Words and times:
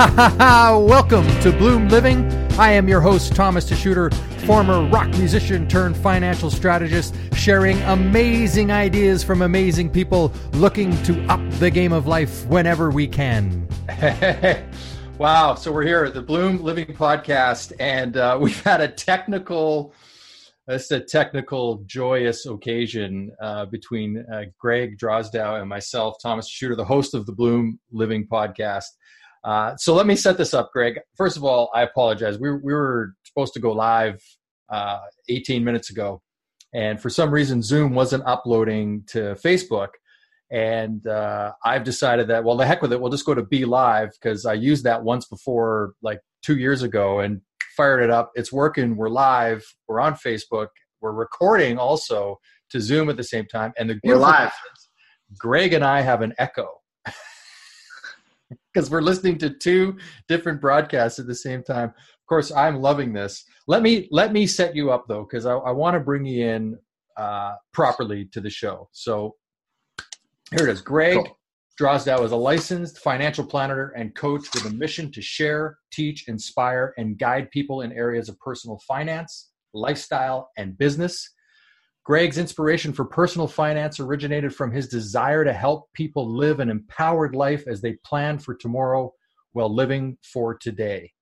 Welcome 0.08 1.26
to 1.42 1.52
Bloom 1.52 1.90
Living. 1.90 2.24
I 2.58 2.70
am 2.70 2.88
your 2.88 3.02
host, 3.02 3.34
Thomas 3.34 3.68
DeSchutter, 3.68 4.14
former 4.46 4.88
rock 4.88 5.08
musician 5.08 5.68
turned 5.68 5.94
financial 5.94 6.50
strategist, 6.50 7.14
sharing 7.34 7.78
amazing 7.82 8.72
ideas 8.72 9.22
from 9.22 9.42
amazing 9.42 9.90
people 9.90 10.32
looking 10.54 10.90
to 11.02 11.22
up 11.26 11.38
the 11.58 11.70
game 11.70 11.92
of 11.92 12.06
life 12.06 12.46
whenever 12.46 12.88
we 12.88 13.06
can. 13.06 13.68
wow. 15.18 15.54
So 15.54 15.70
we're 15.70 15.84
here 15.84 16.04
at 16.04 16.14
the 16.14 16.22
Bloom 16.22 16.62
Living 16.62 16.86
podcast, 16.86 17.74
and 17.78 18.16
uh, 18.16 18.38
we've 18.40 18.62
had 18.62 18.80
a 18.80 18.88
technical. 18.88 19.92
It's 20.66 20.90
a 20.92 21.00
technical, 21.00 21.82
joyous 21.84 22.46
occasion 22.46 23.32
uh, 23.42 23.66
between 23.66 24.24
uh, 24.32 24.44
Greg 24.58 24.96
Drozdow 24.96 25.60
and 25.60 25.68
myself, 25.68 26.16
Thomas 26.22 26.48
Shooter, 26.48 26.76
the 26.76 26.84
host 26.86 27.12
of 27.12 27.26
the 27.26 27.32
Bloom 27.32 27.78
Living 27.92 28.26
podcast. 28.26 28.86
Uh, 29.42 29.76
so 29.76 29.94
let 29.94 30.06
me 30.06 30.16
set 30.16 30.36
this 30.36 30.52
up, 30.52 30.70
Greg. 30.72 31.00
First 31.16 31.36
of 31.36 31.44
all, 31.44 31.70
I 31.74 31.82
apologize. 31.82 32.38
We, 32.38 32.52
we 32.52 32.74
were 32.74 33.14
supposed 33.24 33.54
to 33.54 33.60
go 33.60 33.72
live 33.72 34.22
uh, 34.68 35.00
18 35.28 35.64
minutes 35.64 35.90
ago, 35.90 36.20
and 36.74 37.00
for 37.00 37.10
some 37.10 37.30
reason, 37.30 37.62
Zoom 37.62 37.94
wasn't 37.94 38.24
uploading 38.26 39.04
to 39.08 39.36
Facebook. 39.44 39.88
And 40.52 41.06
uh, 41.06 41.52
I've 41.64 41.84
decided 41.84 42.26
that, 42.28 42.42
well, 42.42 42.56
the 42.56 42.66
heck 42.66 42.82
with 42.82 42.92
it, 42.92 43.00
we'll 43.00 43.10
just 43.10 43.24
go 43.24 43.34
to 43.34 43.42
BeLive 43.42 44.10
because 44.20 44.44
I 44.44 44.54
used 44.54 44.82
that 44.82 45.04
once 45.04 45.26
before, 45.26 45.92
like 46.02 46.20
two 46.42 46.56
years 46.56 46.82
ago, 46.82 47.20
and 47.20 47.40
fired 47.76 48.02
it 48.02 48.10
up. 48.10 48.32
It's 48.34 48.52
working. 48.52 48.96
We're 48.96 49.10
live. 49.10 49.64
We're 49.86 50.00
on 50.00 50.14
Facebook. 50.14 50.68
We're 51.00 51.12
recording 51.12 51.78
also 51.78 52.40
to 52.70 52.80
Zoom 52.80 53.08
at 53.08 53.16
the 53.16 53.24
same 53.24 53.46
time. 53.46 53.72
And 53.78 53.90
the 53.90 54.00
we're 54.02 54.16
live. 54.16 54.52
Greg 55.38 55.72
and 55.72 55.84
I 55.84 56.00
have 56.00 56.22
an 56.22 56.34
echo 56.38 56.79
because 58.72 58.90
we're 58.90 59.02
listening 59.02 59.38
to 59.38 59.50
two 59.50 59.96
different 60.28 60.60
broadcasts 60.60 61.18
at 61.18 61.26
the 61.26 61.34
same 61.34 61.62
time. 61.62 61.88
Of 61.88 62.26
course, 62.28 62.52
I'm 62.52 62.80
loving 62.80 63.12
this. 63.12 63.44
Let 63.66 63.82
me 63.82 64.08
let 64.10 64.32
me 64.32 64.46
set 64.46 64.74
you 64.74 64.90
up 64.90 65.06
though, 65.08 65.26
because 65.28 65.46
I, 65.46 65.54
I 65.54 65.72
want 65.72 65.94
to 65.94 66.00
bring 66.00 66.24
you 66.24 66.46
in 66.46 66.78
uh, 67.16 67.54
properly 67.72 68.26
to 68.32 68.40
the 68.40 68.50
show. 68.50 68.88
So 68.92 69.36
here 70.56 70.68
it 70.68 70.72
is. 70.72 70.80
Greg 70.80 71.16
cool. 71.16 71.36
Drozdow 71.80 72.22
is 72.24 72.32
a 72.32 72.36
licensed 72.36 72.98
financial 72.98 73.44
planner 73.44 73.94
and 73.96 74.14
coach 74.14 74.46
with 74.52 74.66
a 74.66 74.74
mission 74.74 75.10
to 75.12 75.22
share, 75.22 75.78
teach, 75.90 76.28
inspire, 76.28 76.92
and 76.98 77.18
guide 77.18 77.50
people 77.50 77.80
in 77.80 77.92
areas 77.92 78.28
of 78.28 78.38
personal 78.38 78.78
finance, 78.86 79.50
lifestyle, 79.72 80.50
and 80.58 80.76
business. 80.76 81.30
Greg's 82.10 82.38
inspiration 82.38 82.92
for 82.92 83.04
personal 83.04 83.46
finance 83.46 84.00
originated 84.00 84.52
from 84.52 84.72
his 84.72 84.88
desire 84.88 85.44
to 85.44 85.52
help 85.52 85.92
people 85.92 86.28
live 86.28 86.58
an 86.58 86.68
empowered 86.68 87.36
life 87.36 87.68
as 87.68 87.80
they 87.80 87.92
plan 88.04 88.36
for 88.36 88.52
tomorrow 88.52 89.14
while 89.52 89.72
living 89.72 90.18
for 90.24 90.56
today. 90.56 91.12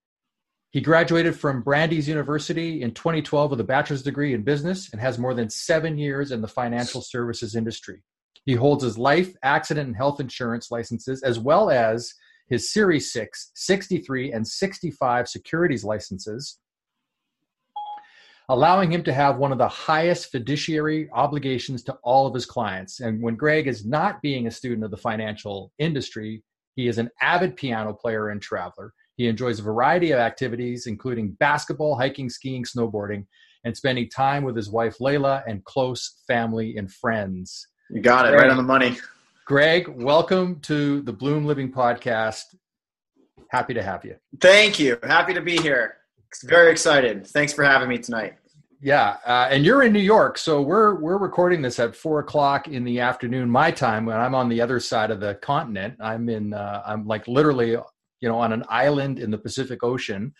He 0.70 0.80
graduated 0.80 1.38
from 1.38 1.60
Brandeis 1.60 2.08
University 2.08 2.80
in 2.80 2.94
2012 2.94 3.50
with 3.50 3.60
a 3.60 3.64
bachelor's 3.64 4.02
degree 4.02 4.32
in 4.32 4.44
business 4.44 4.88
and 4.90 4.98
has 4.98 5.18
more 5.18 5.34
than 5.34 5.50
seven 5.50 5.98
years 5.98 6.32
in 6.32 6.40
the 6.40 6.48
financial 6.48 7.02
services 7.02 7.54
industry. 7.54 8.02
He 8.46 8.54
holds 8.54 8.82
his 8.82 8.96
life, 8.96 9.34
accident, 9.42 9.88
and 9.88 9.96
health 9.96 10.20
insurance 10.20 10.70
licenses, 10.70 11.22
as 11.22 11.38
well 11.38 11.68
as 11.68 12.14
his 12.48 12.72
Series 12.72 13.12
6, 13.12 13.50
63, 13.54 14.32
and 14.32 14.48
65 14.48 15.28
securities 15.28 15.84
licenses 15.84 16.58
allowing 18.50 18.90
him 18.90 19.02
to 19.04 19.12
have 19.12 19.36
one 19.36 19.52
of 19.52 19.58
the 19.58 19.68
highest 19.68 20.30
fiduciary 20.30 21.08
obligations 21.12 21.82
to 21.84 21.92
all 22.02 22.26
of 22.26 22.34
his 22.34 22.46
clients. 22.46 23.00
And 23.00 23.22
when 23.22 23.36
Greg 23.36 23.66
is 23.66 23.84
not 23.84 24.22
being 24.22 24.46
a 24.46 24.50
student 24.50 24.84
of 24.84 24.90
the 24.90 24.96
financial 24.96 25.72
industry, 25.78 26.42
he 26.74 26.88
is 26.88 26.98
an 26.98 27.10
avid 27.20 27.56
piano 27.56 27.92
player 27.92 28.30
and 28.30 28.40
traveler. 28.40 28.94
He 29.16 29.26
enjoys 29.26 29.58
a 29.58 29.64
variety 29.64 30.12
of 30.12 30.20
activities, 30.20 30.86
including 30.86 31.32
basketball, 31.32 31.96
hiking, 31.96 32.30
skiing, 32.30 32.64
snowboarding, 32.64 33.26
and 33.64 33.76
spending 33.76 34.08
time 34.08 34.44
with 34.44 34.56
his 34.56 34.70
wife 34.70 34.96
Layla 34.98 35.42
and 35.46 35.62
close 35.64 36.22
family 36.26 36.76
and 36.76 36.90
friends. 36.90 37.66
You 37.90 38.00
got 38.00 38.26
it, 38.26 38.30
Greg, 38.30 38.42
right 38.42 38.50
on 38.50 38.56
the 38.56 38.62
money. 38.62 38.96
Greg, 39.44 39.88
welcome 39.88 40.60
to 40.60 41.02
the 41.02 41.12
Bloom 41.12 41.44
Living 41.44 41.72
Podcast. 41.72 42.44
Happy 43.50 43.74
to 43.74 43.82
have 43.82 44.04
you. 44.04 44.14
Thank 44.40 44.78
you. 44.78 44.98
Happy 45.02 45.34
to 45.34 45.40
be 45.40 45.56
here. 45.56 45.96
Very 46.44 46.70
excited. 46.70 47.26
Thanks 47.26 47.52
for 47.52 47.64
having 47.64 47.88
me 47.88 47.98
tonight. 47.98 48.36
Yeah, 48.80 49.16
uh, 49.26 49.48
and 49.50 49.64
you're 49.64 49.82
in 49.82 49.92
New 49.92 49.98
York, 49.98 50.38
so 50.38 50.62
we're 50.62 51.00
we're 51.00 51.18
recording 51.18 51.62
this 51.62 51.80
at 51.80 51.96
four 51.96 52.20
o'clock 52.20 52.68
in 52.68 52.84
the 52.84 53.00
afternoon, 53.00 53.50
my 53.50 53.72
time. 53.72 54.06
When 54.06 54.16
I'm 54.16 54.36
on 54.36 54.48
the 54.48 54.60
other 54.60 54.78
side 54.78 55.10
of 55.10 55.18
the 55.18 55.34
continent, 55.36 55.96
I'm 56.00 56.28
in. 56.28 56.54
Uh, 56.54 56.82
I'm 56.86 57.04
like 57.04 57.26
literally, 57.26 57.70
you 57.70 58.28
know, 58.28 58.38
on 58.38 58.52
an 58.52 58.62
island 58.68 59.18
in 59.18 59.32
the 59.32 59.38
Pacific 59.38 59.82
Ocean, 59.82 60.32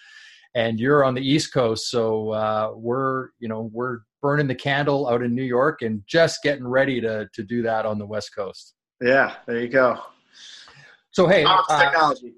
and 0.55 0.79
you're 0.79 1.03
on 1.03 1.15
the 1.15 1.21
East 1.21 1.53
Coast. 1.53 1.91
So 1.91 2.31
uh, 2.31 2.71
we're, 2.77 3.31
you 3.41 3.49
know, 3.49 3.71
we're 3.73 4.01
burning 4.23 4.47
the 4.47 4.55
candle 4.55 5.09
out 5.09 5.23
in 5.23 5.35
New 5.35 5.43
York 5.43 5.83
and 5.83 6.03
just 6.07 6.41
getting 6.45 6.67
ready 6.67 7.01
to 7.01 7.29
to 7.35 7.43
do 7.43 7.63
that 7.63 7.87
on 7.87 7.99
the 7.99 8.07
West 8.07 8.37
Coast. 8.37 8.75
Yeah, 9.01 9.35
there 9.49 9.59
you 9.61 9.69
go. 9.69 9.99
So 11.11 11.27
hey, 11.27 11.43
uh, 11.43 11.63
technology 11.77 12.35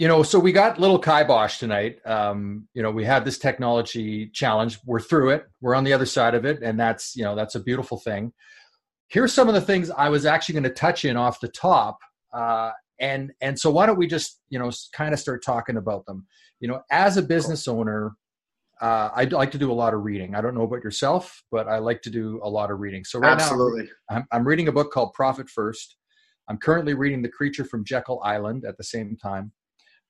you 0.00 0.08
know, 0.08 0.22
so 0.22 0.38
we 0.38 0.50
got 0.50 0.80
little 0.80 0.98
kibosh 0.98 1.58
tonight. 1.58 1.98
Um, 2.06 2.66
you 2.72 2.82
know, 2.82 2.90
we 2.90 3.04
had 3.04 3.22
this 3.22 3.36
technology 3.36 4.30
challenge. 4.32 4.78
We're 4.86 4.98
through 4.98 5.28
it. 5.28 5.44
We're 5.60 5.74
on 5.74 5.84
the 5.84 5.92
other 5.92 6.06
side 6.06 6.34
of 6.34 6.46
it, 6.46 6.62
and 6.62 6.80
that's 6.80 7.14
you 7.14 7.22
know 7.22 7.36
that's 7.36 7.54
a 7.54 7.60
beautiful 7.60 7.98
thing. 7.98 8.32
Here's 9.08 9.34
some 9.34 9.46
of 9.46 9.54
the 9.54 9.60
things 9.60 9.90
I 9.90 10.08
was 10.08 10.24
actually 10.24 10.54
going 10.54 10.64
to 10.64 10.70
touch 10.70 11.04
in 11.04 11.18
off 11.18 11.38
the 11.40 11.48
top, 11.48 11.98
uh, 12.32 12.70
and 12.98 13.30
and 13.42 13.58
so 13.58 13.70
why 13.70 13.84
don't 13.84 13.98
we 13.98 14.06
just 14.06 14.40
you 14.48 14.58
know 14.58 14.70
kind 14.94 15.12
of 15.12 15.20
start 15.20 15.44
talking 15.44 15.76
about 15.76 16.06
them? 16.06 16.26
You 16.60 16.68
know, 16.68 16.80
as 16.90 17.18
a 17.18 17.22
business 17.22 17.68
owner, 17.68 18.12
uh, 18.80 19.10
I 19.14 19.24
like 19.24 19.50
to 19.50 19.58
do 19.58 19.70
a 19.70 19.74
lot 19.74 19.92
of 19.92 20.00
reading. 20.02 20.34
I 20.34 20.40
don't 20.40 20.54
know 20.54 20.62
about 20.62 20.82
yourself, 20.82 21.44
but 21.50 21.68
I 21.68 21.76
like 21.76 22.00
to 22.02 22.10
do 22.10 22.40
a 22.42 22.48
lot 22.48 22.70
of 22.70 22.80
reading. 22.80 23.04
So 23.04 23.18
right 23.18 23.32
Absolutely. 23.32 23.90
now, 24.08 24.16
I'm, 24.16 24.26
I'm 24.32 24.48
reading 24.48 24.68
a 24.68 24.72
book 24.72 24.92
called 24.92 25.12
Profit 25.12 25.50
First. 25.50 25.96
I'm 26.48 26.56
currently 26.56 26.94
reading 26.94 27.20
The 27.20 27.28
Creature 27.28 27.66
from 27.66 27.84
Jekyll 27.84 28.22
Island 28.24 28.64
at 28.64 28.78
the 28.78 28.84
same 28.84 29.18
time. 29.22 29.52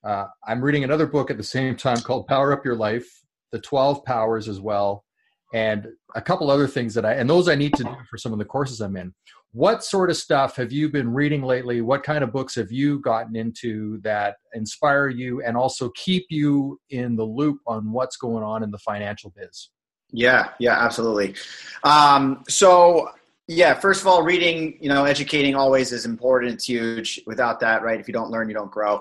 Uh, 0.03 0.27
I'm 0.47 0.63
reading 0.63 0.85
another 0.85 1.07
book 1.07 1.31
at 1.31 1.37
the 1.37 1.43
same 1.43 1.77
time 1.77 1.99
called 1.99 2.27
Power 2.27 2.53
Up 2.53 2.65
Your 2.65 2.77
Life, 2.77 3.07
The 3.53 3.61
12 3.61 4.05
Powers 4.05 4.49
as 4.49 4.61
well, 4.61 5.05
and 5.53 5.87
a 6.15 6.23
couple 6.23 6.51
other 6.51 6.67
things 6.67 6.95
that 6.95 7.05
I, 7.05 7.15
and 7.15 7.29
those 7.29 7.49
I 7.49 7.55
need 7.55 7.75
to 7.75 7.85
do 7.85 7.95
for 8.09 8.17
some 8.17 8.33
of 8.33 8.39
the 8.39 8.45
courses 8.45 8.81
I'm 8.81 8.97
in. 8.97 9.13
What 9.53 9.83
sort 9.83 10.11
of 10.11 10.17
stuff 10.17 10.57
have 10.57 10.73
you 10.73 10.89
been 10.89 11.13
reading 11.13 11.43
lately? 11.43 11.81
What 11.81 12.05
kind 12.05 12.23
of 12.23 12.33
books 12.33 12.55
have 12.55 12.71
you 12.71 13.01
gotten 13.01 13.35
into 13.35 14.01
that 14.03 14.37
inspire 14.55 15.09
you 15.09 15.43
and 15.43 15.57
also 15.57 15.91
keep 15.97 16.27
you 16.31 16.81
in 16.91 17.17
the 17.17 17.25
loop 17.25 17.59
on 17.67 17.93
what's 17.93 18.17
going 18.17 18.45
on 18.45 18.63
in 18.63 18.71
the 18.71 18.79
financial 18.79 19.35
biz? 19.37 19.71
Yeah, 20.13 20.51
yeah, 20.61 20.79
absolutely. 20.79 21.35
Um, 21.83 22.45
so, 22.49 23.11
yeah, 23.49 23.75
first 23.75 24.01
of 24.01 24.07
all, 24.07 24.23
reading, 24.23 24.79
you 24.81 24.89
know, 24.89 25.05
educating 25.05 25.57
always 25.57 25.91
is 25.93 26.07
important. 26.07 26.55
It's 26.55 26.69
huge. 26.69 27.21
Without 27.27 27.59
that, 27.61 27.83
right? 27.83 27.99
If 27.99 28.07
you 28.07 28.15
don't 28.15 28.31
learn, 28.31 28.49
you 28.49 28.55
don't 28.55 28.71
grow. 28.71 29.01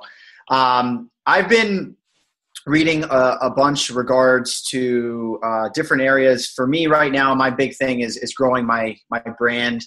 Um, 0.50 1.10
I've 1.26 1.50
been 1.50 1.96
reading 2.66 3.04
a, 3.04 3.38
a 3.42 3.50
bunch 3.50 3.90
regards 3.90 4.62
to 4.64 5.40
uh, 5.44 5.70
different 5.74 6.04
areas. 6.04 6.48
For 6.48 6.68
me, 6.68 6.88
right 6.88 7.12
now, 7.12 7.34
my 7.36 7.50
big 7.50 7.76
thing 7.76 8.02
is 8.02 8.18
is 8.18 8.34
growing 8.34 8.66
my 8.66 8.98
my 9.10 9.22
brand 9.38 9.86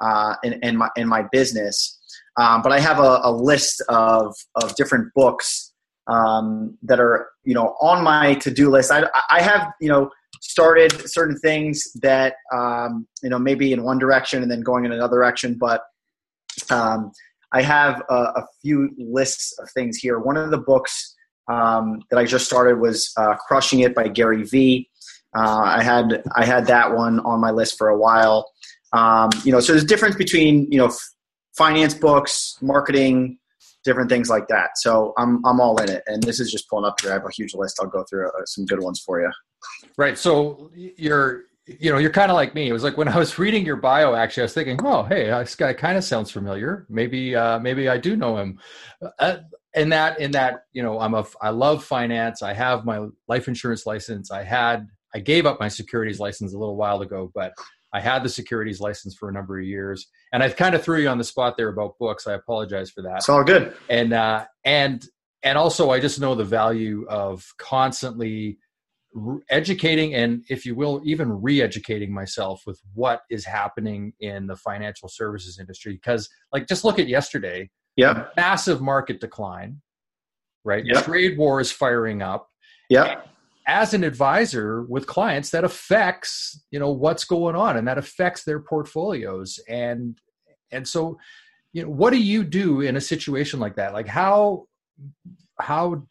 uh, 0.00 0.34
and, 0.44 0.58
and 0.62 0.78
my 0.78 0.88
and 0.96 1.08
my 1.08 1.24
business. 1.32 1.98
Um, 2.36 2.62
but 2.62 2.72
I 2.72 2.80
have 2.80 2.98
a, 2.98 3.20
a, 3.24 3.32
list 3.32 3.82
of 3.88 4.34
of 4.54 4.74
different 4.76 5.12
books 5.14 5.72
um, 6.06 6.78
that 6.82 7.00
are 7.00 7.28
you 7.44 7.54
know 7.54 7.76
on 7.80 8.02
my 8.02 8.34
to 8.34 8.50
do 8.50 8.70
list. 8.70 8.90
I 8.90 9.04
I 9.30 9.42
have 9.42 9.72
you 9.80 9.88
know 9.88 10.10
started 10.40 10.92
certain 11.08 11.36
things 11.38 11.84
that 12.02 12.34
um, 12.52 13.06
you 13.22 13.30
know 13.30 13.38
maybe 13.38 13.72
in 13.72 13.82
one 13.82 13.98
direction 13.98 14.42
and 14.42 14.50
then 14.50 14.62
going 14.62 14.84
in 14.84 14.92
another 14.92 15.16
direction, 15.16 15.56
but 15.58 15.82
um, 16.70 17.12
I 17.52 17.62
have 17.62 18.02
a, 18.08 18.14
a, 18.14 18.46
few 18.62 18.90
lists 18.98 19.58
of 19.58 19.70
things 19.72 19.96
here. 19.96 20.18
One 20.18 20.36
of 20.36 20.50
the 20.50 20.58
books 20.58 21.16
um, 21.48 22.00
that 22.10 22.18
I 22.18 22.24
just 22.24 22.46
started 22.46 22.78
was 22.78 23.12
uh, 23.16 23.34
"Crushing 23.34 23.80
It" 23.80 23.94
by 23.94 24.08
Gary 24.08 24.44
Vee. 24.44 24.88
Uh, 25.36 25.62
I 25.64 25.82
had 25.82 26.22
I 26.36 26.44
had 26.44 26.66
that 26.66 26.94
one 26.94 27.20
on 27.20 27.40
my 27.40 27.50
list 27.50 27.76
for 27.78 27.88
a 27.88 27.98
while. 27.98 28.50
Um, 28.92 29.30
you 29.44 29.52
know, 29.52 29.60
so 29.60 29.72
there's 29.72 29.84
a 29.84 29.86
difference 29.86 30.16
between 30.16 30.70
you 30.70 30.78
know 30.78 30.86
f- 30.86 31.00
finance 31.56 31.94
books, 31.94 32.56
marketing, 32.60 33.38
different 33.84 34.10
things 34.10 34.28
like 34.28 34.48
that. 34.48 34.70
So 34.76 35.12
I'm 35.16 35.44
I'm 35.44 35.60
all 35.60 35.80
in 35.80 35.90
it, 35.90 36.02
and 36.06 36.22
this 36.22 36.40
is 36.40 36.50
just 36.50 36.68
pulling 36.68 36.84
up 36.84 37.00
here. 37.00 37.10
I 37.10 37.14
have 37.14 37.26
a 37.26 37.30
huge 37.30 37.54
list. 37.54 37.78
I'll 37.80 37.88
go 37.88 38.04
through 38.08 38.28
uh, 38.28 38.44
some 38.46 38.66
good 38.66 38.80
ones 38.80 39.00
for 39.00 39.20
you. 39.20 39.30
Right. 39.96 40.16
So 40.16 40.70
you're 40.74 41.44
you 41.78 41.92
know, 41.92 41.98
you're 41.98 42.10
kind 42.10 42.30
of 42.30 42.34
like 42.34 42.54
me. 42.54 42.68
It 42.68 42.72
was 42.72 42.82
like 42.82 42.96
when 42.96 43.08
I 43.08 43.18
was 43.18 43.38
reading 43.38 43.64
your 43.64 43.76
bio, 43.76 44.14
actually, 44.14 44.42
I 44.42 44.44
was 44.44 44.54
thinking, 44.54 44.80
oh, 44.84 45.04
hey, 45.04 45.26
this 45.26 45.54
guy 45.54 45.72
kind 45.72 45.96
of 45.96 46.04
sounds 46.04 46.30
familiar. 46.30 46.86
Maybe, 46.88 47.36
uh, 47.36 47.58
maybe 47.58 47.88
I 47.88 47.98
do 47.98 48.16
know 48.16 48.36
him. 48.36 48.58
Uh, 49.18 49.38
in 49.74 49.90
that, 49.90 50.20
in 50.20 50.32
that, 50.32 50.64
you 50.72 50.82
know, 50.82 50.98
I'm 50.98 51.14
a, 51.14 51.24
I 51.40 51.50
love 51.50 51.84
finance. 51.84 52.42
I 52.42 52.52
have 52.54 52.84
my 52.84 53.06
life 53.28 53.46
insurance 53.46 53.86
license. 53.86 54.30
I 54.30 54.42
had, 54.42 54.88
I 55.14 55.20
gave 55.20 55.46
up 55.46 55.60
my 55.60 55.68
securities 55.68 56.18
license 56.18 56.54
a 56.54 56.58
little 56.58 56.76
while 56.76 57.02
ago, 57.02 57.30
but 57.34 57.52
I 57.92 58.00
had 58.00 58.22
the 58.22 58.28
securities 58.28 58.80
license 58.80 59.14
for 59.14 59.28
a 59.28 59.32
number 59.32 59.58
of 59.58 59.64
years. 59.64 60.08
And 60.32 60.42
I 60.42 60.48
kind 60.48 60.74
of 60.74 60.82
threw 60.82 60.98
you 60.98 61.08
on 61.08 61.18
the 61.18 61.24
spot 61.24 61.56
there 61.56 61.68
about 61.68 61.98
books. 61.98 62.26
I 62.26 62.34
apologize 62.34 62.90
for 62.90 63.02
that. 63.02 63.18
It's 63.18 63.28
all 63.28 63.44
good. 63.44 63.76
And, 63.88 64.12
uh, 64.12 64.46
and 64.64 65.06
and 65.42 65.56
also 65.56 65.90
I 65.90 66.00
just 66.00 66.20
know 66.20 66.34
the 66.34 66.44
value 66.44 67.06
of 67.08 67.46
constantly 67.58 68.58
educating 69.48 70.14
and 70.14 70.44
if 70.48 70.64
you 70.64 70.74
will 70.74 71.00
even 71.04 71.42
re-educating 71.42 72.12
myself 72.14 72.62
with 72.66 72.80
what 72.94 73.22
is 73.28 73.44
happening 73.44 74.12
in 74.20 74.46
the 74.46 74.56
financial 74.56 75.08
services 75.08 75.58
industry. 75.58 75.94
Because 75.94 76.28
like 76.52 76.68
just 76.68 76.84
look 76.84 76.98
at 76.98 77.08
yesterday. 77.08 77.68
Yeah 77.96 78.26
massive 78.36 78.80
market 78.80 79.20
decline 79.20 79.80
right? 80.64 80.84
Yep. 80.84 81.04
trade 81.04 81.38
war 81.38 81.60
is 81.60 81.72
firing 81.72 82.22
up. 82.22 82.48
Yeah 82.88 83.22
as 83.66 83.94
an 83.94 84.02
advisor 84.02 84.82
with 84.82 85.06
clients 85.06 85.50
that 85.50 85.62
affects 85.62 86.64
you 86.72 86.78
know 86.80 86.90
what's 86.90 87.24
going 87.24 87.54
on 87.54 87.76
and 87.76 87.86
that 87.86 87.98
affects 87.98 88.42
their 88.44 88.60
portfolios. 88.60 89.60
And 89.68 90.18
and 90.72 90.86
so 90.86 91.18
you 91.72 91.84
know 91.84 91.90
what 91.90 92.10
do 92.10 92.20
you 92.20 92.42
do 92.42 92.80
in 92.80 92.96
a 92.96 93.00
situation 93.00 93.60
like 93.60 93.76
that? 93.76 93.92
Like 93.92 94.08
how 94.08 94.66
how 95.60 96.02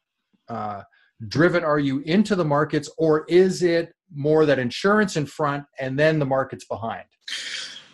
uh, 0.47 0.83
driven 1.27 1.63
are 1.63 1.79
you 1.79 1.99
into 1.99 2.35
the 2.35 2.45
markets 2.45 2.89
or 2.97 3.25
is 3.27 3.61
it 3.61 3.93
more 4.13 4.45
that 4.45 4.57
insurance 4.59 5.17
in 5.17 5.25
front 5.25 5.63
and 5.79 5.99
then 5.99 6.17
the 6.19 6.25
markets 6.25 6.65
behind 6.65 7.03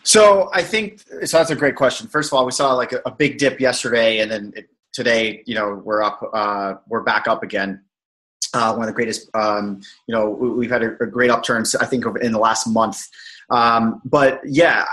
So 0.04 0.50
I 0.54 0.62
think 0.62 1.02
so. 1.26 1.38
That's 1.38 1.50
a 1.50 1.56
great 1.56 1.76
question. 1.76 2.08
First 2.08 2.30
of 2.32 2.38
all, 2.38 2.46
we 2.46 2.52
saw 2.52 2.74
like 2.74 2.94
a, 2.94 3.02
a 3.08 3.12
big 3.12 3.40
dip 3.40 3.60
yesterday, 3.60 4.20
and 4.20 4.30
then 4.30 4.54
it, 4.56 4.70
today, 4.94 5.42
you 5.48 5.56
know, 5.56 5.82
we're 5.84 6.04
up. 6.04 6.22
Uh, 6.32 6.76
we're 6.88 7.02
back 7.02 7.28
up 7.28 7.42
again. 7.42 7.84
Uh, 8.54 8.72
one 8.74 8.84
of 8.84 8.88
the 8.88 8.94
greatest. 8.94 9.30
Um, 9.36 9.82
you 10.08 10.14
know, 10.16 10.30
we- 10.30 10.52
we've 10.52 10.70
had 10.70 10.84
a, 10.84 10.92
a 11.02 11.08
great 11.08 11.32
upturn. 11.32 11.64
I 11.82 11.88
think 11.88 12.06
in 12.22 12.32
the 12.32 12.40
last 12.40 12.68
month. 12.68 13.04
Um, 13.50 14.00
but 14.06 14.42
yeah, 14.46 14.86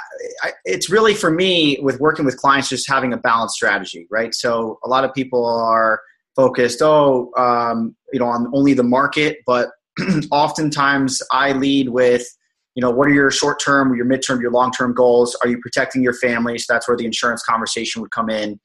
I, 0.43 0.53
it's 0.65 0.89
really 0.89 1.15
for 1.15 1.31
me 1.31 1.79
with 1.83 2.01
working 2.01 2.25
with 2.25 2.39
clients, 2.39 2.71
just 2.71 2.89
having 2.89 3.13
a 3.13 3.19
balanced 3.19 3.55
strategy, 3.55 4.07
right? 4.11 4.35
So 4.35 4.79
a 4.83 4.89
lot 4.89 5.05
of 5.05 5.13
people 5.13 5.45
are 5.45 6.01
focused, 6.37 6.81
oh, 6.83 7.31
um, 7.37 7.97
you 8.13 8.19
know, 8.19 8.27
on 8.27 8.51
only 8.55 8.75
the 8.75 8.83
market, 8.83 9.39
but 9.47 9.71
oftentimes 10.31 11.21
I 11.33 11.53
lead 11.53 11.91
with 11.91 12.27
you 12.75 12.81
know 12.81 12.91
what 12.91 13.09
are 13.09 13.13
your 13.13 13.31
short 13.31 13.61
term 13.61 13.95
your 13.95 14.07
midterm 14.07 14.41
your 14.41 14.51
long 14.51 14.73
term 14.73 14.95
goals? 14.95 15.37
Are 15.43 15.49
you 15.49 15.59
protecting 15.59 16.03
your 16.03 16.15
family? 16.15 16.59
So 16.59 16.73
that's 16.73 16.89
where 16.89 16.97
the 16.97 17.05
insurance 17.05 17.43
conversation 17.43 18.01
would 18.01 18.11
come 18.11 18.31
in. 18.31 18.59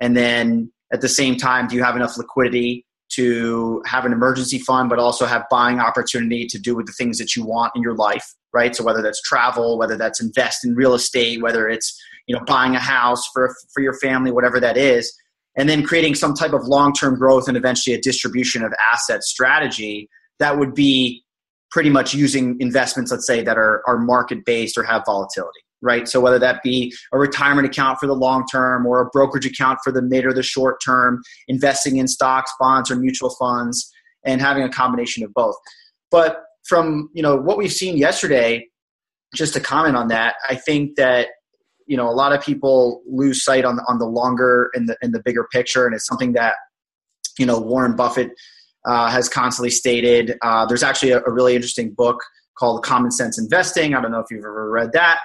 And 0.00 0.16
then 0.16 0.70
at 0.92 1.00
the 1.00 1.08
same 1.08 1.36
time 1.36 1.66
do 1.66 1.76
you 1.76 1.82
have 1.82 1.96
enough 1.96 2.18
liquidity 2.18 2.84
to 3.12 3.82
have 3.86 4.04
an 4.04 4.12
emergency 4.12 4.58
fund 4.58 4.88
but 4.88 4.98
also 4.98 5.24
have 5.24 5.44
buying 5.50 5.78
opportunity 5.78 6.46
to 6.46 6.58
do 6.58 6.74
with 6.74 6.86
the 6.86 6.92
things 6.92 7.18
that 7.18 7.36
you 7.36 7.44
want 7.44 7.72
in 7.74 7.82
your 7.82 7.94
life 7.94 8.26
right? 8.52 8.76
So 8.76 8.84
whether 8.84 9.02
that's 9.02 9.22
travel 9.22 9.78
whether 9.78 9.96
that's 9.96 10.22
invest 10.22 10.64
in 10.64 10.74
real 10.74 10.94
estate 10.94 11.42
whether 11.42 11.68
it's 11.68 11.98
you 12.26 12.36
know 12.36 12.44
buying 12.46 12.74
a 12.74 12.80
house 12.80 13.26
for 13.32 13.54
for 13.72 13.82
your 13.82 13.94
family 13.94 14.30
whatever 14.30 14.60
that 14.60 14.76
is 14.76 15.14
and 15.56 15.68
then 15.68 15.82
creating 15.82 16.14
some 16.14 16.34
type 16.34 16.52
of 16.52 16.64
long 16.64 16.92
term 16.92 17.16
growth 17.16 17.48
and 17.48 17.56
eventually 17.56 17.94
a 17.94 18.00
distribution 18.00 18.62
of 18.62 18.72
asset 18.92 19.22
strategy 19.22 20.08
that 20.38 20.58
would 20.58 20.74
be 20.74 21.24
pretty 21.70 21.90
much 21.90 22.14
using 22.14 22.56
investments, 22.60 23.10
let's 23.10 23.26
say, 23.26 23.42
that 23.42 23.58
are, 23.58 23.82
are 23.86 23.98
market 23.98 24.44
based 24.44 24.78
or 24.78 24.84
have 24.84 25.02
volatility, 25.04 25.60
right? 25.82 26.08
So 26.08 26.20
whether 26.20 26.38
that 26.38 26.62
be 26.62 26.94
a 27.12 27.18
retirement 27.18 27.66
account 27.66 27.98
for 27.98 28.06
the 28.06 28.14
long 28.14 28.44
term 28.46 28.86
or 28.86 29.00
a 29.00 29.06
brokerage 29.10 29.46
account 29.46 29.80
for 29.82 29.92
the 29.92 30.02
mid 30.02 30.24
or 30.24 30.32
the 30.32 30.42
short 30.42 30.80
term, 30.84 31.20
investing 31.48 31.96
in 31.96 32.06
stocks, 32.06 32.52
bonds, 32.60 32.90
or 32.90 32.96
mutual 32.96 33.30
funds, 33.40 33.90
and 34.24 34.40
having 34.40 34.62
a 34.62 34.68
combination 34.68 35.24
of 35.24 35.34
both. 35.34 35.56
But 36.10 36.42
from 36.68 37.10
you 37.12 37.22
know 37.22 37.36
what 37.36 37.58
we've 37.58 37.72
seen 37.72 37.96
yesterday, 37.96 38.68
just 39.34 39.52
to 39.54 39.60
comment 39.60 39.96
on 39.96 40.08
that, 40.08 40.36
I 40.48 40.54
think 40.54 40.96
that 40.96 41.28
you 41.86 41.96
know 41.96 42.08
a 42.08 42.12
lot 42.12 42.32
of 42.32 42.42
people 42.42 43.02
lose 43.06 43.44
sight 43.44 43.64
on 43.64 43.78
on 43.88 43.98
the 43.98 44.06
longer 44.06 44.70
and 44.74 44.88
the 44.88 44.96
in 45.02 45.12
the 45.12 45.20
bigger 45.24 45.46
picture, 45.52 45.86
and 45.86 45.94
it's 45.94 46.06
something 46.06 46.32
that 46.32 46.54
you 47.38 47.46
know 47.46 47.60
Warren 47.60 47.96
Buffett 47.96 48.30
uh, 48.84 49.10
has 49.10 49.28
constantly 49.28 49.70
stated. 49.70 50.36
Uh, 50.42 50.66
there's 50.66 50.82
actually 50.82 51.10
a, 51.10 51.22
a, 51.22 51.32
really 51.32 51.54
interesting 51.54 51.92
book 51.94 52.20
called 52.58 52.84
Common 52.84 53.10
Sense 53.10 53.38
Investing. 53.38 53.94
I 53.94 54.00
don't 54.00 54.10
know 54.10 54.20
if 54.20 54.26
you've 54.30 54.44
ever 54.44 54.70
read 54.70 54.92
that, 54.92 55.20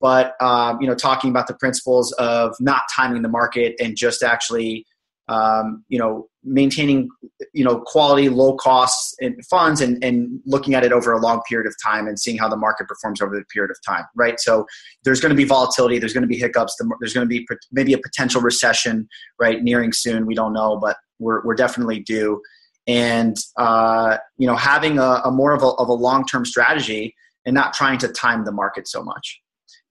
but 0.00 0.34
um, 0.40 0.80
you 0.80 0.86
know, 0.86 0.94
talking 0.94 1.30
about 1.30 1.46
the 1.46 1.54
principles 1.54 2.12
of 2.12 2.56
not 2.58 2.82
timing 2.94 3.22
the 3.22 3.28
market 3.28 3.74
and 3.80 3.96
just 3.96 4.22
actually, 4.22 4.86
um, 5.28 5.84
you 5.88 5.98
know, 5.98 6.28
maintaining, 6.44 7.08
you 7.52 7.64
know, 7.64 7.80
quality, 7.80 8.28
low 8.28 8.56
costs 8.56 9.14
in 9.20 9.40
funds 9.42 9.80
and, 9.80 10.02
and 10.02 10.40
looking 10.46 10.74
at 10.74 10.84
it 10.84 10.92
over 10.92 11.12
a 11.12 11.20
long 11.20 11.40
period 11.48 11.66
of 11.66 11.74
time 11.82 12.06
and 12.06 12.18
seeing 12.18 12.38
how 12.38 12.48
the 12.48 12.56
market 12.56 12.88
performs 12.88 13.20
over 13.20 13.36
the 13.36 13.44
period 13.44 13.70
of 13.70 13.76
time, 13.86 14.04
right? 14.16 14.40
So 14.40 14.66
there's 15.04 15.20
going 15.20 15.30
to 15.30 15.36
be 15.36 15.44
volatility, 15.44 15.98
there's 15.98 16.12
going 16.12 16.22
to 16.22 16.28
be 16.28 16.38
hiccups, 16.38 16.76
there's 17.00 17.14
going 17.14 17.28
to 17.28 17.28
be 17.28 17.46
maybe 17.70 17.92
a 17.92 17.98
potential 17.98 18.40
recession, 18.40 19.08
right, 19.38 19.62
nearing 19.62 19.92
soon. 19.92 20.26
We 20.26 20.34
don't 20.34 20.52
know, 20.52 20.78
but 20.78 20.96
we're, 21.18 21.44
we're 21.44 21.54
definitely 21.54 22.00
due 22.00 22.40
and 22.86 23.36
uh, 23.58 24.18
you 24.38 24.46
know 24.46 24.56
having 24.56 24.98
a, 24.98 25.22
a 25.24 25.30
more 25.30 25.52
of 25.52 25.62
a, 25.62 25.68
of 25.68 25.88
a 25.88 25.92
long-term 25.92 26.44
strategy 26.44 27.14
and 27.46 27.54
not 27.54 27.72
trying 27.74 27.98
to 27.98 28.08
time 28.08 28.44
the 28.44 28.52
market 28.52 28.88
so 28.88 29.02
much 29.02 29.40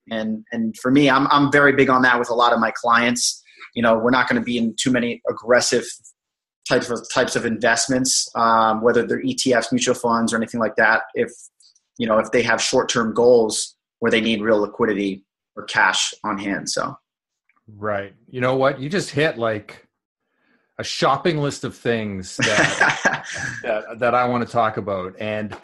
and 0.10 0.44
and 0.52 0.76
for 0.78 0.92
me 0.92 1.10
I'm, 1.10 1.28
I'm 1.28 1.52
very 1.52 1.74
big 1.74 1.90
on 1.90 2.02
that 2.02 2.20
with 2.20 2.30
a 2.30 2.34
lot 2.34 2.54
of 2.54 2.60
my 2.60 2.72
clients 2.72 3.42
you 3.76 3.82
know 3.82 3.98
we're 3.98 4.12
not 4.12 4.28
going 4.28 4.42
to 4.42 4.46
be 4.46 4.58
in 4.58 4.76
too 4.78 4.92
many 4.92 5.22
aggressive 5.30 5.86
types 6.68 6.90
of 6.90 7.00
types 7.14 7.36
of 7.36 7.46
investments 7.46 8.30
um, 8.36 8.82
whether 8.82 9.06
they're 9.06 9.24
etfs 9.24 9.72
mutual 9.72 9.96
funds 9.96 10.34
or 10.34 10.38
anything 10.38 10.60
like 10.60 10.76
that 10.76 11.04
if 11.16 11.32
you 11.98 12.08
know 12.08 12.18
if 12.18 12.32
they 12.32 12.42
have 12.42 12.62
short-term 12.62 13.14
goals 13.14 13.76
where 14.00 14.12
they 14.12 14.22
need 14.22 14.42
real 14.42 14.60
liquidity 14.60 15.26
or 15.56 15.64
cash 15.64 16.14
on 16.24 16.38
hand 16.38 16.70
so 16.70 16.96
right 17.78 18.14
you 18.30 18.42
know 18.42 18.56
what 18.56 18.80
you 18.80 18.90
just 18.90 19.10
hit 19.10 19.38
like 19.38 19.88
a 20.82 20.84
shopping 20.84 21.38
list 21.38 21.64
of 21.64 21.76
things 21.76 22.38
that 22.38 23.26
that, 23.64 24.00
that, 24.00 24.16
I 24.16 24.28
want 24.28 24.46
to 24.46 24.52
talk 24.52 24.78
about. 24.78 25.14
And 25.20 25.56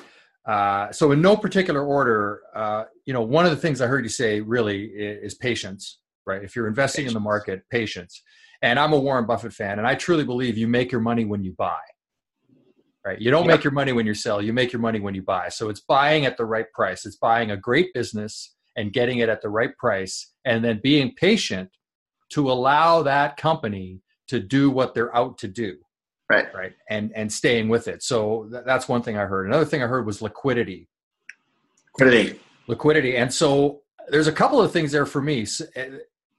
uh, 0.45 0.91
so, 0.91 1.11
in 1.11 1.21
no 1.21 1.35
particular 1.35 1.83
order, 1.83 2.41
uh, 2.55 2.83
you 3.05 3.13
know, 3.13 3.23
one 3.23 3.45
of 3.45 3.51
the 3.51 3.57
things 3.57 3.81
I 3.81 3.87
heard 3.87 4.05
you 4.05 4.09
say 4.09 4.39
really 4.39 4.85
is, 4.85 5.33
is 5.33 5.35
patience, 5.35 5.99
right? 6.25 6.43
If 6.43 6.55
you're 6.55 6.67
investing 6.67 7.03
patience. 7.03 7.15
in 7.15 7.15
the 7.15 7.23
market, 7.23 7.63
patience. 7.69 8.21
And 8.61 8.79
I'm 8.79 8.93
a 8.93 8.99
Warren 8.99 9.25
Buffett 9.25 9.53
fan, 9.53 9.77
and 9.77 9.87
I 9.87 9.95
truly 9.95 10.23
believe 10.23 10.57
you 10.57 10.67
make 10.67 10.91
your 10.91 11.01
money 11.01 11.25
when 11.25 11.43
you 11.43 11.53
buy. 11.53 11.79
Right? 13.05 13.21
You 13.21 13.31
don't 13.31 13.47
make 13.47 13.63
your 13.63 13.71
money 13.71 13.93
when 13.93 14.05
you 14.05 14.13
sell. 14.13 14.41
You 14.41 14.51
make 14.51 14.73
your 14.73 14.81
money 14.81 14.99
when 14.99 15.15
you 15.15 15.21
buy. 15.21 15.47
So 15.47 15.69
it's 15.69 15.79
buying 15.79 16.25
at 16.25 16.35
the 16.35 16.45
right 16.45 16.65
price. 16.73 17.05
It's 17.05 17.15
buying 17.15 17.51
a 17.51 17.57
great 17.57 17.93
business 17.93 18.53
and 18.75 18.91
getting 18.91 19.19
it 19.19 19.29
at 19.29 19.41
the 19.41 19.49
right 19.49 19.75
price, 19.77 20.33
and 20.45 20.63
then 20.63 20.81
being 20.83 21.13
patient 21.15 21.69
to 22.29 22.51
allow 22.51 23.03
that 23.03 23.37
company 23.37 24.01
to 24.27 24.39
do 24.39 24.69
what 24.69 24.93
they're 24.93 25.15
out 25.15 25.37
to 25.39 25.47
do 25.47 25.77
right 26.29 26.53
right 26.53 26.73
and 26.89 27.11
and 27.15 27.31
staying 27.31 27.69
with 27.69 27.87
it 27.87 28.03
so 28.03 28.47
th- 28.51 28.63
that's 28.65 28.87
one 28.87 29.01
thing 29.01 29.17
i 29.17 29.25
heard 29.25 29.47
another 29.47 29.65
thing 29.65 29.81
i 29.81 29.87
heard 29.87 30.05
was 30.05 30.21
liquidity 30.21 30.87
liquidity 31.99 32.39
liquidity 32.67 33.17
and 33.17 33.33
so 33.33 33.81
there's 34.09 34.27
a 34.27 34.31
couple 34.31 34.61
of 34.61 34.71
things 34.71 34.91
there 34.91 35.05
for 35.05 35.21
me 35.21 35.45
so, 35.45 35.65
eh, 35.75 35.89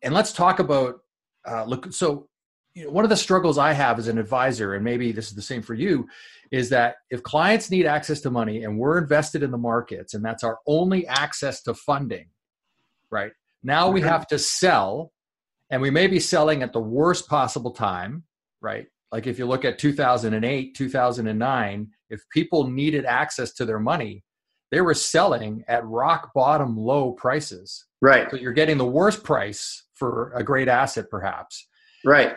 and 0.02 0.14
let's 0.14 0.32
talk 0.32 0.58
about 0.58 1.00
uh, 1.48 1.64
look 1.64 1.92
so 1.92 2.28
you 2.74 2.84
know, 2.84 2.90
one 2.90 3.04
of 3.04 3.10
the 3.10 3.16
struggles 3.16 3.58
i 3.58 3.72
have 3.72 3.98
as 3.98 4.08
an 4.08 4.18
advisor 4.18 4.74
and 4.74 4.84
maybe 4.84 5.12
this 5.12 5.28
is 5.28 5.34
the 5.34 5.42
same 5.42 5.62
for 5.62 5.74
you 5.74 6.06
is 6.50 6.68
that 6.70 6.96
if 7.10 7.22
clients 7.22 7.70
need 7.70 7.86
access 7.86 8.20
to 8.20 8.30
money 8.30 8.64
and 8.64 8.78
we're 8.78 8.98
invested 8.98 9.42
in 9.42 9.50
the 9.50 9.58
markets 9.58 10.14
and 10.14 10.24
that's 10.24 10.44
our 10.44 10.58
only 10.66 11.06
access 11.06 11.62
to 11.62 11.74
funding 11.74 12.26
right 13.10 13.32
now 13.62 13.90
we 13.90 14.00
have 14.00 14.26
to 14.26 14.38
sell 14.38 15.12
and 15.70 15.82
we 15.82 15.90
may 15.90 16.06
be 16.06 16.20
selling 16.20 16.62
at 16.62 16.72
the 16.72 16.80
worst 16.80 17.28
possible 17.28 17.70
time, 17.70 18.24
right? 18.60 18.86
Like 19.12 19.26
if 19.26 19.38
you 19.38 19.46
look 19.46 19.64
at 19.64 19.78
2008, 19.78 20.74
2009, 20.74 21.88
if 22.10 22.20
people 22.30 22.68
needed 22.68 23.04
access 23.04 23.52
to 23.54 23.64
their 23.64 23.78
money, 23.78 24.24
they 24.70 24.80
were 24.80 24.94
selling 24.94 25.64
at 25.68 25.86
rock 25.86 26.30
bottom 26.34 26.76
low 26.76 27.12
prices. 27.12 27.86
Right. 28.00 28.30
So 28.30 28.36
you're 28.36 28.52
getting 28.52 28.78
the 28.78 28.86
worst 28.86 29.24
price 29.24 29.84
for 29.98 30.32
a 30.34 30.42
great 30.42 30.68
asset, 30.68 31.10
perhaps. 31.10 31.66
Right. 32.04 32.36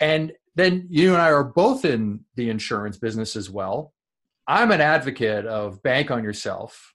And 0.00 0.32
then 0.54 0.86
you 0.90 1.12
and 1.12 1.22
I 1.22 1.30
are 1.30 1.44
both 1.44 1.84
in 1.84 2.24
the 2.36 2.50
insurance 2.50 2.98
business 2.98 3.36
as 3.36 3.48
well. 3.48 3.94
I'm 4.46 4.70
an 4.70 4.80
advocate 4.80 5.46
of 5.46 5.82
bank 5.82 6.10
on 6.10 6.24
yourself. 6.24 6.94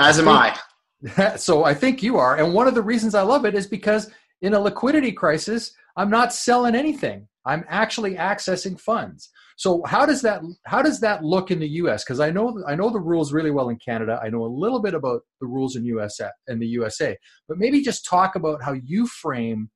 As 0.00 0.18
am 0.18 0.28
I. 0.28 0.56
so 1.36 1.64
I 1.64 1.74
think 1.74 2.02
you 2.02 2.18
are. 2.18 2.36
And 2.36 2.54
one 2.54 2.66
of 2.66 2.74
the 2.74 2.82
reasons 2.82 3.14
I 3.14 3.22
love 3.22 3.44
it 3.44 3.54
is 3.54 3.66
because 3.66 4.10
in 4.40 4.54
a 4.54 4.60
liquidity 4.60 5.12
crisis, 5.12 5.72
I'm 5.96 6.10
not 6.10 6.32
selling 6.32 6.74
anything. 6.74 7.28
I'm 7.44 7.64
actually 7.68 8.14
accessing 8.14 8.78
funds. 8.80 9.30
So 9.62 9.80
how 9.86 10.04
does 10.04 10.22
that 10.22 10.42
how 10.66 10.82
does 10.82 10.98
that 11.02 11.22
look 11.24 11.52
in 11.52 11.60
the 11.60 11.68
US? 11.82 12.02
Because 12.02 12.18
I 12.18 12.30
know 12.30 12.64
I 12.66 12.74
know 12.74 12.90
the 12.90 12.98
rules 12.98 13.32
really 13.32 13.52
well 13.52 13.68
in 13.68 13.76
Canada. 13.76 14.18
I 14.20 14.28
know 14.28 14.44
a 14.44 14.52
little 14.62 14.82
bit 14.82 14.92
about 14.92 15.20
the 15.40 15.46
rules 15.46 15.76
in 15.76 15.84
USA 15.84 16.30
in 16.48 16.58
the 16.58 16.66
USA, 16.66 17.16
but 17.46 17.58
maybe 17.58 17.80
just 17.80 18.04
talk 18.04 18.34
about 18.34 18.60
how 18.60 18.72
you 18.72 19.06
frame 19.06 19.70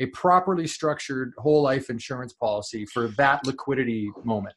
a 0.00 0.06
properly 0.06 0.66
structured 0.66 1.34
whole 1.38 1.62
life 1.62 1.88
insurance 1.88 2.32
policy 2.32 2.84
for 2.86 3.10
that 3.16 3.46
liquidity 3.46 4.10
moment. 4.24 4.56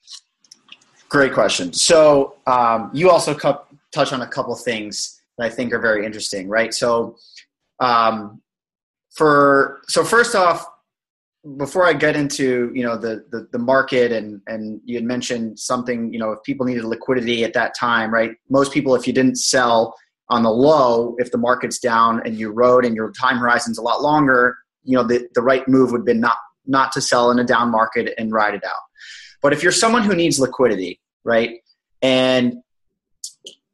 Great 1.09 1.31
question. 1.31 1.71
So 1.73 2.37
um, 2.47 2.89
you 2.91 3.11
also 3.11 3.35
touch 3.35 4.13
on 4.13 4.21
a 4.21 4.27
couple 4.27 4.55
things 4.55 5.21
that 5.37 5.45
I 5.45 5.49
think 5.51 5.73
are 5.73 5.79
very 5.79 6.07
interesting, 6.07 6.49
right? 6.49 6.73
So 6.73 7.17
um, 7.79 8.41
for 9.11 9.81
so 9.87 10.03
first 10.03 10.33
off 10.33 10.65
before 11.57 11.85
I 11.85 11.93
get 11.93 12.15
into 12.15 12.71
you 12.73 12.83
know 12.83 12.97
the, 12.97 13.25
the 13.31 13.47
the 13.51 13.59
market 13.59 14.11
and 14.11 14.41
and 14.47 14.79
you 14.85 14.95
had 14.95 15.03
mentioned 15.03 15.57
something 15.59 16.13
you 16.13 16.19
know 16.19 16.31
if 16.31 16.43
people 16.43 16.65
needed 16.65 16.83
liquidity 16.83 17.43
at 17.43 17.53
that 17.53 17.75
time, 17.75 18.13
right? 18.13 18.31
Most 18.49 18.71
people, 18.71 18.95
if 18.95 19.07
you 19.07 19.13
didn't 19.13 19.37
sell 19.37 19.95
on 20.29 20.43
the 20.43 20.51
low, 20.51 21.15
if 21.17 21.31
the 21.31 21.37
market's 21.37 21.79
down 21.79 22.21
and 22.25 22.37
you 22.37 22.51
rode 22.51 22.85
and 22.85 22.95
your 22.95 23.11
time 23.11 23.37
horizon's 23.37 23.77
a 23.77 23.81
lot 23.81 24.01
longer, 24.01 24.57
you 24.83 24.95
know 24.95 25.03
the 25.03 25.27
the 25.33 25.41
right 25.41 25.67
move 25.67 25.91
would 25.91 26.05
be 26.05 26.13
not 26.13 26.37
not 26.65 26.91
to 26.91 27.01
sell 27.01 27.31
in 27.31 27.39
a 27.39 27.43
down 27.43 27.71
market 27.71 28.13
and 28.17 28.31
ride 28.31 28.53
it 28.53 28.63
out. 28.63 28.81
But 29.41 29.53
if 29.53 29.63
you're 29.63 29.71
someone 29.71 30.03
who 30.03 30.15
needs 30.15 30.39
liquidity, 30.39 31.01
right, 31.23 31.59
and 32.03 32.57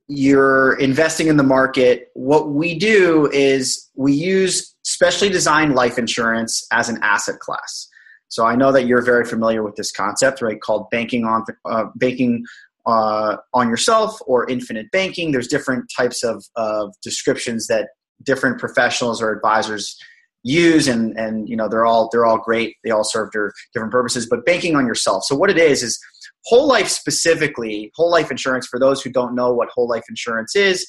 you're 0.08 0.74
investing 0.80 1.28
in 1.28 1.38
the 1.38 1.44
market, 1.44 2.10
what 2.14 2.50
we 2.50 2.78
do 2.78 3.30
is 3.34 3.90
we 3.96 4.14
use 4.14 4.74
specially 4.84 5.30
designed 5.30 5.76
life 5.76 5.98
insurance 5.98 6.66
as 6.72 6.88
an 6.88 6.98
asset 7.02 7.40
class. 7.40 7.90
So 8.30 8.46
I 8.46 8.56
know 8.56 8.72
that 8.72 8.86
you're 8.86 9.02
very 9.02 9.26
familiar 9.26 9.64
with 9.64 9.76
this 9.76 9.92
concept, 9.92 10.42
right? 10.42 10.60
Called 10.60 10.90
banking 10.90 11.26
on 11.26 11.44
uh, 11.66 11.86
banking 11.96 12.44
uh, 12.86 13.38
on 13.54 13.70
yourself 13.70 14.18
or 14.26 14.50
infinite 14.50 14.90
banking. 14.92 15.32
There's 15.32 15.48
different 15.48 15.92
types 15.96 16.24
of, 16.24 16.46
of 16.56 16.94
descriptions 17.02 17.68
that 17.68 17.90
different 18.24 18.60
professionals 18.60 19.22
or 19.22 19.32
advisors 19.32 19.98
use, 20.44 20.88
and 20.88 21.18
and 21.18 21.50
you 21.50 21.58
know 21.58 21.68
they're 21.68 21.86
all 21.86 22.10
they're 22.12 22.26
all 22.26 22.38
great. 22.38 22.76
They 22.84 22.92
all 22.92 23.04
serve 23.04 23.32
their 23.34 23.52
different 23.74 23.92
purposes. 23.92 24.28
But 24.30 24.46
banking 24.46 24.76
on 24.76 24.88
yourself. 24.88 25.24
So 25.26 25.36
what 25.36 25.50
it 25.50 25.58
is 25.58 25.84
is 25.84 26.00
whole 26.48 26.68
life 26.68 26.88
specifically, 26.88 27.92
whole 27.96 28.10
life 28.10 28.32
insurance. 28.32 28.68
For 28.68 28.80
those 28.80 29.02
who 29.02 29.10
don't 29.10 29.36
know 29.36 29.54
what 29.54 29.70
whole 29.74 29.88
life 29.88 30.06
insurance 30.10 30.56
is, 30.56 30.88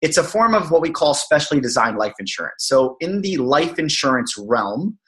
it's 0.00 0.16
a 0.16 0.22
form 0.22 0.54
of 0.54 0.70
what 0.70 0.80
we 0.80 0.90
call 0.90 1.12
specially 1.14 1.60
designed 1.60 1.98
life 1.98 2.14
insurance. 2.18 2.66
So, 2.66 2.96
in 3.00 3.20
the 3.20 3.36
life 3.38 3.78
insurance 3.78 4.34
realm, 4.38 4.98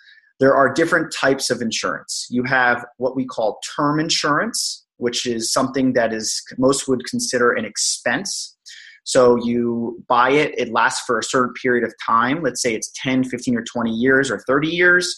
there 0.40 0.54
are 0.54 0.72
different 0.72 1.12
types 1.12 1.48
of 1.48 1.62
insurance. 1.62 2.26
You 2.28 2.42
have 2.44 2.84
what 2.96 3.14
we 3.14 3.24
call 3.24 3.60
term 3.76 4.00
insurance, 4.00 4.84
which 4.96 5.26
is 5.26 5.52
something 5.52 5.92
that 5.92 6.12
is 6.12 6.42
most 6.58 6.88
would 6.88 7.04
consider 7.08 7.52
an 7.52 7.64
expense. 7.64 8.56
So 9.04 9.36
you 9.36 10.02
buy 10.08 10.30
it, 10.30 10.58
it 10.58 10.72
lasts 10.72 11.04
for 11.06 11.18
a 11.18 11.22
certain 11.22 11.52
period 11.62 11.84
of 11.84 11.92
time. 12.04 12.42
Let's 12.42 12.62
say 12.62 12.74
it's 12.74 12.90
10, 12.96 13.24
15, 13.24 13.56
or 13.56 13.62
20 13.62 13.90
years 13.90 14.30
or 14.30 14.40
30 14.46 14.68
years. 14.68 15.14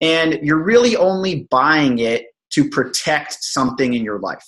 And 0.00 0.38
you're 0.42 0.62
really 0.62 0.96
only 0.96 1.46
buying 1.50 1.98
it 1.98 2.26
to 2.52 2.68
protect 2.68 3.42
something 3.42 3.94
in 3.94 4.04
your 4.04 4.18
life. 4.18 4.44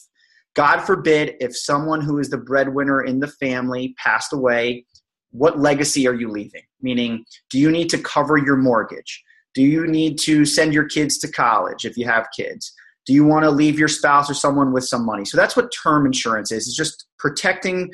God 0.55 0.81
forbid 0.81 1.35
if 1.41 1.57
someone 1.57 2.01
who 2.01 2.19
is 2.19 2.31
the 2.31 2.39
breadwinner 2.39 3.03
in 3.03 3.21
the 3.21 3.29
family 3.29 3.95
passed 3.99 4.33
away, 4.33 4.87
what 5.33 5.59
legacy 5.59 6.07
are 6.07 6.15
you 6.15 6.29
leaving? 6.29 6.63
Meaning, 6.81 7.25
do 7.51 7.59
you 7.59 7.71
need 7.71 7.91
to 7.91 7.99
cover 7.99 8.37
your 8.37 8.57
mortgage? 8.57 9.25
Do 9.55 9.63
you 9.63 9.87
need 9.87 10.19
to 10.21 10.45
send 10.45 10.73
your 10.73 10.89
kids 10.89 11.19
to 11.19 11.31
college 11.31 11.85
if 11.85 11.97
you 11.97 12.07
have 12.07 12.29
kids? 12.37 12.73
Do 13.07 13.13
you 13.13 13.25
want 13.25 13.45
to 13.45 13.51
leave 13.51 13.79
your 13.79 13.89
spouse 13.89 14.31
or 14.31 14.35
someone 14.35 14.73
with 14.73 14.85
some 14.85 15.05
money? 15.05 15.25
So 15.25 15.37
that's 15.37 15.57
what 15.57 15.73
term 15.73 16.07
insurance 16.07 16.53
is. 16.53 16.69
It's 16.69 16.77
just 16.77 17.07
protecting 17.19 17.91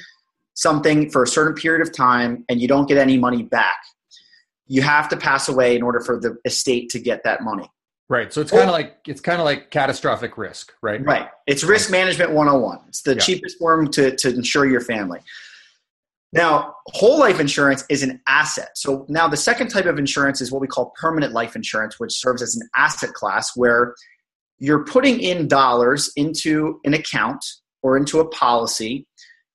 something 0.55 1.11
for 1.11 1.23
a 1.23 1.27
certain 1.27 1.55
period 1.55 1.87
of 1.87 1.95
time 1.95 2.45
and 2.49 2.61
you 2.61 2.69
don't 2.69 2.87
get 2.87 2.99
any 2.99 3.17
money 3.17 3.43
back. 3.43 3.79
You 4.67 4.83
have 4.83 5.09
to 5.09 5.17
pass 5.17 5.49
away 5.49 5.75
in 5.75 5.83
order 5.83 6.01
for 6.01 6.21
the 6.21 6.37
estate 6.45 6.91
to 6.91 7.01
get 7.01 7.25
that 7.25 7.43
money. 7.43 7.71
Right. 8.11 8.33
So 8.33 8.41
it's 8.41 8.51
kind 8.51 8.69
of 8.69 8.73
like 8.73 8.97
it's 9.07 9.21
kind 9.21 9.41
of 9.41 9.45
like 9.45 9.71
catastrophic 9.71 10.37
risk, 10.37 10.73
right? 10.83 11.01
Right. 11.03 11.29
It's 11.47 11.63
risk 11.63 11.93
management 11.93 12.33
101. 12.33 12.81
It's 12.89 13.03
the 13.03 13.13
yeah. 13.15 13.21
cheapest 13.21 13.57
form 13.57 13.89
to, 13.93 14.17
to 14.17 14.35
insure 14.35 14.67
your 14.67 14.81
family. 14.81 15.21
Now, 16.33 16.75
whole 16.89 17.21
life 17.21 17.39
insurance 17.39 17.85
is 17.89 18.03
an 18.03 18.21
asset. 18.27 18.71
So 18.75 19.07
now 19.09 19.29
the 19.29 19.37
second 19.37 19.69
type 19.69 19.87
of 19.87 19.97
insurance 19.97 20.41
is 20.41 20.51
what 20.51 20.61
we 20.61 20.67
call 20.67 20.93
permanent 21.01 21.33
life 21.35 21.55
insurance, 21.55 22.01
which 22.01 22.13
serves 22.13 22.43
as 22.43 22.57
an 22.57 22.69
asset 22.75 23.15
class 23.15 23.53
where 23.55 23.95
you're 24.59 24.85
putting 24.85 25.21
in 25.21 25.47
dollars 25.47 26.11
into 26.17 26.81
an 26.85 26.95
account 26.95 27.45
or 27.81 27.97
into 27.97 28.19
a 28.19 28.29
policy 28.29 29.07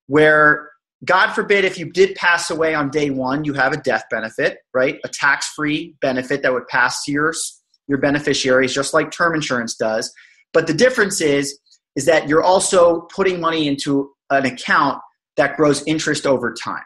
where 0.08 0.70
God 1.04 1.34
forbid 1.34 1.66
if 1.66 1.78
you 1.78 1.92
did 1.92 2.16
pass 2.16 2.50
away 2.50 2.74
on 2.74 2.90
day 2.90 3.10
one, 3.10 3.44
you 3.44 3.54
have 3.54 3.74
a 3.74 3.78
death 3.78 4.06
benefit, 4.10 4.60
right? 4.74 4.98
A 5.04 5.10
tax-free 5.10 5.96
benefit 6.00 6.42
that 6.42 6.54
would 6.54 6.68
pass 6.70 7.04
to 7.04 7.12
yours 7.12 7.62
your 7.88 7.98
beneficiaries, 7.98 8.74
just 8.74 8.94
like 8.94 9.12
term 9.12 9.36
insurance 9.36 9.76
does. 9.76 10.14
But 10.54 10.68
the 10.68 10.74
difference 10.74 11.22
is, 11.22 11.60
is 11.96 12.06
that 12.06 12.28
you're 12.28 12.44
also 12.44 13.02
putting 13.14 13.40
money 13.40 13.68
into 13.68 14.12
an 14.30 14.46
account 14.46 15.00
that 15.38 15.56
grows 15.56 15.84
interest 15.86 16.26
over 16.26 16.54
time. 16.54 16.84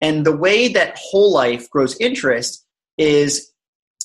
And 0.00 0.24
the 0.24 0.36
way 0.36 0.68
that 0.68 0.98
whole 1.00 1.32
life 1.32 1.70
grows 1.70 1.96
interest 2.00 2.64
is 2.98 3.52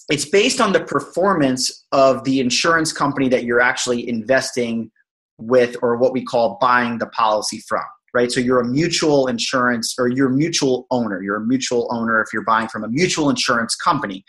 it's 0.09 0.25
based 0.25 0.59
on 0.59 0.73
the 0.73 0.79
performance 0.79 1.85
of 1.91 2.23
the 2.23 2.39
insurance 2.39 2.91
company 2.91 3.29
that 3.29 3.43
you're 3.43 3.61
actually 3.61 4.07
investing 4.07 4.91
with 5.37 5.75
or 5.81 5.97
what 5.97 6.11
we 6.11 6.23
call 6.23 6.57
buying 6.59 6.97
the 6.97 7.07
policy 7.07 7.63
from 7.67 7.83
right 8.13 8.29
so 8.29 8.41
you're 8.41 8.59
a 8.59 8.67
mutual 8.67 9.27
insurance 9.27 9.95
or 9.97 10.09
you're 10.09 10.27
a 10.27 10.35
mutual 10.35 10.85
owner 10.91 11.21
you're 11.21 11.37
a 11.37 11.45
mutual 11.45 11.87
owner 11.91 12.21
if 12.21 12.27
you're 12.33 12.43
buying 12.43 12.67
from 12.67 12.83
a 12.83 12.89
mutual 12.89 13.29
insurance 13.29 13.73
company 13.75 14.23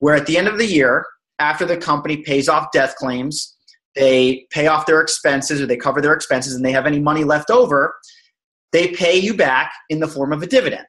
where 0.00 0.16
at 0.16 0.26
the 0.26 0.36
end 0.36 0.48
of 0.48 0.58
the 0.58 0.66
year 0.66 1.06
after 1.38 1.64
the 1.64 1.76
company 1.76 2.18
pays 2.18 2.48
off 2.48 2.72
death 2.72 2.94
claims, 2.96 3.56
they 3.94 4.46
pay 4.50 4.66
off 4.66 4.86
their 4.86 5.00
expenses 5.00 5.60
or 5.60 5.66
they 5.66 5.76
cover 5.76 6.00
their 6.00 6.12
expenses 6.12 6.54
and 6.54 6.64
they 6.64 6.72
have 6.72 6.86
any 6.86 7.00
money 7.00 7.24
left 7.24 7.50
over, 7.50 7.94
they 8.72 8.88
pay 8.88 9.16
you 9.16 9.34
back 9.34 9.72
in 9.88 10.00
the 10.00 10.08
form 10.08 10.32
of 10.32 10.42
a 10.42 10.46
dividend. 10.46 10.86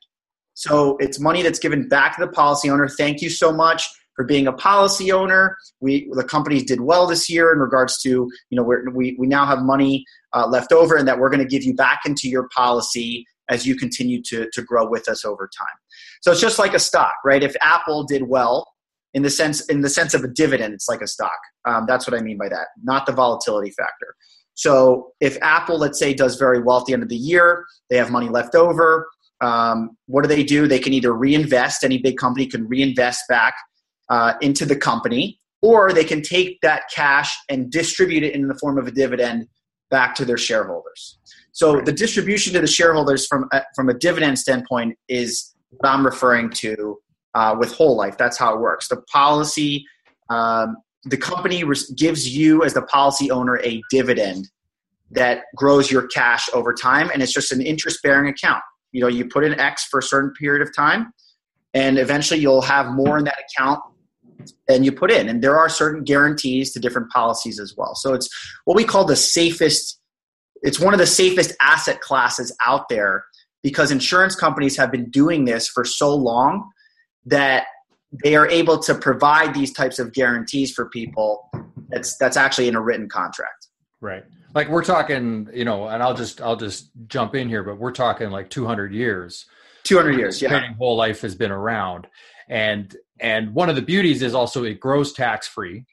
So 0.53 0.97
it's 0.97 1.19
money 1.19 1.41
that's 1.41 1.59
given 1.59 1.87
back 1.87 2.15
to 2.17 2.25
the 2.25 2.31
policy 2.31 2.69
owner. 2.69 2.87
Thank 2.87 3.21
you 3.21 3.29
so 3.29 3.51
much 3.53 3.87
for 4.15 4.25
being 4.25 4.47
a 4.47 4.51
policy 4.51 5.11
owner. 5.11 5.55
We 5.79 6.09
the 6.13 6.23
companies 6.23 6.63
did 6.63 6.81
well 6.81 7.05
this 7.07 7.29
year 7.29 7.53
in 7.53 7.59
regards 7.59 8.01
to 8.01 8.09
you 8.09 8.29
know 8.51 8.63
we 8.63 9.15
we 9.19 9.27
now 9.27 9.45
have 9.45 9.61
money 9.61 10.03
uh, 10.33 10.47
left 10.47 10.71
over 10.71 10.95
and 10.95 11.07
that 11.07 11.19
we're 11.19 11.29
going 11.29 11.43
to 11.43 11.47
give 11.47 11.63
you 11.63 11.75
back 11.75 12.01
into 12.05 12.27
your 12.27 12.49
policy 12.55 13.25
as 13.49 13.65
you 13.65 13.75
continue 13.75 14.21
to 14.23 14.49
to 14.51 14.61
grow 14.63 14.89
with 14.89 15.07
us 15.07 15.23
over 15.23 15.47
time. 15.55 15.77
So 16.21 16.31
it's 16.31 16.41
just 16.41 16.57
like 16.57 16.73
a 16.73 16.79
stock, 16.79 17.13
right? 17.23 17.43
If 17.43 17.55
Apple 17.61 18.03
did 18.03 18.23
well, 18.23 18.67
in 19.13 19.23
the 19.23 19.29
sense 19.29 19.65
in 19.67 19.81
the 19.81 19.89
sense 19.89 20.13
of 20.13 20.23
a 20.23 20.27
dividend 20.27 20.73
it's 20.73 20.89
like 20.89 21.01
a 21.01 21.07
stock. 21.07 21.39
Um, 21.65 21.85
that's 21.87 22.07
what 22.07 22.17
i 22.17 22.21
mean 22.21 22.37
by 22.37 22.49
that 22.49 22.67
not 22.83 23.05
the 23.05 23.13
volatility 23.13 23.71
factor. 23.71 24.15
So 24.53 25.11
if 25.19 25.37
apple 25.41 25.77
let's 25.77 25.99
say 25.99 26.13
does 26.13 26.35
very 26.35 26.61
well 26.61 26.79
at 26.79 26.85
the 26.85 26.93
end 26.93 27.03
of 27.03 27.09
the 27.09 27.15
year 27.15 27.65
they 27.89 27.97
have 27.97 28.11
money 28.11 28.29
left 28.29 28.55
over 28.55 29.07
um, 29.41 29.91
what 30.07 30.23
do 30.23 30.27
they 30.27 30.43
do? 30.43 30.67
They 30.67 30.79
can 30.79 30.93
either 30.93 31.13
reinvest 31.13 31.83
any 31.83 31.99
big 31.99 32.17
company 32.17 32.47
can 32.47 32.67
reinvest 32.67 33.23
back 33.29 33.53
uh, 34.09 34.33
into 34.41 34.65
the 34.65 34.75
company 34.75 35.39
or 35.61 35.91
they 35.91 36.03
can 36.03 36.21
take 36.21 36.59
that 36.61 36.83
cash 36.93 37.35
and 37.49 37.71
distribute 37.71 38.23
it 38.23 38.33
in 38.33 38.47
the 38.47 38.55
form 38.55 38.77
of 38.77 38.87
a 38.87 38.91
dividend 38.91 39.47
back 39.89 40.15
to 40.15 40.25
their 40.25 40.37
shareholders. 40.37 41.19
So 41.51 41.75
right. 41.75 41.85
the 41.85 41.91
distribution 41.91 42.53
to 42.53 42.61
the 42.61 42.67
shareholders 42.67 43.25
from 43.25 43.47
uh, 43.51 43.61
from 43.75 43.89
a 43.89 43.93
dividend 43.93 44.37
standpoint 44.37 44.97
is 45.09 45.55
what 45.69 45.89
i'm 45.89 46.05
referring 46.05 46.49
to 46.49 46.97
uh, 47.37 47.55
with 47.55 47.71
whole 47.71 47.95
life. 47.95 48.17
That's 48.17 48.35
how 48.35 48.55
it 48.55 48.59
works. 48.59 48.87
The 48.87 48.97
policy, 49.13 49.85
um, 50.29 50.77
the 51.03 51.17
company 51.17 51.63
res- 51.63 51.91
gives 51.91 52.35
you 52.35 52.63
as 52.63 52.73
the 52.73 52.81
policy 52.81 53.29
owner 53.29 53.59
a 53.59 53.83
dividend 53.91 54.49
that 55.11 55.43
grows 55.55 55.91
your 55.91 56.07
cash 56.07 56.49
over 56.53 56.73
time, 56.73 57.11
and 57.13 57.21
it's 57.21 57.31
just 57.31 57.51
an 57.51 57.61
interest 57.61 58.01
bearing 58.01 58.27
account. 58.27 58.63
You 58.91 59.01
know, 59.01 59.07
you 59.07 59.27
put 59.27 59.43
in 59.43 59.57
X 59.59 59.85
for 59.85 59.99
a 59.99 60.03
certain 60.03 60.31
period 60.31 60.67
of 60.67 60.75
time, 60.75 61.13
and 61.75 61.99
eventually 61.99 62.39
you'll 62.39 62.63
have 62.63 62.87
more 62.87 63.19
in 63.19 63.25
that 63.25 63.37
account 63.47 63.81
than 64.67 64.83
you 64.83 64.91
put 64.91 65.11
in. 65.11 65.29
And 65.29 65.43
there 65.43 65.57
are 65.59 65.69
certain 65.69 66.03
guarantees 66.03 66.73
to 66.73 66.79
different 66.79 67.11
policies 67.11 67.59
as 67.59 67.75
well. 67.77 67.93
So 67.93 68.15
it's 68.15 68.27
what 68.65 68.75
we 68.75 68.83
call 68.83 69.05
the 69.05 69.15
safest. 69.15 69.99
It's 70.63 70.79
one 70.79 70.95
of 70.95 70.99
the 70.99 71.05
safest 71.05 71.53
asset 71.61 72.01
classes 72.01 72.55
out 72.65 72.89
there 72.89 73.25
because 73.61 73.91
insurance 73.91 74.35
companies 74.35 74.75
have 74.77 74.91
been 74.91 75.11
doing 75.11 75.45
this 75.45 75.67
for 75.67 75.85
so 75.85 76.15
long 76.15 76.71
that 77.27 77.67
they 78.23 78.35
are 78.35 78.47
able 78.47 78.79
to 78.79 78.95
provide 78.95 79.53
these 79.53 79.73
types 79.73 79.99
of 79.99 80.13
guarantees 80.13 80.71
for 80.71 80.89
people 80.89 81.49
that's 81.89 82.17
that's 82.17 82.37
actually 82.37 82.67
in 82.67 82.75
a 82.75 82.81
written 82.81 83.09
contract. 83.09 83.67
Right. 84.01 84.23
Like 84.55 84.69
we're 84.69 84.83
talking 84.83 85.49
you 85.53 85.65
know 85.65 85.87
and 85.87 86.01
i'll 86.01 86.13
just 86.13 86.41
i'll 86.41 86.55
just 86.55 86.89
jump 87.07 87.35
in 87.35 87.47
here 87.47 87.63
but 87.63 87.77
we're 87.77 87.91
talking 87.91 88.29
like 88.29 88.49
200 88.49 88.93
years. 88.93 89.45
200 89.83 90.17
years 90.17 90.41
yeah. 90.41 90.73
Whole 90.73 90.95
life 90.97 91.21
has 91.21 91.35
been 91.35 91.51
around. 91.51 92.07
And 92.49 92.95
and 93.19 93.53
one 93.53 93.69
of 93.69 93.75
the 93.75 93.81
beauties 93.81 94.21
is 94.21 94.33
also 94.33 94.63
it 94.63 94.79
grows 94.79 95.13
tax 95.13 95.47
free 95.47 95.85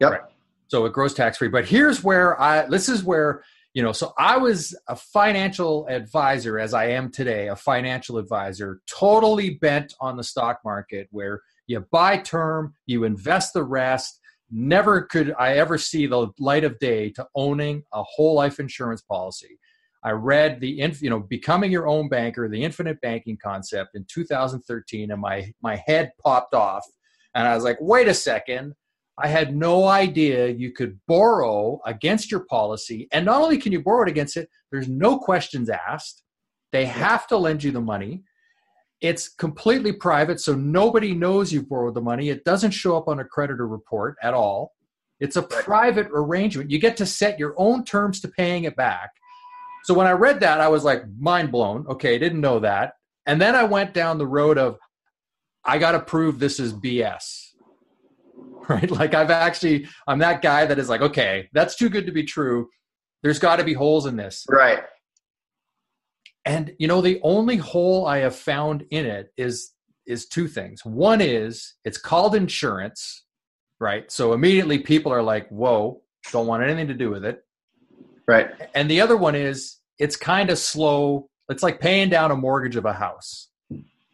yep. 0.00 0.12
Right? 0.12 0.20
so 0.68 0.84
it 0.84 0.92
grows 0.92 1.14
tax 1.14 1.38
free 1.38 1.48
but 1.48 1.64
here's 1.64 2.02
where 2.02 2.38
i 2.40 2.66
this 2.66 2.88
is 2.88 3.02
where 3.02 3.42
you 3.76 3.82
know 3.82 3.92
so 3.92 4.14
i 4.16 4.38
was 4.38 4.74
a 4.88 4.96
financial 4.96 5.86
advisor 5.88 6.58
as 6.58 6.72
i 6.72 6.86
am 6.86 7.12
today 7.12 7.48
a 7.48 7.56
financial 7.56 8.16
advisor 8.16 8.80
totally 8.86 9.50
bent 9.60 9.94
on 10.00 10.16
the 10.16 10.24
stock 10.24 10.60
market 10.64 11.06
where 11.10 11.42
you 11.66 11.84
buy 11.90 12.16
term 12.16 12.74
you 12.86 13.04
invest 13.04 13.52
the 13.52 13.64
rest. 13.64 14.20
Never 14.50 15.02
could 15.02 15.34
i 15.38 15.54
ever 15.54 15.76
see 15.76 16.06
the 16.06 16.28
light 16.38 16.64
of 16.64 16.78
day 16.78 17.10
to 17.10 17.26
owning 17.34 17.82
a 17.92 18.02
whole 18.02 18.34
life 18.34 18.60
insurance 18.60 19.02
policy. 19.02 19.58
I 20.04 20.12
read 20.12 20.60
the 20.60 20.68
you 21.00 21.10
know 21.10 21.20
becoming 21.20 21.72
your 21.72 21.88
own 21.88 22.08
banker 22.08 22.48
the 22.48 22.62
infinite 22.62 23.00
banking 23.00 23.38
concept 23.42 23.90
in 23.94 24.06
2013 24.08 25.10
and 25.10 25.20
my 25.20 25.52
my 25.62 25.82
head 25.86 26.12
popped 26.22 26.54
off. 26.54 26.86
And 27.34 27.46
i 27.46 27.54
was 27.54 27.64
like 27.64 27.78
wait 27.80 28.08
a 28.08 28.14
second 28.14 28.74
I 29.18 29.28
had 29.28 29.56
no 29.56 29.86
idea 29.86 30.48
you 30.48 30.72
could 30.72 31.00
borrow 31.08 31.80
against 31.86 32.30
your 32.30 32.40
policy. 32.40 33.08
And 33.12 33.24
not 33.24 33.40
only 33.40 33.56
can 33.56 33.72
you 33.72 33.82
borrow 33.82 34.02
it 34.02 34.10
against 34.10 34.36
it, 34.36 34.50
there's 34.70 34.88
no 34.88 35.18
questions 35.18 35.70
asked. 35.70 36.22
They 36.72 36.84
have 36.84 37.26
to 37.28 37.36
lend 37.36 37.64
you 37.64 37.70
the 37.70 37.80
money. 37.80 38.24
It's 39.00 39.28
completely 39.28 39.92
private, 39.92 40.40
so 40.40 40.54
nobody 40.54 41.14
knows 41.14 41.52
you've 41.52 41.68
borrowed 41.68 41.94
the 41.94 42.00
money. 42.00 42.28
It 42.28 42.44
doesn't 42.44 42.72
show 42.72 42.96
up 42.96 43.08
on 43.08 43.20
a 43.20 43.24
creditor 43.24 43.66
report 43.66 44.16
at 44.22 44.34
all. 44.34 44.72
It's 45.20 45.36
a 45.36 45.42
private 45.42 46.08
arrangement. 46.12 46.70
You 46.70 46.78
get 46.78 46.96
to 46.98 47.06
set 47.06 47.38
your 47.38 47.54
own 47.56 47.84
terms 47.84 48.20
to 48.20 48.28
paying 48.28 48.64
it 48.64 48.76
back. 48.76 49.10
So 49.84 49.94
when 49.94 50.06
I 50.06 50.12
read 50.12 50.40
that, 50.40 50.60
I 50.60 50.68
was 50.68 50.84
like 50.84 51.04
mind 51.18 51.52
blown. 51.52 51.86
Okay, 51.86 52.16
I 52.16 52.18
didn't 52.18 52.40
know 52.40 52.58
that. 52.58 52.94
And 53.24 53.40
then 53.40 53.54
I 53.54 53.64
went 53.64 53.94
down 53.94 54.18
the 54.18 54.26
road 54.26 54.58
of 54.58 54.78
I 55.64 55.78
got 55.78 55.92
to 55.92 56.00
prove 56.00 56.38
this 56.38 56.60
is 56.60 56.72
BS. 56.72 57.45
Right? 58.68 58.90
Like 58.90 59.14
I've 59.14 59.30
actually 59.30 59.86
I'm 60.08 60.18
that 60.18 60.42
guy 60.42 60.66
that 60.66 60.78
is 60.78 60.88
like, 60.88 61.00
okay, 61.00 61.48
that's 61.52 61.76
too 61.76 61.88
good 61.88 62.04
to 62.06 62.12
be 62.12 62.24
true. 62.24 62.68
There's 63.22 63.38
got 63.38 63.56
to 63.56 63.64
be 63.64 63.74
holes 63.74 64.06
in 64.06 64.16
this. 64.16 64.44
Right. 64.48 64.80
And 66.44 66.74
you 66.78 66.88
know 66.88 67.00
the 67.00 67.20
only 67.22 67.58
hole 67.58 68.06
I 68.06 68.18
have 68.18 68.34
found 68.34 68.84
in 68.90 69.06
it 69.06 69.32
is 69.36 69.72
is 70.06 70.26
two 70.26 70.48
things. 70.48 70.84
One 70.84 71.20
is 71.20 71.74
it's 71.84 71.98
called 71.98 72.34
insurance, 72.34 73.24
right? 73.78 74.10
So 74.10 74.32
immediately 74.32 74.80
people 74.80 75.12
are 75.12 75.22
like, 75.22 75.48
"Whoa, 75.48 76.02
don't 76.32 76.48
want 76.48 76.64
anything 76.64 76.88
to 76.88 76.94
do 76.94 77.10
with 77.10 77.24
it." 77.24 77.44
Right. 78.26 78.50
And 78.74 78.90
the 78.90 79.00
other 79.00 79.16
one 79.16 79.36
is 79.36 79.76
it's 79.98 80.16
kind 80.16 80.50
of 80.50 80.58
slow. 80.58 81.28
It's 81.48 81.62
like 81.62 81.80
paying 81.80 82.08
down 82.08 82.32
a 82.32 82.36
mortgage 82.36 82.76
of 82.76 82.84
a 82.84 82.92
house, 82.92 83.48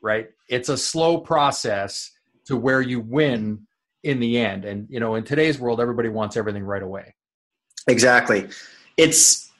right? 0.03 0.29
It's 0.49 0.69
a 0.69 0.77
slow 0.77 1.19
process 1.19 2.11
to 2.47 2.57
where 2.57 2.83
you 2.83 3.01
win 3.01 3.67
in 4.03 4.21
the 4.21 4.39
end. 4.39 4.65
And 4.65 4.87
you 4.91 5.01
know, 5.01 5.15
in 5.15 5.25
today's 5.25 5.59
world, 5.59 5.81
everybody 5.81 6.09
wants 6.09 6.37
everything 6.37 6.65
right 6.65 6.83
away. 6.83 7.15
Exactly. 7.89 8.49
It's 8.97 9.51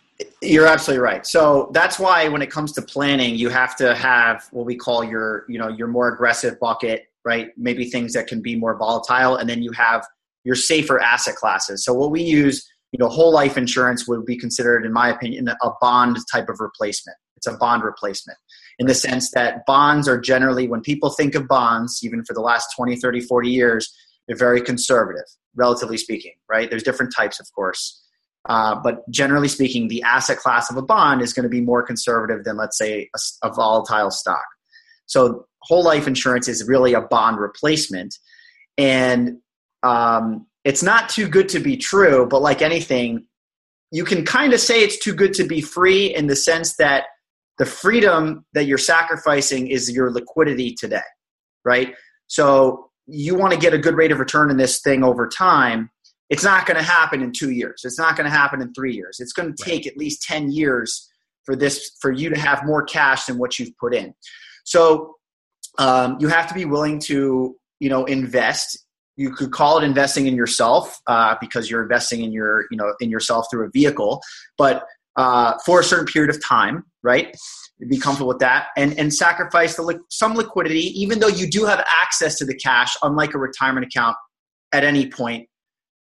you're 0.41 0.67
absolutely 0.67 1.03
right. 1.03 1.27
So 1.27 1.71
that's 1.73 1.99
why 1.99 2.29
when 2.29 2.43
it 2.43 2.51
comes 2.51 2.73
to 2.73 2.83
planning, 2.83 3.35
you 3.35 3.49
have 3.49 3.75
to 3.77 3.95
have 3.95 4.47
what 4.53 4.67
we 4.67 4.77
call 4.77 5.03
your, 5.03 5.45
you 5.49 5.59
know, 5.59 5.69
your 5.69 5.89
more 5.89 6.13
aggressive 6.13 6.61
bucket, 6.61 7.07
right? 7.25 7.49
Maybe 7.57 7.91
things 7.91 8.13
that 8.13 8.29
can 8.29 8.41
be 8.41 8.55
more 8.55 8.77
volatile, 8.77 9.37
and 9.37 9.49
then 9.49 9.63
you 9.63 9.73
have 9.73 10.07
your 10.45 10.55
safer 10.55 11.01
asset 11.01 11.37
classes. 11.37 11.85
So 11.85 11.93
what 11.95 12.11
we 12.11 12.23
use 12.23 12.69
you 12.93 12.99
know, 12.99 13.09
whole 13.09 13.33
life 13.33 13.57
insurance 13.57 14.07
would 14.07 14.25
be 14.27 14.37
considered, 14.37 14.85
in 14.85 14.93
my 14.93 15.09
opinion, 15.09 15.49
a 15.49 15.71
bond 15.81 16.19
type 16.31 16.49
of 16.49 16.61
replacement. 16.61 17.17
It's 17.37 17.47
a 17.47 17.57
bond 17.57 17.83
replacement 17.83 18.39
in 18.79 18.87
the 18.87 18.95
sense 18.95 19.31
that 19.33 19.65
bonds 19.67 20.07
are 20.07 20.21
generally, 20.21 20.69
when 20.69 20.83
people 20.83 21.11
think 21.11 21.35
of 21.35 21.49
bonds, 21.49 22.01
even 22.03 22.25
for 22.25 22.35
the 22.35 22.41
last 22.41 22.69
20, 22.77 22.97
30, 22.97 23.21
40 23.21 23.49
years, 23.49 23.93
they're 24.27 24.37
very 24.37 24.61
conservative, 24.61 25.25
relatively 25.55 25.97
speaking, 25.97 26.33
right? 26.49 26.71
There's 26.71 26.83
different 26.83 27.13
types, 27.15 27.41
of 27.41 27.47
course. 27.55 28.01
Uh, 28.49 28.77
but 28.83 29.09
generally 29.11 29.49
speaking, 29.49 29.89
the 29.89 30.03
asset 30.03 30.39
class 30.39 30.71
of 30.71 30.77
a 30.77 30.83
bond 30.83 31.23
is 31.23 31.33
going 31.33 31.45
to 31.45 31.49
be 31.49 31.61
more 31.61 31.83
conservative 31.83 32.45
than, 32.45 32.57
let's 32.57 32.77
say, 32.77 33.09
a, 33.15 33.47
a 33.49 33.53
volatile 33.53 34.11
stock. 34.11 34.45
So, 35.07 35.47
whole 35.63 35.85
life 35.85 36.09
insurance 36.09 36.49
is 36.49 36.67
really 36.67 36.93
a 36.93 37.03
bond 37.03 37.39
replacement. 37.39 38.17
And 38.79 39.39
um, 39.85 40.47
it's 40.65 40.83
not 40.83 41.09
too 41.09 41.29
good 41.29 41.49
to 41.51 41.61
be 41.61 41.77
true, 41.77 42.27
but 42.29 42.43
like 42.43 42.63
anything, 42.63 43.27
you 43.93 44.05
can 44.05 44.25
kind 44.25 44.53
of 44.53 44.61
say 44.61 44.83
it's 44.83 44.99
too 44.99 45.15
good 45.15 45.35
to 45.35 45.45
be 45.45 45.61
free 45.61 46.13
in 46.13 46.27
the 46.27 46.35
sense 46.35 46.77
that 46.77 47.05
the 47.59 47.67
freedom 47.67 48.45
that 48.55 48.65
you're 48.65 48.79
sacrificing 48.79 49.69
is 49.69 49.91
your 49.91 50.11
liquidity 50.11 50.75
today, 50.75 51.03
right? 51.65 51.95
So 52.27 52.91
you 53.13 53.35
want 53.35 53.53
to 53.53 53.59
get 53.59 53.75
a 53.75 53.79
good 53.79 53.95
rate 53.95 54.11
of 54.11 54.19
return 54.19 54.51
in 54.51 54.57
this 54.57 54.81
thing 54.81 55.05
over 55.05 55.29
time. 55.29 55.91
It's 56.31 56.43
not 56.43 56.67
going 56.67 56.79
to 56.79 56.83
happen 56.83 57.23
in 57.23 57.33
two 57.33 57.51
years. 57.51 57.83
It's 57.85 57.99
not 57.99 58.17
going 58.17 58.25
to 58.25 58.35
happen 58.35 58.63
in 58.63 58.73
three 58.73 58.95
years. 58.95 59.21
It's 59.21 59.35
going 59.35 59.55
to 59.55 59.65
take 59.65 59.85
right. 59.85 59.93
at 59.93 59.97
least 59.99 60.23
10 60.23 60.51
years 60.51 61.11
for 61.45 61.55
this, 61.55 61.93
for 62.01 62.11
you 62.11 62.31
to 62.31 62.41
have 62.41 62.65
more 62.65 62.83
cash 62.83 63.27
than 63.27 63.37
what 63.37 63.59
you've 63.59 63.77
put 63.79 63.95
in. 63.95 64.15
So 64.65 65.17
um, 65.79 66.17
you 66.21 66.29
have 66.29 66.47
to 66.49 66.55
be 66.55 66.65
willing 66.65 67.01
to, 67.01 67.55
you 67.81 67.89
know, 67.91 68.05
invest 68.07 68.79
you 69.17 69.31
could 69.31 69.53
call 69.53 69.79
it 69.79 69.85
investing 69.85 70.27
in 70.27 70.35
yourself 70.35 70.99
uh, 71.07 71.37
because 71.41 71.71
you're 71.71 71.83
investing 71.83 72.23
in 72.23 72.33
your 72.33 72.65
you 72.71 72.77
know 72.77 72.95
in 73.01 73.11
yourself 73.11 73.47
through 73.51 73.67
a 73.67 73.71
vehicle 73.71 74.23
but 74.57 74.85
uh, 75.17 75.55
for 75.67 75.81
a 75.81 75.85
certain 75.85 76.07
period 76.07 76.35
of 76.35 76.43
time 76.45 76.85
right 77.03 77.37
be 77.87 77.99
comfortable 77.99 78.29
with 78.29 78.39
that. 78.41 78.69
And 78.77 78.99
and 78.99 79.13
sacrifice 79.13 79.77
the 79.77 80.01
some 80.11 80.35
liquidity 80.35 81.01
even 81.01 81.21
though 81.21 81.29
you 81.29 81.49
do 81.49 81.65
have 81.65 81.85
access 82.03 82.37
to 82.39 82.45
the 82.45 82.55
cash 82.55 82.97
unlike 83.03 83.35
a 83.35 83.39
retirement 83.39 83.87
account 83.87 84.17
at 84.73 84.85
any 84.85 85.11
point 85.11 85.49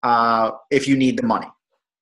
uh, 0.04 0.52
if 0.72 0.88
you 0.88 0.96
need 0.96 1.18
the 1.18 1.26
money. 1.26 1.48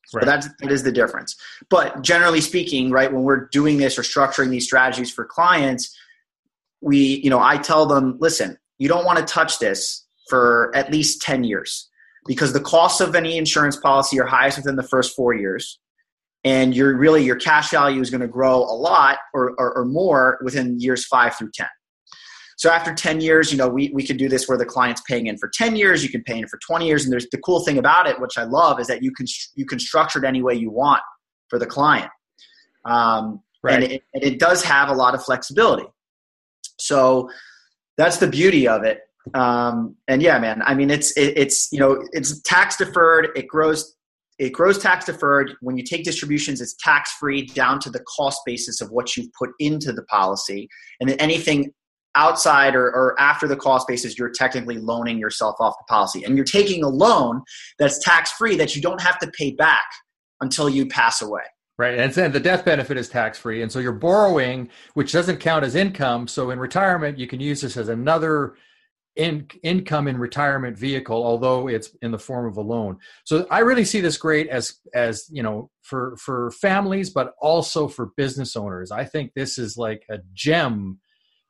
So 0.08 0.20
that's 0.22 0.48
that 0.60 0.72
is 0.72 0.84
the 0.84 0.92
difference. 0.92 1.36
But 1.70 2.02
generally 2.02 2.42
speaking 2.42 2.92
right 2.92 3.12
when 3.12 3.24
we're 3.24 3.48
doing 3.48 3.78
this 3.78 3.98
or 3.98 4.04
structuring 4.04 4.50
these 4.50 4.66
strategies 4.66 5.12
for 5.12 5.26
clients 5.26 5.96
we 6.82 7.22
you 7.24 7.30
know 7.30 7.40
i 7.40 7.58
tell 7.58 7.86
them 7.86 8.18
listen 8.20 8.58
you 8.78 8.88
don't 8.88 9.06
want 9.06 9.18
to 9.18 9.26
touch 9.26 9.60
this 9.60 10.06
for 10.30 10.72
at 10.76 10.92
least 10.92 11.22
10 11.22 11.44
years 11.44 11.90
because 12.26 12.54
the 12.54 12.60
costs 12.60 13.02
of 13.02 13.16
any 13.16 13.38
insurance 13.38 13.78
policy 13.78 14.20
are 14.20 14.26
highest 14.26 14.58
within 14.58 14.76
the 14.76 14.84
first 14.84 15.16
four 15.16 15.34
years 15.34 15.80
and 16.48 16.74
you're 16.74 16.96
really 16.96 17.24
your 17.26 17.36
cash 17.36 17.72
value 17.72 18.00
is 18.00 18.10
going 18.10 18.22
to 18.22 18.28
grow 18.28 18.60
a 18.60 18.76
lot 18.76 19.18
or, 19.34 19.54
or, 19.58 19.78
or, 19.78 19.86
more 19.86 20.40
within 20.42 20.80
years 20.80 21.06
five 21.06 21.36
through 21.36 21.52
10 21.54 21.68
so 22.56 22.72
after 22.72 22.94
10 22.94 23.20
years 23.20 23.52
you 23.52 23.58
know 23.58 23.68
we, 23.68 23.92
we 23.94 24.06
could 24.06 24.18
do 24.18 24.30
this 24.30 24.48
where 24.48 24.58
the 24.58 24.66
client's 24.66 25.02
paying 25.02 25.28
in 25.28 25.38
for 25.38 25.50
10 25.54 25.76
years 25.76 26.04
you 26.04 26.10
can 26.10 26.24
pay 26.24 26.40
in 26.40 26.48
for 26.48 26.58
20 26.66 26.88
years 26.88 27.04
and 27.04 27.12
there's 27.12 27.28
the 27.32 27.38
cool 27.40 27.60
thing 27.66 27.78
about 27.78 28.08
it 28.08 28.20
which 28.22 28.38
i 28.38 28.44
love 28.44 28.80
is 28.80 28.88
that 28.88 29.04
you 29.04 29.12
can 29.12 29.26
you 29.56 29.66
can 29.66 29.80
structure 29.80 30.20
it 30.24 30.26
any 30.26 30.42
way 30.42 30.54
you 30.54 30.72
want 30.72 31.02
for 31.50 31.60
the 31.60 31.66
client 31.66 32.10
um, 32.86 33.42
right. 33.64 33.76
and, 33.76 33.84
it, 33.84 34.04
and 34.14 34.24
it 34.24 34.40
does 34.40 34.64
have 34.64 34.90
a 34.90 34.94
lot 34.94 35.14
of 35.14 35.24
flexibility 35.24 35.88
so 36.80 37.30
that's 37.98 38.18
the 38.18 38.28
beauty 38.28 38.68
of 38.68 38.84
it 38.84 39.02
um, 39.34 39.98
and 40.08 40.22
yeah, 40.22 40.40
man, 40.40 40.62
I 40.64 40.74
mean, 40.74 40.90
it's 40.90 41.12
it, 41.18 41.38
it's 41.38 41.70
you 41.72 41.80
know 41.82 42.02
it's 42.14 42.40
tax 42.42 42.78
deferred. 42.78 43.30
It 43.36 43.48
grows 43.48 43.97
it 44.39 44.52
grows 44.52 44.78
tax 44.78 45.06
deferred. 45.06 45.56
When 45.62 45.78
you 45.78 45.84
take 45.84 46.04
distributions, 46.04 46.62
it's 46.62 46.76
tax 46.76 47.13
free 47.13 47.45
down 47.45 47.80
to 47.82 47.89
the 47.89 48.02
cost 48.02 48.41
basis 48.45 48.82
of 48.82 48.91
what 48.91 49.15
you've 49.15 49.32
put 49.34 49.52
into 49.60 49.91
the 49.91 50.04
policy, 50.04 50.67
and 51.00 51.10
then 51.10 51.17
anything 51.19 51.73
outside 52.15 52.76
or, 52.76 52.86
or 52.86 53.19
after 53.19 53.47
the 53.47 53.56
cost 53.56 53.88
basis, 53.88 54.17
you're 54.17 54.32
technically 54.32 54.78
loaning 54.78 55.19
yourself 55.19 55.56
off 55.60 55.76
the 55.78 55.86
policy, 55.88 56.23
and 56.23 56.36
you're 56.36 56.45
taking 56.45 56.84
a 56.84 56.89
loan 56.89 57.41
that's 57.78 58.04
tax 58.04 58.32
free 58.32 58.56
that 58.56 58.76
you 58.76 58.82
don't 58.82 59.02
have 59.02 59.19
to 59.19 59.30
pay 59.38 59.52
back 59.52 59.86
until 60.41 60.67
you 60.67 60.88
pass 60.88 61.21
away. 61.21 61.43
Right. 61.78 62.00
And 62.00 62.12
then 62.12 62.32
the 62.32 62.39
death 62.39 62.65
benefit 62.65 62.97
is 62.97 63.08
tax 63.08 63.38
free. 63.38 63.62
And 63.62 63.71
so 63.71 63.78
you're 63.78 63.91
borrowing, 63.91 64.69
which 64.95 65.12
doesn't 65.12 65.38
count 65.38 65.63
as 65.63 65.76
income. 65.76 66.28
So 66.28 66.50
in 66.50 66.58
retirement, 66.58 67.19
you 67.19 67.28
can 67.28 67.39
use 67.39 67.62
this 67.62 67.78
as 67.78 67.88
another 67.88 68.56
in, 69.18 69.48
income 69.64 70.08
in 70.08 70.18
retirement 70.18 70.78
vehicle, 70.78 71.24
although 71.24 71.68
it's 71.68 71.90
in 72.02 72.12
the 72.12 72.20
form 72.20 72.46
of 72.46 72.58
a 72.58 72.62
loan. 72.62 72.98
So 73.26 73.48
I 73.50 73.60
really 73.60 73.84
see 73.84 74.00
this 74.00 74.18
great 74.18 74.48
as 74.48 74.80
as 74.94 75.26
you 75.30 75.44
know 75.44 75.70
for 75.82 76.16
for 76.18 76.52
families, 76.52 77.10
but 77.10 77.34
also 77.42 77.88
for 77.88 78.12
business 78.16 78.56
owners. 78.56 78.92
I 78.92 79.04
think 79.04 79.34
this 79.34 79.58
is 79.58 79.78
like 79.78 80.04
a 80.10 80.20
gem 80.34 81.00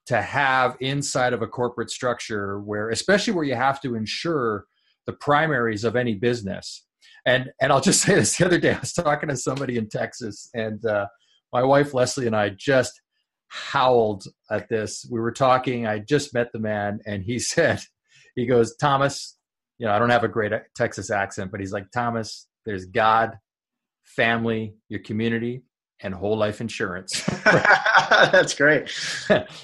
to 0.08 0.22
have 0.22 0.78
inside 0.80 1.34
of 1.34 1.42
a 1.42 1.48
corporate 1.48 1.92
structure 1.92 2.62
where, 2.62 2.90
especially 2.90 3.34
where 3.34 3.44
you 3.44 3.56
have 3.56 3.82
to 3.82 3.96
insure 3.96 4.66
the 5.06 5.14
primaries 5.14 5.84
of 5.84 5.98
any 5.98 6.16
business. 6.16 6.86
And 7.26 7.52
and 7.62 7.72
I'll 7.74 7.82
just 7.82 8.02
say 8.04 8.16
this: 8.16 8.38
the 8.38 8.46
other 8.46 8.60
day 8.60 8.74
I 8.74 8.80
was 8.80 8.94
talking 8.94 9.30
to 9.30 9.38
somebody 9.38 9.78
in 9.78 9.90
Texas, 9.90 10.50
and 10.54 10.84
uh, 10.86 11.08
my 11.52 11.64
wife 11.64 11.94
Leslie 11.94 12.28
and 12.28 12.36
I 12.36 12.50
just 12.50 13.02
howled 13.48 14.26
at 14.52 14.70
this. 14.70 15.06
We 15.10 15.20
were 15.20 15.32
talking, 15.32 15.88
I 15.88 16.00
just 16.00 16.34
met 16.34 16.52
the 16.52 16.60
man, 16.60 17.00
and 17.06 17.24
he 17.24 17.40
said, 17.40 17.82
he 18.36 18.46
goes, 18.46 18.76
Thomas, 18.76 19.38
you 19.78 19.86
know, 19.86 19.94
I 19.94 20.00
don't 20.00 20.10
have 20.10 20.24
a 20.24 20.28
great 20.28 20.52
Texas 20.76 21.10
accent, 21.12 21.52
but 21.52 21.60
he's 21.60 21.72
like, 21.72 21.92
Thomas, 21.92 22.48
there's 22.66 22.86
God, 22.86 23.38
family, 24.04 24.76
your 24.90 25.00
community, 25.02 25.64
and 26.02 26.14
whole 26.14 26.38
life 26.38 26.62
insurance. 26.62 27.24
That's 27.44 28.54
great. 28.54 28.92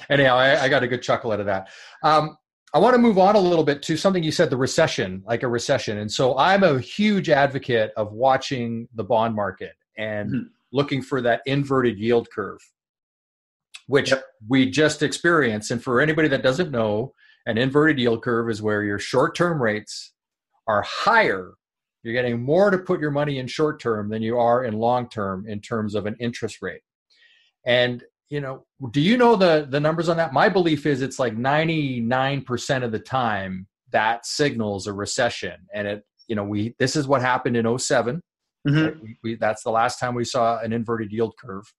Anyhow, 0.10 0.36
I, 0.36 0.63
I, 0.63 0.69
got 0.69 0.84
a 0.84 0.88
good 0.88 1.02
chuckle 1.02 1.32
out 1.32 1.39
of 1.39 1.46
that. 1.46 1.69
Um, 2.04 2.38
I 2.74 2.80
want 2.80 2.96
to 2.96 3.00
move 3.00 3.19
on 3.19 3.36
a 3.36 3.39
little 3.39 3.63
bit 3.63 3.84
to 3.84 3.98
something 3.98 4.24
you 4.24 4.32
said, 4.32 4.50
the 4.50 4.58
recession, 4.58 5.24
like 5.28 5.43
a 5.43 5.48
recession. 5.48 6.00
And 6.00 6.12
so 6.12 6.36
I'm 6.38 6.63
a 6.63 6.80
huge 6.80 7.30
advocate 7.30 7.91
of 7.96 8.13
watching 8.13 8.88
the 8.96 9.04
bond 9.04 9.36
market 9.36 9.74
and 9.98 10.30
mm-hmm. 10.30 10.48
looking 10.72 11.04
for 11.04 11.22
that 11.22 11.41
inverted 11.46 12.00
yield 12.00 12.30
curve 12.32 12.60
which 13.88 14.12
yep. 14.12 14.24
we 14.48 14.69
just 14.69 15.04
experienced. 15.04 15.72
And 15.72 15.84
for 15.84 16.02
anybody 16.02 16.28
that 16.30 16.43
doesn't 16.43 16.72
know, 16.72 17.13
an 17.46 17.58
inverted 17.58 18.00
yield 18.00 18.24
curve 18.24 18.50
is 18.50 18.62
where 18.62 18.84
your 18.84 19.00
short 19.00 19.36
term 19.36 19.62
rates 19.62 20.13
are 20.67 20.82
higher. 20.82 21.54
You're 22.04 22.13
getting 22.13 22.41
more 22.41 22.69
to 22.69 22.78
put 22.78 23.00
your 23.00 23.12
money 23.12 23.39
in 23.39 23.48
short 23.48 23.80
term 23.80 24.10
than 24.10 24.22
you 24.22 24.38
are 24.38 24.63
in 24.63 24.74
long 24.74 25.10
term 25.10 25.46
in 25.48 25.62
terms 25.62 25.96
of 25.96 26.06
an 26.06 26.15
interest 26.19 26.62
rate. 26.62 26.82
And 27.65 28.04
you 28.30 28.41
know, 28.41 28.65
do 28.91 29.00
you 29.00 29.17
know 29.17 29.36
the 29.36 29.67
the 29.69 29.80
numbers 29.80 30.10
on 30.10 30.17
that? 30.17 30.34
My 30.34 30.50
belief 30.50 30.86
is 30.86 31.02
it's 31.02 31.19
like 31.19 31.36
99% 31.36 32.84
of 32.84 32.91
the 32.91 33.00
time 33.00 33.67
that 33.91 34.26
signals 34.26 34.88
a 34.88 34.93
recession 34.93 35.54
and 35.74 35.88
it 35.88 36.04
you 36.28 36.36
know 36.36 36.43
we 36.43 36.74
this 36.80 36.96
is 36.96 37.08
what 37.08 37.22
happened 37.22 37.56
in 37.56 37.78
7 37.78 38.22
Mhm. 38.67 38.86
Right? 38.86 39.02
We, 39.02 39.17
we, 39.24 39.36
that's 39.36 39.63
the 39.63 39.72
last 39.72 40.00
time 40.00 40.15
we 40.15 40.26
saw 40.26 40.60
an 40.60 40.74
inverted 40.74 41.12
yield 41.12 41.36
curve. 41.38 41.72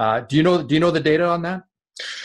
Uh, 0.00 0.20
do 0.20 0.34
you 0.34 0.42
know 0.42 0.62
do 0.62 0.74
you 0.74 0.80
know 0.80 0.90
the 0.90 0.98
data 0.98 1.26
on 1.26 1.42
that? 1.42 1.62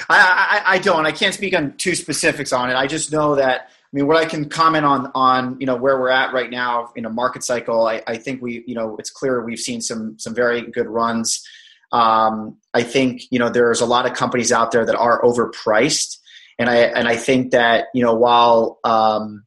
I, 0.10 0.62
I, 0.66 0.76
I 0.76 0.78
don't. 0.80 1.06
I 1.06 1.12
can't 1.12 1.34
speak 1.34 1.54
on 1.54 1.76
two 1.76 1.94
specifics 1.94 2.54
on 2.54 2.70
it. 2.70 2.76
I 2.76 2.88
just 2.88 3.12
know 3.12 3.36
that. 3.36 3.68
I 3.70 3.90
mean, 3.92 4.08
what 4.08 4.16
I 4.16 4.24
can 4.24 4.48
comment 4.48 4.86
on 4.86 5.12
on 5.14 5.60
you 5.60 5.66
know 5.66 5.76
where 5.76 6.00
we're 6.00 6.10
at 6.10 6.34
right 6.34 6.50
now 6.50 6.94
in 6.96 7.04
a 7.04 7.10
market 7.10 7.44
cycle. 7.44 7.86
I, 7.86 8.02
I 8.08 8.16
think 8.16 8.42
we 8.42 8.64
you 8.66 8.76
know 8.76 8.96
it's 8.98 9.10
clear 9.10 9.44
we've 9.44 9.60
seen 9.60 9.82
some 9.82 10.18
some 10.18 10.34
very 10.34 10.62
good 10.62 10.88
runs. 10.88 11.46
Um, 11.92 12.56
I 12.74 12.82
think 12.82 13.24
you 13.30 13.40
know 13.40 13.50
there's 13.50 13.82
a 13.82 13.86
lot 13.86 14.10
of 14.10 14.14
companies 14.14 14.54
out 14.54 14.72
there 14.72 14.86
that 14.86 14.96
are 14.96 15.22
overpriced, 15.22 16.18
and 16.58 16.70
I 16.70 16.78
and 16.78 17.10
I 17.10 17.18
think 17.18 17.52
that 17.52 17.88
you 17.94 18.02
know 18.02 18.16
while 18.16 18.80
um, 18.86 19.44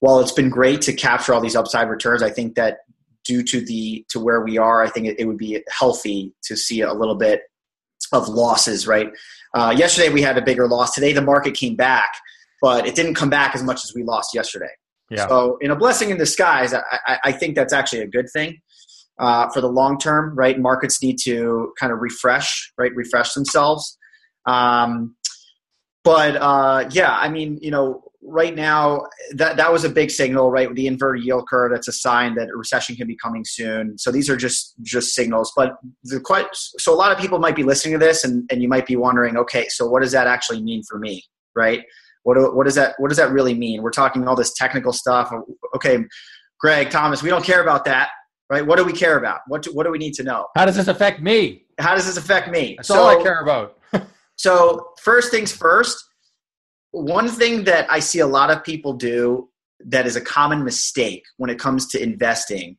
while 0.00 0.20
it's 0.20 0.32
been 0.32 0.48
great 0.48 0.80
to 0.82 0.94
capture 0.94 1.34
all 1.34 1.42
these 1.42 1.56
upside 1.56 1.90
returns, 1.90 2.22
I 2.22 2.30
think 2.30 2.54
that 2.54 2.78
due 3.24 3.42
to 3.42 3.60
the 3.60 4.06
to 4.08 4.20
where 4.20 4.40
we 4.40 4.56
are, 4.56 4.82
I 4.82 4.88
think 4.88 5.06
it, 5.06 5.20
it 5.20 5.26
would 5.26 5.36
be 5.36 5.62
healthy 5.68 6.32
to 6.44 6.56
see 6.56 6.80
a 6.80 6.94
little 6.94 7.14
bit 7.14 7.42
of 8.12 8.28
losses. 8.28 8.86
Right. 8.86 9.10
Uh, 9.54 9.74
yesterday 9.76 10.10
we 10.10 10.22
had 10.22 10.36
a 10.36 10.42
bigger 10.42 10.68
loss. 10.68 10.94
Today 10.94 11.12
the 11.12 11.22
market 11.22 11.54
came 11.54 11.76
back, 11.76 12.10
but 12.60 12.86
it 12.86 12.94
didn't 12.94 13.14
come 13.14 13.30
back 13.30 13.54
as 13.54 13.62
much 13.62 13.84
as 13.84 13.92
we 13.94 14.02
lost 14.02 14.34
yesterday. 14.34 14.70
Yeah. 15.10 15.26
So, 15.26 15.56
in 15.60 15.70
a 15.70 15.76
blessing 15.76 16.10
in 16.10 16.18
disguise, 16.18 16.74
I, 16.74 16.82
I, 17.06 17.18
I 17.24 17.32
think 17.32 17.54
that's 17.54 17.72
actually 17.72 18.00
a 18.00 18.06
good 18.06 18.26
thing 18.30 18.60
uh, 19.18 19.48
for 19.50 19.60
the 19.60 19.68
long 19.68 19.98
term, 19.98 20.34
right? 20.34 20.58
Markets 20.58 21.02
need 21.02 21.16
to 21.24 21.72
kind 21.78 21.92
of 21.92 22.00
refresh, 22.00 22.72
right? 22.76 22.94
Refresh 22.94 23.32
themselves. 23.32 23.96
Um, 24.46 25.16
but 26.04 26.36
uh, 26.36 26.88
yeah, 26.90 27.14
I 27.14 27.28
mean, 27.28 27.58
you 27.60 27.70
know, 27.70 28.02
right 28.28 28.54
now 28.54 29.04
that 29.32 29.56
that 29.56 29.72
was 29.72 29.84
a 29.84 29.88
big 29.88 30.10
signal, 30.10 30.50
right? 30.50 30.68
With 30.68 30.76
the 30.76 30.86
inverted 30.86 31.24
yield 31.24 31.48
curve, 31.48 31.72
that's 31.72 31.88
a 31.88 31.92
sign 31.92 32.34
that 32.36 32.48
a 32.48 32.56
recession 32.56 32.94
can 32.96 33.06
be 33.06 33.16
coming 33.16 33.44
soon. 33.44 33.98
So 33.98 34.10
these 34.10 34.28
are 34.28 34.36
just 34.36 34.74
just 34.82 35.14
signals. 35.14 35.52
But 35.56 35.76
the 36.04 36.20
quite 36.20 36.46
so 36.52 36.92
a 36.92 36.96
lot 36.96 37.12
of 37.12 37.18
people 37.18 37.38
might 37.38 37.56
be 37.56 37.62
listening 37.62 37.98
to 37.98 38.04
this, 38.04 38.24
and 38.24 38.48
and 38.50 38.62
you 38.62 38.68
might 38.68 38.86
be 38.86 38.96
wondering, 38.96 39.36
okay, 39.36 39.68
so 39.68 39.88
what 39.88 40.02
does 40.02 40.12
that 40.12 40.26
actually 40.26 40.62
mean 40.62 40.82
for 40.88 40.98
me, 40.98 41.24
right? 41.56 41.82
What 42.22 42.34
do, 42.34 42.54
what 42.54 42.64
does 42.64 42.74
that 42.74 42.94
what 42.98 43.08
does 43.08 43.18
that 43.18 43.30
really 43.32 43.54
mean? 43.54 43.82
We're 43.82 43.90
talking 43.90 44.28
all 44.28 44.36
this 44.36 44.52
technical 44.52 44.92
stuff. 44.92 45.32
Okay, 45.74 46.04
Greg, 46.60 46.90
Thomas, 46.90 47.22
we 47.22 47.30
don't 47.30 47.44
care 47.44 47.62
about 47.62 47.84
that, 47.86 48.10
right? 48.50 48.66
What 48.66 48.76
do 48.76 48.84
we 48.84 48.92
care 48.92 49.18
about? 49.18 49.40
What 49.48 49.62
do, 49.62 49.72
what 49.72 49.84
do 49.84 49.90
we 49.90 49.98
need 49.98 50.14
to 50.14 50.22
know? 50.22 50.46
How 50.56 50.66
does 50.66 50.76
this 50.76 50.88
affect 50.88 51.22
me? 51.22 51.64
How 51.78 51.94
does 51.94 52.06
this 52.06 52.16
affect 52.16 52.50
me? 52.50 52.74
That's 52.76 52.90
all 52.90 53.08
I 53.08 53.22
care 53.22 53.40
about. 53.40 53.76
So, 54.38 54.92
first 55.02 55.32
things 55.32 55.50
first, 55.50 56.07
one 57.02 57.28
thing 57.28 57.64
that 57.64 57.90
I 57.90 58.00
see 58.00 58.18
a 58.18 58.26
lot 58.26 58.50
of 58.50 58.64
people 58.64 58.94
do 58.94 59.48
that 59.86 60.06
is 60.06 60.16
a 60.16 60.20
common 60.20 60.64
mistake 60.64 61.24
when 61.36 61.50
it 61.50 61.58
comes 61.58 61.86
to 61.88 62.02
investing 62.02 62.76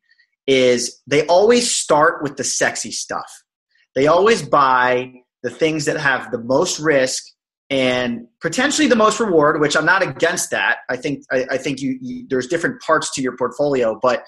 is 0.47 0.99
they 1.07 1.25
always 1.27 1.71
start 1.71 2.23
with 2.23 2.35
the 2.37 2.43
sexy 2.43 2.91
stuff. 2.91 3.31
They 3.95 4.07
always 4.07 4.41
buy 4.41 5.13
the 5.43 5.49
things 5.49 5.85
that 5.85 5.97
have 5.97 6.31
the 6.31 6.39
most 6.39 6.79
risk 6.79 7.23
and 7.69 8.27
potentially 8.41 8.87
the 8.87 8.95
most 8.95 9.19
reward, 9.19 9.61
which 9.61 9.77
I'm 9.77 9.85
not 9.85 10.01
against 10.01 10.51
that. 10.51 10.79
I 10.89 10.97
think 10.97 11.23
I, 11.31 11.45
I 11.51 11.57
think 11.57 11.81
you, 11.81 11.97
you 12.01 12.25
there's 12.27 12.47
different 12.47 12.81
parts 12.81 13.13
to 13.13 13.21
your 13.21 13.37
portfolio, 13.37 13.97
but 14.01 14.23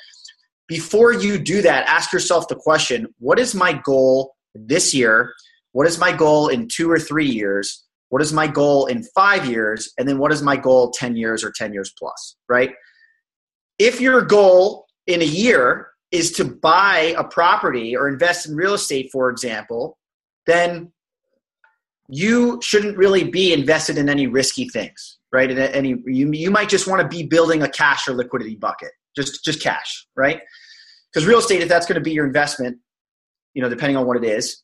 before 0.68 1.12
you 1.12 1.38
do 1.38 1.62
that, 1.64 1.88
ask 1.88 2.14
yourself 2.14 2.48
the 2.48 2.56
question: 2.56 3.08
What 3.18 3.40
is 3.40 3.56
my 3.56 3.74
goal 3.74 4.36
this 4.54 4.94
year? 4.94 5.34
What 5.72 5.88
is 5.88 5.98
my 5.98 6.12
goal 6.12 6.50
in 6.50 6.68
two 6.68 6.90
or 6.92 7.00
three 7.00 7.28
years? 7.28 7.84
What 8.12 8.22
is 8.22 8.34
my 8.34 8.46
goal 8.46 8.88
in 8.88 9.04
five 9.16 9.46
years? 9.46 9.94
And 9.98 10.06
then 10.06 10.18
what 10.18 10.34
is 10.34 10.42
my 10.42 10.58
goal 10.58 10.92
10 10.92 11.16
years 11.16 11.46
or 11.46 11.52
10 11.56 11.72
years 11.72 11.94
plus, 11.98 12.36
right? 12.50 12.74
If 13.80 14.02
your 14.02 14.22
goal 14.22 14.86
in 15.08 15.22
a 15.22 15.26
year 15.26 15.88
is 16.12 16.34
to 16.34 16.44
buy 16.44 17.16
a 17.18 17.24
property 17.24 17.96
or 17.96 18.10
invest 18.10 18.50
in 18.50 18.56
real 18.56 18.74
estate, 18.74 19.10
for 19.14 19.30
example, 19.30 19.98
then 20.46 20.92
you 22.10 22.60
shouldn't 22.62 22.98
really 22.98 23.24
be 23.24 23.54
invested 23.54 23.98
in 23.98 24.10
any 24.10 24.28
risky 24.28 24.68
things, 24.68 25.20
right? 25.32 25.50
And 25.50 25.58
any 25.58 25.96
you, 26.06 26.30
you 26.34 26.52
might 26.52 26.68
just 26.68 26.88
want 26.88 27.02
to 27.02 27.08
be 27.08 27.24
building 27.26 27.64
a 27.64 27.70
cash 27.70 28.10
or 28.10 28.14
liquidity 28.14 28.56
bucket, 28.56 28.92
just 29.16 29.46
just 29.46 29.64
cash, 29.64 30.06
right? 30.18 30.42
Because 31.14 31.26
real 31.26 31.40
estate, 31.40 31.62
if 31.62 31.70
that's 31.70 31.86
going 31.86 31.96
to 31.96 32.02
be 32.02 32.12
your 32.12 32.26
investment, 32.26 32.78
you 33.54 33.62
know, 33.62 33.70
depending 33.70 33.96
on 33.96 34.06
what 34.06 34.18
it 34.18 34.26
is, 34.26 34.62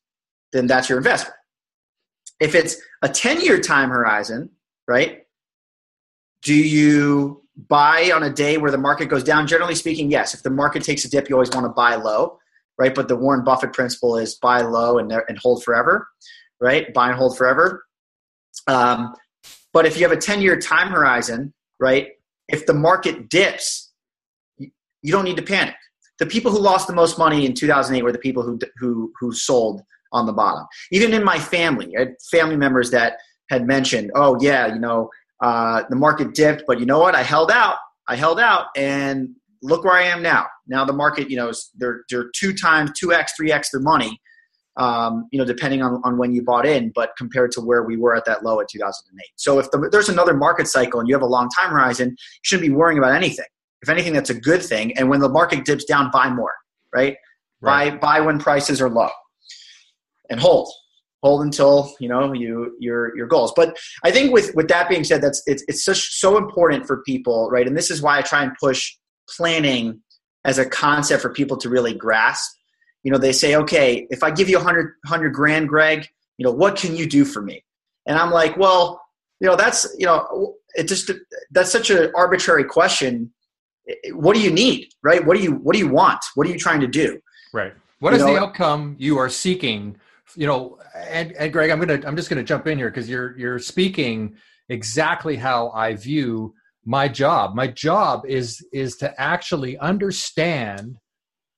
then 0.51 0.67
that's 0.67 0.89
your 0.89 0.97
investment. 0.97 1.37
If 2.39 2.56
it's 2.56 2.78
a 3.02 3.10
10 3.10 3.41
year 3.41 3.60
time 3.60 3.89
horizon, 3.89 4.50
right? 4.88 5.23
Do 6.43 6.54
you 6.54 7.43
buy 7.56 8.12
on 8.13 8.23
a 8.23 8.30
day 8.30 8.58
where 8.58 8.71
the 8.71 8.78
market 8.78 9.08
goes 9.08 9.23
down? 9.23 9.47
Generally 9.47 9.76
speaking, 9.76 10.12
yes. 10.12 10.34
If 10.34 10.43
the 10.43 10.50
market 10.50 10.84
takes 10.84 11.04
a 11.06 11.10
dip, 11.10 11.30
you 11.30 11.36
always 11.36 11.50
want 11.50 11.65
to 11.65 11.71
buy 11.71 11.95
low, 11.95 12.39
right? 12.78 12.93
But 12.93 13.08
the 13.08 13.15
Warren 13.15 13.43
Buffett 13.43 13.73
principle 13.73 14.17
is 14.17 14.36
buy 14.36 14.62
low 14.62 14.97
and, 14.97 15.12
and 15.12 15.38
hold 15.39 15.63
forever, 15.63 16.08
right? 16.62 16.93
Buy 16.93 17.10
and 17.10 17.17
hold 17.17 17.38
forever. 17.38 17.86
Um, 18.67 19.13
but 19.73 19.86
if 19.86 19.97
you 19.97 20.08
have 20.08 20.15
a 20.15 20.21
10 20.21 20.41
year 20.41 20.60
time 20.60 20.89
horizon, 20.89 21.54
right? 21.80 22.10
If 22.47 22.65
the 22.65 22.73
market 22.73 23.30
dips, 23.30 23.91
you 24.58 25.12
don't 25.12 25.26
need 25.26 25.38
to 25.38 25.43
panic. 25.43 25.76
The 26.19 26.26
people 26.26 26.52
who 26.52 26.60
lost 26.60 26.88
the 26.88 26.93
most 26.93 27.19
money 27.19 27.45
in 27.45 27.54
2008 27.54 28.02
were 28.02 28.12
the 28.12 28.17
people 28.17 28.41
who, 28.41 28.58
who, 28.78 29.12
who 29.19 29.32
sold 29.34 29.84
on 30.12 30.26
the 30.26 30.34
bottom. 30.34 30.65
Even 30.91 31.13
in 31.13 31.24
my 31.24 31.39
family, 31.39 31.93
I 31.98 32.02
had 32.02 32.15
family 32.32 32.58
members 32.58 32.91
that 32.91 33.17
had 33.50 33.65
mentioned, 33.65 34.12
"Oh 34.15 34.38
yeah, 34.41 34.67
you 34.67 34.80
know, 34.80 35.10
uh, 35.41 35.84
the 35.89 35.96
market 35.96 36.34
dipped, 36.34 36.63
but 36.67 36.80
you 36.80 36.86
know 36.86 37.00
what? 37.00 37.15
I 37.15 37.24
held 37.24 37.52
out. 37.52 37.78
I 38.08 38.15
held 38.15 38.39
out, 38.39 38.67
and 38.76 39.30
look 39.62 39.84
where 39.84 39.93
I 39.93 40.04
am 40.04 40.22
now. 40.22 40.46
Now 40.67 40.86
the 40.86 40.93
market, 40.93 41.30
you 41.30 41.38
know, 41.38 41.52
they're 41.76 42.04
they're 42.10 42.30
two 42.36 42.54
times, 42.54 42.91
two 42.98 43.13
x, 43.13 43.34
three 43.36 43.52
x 43.52 43.70
their 43.72 43.82
money, 43.82 44.20
um, 44.78 45.28
you 45.32 45.39
know, 45.39 45.46
depending 45.46 45.82
on 45.82 46.02
on 46.04 46.17
when 46.17 46.34
you 46.34 46.43
bought 46.43 46.65
in, 46.65 46.91
but 46.96 47.12
compared 47.17 47.52
to 47.52 47.62
where 47.62 47.84
we 47.84 47.98
were 47.98 48.15
at 48.15 48.26
that 48.26 48.43
low 48.43 48.60
at 48.60 48.67
2008. 48.70 49.26
So 49.36 49.60
if 49.60 49.70
the, 49.72 49.89
there's 49.91 50.10
another 50.10 50.34
market 50.34 50.67
cycle 50.67 51.00
and 51.00 51.08
you 51.08 51.15
have 51.15 51.22
a 51.22 51.28
long 51.28 51.50
time 51.60 51.72
horizon, 51.72 52.10
you 52.10 52.41
shouldn't 52.43 52.67
be 52.67 52.74
worrying 52.74 52.98
about 52.98 53.13
anything. 53.13 53.46
If 53.82 53.89
anything, 53.89 54.13
that's 54.13 54.32
a 54.32 54.39
good 54.39 54.63
thing. 54.63 54.98
And 54.98 55.10
when 55.10 55.20
the 55.20 55.30
market 55.30 55.65
dips 55.65 55.86
down, 55.86 56.10
buy 56.12 56.30
more. 56.30 56.54
Right? 56.93 57.17
right. 57.62 57.91
Buy 57.91 58.20
buy 58.20 58.26
when 58.26 58.39
prices 58.39 58.82
are 58.82 58.89
low 58.89 59.10
and 60.30 60.40
hold. 60.40 60.72
Hold 61.24 61.42
until 61.42 61.94
you 62.00 62.08
know 62.08 62.32
you 62.34 62.76
your 62.80 63.16
your 63.18 63.26
goals. 63.26 63.52
But 63.56 63.78
i 64.04 64.12
think 64.12 64.32
with 64.32 64.54
with 64.54 64.68
that 64.68 64.88
being 64.88 65.04
said 65.04 65.22
that's 65.22 65.42
it's, 65.48 65.63
it's 65.68 65.84
such 65.84 66.13
so 66.13 66.38
important 66.38 66.86
for 66.86 67.02
people 67.04 67.50
right? 67.50 67.68
And 67.68 67.76
this 67.76 67.90
is 67.90 68.02
why 68.02 68.20
i 68.20 68.22
try 68.22 68.44
and 68.44 68.52
push 68.62 68.94
planning 69.36 70.00
as 70.46 70.60
a 70.60 70.66
concept 70.66 71.22
for 71.22 71.34
people 71.34 71.58
to 71.58 71.70
really 71.70 71.94
grasp. 71.94 72.52
You 73.04 73.12
know 73.12 73.18
they 73.18 73.32
say 73.32 73.56
okay 73.56 74.06
if 74.12 74.22
i 74.22 74.30
give 74.30 74.48
you 74.48 74.58
a 74.58 74.62
hundred 74.62 74.94
hundred 75.06 75.34
grand 75.34 75.70
greg 75.70 76.08
you 76.38 76.46
know 76.46 76.52
what 76.52 76.76
can 76.76 76.96
you 76.96 77.08
do 77.08 77.26
for 77.26 77.42
me? 77.42 77.63
And 78.06 78.18
i'm 78.18 78.32
like 78.32 78.56
well 78.56 79.02
you 79.40 79.48
know 79.48 79.56
that's 79.56 79.88
you 79.98 80.06
know 80.06 80.56
it 80.76 80.88
just 80.88 81.12
that's 81.52 81.72
such 81.72 81.90
an 81.90 82.12
arbitrary 82.16 82.63
question. 82.63 83.34
What 84.12 84.36
do 84.36 84.42
you 84.42 84.52
need 84.52 84.90
right? 85.04 85.26
What 85.26 85.36
do 85.36 85.42
you 85.42 85.54
what 85.54 85.74
do 85.74 85.80
you 85.80 85.90
want? 85.90 86.24
What 86.36 86.46
are 86.46 86.52
you 86.52 86.60
trying 86.60 86.82
to 86.82 86.88
do? 86.88 87.20
Right. 87.54 87.74
What 88.00 88.12
you 88.12 88.18
is 88.18 88.24
know, 88.24 88.34
the 88.34 88.40
outcome 88.40 88.96
you 89.00 89.18
are 89.18 89.30
seeking 89.30 89.96
you 90.36 90.48
know, 90.48 90.78
and, 90.96 91.32
and 91.34 91.52
Greg, 91.54 91.70
I'm 91.70 91.80
gonna 91.80 92.02
I'm 92.06 92.16
just 92.16 92.30
gonna 92.30 92.44
jump 92.44 92.68
in 92.68 92.78
here 92.78 92.90
because 92.90 93.10
you're 93.10 93.38
you're 93.38 93.60
speaking 93.60 94.36
exactly 94.70 95.36
how 95.36 95.70
I 95.72 95.96
view 95.96 96.54
my 96.86 97.08
job. 97.08 97.56
My 97.56 97.68
job 97.68 98.26
is 98.26 98.66
is 98.74 98.98
to 98.98 99.20
actually 99.20 99.78
understand 99.78 100.98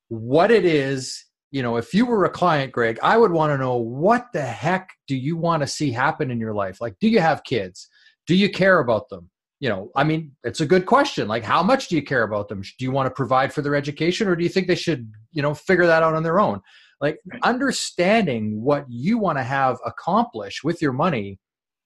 what 0.09 0.51
it 0.51 0.65
is. 0.65 1.25
You 1.51 1.63
know, 1.63 1.77
if 1.77 1.93
you 1.93 2.05
were 2.05 2.25
a 2.25 2.29
client, 2.29 2.71
Greg, 2.71 2.99
I 3.01 3.17
would 3.17 3.31
want 3.31 3.51
to 3.51 3.57
know 3.57 3.77
what 3.77 4.27
the 4.33 4.41
heck 4.41 4.89
do 5.07 5.15
you 5.15 5.35
want 5.35 5.61
to 5.61 5.67
see 5.67 5.91
happen 5.91 6.29
in 6.29 6.39
your 6.39 6.53
life? 6.53 6.79
Like, 6.79 6.95
do 6.99 7.09
you 7.09 7.19
have 7.19 7.43
kids? 7.43 7.89
Do 8.27 8.35
you 8.35 8.49
care 8.49 8.79
about 8.79 9.09
them? 9.09 9.31
you 9.59 9.69
know 9.69 9.91
i 9.95 10.03
mean 10.03 10.31
it's 10.43 10.61
a 10.61 10.65
good 10.65 10.85
question 10.85 11.27
like 11.27 11.43
how 11.43 11.61
much 11.61 11.87
do 11.87 11.95
you 11.95 12.01
care 12.01 12.23
about 12.23 12.47
them 12.47 12.61
do 12.61 12.85
you 12.85 12.91
want 12.91 13.05
to 13.05 13.11
provide 13.11 13.53
for 13.53 13.61
their 13.61 13.75
education 13.75 14.27
or 14.27 14.35
do 14.35 14.43
you 14.43 14.49
think 14.49 14.67
they 14.67 14.75
should 14.75 15.11
you 15.31 15.41
know 15.41 15.53
figure 15.53 15.85
that 15.85 16.03
out 16.03 16.15
on 16.15 16.23
their 16.23 16.39
own 16.39 16.61
like 17.01 17.19
understanding 17.43 18.61
what 18.61 18.85
you 18.89 19.17
want 19.17 19.37
to 19.37 19.43
have 19.43 19.77
accomplished 19.85 20.63
with 20.63 20.81
your 20.81 20.93
money 20.93 21.39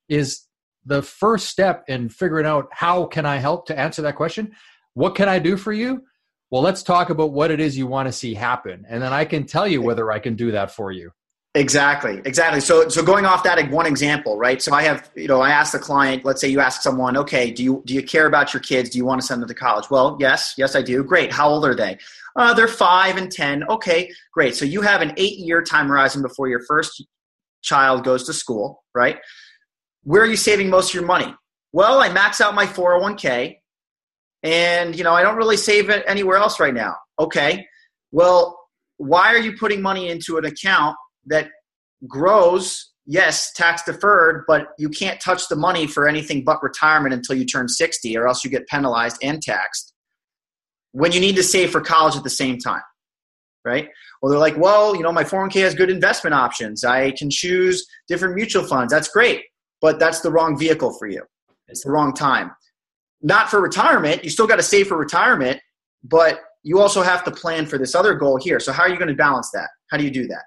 is 0.09 0.47
the 0.85 1.01
first 1.01 1.47
step 1.47 1.83
in 1.87 2.09
figuring 2.09 2.45
out 2.45 2.67
how 2.71 3.05
can 3.05 3.25
I 3.25 3.37
help 3.37 3.67
to 3.67 3.79
answer 3.79 4.01
that 4.01 4.15
question. 4.15 4.51
What 4.95 5.15
can 5.15 5.29
I 5.29 5.39
do 5.39 5.55
for 5.57 5.71
you? 5.71 6.03
Well, 6.51 6.61
let's 6.61 6.83
talk 6.83 7.09
about 7.09 7.31
what 7.31 7.51
it 7.51 7.59
is 7.59 7.77
you 7.77 7.87
want 7.87 8.07
to 8.07 8.11
see 8.11 8.35
happen, 8.35 8.85
and 8.87 9.01
then 9.01 9.11
I 9.11 9.25
can 9.25 9.45
tell 9.45 9.67
you 9.67 9.81
whether 9.81 10.11
I 10.11 10.19
can 10.19 10.35
do 10.35 10.51
that 10.51 10.69
for 10.69 10.91
you. 10.91 11.11
Exactly, 11.55 12.19
exactly. 12.25 12.59
So, 12.59 12.89
so 12.89 13.03
going 13.03 13.25
off 13.25 13.43
that 13.43 13.69
one 13.69 13.85
example, 13.85 14.37
right? 14.37 14.59
So 14.59 14.73
I 14.73 14.81
have, 14.83 15.11
you 15.15 15.27
know, 15.27 15.41
I 15.41 15.51
ask 15.51 15.71
the 15.71 15.79
client. 15.79 16.25
Let's 16.25 16.41
say 16.41 16.47
you 16.47 16.59
ask 16.59 16.81
someone, 16.81 17.15
okay, 17.17 17.51
do 17.51 17.63
you 17.63 17.83
do 17.85 17.93
you 17.93 18.01
care 18.01 18.25
about 18.25 18.53
your 18.53 18.61
kids? 18.61 18.89
Do 18.89 18.97
you 18.97 19.05
want 19.05 19.21
to 19.21 19.27
send 19.27 19.39
them 19.41 19.47
to 19.47 19.53
college? 19.53 19.89
Well, 19.91 20.17
yes, 20.19 20.55
yes, 20.57 20.75
I 20.75 20.81
do. 20.81 21.03
Great. 21.03 21.31
How 21.31 21.49
old 21.49 21.63
are 21.63 21.75
they? 21.75 21.99
Uh, 22.35 22.53
they're 22.53 22.67
five 22.67 23.17
and 23.17 23.31
10. 23.31 23.63
Okay, 23.65 24.11
great. 24.33 24.55
So 24.55 24.65
you 24.65 24.81
have 24.81 25.01
an 25.01 25.13
eight 25.17 25.37
year 25.37 25.61
time 25.61 25.87
horizon 25.87 26.21
before 26.21 26.47
your 26.47 26.61
first 26.67 27.05
child 27.61 28.03
goes 28.03 28.25
to 28.25 28.33
school, 28.33 28.83
right? 28.95 29.19
Where 30.03 30.21
are 30.21 30.27
you 30.27 30.35
saving 30.35 30.69
most 30.69 30.89
of 30.89 30.95
your 30.95 31.05
money? 31.05 31.33
Well, 31.71 32.01
I 32.01 32.09
max 32.09 32.41
out 32.41 32.55
my 32.55 32.65
401k 32.65 33.57
and 34.43 34.95
you 34.95 35.03
know 35.03 35.13
I 35.13 35.23
don't 35.23 35.37
really 35.37 35.57
save 35.57 35.89
it 35.89 36.03
anywhere 36.07 36.37
else 36.37 36.59
right 36.59 36.73
now. 36.73 36.95
Okay, 37.19 37.65
well, 38.11 38.59
why 38.97 39.33
are 39.33 39.39
you 39.39 39.57
putting 39.57 39.81
money 39.81 40.09
into 40.09 40.37
an 40.37 40.45
account 40.45 40.95
that 41.25 41.49
grows? 42.07 42.91
Yes, 43.05 43.51
tax 43.51 43.83
deferred, 43.83 44.45
but 44.47 44.67
you 44.77 44.87
can't 44.87 45.19
touch 45.19 45.49
the 45.49 45.57
money 45.57 45.87
for 45.87 46.07
anything 46.07 46.45
but 46.45 46.63
retirement 46.63 47.13
until 47.13 47.35
you 47.35 47.45
turn 47.45 47.67
60, 47.67 48.15
or 48.17 48.27
else 48.27 48.45
you 48.45 48.49
get 48.49 48.65
penalized 48.67 49.17
and 49.21 49.41
taxed. 49.41 49.92
When 50.93 51.11
you 51.11 51.19
need 51.19 51.35
to 51.35 51.43
save 51.43 51.71
for 51.71 51.81
college 51.81 52.15
at 52.15 52.23
the 52.23 52.29
same 52.29 52.57
time, 52.57 52.81
right? 53.65 53.89
Well, 54.21 54.29
they're 54.29 54.39
like, 54.39 54.57
well, 54.57 54.95
you 54.95 55.03
know, 55.03 55.11
my 55.11 55.23
401k 55.23 55.61
has 55.61 55.75
good 55.75 55.89
investment 55.89 56.33
options. 56.33 56.85
I 56.85 57.11
can 57.11 57.29
choose 57.29 57.85
different 58.07 58.35
mutual 58.35 58.63
funds. 58.63 58.93
That's 58.93 59.09
great, 59.09 59.43
but 59.81 59.99
that's 59.99 60.21
the 60.21 60.31
wrong 60.31 60.57
vehicle 60.57 60.97
for 60.97 61.07
you. 61.07 61.23
It's 61.67 61.83
the 61.83 61.91
wrong 61.91 62.13
time. 62.13 62.51
Not 63.21 63.49
for 63.49 63.61
retirement. 63.61 64.23
You 64.23 64.29
still 64.29 64.47
got 64.47 64.57
to 64.57 64.63
save 64.63 64.87
for 64.87 64.97
retirement, 64.97 65.59
but 66.03 66.39
you 66.63 66.79
also 66.79 67.01
have 67.01 67.23
to 67.25 67.31
plan 67.31 67.65
for 67.65 67.77
this 67.77 67.95
other 67.95 68.13
goal 68.13 68.37
here. 68.37 68.59
So, 68.59 68.71
how 68.71 68.83
are 68.83 68.89
you 68.89 68.97
going 68.97 69.09
to 69.09 69.15
balance 69.15 69.49
that? 69.53 69.69
How 69.91 69.97
do 69.97 70.03
you 70.03 70.11
do 70.11 70.27
that? 70.27 70.43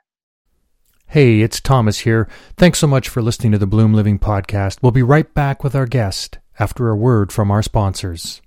Hey, 1.08 1.40
it's 1.40 1.60
Thomas 1.60 2.00
here. 2.00 2.28
Thanks 2.56 2.78
so 2.78 2.86
much 2.86 3.08
for 3.08 3.22
listening 3.22 3.52
to 3.52 3.58
the 3.58 3.66
Bloom 3.66 3.94
Living 3.94 4.18
podcast. 4.18 4.78
We'll 4.82 4.92
be 4.92 5.02
right 5.02 5.32
back 5.34 5.62
with 5.62 5.74
our 5.74 5.86
guest 5.86 6.38
after 6.58 6.88
a 6.88 6.96
word 6.96 7.32
from 7.32 7.50
our 7.50 7.62
sponsors. 7.62 8.42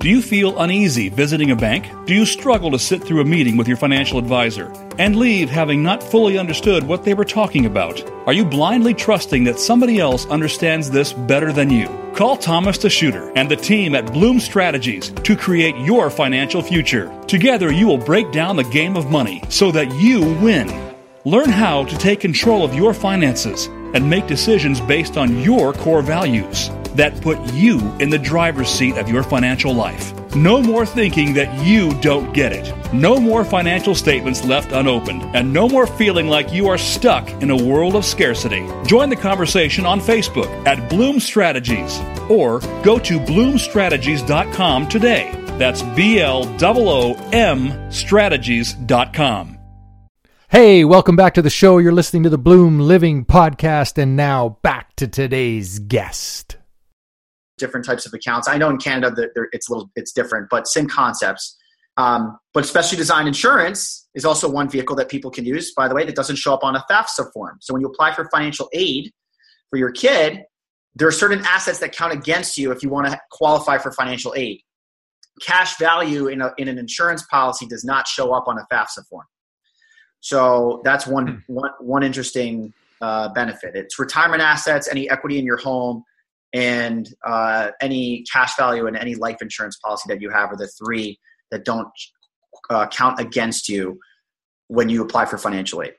Do 0.00 0.08
you 0.08 0.22
feel 0.22 0.56
uneasy 0.60 1.08
visiting 1.08 1.50
a 1.50 1.56
bank? 1.56 1.88
Do 2.06 2.14
you 2.14 2.24
struggle 2.24 2.70
to 2.70 2.78
sit 2.78 3.02
through 3.02 3.20
a 3.20 3.24
meeting 3.24 3.56
with 3.56 3.66
your 3.66 3.76
financial 3.76 4.20
advisor 4.20 4.72
and 4.96 5.16
leave 5.16 5.50
having 5.50 5.82
not 5.82 6.04
fully 6.04 6.38
understood 6.38 6.84
what 6.84 7.02
they 7.02 7.14
were 7.14 7.24
talking 7.24 7.66
about? 7.66 8.08
Are 8.28 8.32
you 8.32 8.44
blindly 8.44 8.94
trusting 8.94 9.42
that 9.42 9.58
somebody 9.58 9.98
else 9.98 10.24
understands 10.26 10.88
this 10.88 11.12
better 11.12 11.52
than 11.52 11.68
you? 11.68 11.88
Call 12.14 12.36
Thomas 12.36 12.78
DeSchutter 12.78 13.32
and 13.34 13.50
the 13.50 13.56
team 13.56 13.96
at 13.96 14.12
Bloom 14.12 14.38
Strategies 14.38 15.10
to 15.10 15.34
create 15.34 15.76
your 15.78 16.10
financial 16.10 16.62
future. 16.62 17.12
Together, 17.26 17.72
you 17.72 17.88
will 17.88 17.98
break 17.98 18.30
down 18.30 18.54
the 18.54 18.62
game 18.62 18.96
of 18.96 19.10
money 19.10 19.42
so 19.48 19.72
that 19.72 19.92
you 19.96 20.20
win. 20.40 20.94
Learn 21.24 21.48
how 21.50 21.82
to 21.86 21.98
take 21.98 22.20
control 22.20 22.64
of 22.64 22.72
your 22.72 22.94
finances 22.94 23.66
and 23.66 24.08
make 24.08 24.28
decisions 24.28 24.80
based 24.80 25.16
on 25.16 25.40
your 25.40 25.72
core 25.72 26.02
values 26.02 26.70
that 26.96 27.20
put 27.20 27.38
you 27.52 27.78
in 27.98 28.10
the 28.10 28.18
driver's 28.18 28.68
seat 28.68 28.96
of 28.96 29.08
your 29.08 29.22
financial 29.22 29.74
life. 29.74 30.12
No 30.34 30.62
more 30.62 30.84
thinking 30.84 31.34
that 31.34 31.66
you 31.66 31.98
don't 32.00 32.32
get 32.32 32.52
it. 32.52 32.72
No 32.92 33.18
more 33.18 33.44
financial 33.44 33.94
statements 33.94 34.44
left 34.44 34.72
unopened, 34.72 35.22
and 35.34 35.52
no 35.52 35.68
more 35.68 35.86
feeling 35.86 36.28
like 36.28 36.52
you 36.52 36.68
are 36.68 36.78
stuck 36.78 37.28
in 37.42 37.50
a 37.50 37.56
world 37.56 37.96
of 37.96 38.04
scarcity. 38.04 38.66
Join 38.86 39.08
the 39.08 39.16
conversation 39.16 39.86
on 39.86 40.00
Facebook 40.00 40.48
at 40.66 40.88
Bloom 40.90 41.18
Strategies 41.18 41.98
or 42.28 42.60
go 42.82 42.98
to 42.98 43.18
bloomstrategies.com 43.18 44.88
today. 44.88 45.32
That's 45.58 45.82
B 45.82 46.20
L 46.20 46.44
O 46.62 46.88
O 46.88 47.30
M 47.32 47.90
strategies.com. 47.90 49.58
Hey, 50.50 50.84
welcome 50.84 51.16
back 51.16 51.34
to 51.34 51.42
the 51.42 51.50
show. 51.50 51.76
You're 51.76 51.92
listening 51.92 52.22
to 52.22 52.30
the 52.30 52.38
Bloom 52.38 52.80
Living 52.80 53.24
podcast, 53.24 53.98
and 53.98 54.16
now 54.16 54.58
back 54.62 54.96
to 54.96 55.06
today's 55.06 55.78
guest. 55.78 56.57
Different 57.58 57.84
types 57.84 58.06
of 58.06 58.14
accounts. 58.14 58.48
I 58.48 58.56
know 58.56 58.70
in 58.70 58.78
Canada 58.78 59.10
that 59.14 59.48
it's 59.52 59.68
a 59.68 59.72
little 59.72 59.90
it's 59.96 60.12
different, 60.12 60.48
but 60.50 60.66
same 60.66 60.88
concepts. 60.88 61.56
Um, 61.96 62.38
but 62.54 62.64
specially 62.64 62.96
designed 62.96 63.26
insurance 63.26 64.08
is 64.14 64.24
also 64.24 64.48
one 64.48 64.68
vehicle 64.68 64.94
that 64.96 65.08
people 65.08 65.32
can 65.32 65.44
use. 65.44 65.72
By 65.74 65.88
the 65.88 65.94
way, 65.94 66.04
that 66.04 66.14
doesn't 66.14 66.36
show 66.36 66.54
up 66.54 66.62
on 66.62 66.76
a 66.76 66.84
FAFSA 66.88 67.32
form. 67.32 67.58
So 67.60 67.74
when 67.74 67.80
you 67.80 67.88
apply 67.88 68.14
for 68.14 68.28
financial 68.30 68.68
aid 68.72 69.10
for 69.68 69.78
your 69.78 69.90
kid, 69.90 70.42
there 70.94 71.08
are 71.08 71.12
certain 71.12 71.44
assets 71.44 71.80
that 71.80 71.92
count 71.92 72.12
against 72.12 72.56
you 72.56 72.70
if 72.70 72.84
you 72.84 72.88
want 72.88 73.08
to 73.08 73.20
qualify 73.32 73.78
for 73.78 73.90
financial 73.92 74.32
aid. 74.36 74.60
Cash 75.42 75.76
value 75.78 76.28
in, 76.28 76.40
a, 76.40 76.52
in 76.56 76.68
an 76.68 76.78
insurance 76.78 77.24
policy 77.24 77.66
does 77.66 77.84
not 77.84 78.06
show 78.06 78.32
up 78.32 78.46
on 78.46 78.58
a 78.58 78.66
FAFSA 78.72 79.06
form. 79.10 79.26
So 80.20 80.80
that's 80.84 81.06
one 81.06 81.42
hmm. 81.46 81.54
one, 81.54 81.70
one 81.80 82.02
interesting 82.02 82.72
uh, 83.00 83.28
benefit. 83.32 83.74
It's 83.74 83.98
retirement 83.98 84.42
assets, 84.42 84.88
any 84.88 85.08
equity 85.10 85.38
in 85.38 85.44
your 85.44 85.56
home, 85.56 86.02
and 86.52 87.08
uh, 87.24 87.70
any 87.80 88.24
cash 88.30 88.56
value 88.56 88.86
and 88.86 88.96
any 88.96 89.14
life 89.14 89.36
insurance 89.42 89.76
policy 89.76 90.04
that 90.08 90.20
you 90.20 90.30
have 90.30 90.50
are 90.50 90.56
the 90.56 90.68
three 90.68 91.18
that 91.50 91.64
don't 91.64 91.88
uh, 92.70 92.86
count 92.88 93.20
against 93.20 93.68
you 93.68 93.98
when 94.68 94.88
you 94.88 95.02
apply 95.02 95.24
for 95.24 95.38
financial 95.38 95.82
aid. 95.82 95.94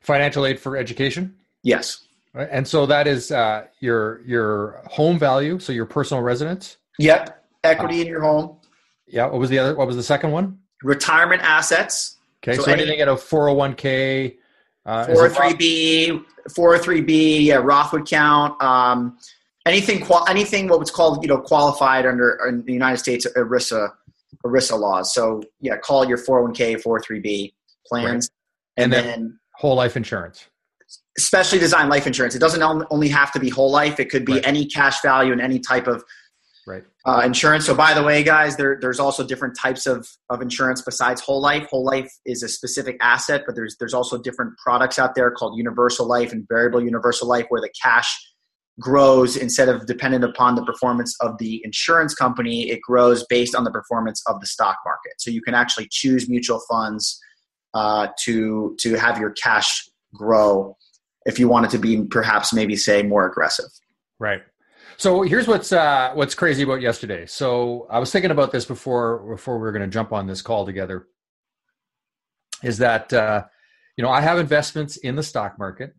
Financial 0.00 0.46
aid 0.46 0.58
for 0.58 0.76
education. 0.76 1.34
Yes. 1.62 2.06
And 2.34 2.66
so 2.66 2.86
that 2.86 3.06
is 3.06 3.30
uh, 3.30 3.66
your 3.78 4.20
your 4.26 4.82
home 4.86 5.18
value, 5.18 5.60
so 5.60 5.72
your 5.72 5.86
personal 5.86 6.22
residence. 6.22 6.78
Yep, 6.98 7.44
equity 7.62 8.00
in 8.00 8.08
your 8.08 8.22
home. 8.22 8.56
Yeah. 9.06 9.26
What 9.26 9.38
was 9.38 9.50
the 9.50 9.58
other? 9.60 9.76
What 9.76 9.86
was 9.86 9.94
the 9.94 10.02
second 10.02 10.32
one? 10.32 10.58
Retirement 10.82 11.42
assets 11.42 12.14
Okay, 12.46 12.56
so, 12.56 12.64
so 12.64 12.72
any, 12.72 12.82
anything 12.82 13.00
at 13.00 13.08
a 13.08 13.14
401k, 13.14 14.36
uh, 14.84 15.06
403b, 15.06 16.24
403b, 16.50 17.44
yeah, 17.44 17.54
Roth 17.54 17.92
would 17.92 18.06
count. 18.06 18.62
Um, 18.62 19.16
anything, 19.66 20.06
anything 20.28 20.68
what 20.68 20.78
was 20.78 20.90
called, 20.90 21.22
you 21.22 21.28
know, 21.28 21.38
qualified 21.38 22.06
under 22.06 22.38
in 22.48 22.64
the 22.64 22.72
United 22.72 22.98
States 22.98 23.26
ERISA, 23.36 23.90
ERISA 24.44 24.78
laws. 24.78 25.14
So 25.14 25.42
yeah, 25.60 25.76
call 25.76 26.06
your 26.06 26.18
401k, 26.18 26.82
403b 26.82 27.52
plans, 27.86 28.30
right. 28.78 28.84
and, 28.84 28.84
and 28.84 28.92
then, 28.92 29.04
then, 29.04 29.38
whole 29.56 29.76
life 29.76 29.96
insurance. 29.96 30.46
Specially 31.16 31.60
designed 31.60 31.90
life 31.90 32.06
insurance. 32.06 32.34
It 32.34 32.40
doesn't 32.40 32.62
only 32.62 33.08
have 33.08 33.32
to 33.32 33.40
be 33.40 33.48
whole 33.48 33.70
life. 33.70 34.00
It 34.00 34.10
could 34.10 34.24
be 34.24 34.34
right. 34.34 34.46
any 34.46 34.66
cash 34.66 35.00
value 35.00 35.32
and 35.32 35.40
any 35.40 35.60
type 35.60 35.86
of 35.86 36.04
right 36.66 36.82
uh, 37.04 37.22
insurance 37.24 37.66
so 37.66 37.74
by 37.74 37.92
the 37.92 38.02
way 38.02 38.22
guys 38.22 38.56
there, 38.56 38.78
there's 38.80 38.98
also 38.98 39.26
different 39.26 39.56
types 39.56 39.86
of, 39.86 40.08
of 40.30 40.40
insurance 40.40 40.80
besides 40.82 41.20
whole 41.20 41.40
life 41.40 41.66
whole 41.68 41.84
life 41.84 42.10
is 42.24 42.42
a 42.42 42.48
specific 42.48 42.96
asset 43.00 43.42
but 43.44 43.54
there's 43.54 43.76
there's 43.78 43.94
also 43.94 44.16
different 44.16 44.56
products 44.56 44.98
out 44.98 45.14
there 45.14 45.30
called 45.30 45.56
universal 45.56 46.06
life 46.06 46.32
and 46.32 46.46
variable 46.48 46.82
universal 46.82 47.28
life 47.28 47.44
where 47.50 47.60
the 47.60 47.70
cash 47.80 48.18
grows 48.80 49.36
instead 49.36 49.68
of 49.68 49.86
dependent 49.86 50.24
upon 50.24 50.56
the 50.56 50.64
performance 50.64 51.16
of 51.20 51.38
the 51.38 51.60
insurance 51.64 52.14
company 52.14 52.70
it 52.70 52.80
grows 52.82 53.24
based 53.28 53.54
on 53.54 53.62
the 53.64 53.70
performance 53.70 54.22
of 54.26 54.40
the 54.40 54.46
stock 54.46 54.78
market 54.84 55.12
so 55.18 55.30
you 55.30 55.40
can 55.40 55.54
actually 55.54 55.86
choose 55.90 56.28
mutual 56.28 56.60
funds 56.68 57.20
uh, 57.74 58.08
to 58.18 58.74
to 58.78 58.94
have 58.94 59.18
your 59.18 59.30
cash 59.30 59.88
grow 60.12 60.76
if 61.24 61.38
you 61.38 61.48
want 61.48 61.66
it 61.66 61.70
to 61.70 61.78
be 61.78 62.02
perhaps 62.04 62.52
maybe 62.52 62.74
say 62.74 63.02
more 63.02 63.26
aggressive 63.26 63.66
right 64.18 64.42
so 64.96 65.22
here's 65.22 65.48
what's 65.48 65.72
uh, 65.72 66.12
what's 66.14 66.34
crazy 66.34 66.62
about 66.62 66.80
yesterday. 66.80 67.26
So 67.26 67.86
I 67.90 67.98
was 67.98 68.12
thinking 68.12 68.30
about 68.30 68.52
this 68.52 68.64
before 68.64 69.18
before 69.34 69.56
we 69.56 69.62
were 69.62 69.72
going 69.72 69.82
to 69.82 69.92
jump 69.92 70.12
on 70.12 70.26
this 70.26 70.42
call 70.42 70.64
together. 70.64 71.08
Is 72.62 72.78
that 72.78 73.12
uh, 73.12 73.44
you 73.96 74.04
know 74.04 74.10
I 74.10 74.20
have 74.20 74.38
investments 74.38 74.96
in 74.96 75.16
the 75.16 75.22
stock 75.22 75.58
market. 75.58 75.94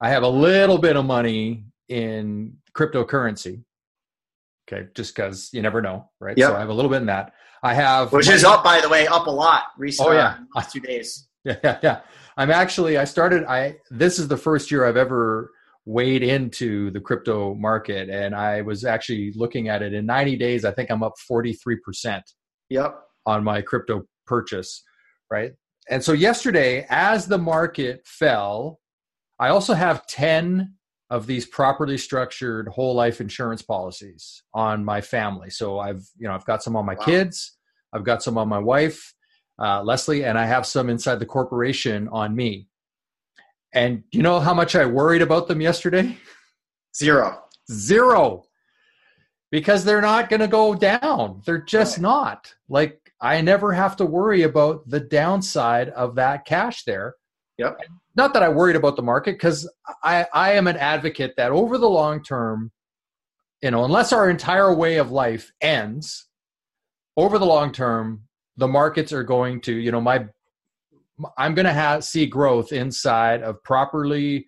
I 0.00 0.10
have 0.10 0.24
a 0.24 0.28
little 0.28 0.78
bit 0.78 0.96
of 0.96 1.04
money 1.04 1.64
in 1.88 2.56
cryptocurrency. 2.76 3.62
Okay, 4.70 4.88
just 4.94 5.14
because 5.14 5.50
you 5.52 5.62
never 5.62 5.82
know, 5.82 6.10
right? 6.20 6.36
Yep. 6.36 6.50
So 6.50 6.56
I 6.56 6.60
have 6.60 6.68
a 6.68 6.74
little 6.74 6.90
bit 6.90 6.98
in 6.98 7.06
that. 7.06 7.32
I 7.62 7.74
have 7.74 8.12
which 8.12 8.26
money. 8.26 8.36
is 8.36 8.44
up 8.44 8.64
by 8.64 8.80
the 8.80 8.88
way, 8.88 9.06
up 9.06 9.26
a 9.26 9.30
lot 9.30 9.64
recently. 9.78 10.12
Oh 10.12 10.14
yeah, 10.14 10.28
uh, 10.28 10.38
last 10.54 10.72
two 10.72 10.80
days. 10.80 11.28
Yeah, 11.44 11.56
yeah, 11.64 11.78
yeah. 11.82 12.00
I'm 12.36 12.52
actually 12.52 12.98
I 12.98 13.04
started. 13.04 13.42
I 13.46 13.74
this 13.90 14.20
is 14.20 14.28
the 14.28 14.36
first 14.36 14.70
year 14.70 14.86
I've 14.86 14.96
ever 14.96 15.50
weighed 15.84 16.22
into 16.22 16.90
the 16.92 17.00
crypto 17.00 17.54
market 17.54 18.08
and 18.08 18.34
I 18.34 18.62
was 18.62 18.84
actually 18.84 19.32
looking 19.34 19.68
at 19.68 19.82
it 19.82 19.92
in 19.92 20.06
90 20.06 20.36
days 20.36 20.64
I 20.64 20.70
think 20.70 20.90
I'm 20.90 21.02
up 21.02 21.14
43% 21.30 22.22
yep 22.70 22.94
on 23.26 23.42
my 23.42 23.60
crypto 23.60 24.02
purchase 24.26 24.84
right 25.30 25.52
and 25.90 26.02
so 26.02 26.12
yesterday 26.12 26.86
as 26.88 27.26
the 27.26 27.38
market 27.38 28.00
fell 28.06 28.78
I 29.40 29.48
also 29.48 29.74
have 29.74 30.06
10 30.06 30.72
of 31.12 31.26
these 31.26 31.46
properly 31.46 31.98
structured 31.98 32.68
whole 32.68 32.94
life 32.94 33.20
insurance 33.20 33.62
policies 33.62 34.42
on 34.54 34.84
my 34.84 35.00
family 35.00 35.50
so 35.50 35.78
I've 35.78 36.04
you 36.18 36.26
know 36.26 36.34
I've 36.34 36.46
got 36.46 36.62
some 36.62 36.76
on 36.76 36.86
my 36.86 36.94
wow. 36.94 37.04
kids 37.04 37.56
I've 37.92 38.04
got 38.04 38.22
some 38.22 38.38
on 38.38 38.48
my 38.48 38.58
wife 38.58 39.14
uh, 39.58 39.82
Leslie 39.82 40.24
and 40.24 40.38
I 40.38 40.46
have 40.46 40.66
some 40.66 40.88
inside 40.88 41.18
the 41.18 41.26
corporation 41.26 42.08
on 42.08 42.34
me 42.34 42.68
and 43.72 44.04
you 44.12 44.22
know 44.22 44.38
how 44.40 44.54
much 44.54 44.76
I 44.76 44.84
worried 44.84 45.22
about 45.22 45.48
them 45.48 45.60
yesterday? 45.60 46.16
Zero. 46.94 47.42
Zero. 47.70 48.44
Because 49.50 49.84
they're 49.84 50.02
not 50.02 50.28
going 50.28 50.40
to 50.40 50.48
go 50.48 50.74
down. 50.74 51.42
They're 51.44 51.62
just 51.62 51.98
right. 51.98 52.02
not. 52.02 52.54
Like, 52.68 53.12
I 53.20 53.40
never 53.40 53.72
have 53.72 53.96
to 53.96 54.06
worry 54.06 54.42
about 54.42 54.88
the 54.88 55.00
downside 55.00 55.90
of 55.90 56.14
that 56.16 56.44
cash 56.44 56.84
there. 56.84 57.14
Yep. 57.58 57.78
Not 58.14 58.34
that 58.34 58.42
I 58.42 58.48
worried 58.48 58.76
about 58.76 58.96
the 58.96 59.02
market, 59.02 59.32
because 59.32 59.68
I, 60.02 60.26
I 60.34 60.52
am 60.52 60.66
an 60.66 60.76
advocate 60.76 61.34
that 61.36 61.50
over 61.50 61.78
the 61.78 61.88
long 61.88 62.22
term, 62.22 62.70
you 63.62 63.70
know, 63.70 63.84
unless 63.84 64.12
our 64.12 64.28
entire 64.28 64.74
way 64.74 64.96
of 64.96 65.10
life 65.10 65.50
ends, 65.60 66.28
over 67.16 67.38
the 67.38 67.46
long 67.46 67.72
term, 67.72 68.22
the 68.56 68.68
markets 68.68 69.12
are 69.12 69.22
going 69.22 69.60
to, 69.62 69.72
you 69.72 69.92
know, 69.92 70.00
my 70.00 70.26
I'm 71.38 71.54
going 71.54 71.66
to 71.66 71.72
have 71.72 72.04
see 72.04 72.26
growth 72.26 72.72
inside 72.72 73.42
of 73.42 73.62
properly 73.62 74.46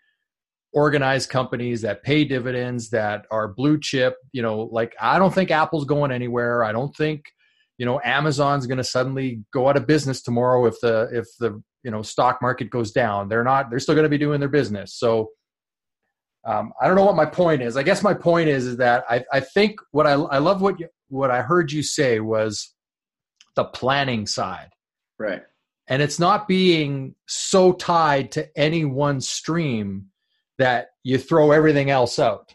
organized 0.72 1.30
companies 1.30 1.80
that 1.82 2.02
pay 2.02 2.24
dividends 2.24 2.90
that 2.90 3.24
are 3.30 3.46
blue 3.46 3.78
chip 3.78 4.16
you 4.32 4.42
know 4.42 4.62
like 4.72 4.92
i 5.00 5.20
don't 5.20 5.32
think 5.32 5.52
apple's 5.52 5.84
going 5.84 6.10
anywhere. 6.10 6.64
I 6.64 6.72
don't 6.72 6.94
think 6.96 7.24
you 7.78 7.86
know 7.86 8.00
amazon's 8.04 8.66
going 8.66 8.78
to 8.78 8.84
suddenly 8.84 9.44
go 9.52 9.68
out 9.68 9.76
of 9.76 9.86
business 9.86 10.20
tomorrow 10.20 10.66
if 10.66 10.74
the 10.80 11.08
if 11.12 11.26
the 11.38 11.62
you 11.84 11.90
know 11.90 12.02
stock 12.02 12.40
market 12.42 12.70
goes 12.70 12.90
down 12.90 13.28
they're 13.28 13.44
not 13.44 13.70
they're 13.70 13.78
still 13.78 13.94
going 13.94 14.04
to 14.04 14.08
be 14.08 14.18
doing 14.18 14.40
their 14.40 14.48
business. 14.48 14.94
So 14.94 15.30
um, 16.46 16.72
i 16.80 16.86
don't 16.86 16.96
know 16.96 17.04
what 17.04 17.16
my 17.16 17.26
point 17.26 17.62
is. 17.62 17.76
I 17.76 17.82
guess 17.82 18.02
my 18.02 18.14
point 18.14 18.48
is 18.48 18.66
is 18.66 18.76
that 18.78 19.04
i, 19.08 19.24
I 19.32 19.40
think 19.40 19.78
what 19.92 20.06
i, 20.06 20.12
I 20.12 20.38
love 20.38 20.60
what 20.60 20.80
you, 20.80 20.88
what 21.08 21.30
i 21.30 21.42
heard 21.42 21.70
you 21.70 21.82
say 21.82 22.20
was 22.20 22.74
the 23.54 23.64
planning 23.64 24.26
side. 24.26 24.70
Right. 25.18 25.42
And 25.86 26.02
it's 26.02 26.18
not 26.18 26.48
being 26.48 27.14
so 27.28 27.72
tied 27.72 28.32
to 28.32 28.48
any 28.58 28.84
one 28.84 29.20
stream 29.20 30.06
that 30.58 30.88
you 31.02 31.18
throw 31.18 31.52
everything 31.52 31.90
else 31.90 32.18
out. 32.18 32.54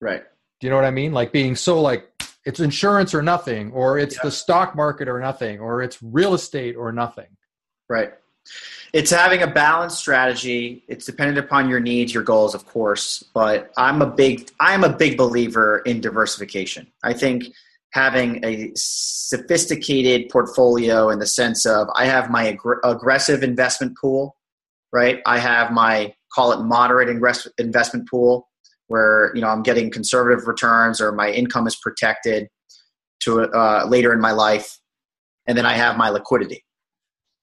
Right. 0.00 0.22
Do 0.60 0.66
you 0.66 0.70
know 0.70 0.76
what 0.76 0.84
i 0.84 0.90
mean? 0.90 1.12
Like 1.12 1.32
being 1.32 1.56
so 1.56 1.80
like 1.80 2.08
it's 2.44 2.60
insurance 2.60 3.14
or 3.14 3.22
nothing 3.22 3.72
or 3.72 3.98
it's 3.98 4.16
yeah. 4.16 4.22
the 4.24 4.30
stock 4.30 4.74
market 4.74 5.08
or 5.08 5.20
nothing 5.20 5.60
or 5.60 5.82
it's 5.82 6.02
real 6.02 6.34
estate 6.34 6.76
or 6.76 6.92
nothing 6.92 7.26
right 7.88 8.12
it's 8.94 9.10
having 9.10 9.42
a 9.42 9.46
balanced 9.46 9.98
strategy 9.98 10.82
it's 10.88 11.04
dependent 11.04 11.38
upon 11.38 11.68
your 11.68 11.80
needs 11.80 12.12
your 12.12 12.22
goals 12.22 12.54
of 12.54 12.66
course 12.66 13.22
but 13.34 13.72
i'm 13.76 14.02
a 14.02 14.06
big 14.06 14.50
i'm 14.60 14.84
a 14.84 14.88
big 14.88 15.16
believer 15.16 15.78
in 15.80 16.00
diversification 16.00 16.86
i 17.02 17.12
think 17.12 17.44
having 17.92 18.44
a 18.44 18.70
sophisticated 18.74 20.28
portfolio 20.30 21.10
in 21.10 21.18
the 21.18 21.26
sense 21.26 21.64
of 21.64 21.88
I 21.94 22.04
have 22.04 22.30
my 22.30 22.48
ag- 22.48 22.80
aggressive 22.84 23.42
investment 23.42 23.96
pool, 23.98 24.36
right? 24.92 25.20
I 25.26 25.38
have 25.38 25.72
my 25.72 26.14
call 26.34 26.52
it 26.52 26.62
moderate 26.62 27.08
investment 27.08 28.08
pool 28.08 28.48
where 28.88 29.32
you 29.34 29.40
know 29.40 29.48
I'm 29.48 29.62
getting 29.62 29.90
conservative 29.90 30.46
returns 30.46 31.00
or 31.00 31.12
my 31.12 31.30
income 31.30 31.66
is 31.66 31.76
protected 31.76 32.48
to 33.20 33.40
uh, 33.40 33.86
later 33.88 34.12
in 34.12 34.20
my 34.20 34.32
life, 34.32 34.78
and 35.46 35.56
then 35.56 35.66
I 35.66 35.74
have 35.74 35.96
my 35.96 36.10
liquidity. 36.10 36.64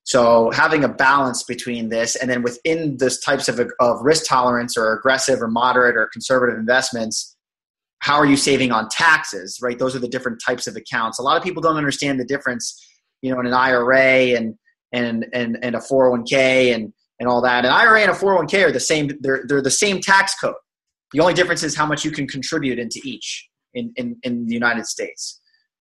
So 0.05 0.51
having 0.51 0.83
a 0.83 0.89
balance 0.89 1.43
between 1.43 1.89
this 1.89 2.15
and 2.15 2.29
then 2.29 2.43
within 2.43 2.95
those 2.97 3.19
types 3.19 3.49
of, 3.49 3.59
of 3.79 4.01
risk 4.01 4.25
tolerance 4.27 4.77
or 4.77 4.93
aggressive 4.93 5.41
or 5.41 5.47
moderate 5.47 5.97
or 5.97 6.07
conservative 6.13 6.57
investments, 6.57 7.35
how 7.99 8.15
are 8.15 8.25
you 8.25 8.37
saving 8.37 8.71
on 8.71 8.87
taxes 8.89 9.59
right? 9.61 9.77
Those 9.79 9.95
are 9.95 9.99
the 9.99 10.07
different 10.07 10.39
types 10.45 10.67
of 10.67 10.75
accounts. 10.75 11.17
A 11.17 11.23
lot 11.23 11.37
of 11.37 11.43
people 11.43 11.61
don't 11.61 11.77
understand 11.77 12.19
the 12.19 12.25
difference 12.25 12.79
you 13.21 13.33
know 13.33 13.39
in 13.39 13.47
an 13.47 13.53
ira 13.53 14.35
and 14.37 14.55
and 14.93 15.25
and, 15.33 15.57
and 15.63 15.75
a 15.75 15.79
401k 15.79 16.75
and 16.75 16.93
and 17.19 17.27
all 17.27 17.41
that. 17.41 17.65
An 17.65 17.71
ira 17.71 18.01
and 18.01 18.11
a 18.11 18.13
401k 18.13 18.67
are 18.67 18.71
the 18.71 18.79
same 18.79 19.09
they're, 19.21 19.43
they're 19.47 19.61
the 19.61 19.71
same 19.71 20.01
tax 20.01 20.35
code. 20.39 20.53
The 21.13 21.19
only 21.19 21.33
difference 21.33 21.63
is 21.63 21.75
how 21.75 21.87
much 21.87 22.05
you 22.05 22.11
can 22.11 22.27
contribute 22.27 22.77
into 22.77 23.01
each 23.03 23.47
in, 23.73 23.91
in, 23.95 24.17
in 24.23 24.45
the 24.45 24.53
united 24.53 24.85
states 24.85 25.41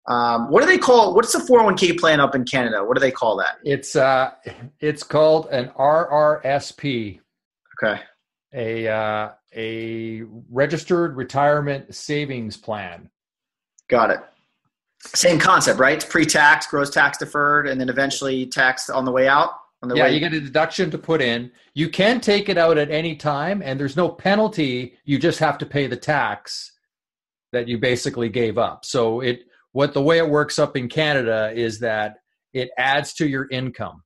um, 0.07 0.49
what 0.49 0.61
do 0.61 0.67
they 0.67 0.77
call 0.77 1.13
what's 1.13 1.31
the 1.31 1.39
401k 1.39 1.99
plan 1.99 2.19
up 2.19 2.33
in 2.35 2.43
canada 2.43 2.83
what 2.83 2.95
do 2.95 3.01
they 3.01 3.11
call 3.11 3.37
that 3.37 3.57
it's 3.63 3.95
uh 3.95 4.31
it's 4.79 5.03
called 5.03 5.47
an 5.51 5.67
rrsp 5.77 7.19
okay 7.83 8.01
a 8.53 8.87
uh, 8.87 9.29
a 9.55 10.23
registered 10.49 11.15
retirement 11.15 11.93
savings 11.93 12.57
plan. 12.57 13.09
Got 13.89 14.11
it. 14.11 14.19
Same 14.99 15.39
concept, 15.39 15.79
right? 15.79 15.95
It's 15.95 16.05
pre-tax, 16.05 16.67
gross 16.67 16.89
tax 16.89 17.17
deferred, 17.17 17.67
and 17.67 17.81
then 17.81 17.89
eventually 17.89 18.45
taxed 18.45 18.89
on 18.89 19.03
the 19.03 19.11
way 19.11 19.27
out. 19.27 19.51
On 19.81 19.89
The 19.89 19.95
yeah, 19.95 20.03
way- 20.03 20.13
you 20.13 20.19
get 20.19 20.33
a 20.33 20.39
deduction 20.39 20.91
to 20.91 20.97
put 20.97 21.21
in. 21.21 21.51
You 21.73 21.89
can 21.89 22.21
take 22.21 22.49
it 22.49 22.57
out 22.57 22.77
at 22.77 22.91
any 22.91 23.15
time, 23.15 23.61
and 23.63 23.79
there's 23.79 23.97
no 23.97 24.09
penalty. 24.09 24.97
You 25.05 25.17
just 25.17 25.39
have 25.39 25.57
to 25.57 25.65
pay 25.65 25.87
the 25.87 25.97
tax 25.97 26.71
that 27.51 27.67
you 27.67 27.77
basically 27.79 28.29
gave 28.29 28.57
up. 28.57 28.85
So 28.85 29.21
it 29.21 29.41
what 29.73 29.93
the 29.93 30.01
way 30.01 30.17
it 30.17 30.29
works 30.29 30.60
up 30.60 30.75
in 30.75 30.89
Canada 30.89 31.51
is 31.55 31.79
that 31.79 32.17
it 32.53 32.69
adds 32.77 33.13
to 33.15 33.27
your 33.27 33.47
income. 33.49 34.03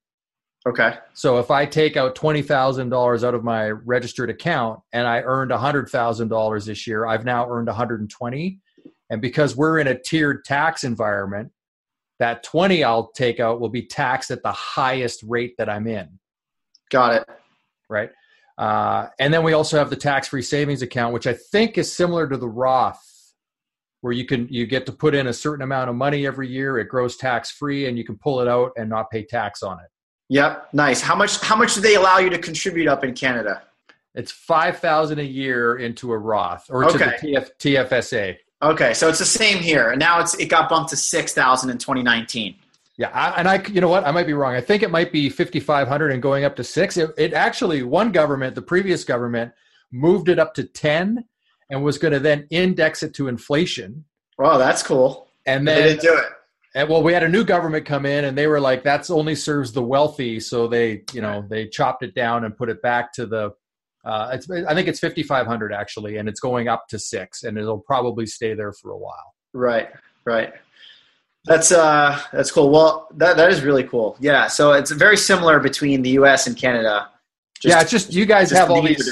Okay. 0.66 0.96
So 1.14 1.38
if 1.38 1.50
I 1.50 1.64
take 1.66 1.96
out 1.96 2.14
twenty 2.14 2.42
thousand 2.42 2.88
dollars 2.88 3.22
out 3.22 3.34
of 3.34 3.44
my 3.44 3.70
registered 3.70 4.30
account 4.30 4.80
and 4.92 5.06
I 5.06 5.20
earned 5.20 5.52
hundred 5.52 5.88
thousand 5.88 6.28
dollars 6.28 6.66
this 6.66 6.86
year, 6.86 7.06
I've 7.06 7.24
now 7.24 7.48
earned 7.48 7.68
one 7.68 7.76
hundred 7.76 8.00
and 8.00 8.10
twenty. 8.10 8.60
And 9.08 9.22
because 9.22 9.56
we're 9.56 9.78
in 9.78 9.86
a 9.86 9.96
tiered 9.96 10.44
tax 10.44 10.82
environment, 10.82 11.52
that 12.18 12.42
twenty 12.42 12.82
I'll 12.82 13.12
take 13.12 13.38
out 13.38 13.60
will 13.60 13.68
be 13.68 13.86
taxed 13.86 14.32
at 14.32 14.42
the 14.42 14.52
highest 14.52 15.22
rate 15.22 15.54
that 15.58 15.68
I'm 15.68 15.86
in. 15.86 16.18
Got 16.90 17.14
it. 17.14 17.28
Right. 17.88 18.10
Uh, 18.58 19.08
and 19.20 19.32
then 19.32 19.44
we 19.44 19.52
also 19.52 19.78
have 19.78 19.90
the 19.90 19.96
tax-free 19.96 20.42
savings 20.42 20.80
account, 20.80 21.12
which 21.12 21.26
I 21.26 21.34
think 21.34 21.76
is 21.76 21.92
similar 21.92 22.26
to 22.26 22.36
the 22.38 22.48
Roth, 22.48 23.04
where 24.00 24.12
you 24.12 24.26
can 24.26 24.46
you 24.48 24.66
get 24.66 24.86
to 24.86 24.92
put 24.92 25.14
in 25.14 25.26
a 25.26 25.32
certain 25.32 25.62
amount 25.62 25.90
of 25.90 25.96
money 25.96 26.26
every 26.26 26.48
year. 26.48 26.78
It 26.78 26.88
grows 26.88 27.16
tax-free, 27.16 27.86
and 27.86 27.98
you 27.98 28.04
can 28.04 28.16
pull 28.16 28.40
it 28.40 28.48
out 28.48 28.72
and 28.76 28.88
not 28.88 29.10
pay 29.10 29.24
tax 29.24 29.62
on 29.62 29.78
it. 29.80 29.86
Yep, 30.28 30.68
nice. 30.72 31.00
How 31.00 31.14
much? 31.14 31.40
How 31.40 31.56
much 31.56 31.74
do 31.74 31.80
they 31.80 31.94
allow 31.94 32.18
you 32.18 32.30
to 32.30 32.38
contribute 32.38 32.88
up 32.88 33.04
in 33.04 33.14
Canada? 33.14 33.62
It's 34.14 34.32
five 34.32 34.78
thousand 34.78 35.18
a 35.18 35.24
year 35.24 35.76
into 35.76 36.12
a 36.12 36.18
Roth 36.18 36.66
or 36.70 36.84
okay. 36.86 36.92
to 36.92 36.98
the 36.98 37.32
TF, 37.32 37.50
TFSA. 37.58 38.36
Okay, 38.62 38.94
so 38.94 39.08
it's 39.08 39.18
the 39.18 39.24
same 39.24 39.58
here, 39.58 39.90
and 39.90 40.00
now 40.00 40.20
it's 40.20 40.34
it 40.34 40.46
got 40.46 40.68
bumped 40.68 40.90
to 40.90 40.96
six 40.96 41.34
thousand 41.34 41.70
in 41.70 41.78
2019. 41.78 42.56
Yeah, 42.98 43.10
I, 43.12 43.30
and 43.38 43.46
I, 43.46 43.62
you 43.68 43.82
know 43.82 43.88
what, 43.88 44.06
I 44.06 44.10
might 44.10 44.26
be 44.26 44.32
wrong. 44.32 44.54
I 44.54 44.62
think 44.62 44.82
it 44.82 44.90
might 44.90 45.12
be 45.12 45.28
5,500 45.28 46.12
and 46.12 46.22
going 46.22 46.44
up 46.44 46.56
to 46.56 46.64
six. 46.64 46.96
It, 46.96 47.10
it 47.18 47.34
actually, 47.34 47.82
one 47.82 48.10
government, 48.10 48.54
the 48.54 48.62
previous 48.62 49.04
government, 49.04 49.52
moved 49.92 50.30
it 50.30 50.38
up 50.38 50.54
to 50.54 50.64
10 50.64 51.22
and 51.70 51.82
was 51.82 51.98
going 51.98 52.12
to 52.12 52.20
then 52.20 52.46
index 52.50 53.02
it 53.02 53.14
to 53.14 53.28
inflation. 53.28 54.04
Wow, 54.38 54.58
that's 54.58 54.82
cool. 54.82 55.28
And 55.46 55.66
then 55.66 55.82
they 55.82 55.88
didn't 55.90 56.02
do 56.02 56.16
it. 56.16 56.24
And 56.74 56.88
well, 56.90 57.02
we 57.02 57.14
had 57.14 57.22
a 57.22 57.28
new 57.28 57.42
government 57.42 57.86
come 57.86 58.04
in, 58.04 58.26
and 58.26 58.36
they 58.36 58.46
were 58.46 58.60
like, 58.60 58.82
"That's 58.82 59.08
only 59.08 59.34
serves 59.34 59.72
the 59.72 59.82
wealthy." 59.82 60.38
So 60.40 60.68
they, 60.68 61.04
you 61.12 61.22
know, 61.22 61.42
they 61.48 61.68
chopped 61.68 62.02
it 62.02 62.14
down 62.14 62.44
and 62.44 62.54
put 62.54 62.68
it 62.68 62.82
back 62.82 63.12
to 63.14 63.26
the. 63.26 63.52
Uh, 64.04 64.30
it's, 64.34 64.48
I 64.50 64.74
think 64.74 64.86
it's 64.86 65.00
5,500 65.00 65.72
actually, 65.72 66.18
and 66.18 66.28
it's 66.28 66.38
going 66.38 66.68
up 66.68 66.86
to 66.88 66.98
six, 66.98 67.44
and 67.44 67.56
it'll 67.56 67.80
probably 67.80 68.26
stay 68.26 68.54
there 68.54 68.72
for 68.72 68.90
a 68.90 68.98
while. 68.98 69.34
Right, 69.54 69.88
right. 70.26 70.52
That's 71.46 71.72
uh, 71.72 72.20
that's 72.32 72.50
cool. 72.50 72.70
Well, 72.70 73.08
that 73.14 73.36
that 73.36 73.50
is 73.50 73.62
really 73.62 73.84
cool. 73.84 74.16
Yeah. 74.20 74.48
So 74.48 74.72
it's 74.72 74.90
very 74.90 75.16
similar 75.16 75.60
between 75.60 76.02
the 76.02 76.10
U.S. 76.10 76.46
and 76.46 76.56
Canada. 76.56 77.08
Just, 77.54 77.74
yeah, 77.74 77.80
it's 77.80 77.90
just 77.90 78.12
you 78.12 78.26
guys 78.26 78.50
just 78.50 78.60
have 78.60 78.70
all 78.70 78.82
these. 78.82 79.08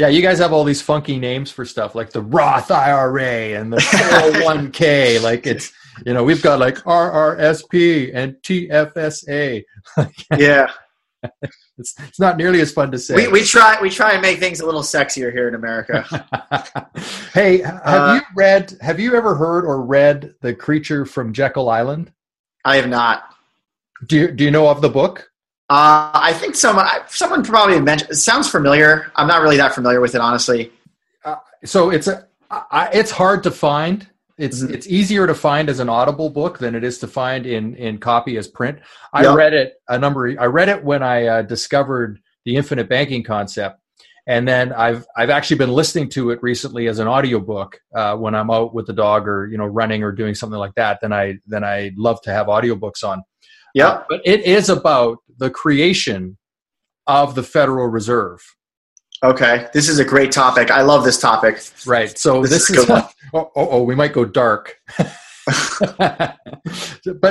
Yeah, 0.00 0.08
you 0.08 0.22
guys 0.22 0.38
have 0.38 0.54
all 0.54 0.64
these 0.64 0.80
funky 0.80 1.18
names 1.18 1.50
for 1.50 1.66
stuff 1.66 1.94
like 1.94 2.10
the 2.10 2.22
Roth 2.22 2.70
IRA 2.70 3.60
and 3.60 3.70
the 3.70 3.76
401k. 3.76 5.20
like 5.22 5.46
it's 5.46 5.74
you 6.06 6.14
know, 6.14 6.24
we've 6.24 6.40
got 6.40 6.58
like 6.58 6.76
RRSP 6.76 8.10
and 8.14 8.32
TFSA. 8.36 9.62
yeah. 10.38 10.70
It's, 11.76 11.94
it's 11.98 12.18
not 12.18 12.38
nearly 12.38 12.62
as 12.62 12.72
fun 12.72 12.90
to 12.92 12.98
say. 12.98 13.14
We, 13.14 13.28
we 13.28 13.44
try 13.44 13.76
we 13.82 13.90
try 13.90 14.12
and 14.12 14.22
make 14.22 14.38
things 14.38 14.60
a 14.60 14.64
little 14.64 14.80
sexier 14.80 15.30
here 15.30 15.48
in 15.48 15.54
America. 15.54 16.02
hey, 17.34 17.58
have 17.58 17.82
uh, 17.84 18.14
you 18.14 18.22
read? 18.34 18.78
Have 18.80 19.00
you 19.00 19.16
ever 19.16 19.34
heard 19.34 19.66
or 19.66 19.82
read 19.82 20.34
the 20.40 20.54
Creature 20.54 21.04
from 21.04 21.34
Jekyll 21.34 21.68
Island? 21.68 22.10
I 22.64 22.76
have 22.76 22.88
not. 22.88 23.34
Do 24.06 24.16
you 24.16 24.30
Do 24.32 24.44
you 24.44 24.50
know 24.50 24.66
of 24.66 24.80
the 24.80 24.88
book? 24.88 25.29
Uh, 25.70 26.10
I 26.12 26.32
think 26.32 26.56
someone 26.56 26.84
someone 27.06 27.44
probably 27.44 27.80
mentioned. 27.80 28.10
It 28.10 28.16
sounds 28.16 28.50
familiar. 28.50 29.12
I'm 29.14 29.28
not 29.28 29.40
really 29.40 29.56
that 29.58 29.72
familiar 29.72 30.00
with 30.00 30.16
it, 30.16 30.20
honestly. 30.20 30.72
Uh, 31.24 31.36
so 31.64 31.90
it's 31.90 32.08
a 32.08 32.26
I, 32.50 32.90
it's 32.92 33.12
hard 33.12 33.44
to 33.44 33.52
find. 33.52 34.08
It's 34.36 34.64
mm-hmm. 34.64 34.74
it's 34.74 34.88
easier 34.88 35.28
to 35.28 35.34
find 35.34 35.68
as 35.68 35.78
an 35.78 35.88
Audible 35.88 36.28
book 36.28 36.58
than 36.58 36.74
it 36.74 36.82
is 36.82 36.98
to 36.98 37.06
find 37.06 37.46
in 37.46 37.76
in 37.76 37.98
copy 37.98 38.36
as 38.36 38.48
print. 38.48 38.80
I 39.12 39.22
yep. 39.22 39.36
read 39.36 39.54
it 39.54 39.74
a 39.88 39.96
number. 39.96 40.34
I 40.40 40.46
read 40.46 40.68
it 40.68 40.82
when 40.82 41.04
I 41.04 41.26
uh, 41.26 41.42
discovered 41.42 42.18
the 42.44 42.56
infinite 42.56 42.88
banking 42.88 43.22
concept, 43.22 43.78
and 44.26 44.48
then 44.48 44.72
I've 44.72 45.06
I've 45.16 45.30
actually 45.30 45.58
been 45.58 45.70
listening 45.70 46.08
to 46.10 46.30
it 46.30 46.42
recently 46.42 46.88
as 46.88 46.98
an 46.98 47.06
audiobook 47.06 47.78
uh, 47.94 48.16
when 48.16 48.34
I'm 48.34 48.50
out 48.50 48.74
with 48.74 48.88
the 48.88 48.92
dog 48.92 49.28
or 49.28 49.46
you 49.46 49.56
know 49.56 49.66
running 49.66 50.02
or 50.02 50.10
doing 50.10 50.34
something 50.34 50.58
like 50.58 50.74
that. 50.74 50.98
Then 51.00 51.12
I 51.12 51.38
then 51.46 51.62
I 51.62 51.92
love 51.96 52.20
to 52.22 52.32
have 52.32 52.48
audiobooks 52.48 53.04
on. 53.04 53.22
Yeah, 53.74 53.88
uh, 53.88 54.04
but 54.08 54.20
it 54.24 54.44
is 54.44 54.68
about 54.68 55.18
the 55.38 55.50
creation 55.50 56.38
of 57.06 57.34
the 57.34 57.42
Federal 57.42 57.88
Reserve. 57.88 58.40
Okay, 59.22 59.66
this 59.74 59.88
is 59.88 59.98
a 59.98 60.04
great 60.04 60.32
topic. 60.32 60.70
I 60.70 60.82
love 60.82 61.04
this 61.04 61.20
topic. 61.20 61.62
Right. 61.86 62.16
So 62.18 62.42
this, 62.42 62.68
this 62.68 62.70
is, 62.70 62.78
is 62.84 62.90
oh, 62.90 63.10
oh, 63.34 63.50
oh, 63.54 63.82
we 63.82 63.94
might 63.94 64.12
go 64.12 64.24
dark. 64.24 64.76
but 65.98 66.38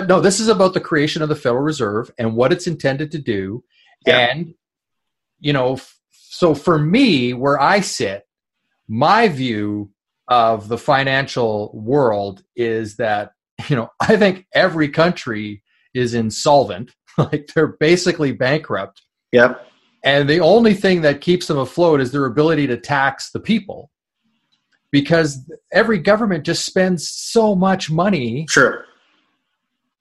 no, 0.07 0.19
this 0.19 0.39
is 0.39 0.49
about 0.49 0.73
the 0.73 0.81
creation 0.81 1.21
of 1.21 1.29
the 1.29 1.35
Federal 1.35 1.63
Reserve 1.63 2.11
and 2.19 2.35
what 2.35 2.53
it's 2.53 2.67
intended 2.67 3.11
to 3.11 3.19
do. 3.19 3.63
Yeah. 4.05 4.17
And 4.17 4.53
you 5.39 5.53
know, 5.53 5.79
so 6.11 6.53
for 6.53 6.77
me, 6.77 7.33
where 7.33 7.59
I 7.59 7.79
sit, 7.79 8.23
my 8.87 9.27
view 9.27 9.91
of 10.27 10.67
the 10.67 10.77
financial 10.77 11.71
world 11.73 12.43
is 12.55 12.97
that 12.97 13.31
you 13.67 13.75
know 13.75 13.89
I 13.99 14.15
think 14.15 14.45
every 14.53 14.89
country 14.89 15.63
is 15.99 16.13
insolvent, 16.13 16.91
like 17.17 17.49
they're 17.53 17.75
basically 17.79 18.31
bankrupt. 18.31 19.01
Yep. 19.31 19.65
And 20.03 20.29
the 20.29 20.39
only 20.39 20.73
thing 20.73 21.01
that 21.01 21.21
keeps 21.21 21.47
them 21.47 21.57
afloat 21.57 21.99
is 21.99 22.11
their 22.11 22.25
ability 22.25 22.67
to 22.67 22.77
tax 22.77 23.31
the 23.31 23.39
people. 23.39 23.91
Because 24.91 25.37
every 25.71 25.99
government 25.99 26.45
just 26.45 26.65
spends 26.65 27.07
so 27.09 27.53
much 27.53 27.91
money. 27.91 28.47
Sure. 28.49 28.85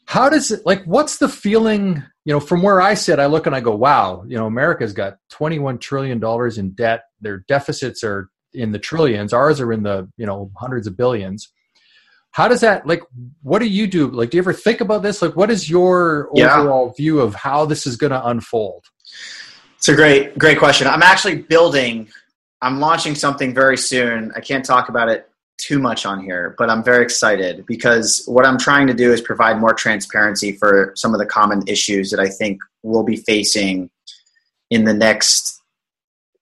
how 0.06 0.30
does 0.30 0.50
it 0.50 0.64
like 0.64 0.82
what's 0.84 1.18
the 1.18 1.28
feeling 1.28 2.02
you 2.24 2.32
know 2.32 2.40
from 2.40 2.62
where 2.62 2.80
i 2.80 2.94
sit 2.94 3.18
i 3.18 3.26
look 3.26 3.46
and 3.46 3.54
i 3.54 3.60
go 3.60 3.76
wow 3.76 4.24
you 4.26 4.38
know 4.38 4.46
america's 4.46 4.94
got 4.94 5.18
21 5.28 5.78
trillion 5.78 6.18
dollars 6.18 6.56
in 6.56 6.70
debt. 6.70 7.02
Their 7.20 7.44
deficits 7.48 8.02
are 8.02 8.30
in 8.54 8.72
the 8.72 8.78
trillions. 8.78 9.34
Ours 9.34 9.60
are 9.60 9.72
in 9.72 9.82
the 9.82 10.08
you 10.16 10.24
know 10.24 10.50
hundreds 10.56 10.86
of 10.86 10.96
billions 10.96 11.52
how 12.38 12.46
does 12.46 12.60
that 12.60 12.86
like 12.86 13.02
what 13.42 13.58
do 13.58 13.66
you 13.66 13.88
do 13.88 14.06
like 14.06 14.30
do 14.30 14.36
you 14.36 14.42
ever 14.42 14.52
think 14.52 14.80
about 14.80 15.02
this 15.02 15.20
like 15.20 15.34
what 15.34 15.50
is 15.50 15.68
your 15.68 16.30
Yeah. 16.34 16.60
overall 16.60 16.90
view 16.90 17.18
of 17.18 17.34
how 17.34 17.64
this 17.64 17.84
is 17.84 17.96
going 17.96 18.12
to 18.12 18.24
unfold 18.28 18.84
It's 19.76 19.88
a 19.88 19.94
great, 19.94 20.38
great 20.38 20.58
question. 20.58 20.86
I'm 20.86 21.02
actually 21.02 21.36
building, 21.36 22.08
I'm 22.62 22.78
launching 22.78 23.14
something 23.16 23.54
very 23.54 23.76
soon. 23.76 24.32
I 24.36 24.40
can't 24.40 24.64
talk 24.64 24.88
about 24.88 25.08
it 25.08 25.28
too 25.56 25.80
much 25.80 26.06
on 26.06 26.22
here, 26.22 26.54
but 26.58 26.70
I'm 26.70 26.84
very 26.84 27.02
excited 27.02 27.66
because 27.66 28.22
what 28.26 28.46
I'm 28.46 28.58
trying 28.58 28.86
to 28.86 28.94
do 28.94 29.12
is 29.12 29.20
provide 29.20 29.58
more 29.58 29.74
transparency 29.74 30.52
for 30.52 30.92
some 30.94 31.14
of 31.14 31.18
the 31.18 31.26
common 31.26 31.62
issues 31.66 32.10
that 32.10 32.20
I 32.20 32.28
think 32.28 32.60
we'll 32.84 33.02
be 33.14 33.16
facing 33.16 33.90
in 34.70 34.84
the 34.84 34.94
next 34.94 35.60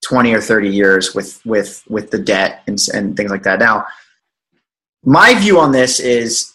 20 0.05 0.35
or 0.35 0.43
30 0.43 0.69
years 0.69 1.15
with 1.15 1.45
with 1.47 1.83
with 1.89 2.11
the 2.11 2.19
debt 2.19 2.63
and, 2.67 2.79
and 2.93 3.17
things 3.17 3.31
like 3.31 3.45
that. 3.45 3.59
Now, 3.59 3.87
my 5.07 5.35
view 5.39 5.59
on 5.59 5.71
this 5.71 6.01
is 6.01 6.53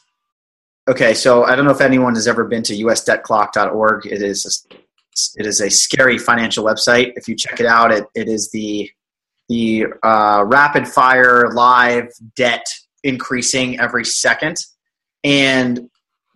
okay. 0.88 1.14
So 1.14 1.46
I 1.46 1.56
don't 1.56 1.66
know 1.66 1.72
if 1.72 1.82
anyone 1.82 2.14
has 2.16 2.28
ever 2.28 2.44
been 2.44 2.62
to 2.64 2.74
usdebtclock.org. 2.74 4.06
It 4.06 4.22
is 4.22 4.70
a 4.72 4.76
it 5.38 5.46
is 5.46 5.62
a 5.62 5.70
scary 5.70 6.18
financial 6.18 6.64
website. 6.64 7.14
If 7.16 7.28
you 7.28 7.36
check 7.36 7.60
it 7.60 7.66
out, 7.66 7.92
it, 7.92 8.06
it 8.14 8.28
is 8.28 8.52
the 8.52 8.92
the 9.50 9.86
uh, 10.04 10.44
rapid 10.46 10.88
fire 10.88 11.50
live 11.54 12.10
debt 12.36 12.66
increasing 13.04 13.80
every 13.80 14.06
second, 14.06 14.58
and 15.24 15.90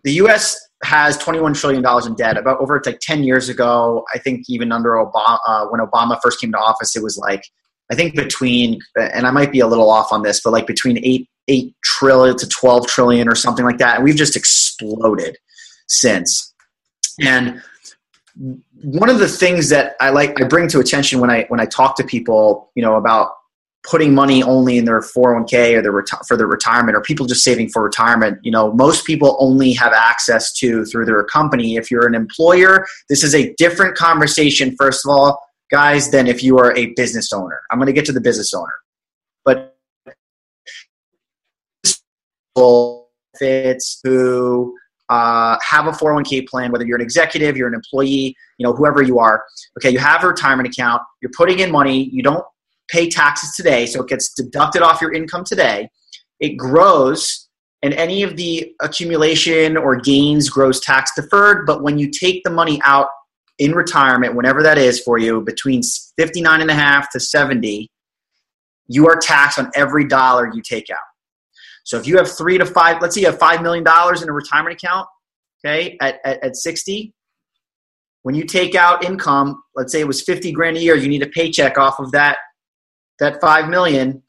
the 0.04 0.12
U.S. 0.14 0.58
has 0.84 1.18
21 1.18 1.52
trillion 1.54 1.82
dollars 1.82 2.06
in 2.06 2.14
debt. 2.14 2.38
About 2.38 2.60
over 2.60 2.80
like 2.84 2.98
10 3.00 3.24
years 3.24 3.50
ago, 3.50 4.04
I 4.14 4.18
think 4.18 4.44
even 4.48 4.72
under 4.72 4.92
Obama, 4.92 5.38
uh, 5.46 5.66
when 5.66 5.80
Obama 5.80 6.18
first 6.22 6.40
came 6.40 6.52
to 6.52 6.58
office, 6.58 6.96
it 6.96 7.02
was 7.02 7.18
like 7.18 7.42
I 7.90 7.94
think 7.94 8.16
between, 8.16 8.80
and 8.96 9.26
I 9.26 9.30
might 9.30 9.52
be 9.52 9.60
a 9.60 9.66
little 9.66 9.90
off 9.90 10.12
on 10.12 10.22
this, 10.22 10.40
but 10.42 10.52
like 10.52 10.66
between 10.66 10.98
eight 11.04 11.28
eight 11.48 11.74
trillion 11.84 12.36
to 12.36 12.48
12 12.48 12.86
trillion 12.86 13.28
or 13.28 13.34
something 13.34 13.64
like 13.64 13.78
that, 13.78 13.96
and 13.96 14.04
we've 14.04 14.16
just 14.16 14.36
exploded 14.36 15.36
since. 15.88 16.54
And 17.20 17.62
one 18.82 19.08
of 19.08 19.18
the 19.18 19.28
things 19.28 19.68
that 19.70 19.96
I 20.00 20.10
like 20.10 20.40
I 20.40 20.46
bring 20.46 20.68
to 20.68 20.80
attention 20.80 21.20
when 21.20 21.30
I 21.30 21.46
when 21.48 21.60
I 21.60 21.66
talk 21.66 21.96
to 21.96 22.04
people, 22.04 22.70
you 22.74 22.82
know, 22.82 22.96
about 22.96 23.30
putting 23.86 24.14
money 24.14 24.42
only 24.42 24.78
in 24.78 24.84
their 24.84 25.00
401k 25.00 25.76
or 25.76 25.82
their 25.82 25.92
reti- 25.92 26.26
for 26.26 26.36
their 26.36 26.46
retirement 26.46 26.96
or 26.96 27.00
people 27.00 27.24
just 27.24 27.44
saving 27.44 27.68
for 27.68 27.82
retirement, 27.82 28.38
you 28.42 28.50
know, 28.50 28.72
most 28.72 29.06
people 29.06 29.36
only 29.38 29.72
have 29.72 29.92
access 29.92 30.52
to 30.54 30.84
through 30.86 31.06
their 31.06 31.22
company. 31.24 31.76
If 31.76 31.90
you're 31.90 32.06
an 32.06 32.14
employer, 32.14 32.86
this 33.08 33.22
is 33.22 33.34
a 33.34 33.54
different 33.54 33.96
conversation 33.96 34.74
first 34.76 35.06
of 35.06 35.10
all, 35.10 35.40
guys, 35.70 36.10
than 36.10 36.26
if 36.26 36.42
you 36.42 36.58
are 36.58 36.76
a 36.76 36.86
business 36.96 37.32
owner. 37.32 37.60
I'm 37.70 37.78
going 37.78 37.86
to 37.86 37.92
get 37.92 38.04
to 38.06 38.12
the 38.12 38.20
business 38.20 38.52
owner. 38.52 38.74
But 39.44 39.76
benefits 42.56 44.00
who 44.02 44.74
uh, 45.08 45.56
have 45.68 45.86
a 45.86 45.92
401k 45.92 46.48
plan, 46.48 46.72
whether 46.72 46.84
you're 46.84 46.96
an 46.96 47.02
executive, 47.02 47.56
you're 47.56 47.68
an 47.68 47.74
employee, 47.74 48.36
you 48.58 48.66
know, 48.66 48.72
whoever 48.72 49.02
you 49.02 49.18
are. 49.18 49.44
Okay, 49.78 49.90
you 49.90 49.98
have 49.98 50.24
a 50.24 50.28
retirement 50.28 50.68
account, 50.68 51.02
you're 51.22 51.30
putting 51.36 51.60
in 51.60 51.70
money, 51.70 52.08
you 52.12 52.22
don't 52.22 52.44
pay 52.88 53.08
taxes 53.08 53.54
today, 53.54 53.86
so 53.86 54.02
it 54.02 54.08
gets 54.08 54.32
deducted 54.34 54.82
off 54.82 55.00
your 55.00 55.12
income 55.12 55.44
today. 55.44 55.88
It 56.40 56.56
grows, 56.56 57.48
and 57.82 57.94
any 57.94 58.22
of 58.22 58.36
the 58.36 58.74
accumulation 58.80 59.76
or 59.76 59.96
gains 59.96 60.48
grows 60.48 60.80
tax 60.80 61.12
deferred. 61.14 61.66
But 61.66 61.82
when 61.82 61.98
you 61.98 62.10
take 62.10 62.42
the 62.42 62.50
money 62.50 62.80
out 62.84 63.08
in 63.58 63.72
retirement, 63.72 64.34
whenever 64.34 64.62
that 64.62 64.76
is 64.76 65.00
for 65.00 65.18
you, 65.18 65.40
between 65.40 65.82
59 66.18 66.60
and 66.60 66.70
a 66.70 66.74
half 66.74 67.10
to 67.10 67.20
70, 67.20 67.88
you 68.88 69.08
are 69.08 69.16
taxed 69.16 69.58
on 69.58 69.70
every 69.74 70.06
dollar 70.06 70.50
you 70.52 70.62
take 70.62 70.90
out. 70.90 70.98
So 71.86 71.96
if 71.96 72.06
you 72.06 72.16
have 72.16 72.28
three 72.28 72.58
to 72.58 72.66
five, 72.66 73.00
let's 73.00 73.14
say 73.14 73.20
you 73.20 73.28
have 73.28 73.38
five 73.38 73.62
million 73.62 73.84
dollars 73.84 74.20
in 74.20 74.28
a 74.28 74.32
retirement 74.32 74.74
account, 74.74 75.06
okay, 75.64 75.96
at, 76.00 76.18
at, 76.24 76.42
at 76.42 76.56
60, 76.56 77.14
when 78.22 78.34
you 78.34 78.44
take 78.44 78.74
out 78.74 79.04
income, 79.04 79.62
let's 79.76 79.92
say 79.92 80.00
it 80.00 80.06
was 80.06 80.20
50 80.20 80.50
grand 80.50 80.76
a 80.76 80.80
year, 80.80 80.96
you 80.96 81.06
need 81.06 81.22
a 81.22 81.28
paycheck 81.28 81.78
off 81.78 82.00
of 82.00 82.10
that 82.10 82.38
that 83.20 83.40
five 83.40 83.68
million, 83.68 84.20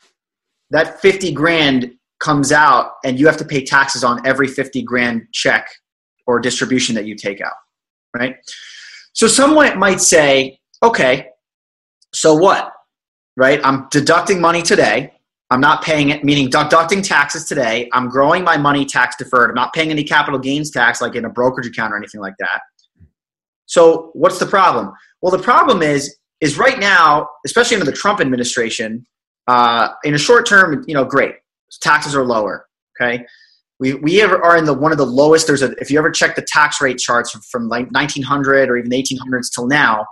that 0.70 1.01
50 1.01 1.32
grand 1.32 1.93
comes 2.20 2.51
out 2.51 2.91
and 3.03 3.20
you 3.20 3.26
have 3.26 3.38
to 3.38 3.45
pay 3.45 3.64
taxes 3.64 4.03
on 4.03 4.26
every 4.26 4.47
50 4.47 4.84
grand 4.84 5.24
check 5.34 5.68
or 6.28 6.39
distribution 6.39 6.93
that 6.93 7.05
you 7.05 7.16
take 7.16 7.41
out. 7.41 7.55
Right? 8.16 8.36
So 9.14 9.28
someone 9.28 9.80
might 9.80 9.99
say, 9.99 10.60
okay, 10.84 11.30
so 12.14 12.36
what? 12.36 12.72
Right? 13.36 13.60
I'm 13.64 13.88
deducting 13.89 14.39
money 14.39 14.62
today. 14.62 15.16
I'm 15.50 15.62
not 15.62 15.82
paying 15.82 16.10
it, 16.10 16.24
meaning 16.24 16.50
deducting 16.50 17.02
taxes 17.02 17.45
today. 17.45 17.89
I'm 17.93 18.10
growing 18.10 18.43
my 18.43 18.58
money 18.58 18.86
tax 18.86 19.16
deferred. 19.16 19.50
I'm 19.50 19.56
not 19.56 19.74
paying 19.74 19.91
any 19.91 20.04
capital 20.04 20.39
gains 20.39 20.72
tax 20.72 21.02
like 21.02 21.16
in 21.16 21.24
a 21.24 21.30
brokerage 21.30 21.68
account 21.68 21.93
or 21.93 21.98
anything 21.98 22.20
like 22.20 22.36
that. 22.39 22.62
So 23.66 24.12
what's 24.14 24.39
the 24.39 24.45
problem? 24.45 24.91
Well, 25.22 25.32
the 25.32 25.43
problem 25.43 25.82
is 25.82 26.18
is 26.41 26.58
right 26.58 26.80
now, 26.80 27.28
especially 27.45 27.76
under 27.78 27.89
the 27.89 27.98
Trump 27.98 28.20
administration, 28.20 29.06
uh, 29.48 29.89
in 30.04 30.14
a 30.14 30.18
short 30.18 30.45
term, 30.45 30.84
you 30.88 30.93
know, 30.93 31.06
great 31.06 31.36
taxes 31.82 32.16
are 32.16 32.26
lower. 32.26 32.68
Okay, 33.00 33.26
we 33.80 33.93
we 33.95 34.22
are 34.22 34.58
in 34.58 34.66
the 34.66 34.74
one 34.74 34.91
of 34.91 34.98
the 34.98 35.06
lowest. 35.06 35.48
There's 35.48 35.62
a 35.62 35.72
if 35.80 35.89
you 35.89 35.98
ever 35.98 36.12
check 36.12 36.36
the 36.36 36.45
tax 36.48 36.82
rate 36.82 36.98
charts 36.98 37.32
from, 37.32 37.41
from 37.41 37.70
like 37.70 37.89
1900 37.91 38.70
or 38.70 38.78
even 38.78 38.89
the 38.89 39.02
1800s 39.02 39.54
till 39.54 39.68
now, 39.68 40.06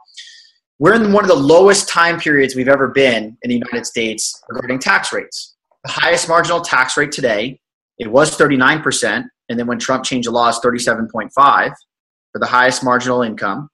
we're 0.80 0.94
in 0.94 1.14
one 1.14 1.24
of 1.24 1.30
the 1.30 1.36
lowest 1.36 1.88
time 1.88 2.20
periods 2.20 2.56
we've 2.56 2.68
ever 2.68 2.90
been 2.90 3.38
in 3.42 3.50
the 3.50 3.56
United 3.56 3.86
States 3.86 4.42
regarding 4.50 4.80
tax 4.80 5.14
rates. 5.14 5.56
The 5.86 5.92
highest 5.92 6.28
marginal 6.28 6.62
tax 6.62 6.98
rate 6.98 7.12
today, 7.12 7.60
it 7.98 8.12
was 8.12 8.38
39%, 8.38 9.24
and 9.50 9.60
then 9.60 9.68
when 9.68 9.80
Trump 9.80 10.04
changed 10.04 10.28
the 10.28 10.32
law, 10.32 10.50
it's 10.50 10.60
37.5 10.60 11.30
for 11.34 12.40
the 12.40 12.46
highest 12.46 12.84
marginal 12.84 13.22
income. 13.22 13.70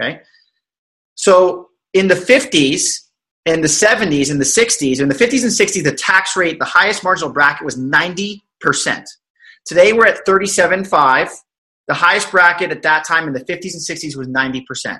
Okay. 0.00 0.20
So 1.14 1.68
in 1.94 2.08
the 2.08 2.14
50s 2.14 2.92
and 3.46 3.62
the 3.62 3.68
70s 3.68 4.30
and 4.30 4.40
the 4.40 4.44
60s, 4.44 5.00
in 5.00 5.08
the 5.08 5.14
50s 5.14 5.42
and 5.42 5.52
60s, 5.52 5.84
the 5.84 5.92
tax 5.92 6.36
rate, 6.36 6.58
the 6.58 6.64
highest 6.64 7.04
marginal 7.04 7.32
bracket 7.32 7.64
was 7.64 7.78
90%. 7.78 8.40
Today 9.64 9.92
we're 9.92 10.06
at 10.06 10.26
37.5. 10.26 11.30
The 11.86 11.94
highest 11.94 12.30
bracket 12.30 12.70
at 12.70 12.82
that 12.82 13.04
time 13.04 13.28
in 13.28 13.32
the 13.32 13.44
50s 13.44 13.72
and 13.72 13.82
60s 13.82 14.16
was 14.16 14.28
90%. 14.28 14.98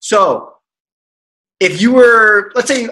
So 0.00 0.55
if 1.60 1.80
you 1.80 1.92
were, 1.92 2.52
let's 2.54 2.68
say, 2.68 2.88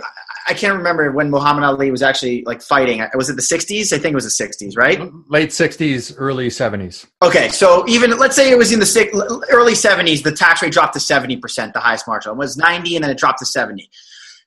I 0.46 0.52
can't 0.52 0.76
remember 0.76 1.10
when 1.12 1.30
Muhammad 1.30 1.64
Ali 1.64 1.90
was 1.90 2.02
actually 2.02 2.42
like 2.44 2.60
fighting. 2.60 3.02
Was 3.14 3.30
it 3.30 3.36
the 3.36 3.42
60s? 3.42 3.92
I 3.92 3.98
think 3.98 4.12
it 4.12 4.14
was 4.14 4.36
the 4.36 4.44
60s, 4.44 4.76
right? 4.76 5.00
late 5.28 5.50
60s 5.50 6.14
early 6.18 6.48
70s 6.48 7.06
Okay, 7.22 7.48
so 7.48 7.86
even 7.88 8.16
let's 8.18 8.36
say 8.36 8.50
it 8.50 8.58
was 8.58 8.72
in 8.72 8.78
the 8.78 8.86
six, 8.86 9.16
early 9.50 9.72
70s, 9.72 10.22
the 10.22 10.32
tax 10.32 10.60
rate 10.62 10.72
dropped 10.72 10.92
to 10.94 10.98
70%, 10.98 11.72
the 11.72 11.80
highest 11.80 12.06
marginal. 12.06 12.34
It 12.34 12.38
was 12.38 12.56
90 12.56 12.96
and 12.96 13.04
then 13.04 13.10
it 13.10 13.18
dropped 13.18 13.38
to 13.38 13.46
70. 13.46 13.88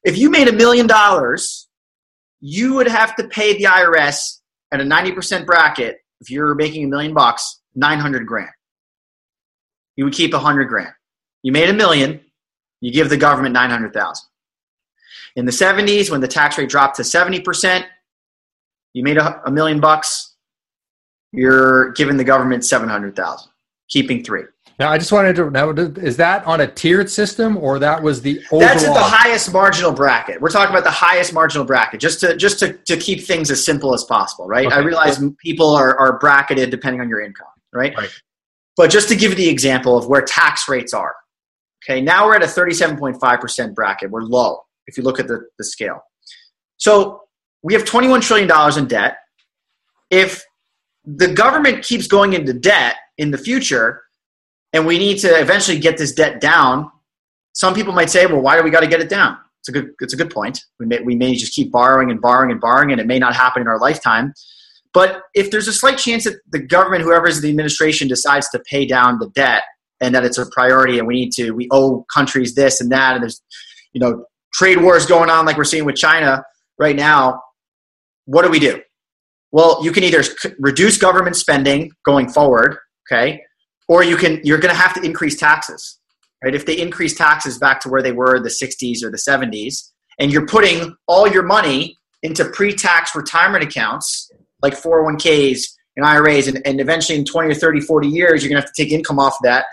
If 0.03 0.17
you 0.17 0.29
made 0.29 0.47
a 0.47 0.53
million 0.53 0.85
dollars, 0.85 1.67
you 2.39 2.75
would 2.75 2.87
have 2.87 3.15
to 3.15 3.27
pay 3.27 3.57
the 3.57 3.63
IRS 3.63 4.39
at 4.71 4.79
a 4.79 4.83
90% 4.83 5.45
bracket, 5.45 5.97
if 6.21 6.29
you're 6.29 6.53
making 6.55 6.85
a 6.85 6.87
million 6.87 7.13
bucks, 7.13 7.61
900 7.75 8.25
grand. 8.27 8.49
You 9.95 10.05
would 10.05 10.13
keep 10.13 10.33
100 10.33 10.65
grand. 10.65 10.93
You 11.41 11.51
made 11.51 11.69
a 11.69 11.73
million, 11.73 12.21
you 12.81 12.91
give 12.91 13.09
the 13.09 13.17
government 13.17 13.53
900,000. 13.53 14.27
In 15.35 15.45
the 15.45 15.51
70s, 15.51 16.09
when 16.09 16.21
the 16.21 16.27
tax 16.27 16.57
rate 16.57 16.69
dropped 16.69 16.95
to 16.97 17.03
70%, 17.03 17.85
you 18.93 19.03
made 19.03 19.17
a, 19.17 19.41
a 19.45 19.51
million 19.51 19.79
bucks, 19.79 20.35
you're 21.31 21.91
giving 21.91 22.17
the 22.17 22.23
government 22.23 22.65
700,000, 22.65 23.49
keeping 23.89 24.23
three. 24.23 24.43
now 24.79 24.89
i 24.89 24.97
just 24.97 25.11
wanted 25.11 25.35
to 25.35 25.49
now 25.51 25.69
is 25.69 26.17
that 26.17 26.45
on 26.45 26.61
a 26.61 26.67
tiered 26.67 27.09
system 27.09 27.57
or 27.57 27.79
that 27.79 28.01
was 28.01 28.21
the 28.21 28.39
overall 28.51 28.59
That's 28.61 28.83
at 28.85 28.93
the 28.93 28.99
highest 28.99 29.51
marginal 29.51 29.91
bracket. 29.91 30.41
We're 30.41 30.49
talking 30.49 30.73
about 30.73 30.85
the 30.85 30.91
highest 30.91 31.33
marginal 31.33 31.65
bracket, 31.65 31.99
just 31.99 32.19
to 32.21 32.35
just 32.35 32.59
to, 32.59 32.73
to 32.73 32.97
keep 32.97 33.21
things 33.21 33.51
as 33.51 33.63
simple 33.63 33.93
as 33.93 34.03
possible, 34.05 34.47
right? 34.47 34.71
I 34.71 34.79
realize 34.79 35.21
people 35.37 35.75
are, 35.75 35.97
are 35.99 36.17
bracketed 36.17 36.69
depending 36.69 37.01
on 37.01 37.09
your 37.09 37.21
income, 37.21 37.47
right? 37.73 37.95
Right. 37.95 38.09
But 38.77 38.89
just 38.89 39.09
to 39.09 39.15
give 39.15 39.31
you 39.31 39.37
the 39.37 39.49
example 39.49 39.97
of 39.97 40.07
where 40.07 40.21
tax 40.21 40.69
rates 40.69 40.93
are. 40.93 41.15
Okay, 41.89 42.01
now 42.01 42.25
we're 42.25 42.35
at 42.35 42.43
a 42.43 42.47
37.5% 42.47 43.73
bracket. 43.73 44.11
We're 44.11 44.23
low 44.23 44.61
if 44.87 44.97
you 44.97 45.03
look 45.03 45.19
at 45.19 45.27
the, 45.27 45.47
the 45.57 45.63
scale. 45.63 46.01
So 46.77 47.21
we 47.63 47.73
have 47.73 47.85
$21 47.85 48.21
trillion 48.21 48.77
in 48.77 48.87
debt. 48.87 49.17
If 50.09 50.43
the 51.05 51.33
government 51.33 51.83
keeps 51.83 52.07
going 52.07 52.33
into 52.33 52.53
debt 52.53 52.95
in 53.17 53.31
the 53.31 53.37
future, 53.37 54.01
and 54.73 54.85
we 54.85 54.97
need 54.97 55.19
to 55.19 55.39
eventually 55.39 55.79
get 55.79 55.97
this 55.97 56.13
debt 56.13 56.41
down 56.41 56.91
some 57.57 57.73
people 57.73 57.91
might 57.91 58.11
say, 58.11 58.27
well, 58.27 58.39
why 58.39 58.55
do 58.55 58.61
we 58.63 58.69
got 58.69 58.81
to 58.81 58.87
get 58.87 59.01
it 59.01 59.09
down? 59.09 59.35
It's 59.61 59.69
a 59.69 59.71
good, 59.71 59.89
it's 59.99 60.13
a 60.13 60.15
good 60.15 60.29
point. 60.29 60.63
We 60.79 60.85
may, 60.85 61.01
we 61.01 61.15
may 61.15 61.33
just 61.33 61.53
keep 61.53 61.71
borrowing 61.71 62.11
and 62.11 62.21
borrowing 62.21 62.51
and 62.51 62.61
borrowing, 62.61 62.91
and 62.91 63.01
it 63.01 63.07
may 63.07 63.17
not 63.17 63.35
happen 63.35 63.63
in 63.63 63.67
our 63.67 63.79
lifetime. 63.79 64.31
But 64.93 65.23
if 65.33 65.49
there's 65.49 65.67
a 65.67 65.73
slight 65.73 65.97
chance 65.97 66.25
that 66.25 66.35
the 66.51 66.59
government, 66.59 67.03
whoever 67.03 67.27
is 67.27 67.41
the 67.41 67.49
administration, 67.49 68.07
decides 68.07 68.47
to 68.49 68.59
pay 68.69 68.85
down 68.85 69.17
the 69.17 69.29
debt 69.29 69.63
and 70.01 70.13
that 70.15 70.23
it's 70.23 70.37
a 70.37 70.45
priority 70.51 70.99
and 70.99 71.07
we 71.07 71.15
need 71.15 71.31
to, 71.33 71.51
we 71.51 71.67
owe 71.71 72.05
countries 72.13 72.55
this 72.55 72.81
and 72.81 72.91
that, 72.91 73.15
and 73.15 73.23
there's, 73.23 73.41
you 73.93 74.01
know, 74.01 74.25
trade 74.53 74.81
wars 74.81 75.05
going 75.05 75.29
on 75.29 75.45
like 75.45 75.57
we're 75.57 75.63
seeing 75.63 75.85
with 75.85 75.95
China 75.95 76.43
right 76.77 76.95
now, 76.95 77.41
what 78.25 78.43
do 78.43 78.49
we 78.49 78.59
do? 78.59 78.81
Well, 79.51 79.79
you 79.83 79.91
can 79.91 80.03
either 80.03 80.23
reduce 80.59 80.97
government 80.97 81.35
spending 81.35 81.91
going 82.05 82.29
forward, 82.29 82.77
okay, 83.09 83.41
or 83.87 84.03
you 84.03 84.17
can 84.17 84.41
you're 84.43 84.57
going 84.57 84.73
to 84.73 84.79
have 84.79 84.93
to 84.95 85.01
increase 85.01 85.37
taxes, 85.37 85.99
right? 86.43 86.53
If 86.53 86.65
they 86.65 86.77
increase 86.77 87.15
taxes 87.15 87.57
back 87.57 87.79
to 87.81 87.89
where 87.89 88.01
they 88.01 88.11
were 88.11 88.35
in 88.35 88.43
the 88.43 88.49
60s 88.49 89.03
or 89.03 89.09
the 89.09 89.17
70s, 89.17 89.91
and 90.19 90.31
you're 90.31 90.45
putting 90.45 90.95
all 91.07 91.27
your 91.27 91.43
money 91.43 91.97
into 92.23 92.43
pre-tax 92.45 93.15
retirement 93.15 93.63
accounts 93.63 94.31
like 94.61 94.73
401ks 94.73 95.63
and 95.95 96.05
IRAs, 96.05 96.47
and, 96.47 96.61
and 96.65 96.81
eventually 96.81 97.17
in 97.17 97.25
20 97.25 97.49
or 97.49 97.55
30, 97.55 97.81
40 97.81 98.07
years, 98.07 98.43
you're 98.43 98.49
going 98.49 98.61
to 98.61 98.65
have 98.65 98.73
to 98.73 98.83
take 98.83 98.91
income 98.91 99.19
off 99.19 99.33
of 99.33 99.43
that. 99.43 99.65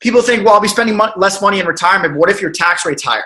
People 0.00 0.22
think, 0.22 0.44
well, 0.44 0.54
I'll 0.54 0.60
be 0.60 0.68
spending 0.68 0.98
less 1.16 1.42
money 1.42 1.60
in 1.60 1.66
retirement. 1.66 2.14
But 2.14 2.20
what 2.20 2.30
if 2.30 2.40
your 2.40 2.52
tax 2.52 2.86
rate's 2.86 3.02
higher? 3.02 3.24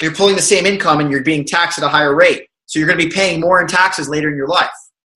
You're 0.00 0.14
pulling 0.14 0.36
the 0.36 0.42
same 0.42 0.66
income 0.66 1.00
and 1.00 1.10
you're 1.10 1.22
being 1.22 1.44
taxed 1.44 1.78
at 1.78 1.84
a 1.84 1.88
higher 1.88 2.14
rate. 2.14 2.48
So 2.66 2.78
you're 2.78 2.88
going 2.88 2.98
to 2.98 3.04
be 3.04 3.10
paying 3.10 3.40
more 3.40 3.60
in 3.60 3.66
taxes 3.66 4.08
later 4.08 4.30
in 4.30 4.36
your 4.36 4.48
life 4.48 4.70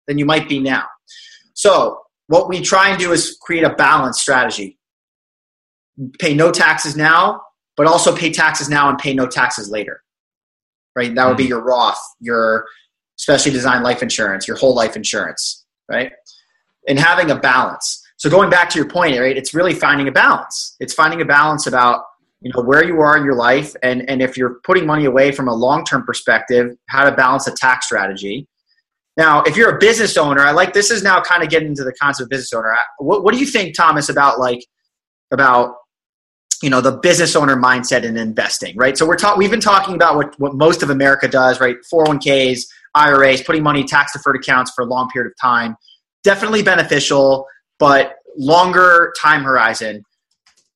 than 0.08 0.18
you 0.18 0.26
might 0.26 0.50
be 0.50 0.60
now. 0.60 0.84
So 1.54 2.02
what 2.28 2.50
we 2.50 2.62
try 2.62 2.90
and 2.90 3.00
do 3.00 3.12
is 3.12 3.38
create 3.42 3.64
a 3.64 3.74
balanced 3.74 4.20
strategy. 4.20 4.78
Pay 6.20 6.34
no 6.34 6.52
taxes 6.52 6.96
now, 6.96 7.42
but 7.78 7.88
also 7.88 8.16
pay 8.16 8.32
taxes 8.32 8.70
now 8.70 8.90
and 8.90 8.98
pay 8.98 9.14
no 9.14 9.28
taxes 9.28 9.70
later. 9.70 10.02
Right? 10.96 11.14
That 11.16 11.28
would 11.28 11.38
be 11.38 11.44
hmm. 11.44 11.50
your 11.50 11.64
Roth, 11.64 12.00
your 12.20 12.66
specially 13.18 13.52
designed 13.52 13.84
life 13.84 14.02
insurance, 14.02 14.48
your 14.48 14.58
whole 14.58 14.76
life 14.76 14.96
insurance, 14.96 15.66
right? 15.90 16.12
And 16.88 17.00
having 17.00 17.32
a 17.32 17.40
balance. 17.40 18.02
So 18.26 18.32
going 18.32 18.50
back 18.50 18.72
to 18.72 18.80
your 18.80 18.90
point, 18.90 19.20
right, 19.20 19.38
it's 19.38 19.54
really 19.54 19.76
finding 19.76 20.08
a 20.08 20.12
balance. 20.12 20.76
It's 20.80 20.96
finding 20.96 21.22
a 21.22 21.26
balance 21.26 21.68
about 21.68 22.06
you 22.42 22.52
know 22.56 22.64
where 22.64 22.84
you 22.84 23.00
are 23.02 23.16
in 23.16 23.24
your 23.24 23.36
life 23.36 23.76
and 23.84 24.10
and 24.10 24.20
if 24.20 24.36
you're 24.36 24.56
putting 24.64 24.88
money 24.88 25.06
away 25.06 25.32
from 25.32 25.48
a 25.48 25.54
long-term 25.54 26.08
perspective, 26.08 26.76
how 26.90 27.08
to 27.08 27.16
balance 27.16 27.46
a 27.46 27.52
tax 27.52 27.86
strategy. 27.86 28.48
Now, 29.16 29.44
if 29.44 29.56
you're 29.56 29.76
a 29.76 29.78
business 29.78 30.18
owner, 30.18 30.42
I 30.42 30.54
like 30.54 30.74
this 30.74 30.90
is 30.90 31.04
now 31.04 31.22
kind 31.22 31.44
of 31.44 31.50
getting 31.50 31.68
into 31.68 31.84
the 31.84 31.94
concept 32.02 32.26
of 32.26 32.30
business 32.32 32.52
owner. 32.52 32.76
What, 32.98 33.24
what 33.24 33.32
do 33.32 33.40
you 33.40 33.46
think, 33.46 33.76
Thomas, 33.76 34.10
about 34.10 34.40
like 34.40 34.66
about 35.32 35.76
you 36.64 36.72
know 36.72 36.82
the 36.82 36.98
business 36.98 37.36
owner 37.36 37.56
mindset 37.56 38.06
in 38.06 38.18
investing, 38.18 38.76
right? 38.76 38.98
So 38.98 39.06
we're 39.06 39.18
talking 39.18 39.38
we've 39.38 39.52
been 39.52 39.60
talking 39.60 39.94
about 39.94 40.16
what, 40.16 40.40
what 40.40 40.56
most 40.56 40.82
of 40.82 40.90
America 40.90 41.28
does, 41.28 41.62
right? 41.62 41.76
401ks, 41.94 42.62
IRAs, 42.96 43.44
putting 43.44 43.62
money 43.62 43.84
tax 43.84 44.14
deferred 44.14 44.38
accounts 44.38 44.72
for 44.72 44.84
a 44.84 44.88
long 44.88 45.12
period 45.12 45.30
of 45.30 45.38
time. 45.40 45.76
Definitely 46.24 46.64
beneficial, 46.64 47.46
but 47.80 48.16
longer 48.38 49.14
time 49.20 49.44
horizon. 49.44 50.04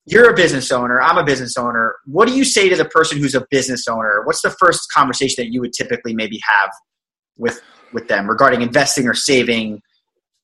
You're 0.06 0.32
a 0.32 0.36
business 0.36 0.72
owner, 0.72 1.00
I'm 1.02 1.18
a 1.18 1.24
business 1.24 1.56
owner. 1.56 1.96
What 2.06 2.28
do 2.28 2.36
you 2.36 2.44
say 2.44 2.68
to 2.70 2.76
the 2.76 2.86
person 2.86 3.20
who's 3.20 3.36
a 3.36 3.46
business 3.52 3.88
owner? 3.88 4.24
What's 4.26 4.42
the 4.42 4.50
first 4.50 4.92
conversation 4.92 5.44
that 5.44 5.52
you 5.52 5.62
would 5.62 5.74
typically 5.74 6.16
maybe 6.16 6.40
have 6.44 6.72
with 7.38 7.62
with 7.94 8.08
them 8.08 8.28
regarding 8.28 8.62
investing 8.62 9.08
or 9.08 9.14
saving 9.14 9.82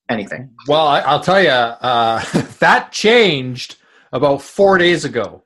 anything? 0.08 0.50
Well, 0.68 0.86
I, 0.86 1.12
will 1.12 1.20
tell 1.20 1.42
you, 1.42 1.48
uh, 1.48 2.20
that 2.60 2.92
changed 2.92 3.76
about 4.12 4.42
four 4.42 4.78
days 4.78 5.04
ago. 5.04 5.44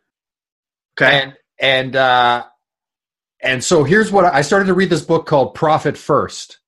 Okay. 1.00 1.22
And, 1.22 1.34
and, 1.58 1.96
uh, 1.96 2.44
and 3.42 3.64
so 3.64 3.84
here's 3.84 4.12
what 4.12 4.26
I 4.26 4.42
started 4.42 4.66
to 4.66 4.74
read 4.74 4.90
this 4.90 5.02
book 5.02 5.26
called 5.26 5.54
Profit 5.54 5.96
First. 5.96 6.58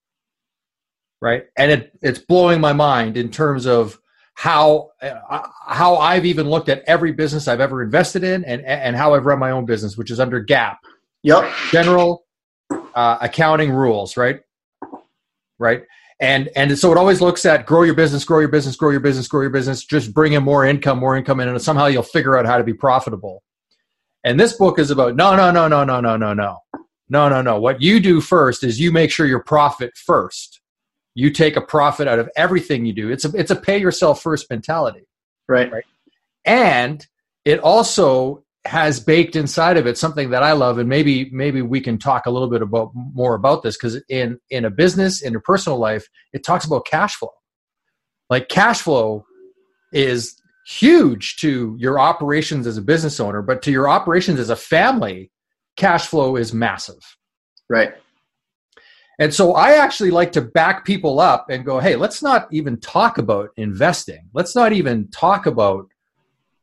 Right. 1.20 1.44
And 1.56 1.70
it, 1.70 1.92
it's 2.02 2.18
blowing 2.18 2.60
my 2.60 2.72
mind 2.72 3.16
in 3.16 3.30
terms 3.30 3.66
of 3.66 4.00
how, 4.34 4.90
uh, 5.02 5.46
how 5.66 5.96
I've 5.96 6.26
even 6.26 6.48
looked 6.48 6.68
at 6.68 6.82
every 6.86 7.12
business 7.12 7.48
I've 7.48 7.60
ever 7.60 7.82
invested 7.82 8.24
in 8.24 8.44
and, 8.44 8.64
and 8.64 8.96
how 8.96 9.14
I've 9.14 9.26
run 9.26 9.38
my 9.38 9.50
own 9.50 9.66
business, 9.66 9.96
which 9.96 10.10
is 10.10 10.20
under 10.20 10.44
GAAP. 10.44 10.76
Yep. 11.22 11.52
General 11.70 12.24
uh, 12.94 13.18
accounting 13.20 13.70
rules, 13.70 14.16
right? 14.16 14.40
Right 15.58 15.82
and 16.22 16.48
and 16.54 16.78
so 16.78 16.92
it 16.92 16.96
always 16.96 17.20
looks 17.20 17.44
at 17.44 17.66
grow 17.66 17.82
your 17.82 17.94
business 17.94 18.24
grow 18.24 18.38
your 18.38 18.48
business 18.48 18.76
grow 18.76 18.90
your 18.90 19.00
business 19.00 19.26
grow 19.26 19.42
your 19.42 19.50
business 19.50 19.84
just 19.84 20.14
bring 20.14 20.32
in 20.32 20.42
more 20.42 20.64
income 20.64 20.98
more 20.98 21.16
income 21.16 21.40
in 21.40 21.48
and 21.48 21.60
somehow 21.60 21.86
you'll 21.86 22.02
figure 22.02 22.36
out 22.38 22.46
how 22.46 22.56
to 22.56 22.64
be 22.64 22.72
profitable 22.72 23.42
and 24.24 24.38
this 24.38 24.54
book 24.54 24.78
is 24.78 24.90
about 24.90 25.16
no 25.16 25.36
no 25.36 25.50
no 25.50 25.68
no 25.68 25.84
no 25.84 26.00
no 26.00 26.16
no 26.16 26.32
no 26.32 26.58
no 27.10 27.28
no 27.28 27.42
no 27.42 27.60
what 27.60 27.82
you 27.82 28.00
do 28.00 28.20
first 28.20 28.62
is 28.62 28.80
you 28.80 28.92
make 28.92 29.10
sure 29.10 29.26
your 29.26 29.42
profit 29.42 29.92
first 29.96 30.60
you 31.14 31.30
take 31.30 31.56
a 31.56 31.60
profit 31.60 32.08
out 32.08 32.18
of 32.18 32.28
everything 32.36 32.84
you 32.84 32.92
do 32.92 33.10
it's 33.10 33.24
a 33.24 33.30
it's 33.34 33.50
a 33.50 33.56
pay 33.56 33.78
yourself 33.78 34.22
first 34.22 34.48
mentality 34.50 35.06
right 35.48 35.70
right 35.70 35.84
and 36.44 37.06
it 37.44 37.58
also 37.60 38.44
has 38.64 39.00
baked 39.00 39.34
inside 39.34 39.76
of 39.76 39.86
it 39.86 39.98
something 39.98 40.30
that 40.30 40.42
I 40.42 40.52
love, 40.52 40.78
and 40.78 40.88
maybe 40.88 41.28
maybe 41.32 41.62
we 41.62 41.80
can 41.80 41.98
talk 41.98 42.26
a 42.26 42.30
little 42.30 42.48
bit 42.48 42.62
about 42.62 42.92
more 42.94 43.34
about 43.34 43.62
this 43.62 43.76
because 43.76 44.00
in 44.08 44.38
in 44.50 44.64
a 44.64 44.70
business, 44.70 45.20
in 45.20 45.32
your 45.32 45.40
personal 45.40 45.78
life, 45.78 46.06
it 46.32 46.44
talks 46.44 46.64
about 46.64 46.86
cash 46.86 47.16
flow. 47.16 47.32
Like 48.30 48.48
cash 48.48 48.80
flow 48.80 49.24
is 49.92 50.40
huge 50.66 51.36
to 51.38 51.76
your 51.78 51.98
operations 51.98 52.66
as 52.66 52.76
a 52.76 52.82
business 52.82 53.18
owner, 53.18 53.42
but 53.42 53.62
to 53.62 53.72
your 53.72 53.88
operations 53.88 54.38
as 54.38 54.48
a 54.48 54.56
family, 54.56 55.32
cash 55.76 56.06
flow 56.06 56.36
is 56.36 56.54
massive. 56.54 57.02
Right. 57.68 57.92
And 59.22 59.32
so 59.32 59.54
I 59.54 59.74
actually 59.74 60.10
like 60.10 60.32
to 60.32 60.40
back 60.40 60.84
people 60.84 61.20
up 61.20 61.48
and 61.48 61.64
go, 61.64 61.78
hey, 61.78 61.94
let's 61.94 62.24
not 62.24 62.48
even 62.50 62.80
talk 62.80 63.18
about 63.18 63.50
investing. 63.56 64.28
Let's 64.34 64.56
not 64.56 64.72
even 64.72 65.06
talk 65.12 65.46
about 65.46 65.86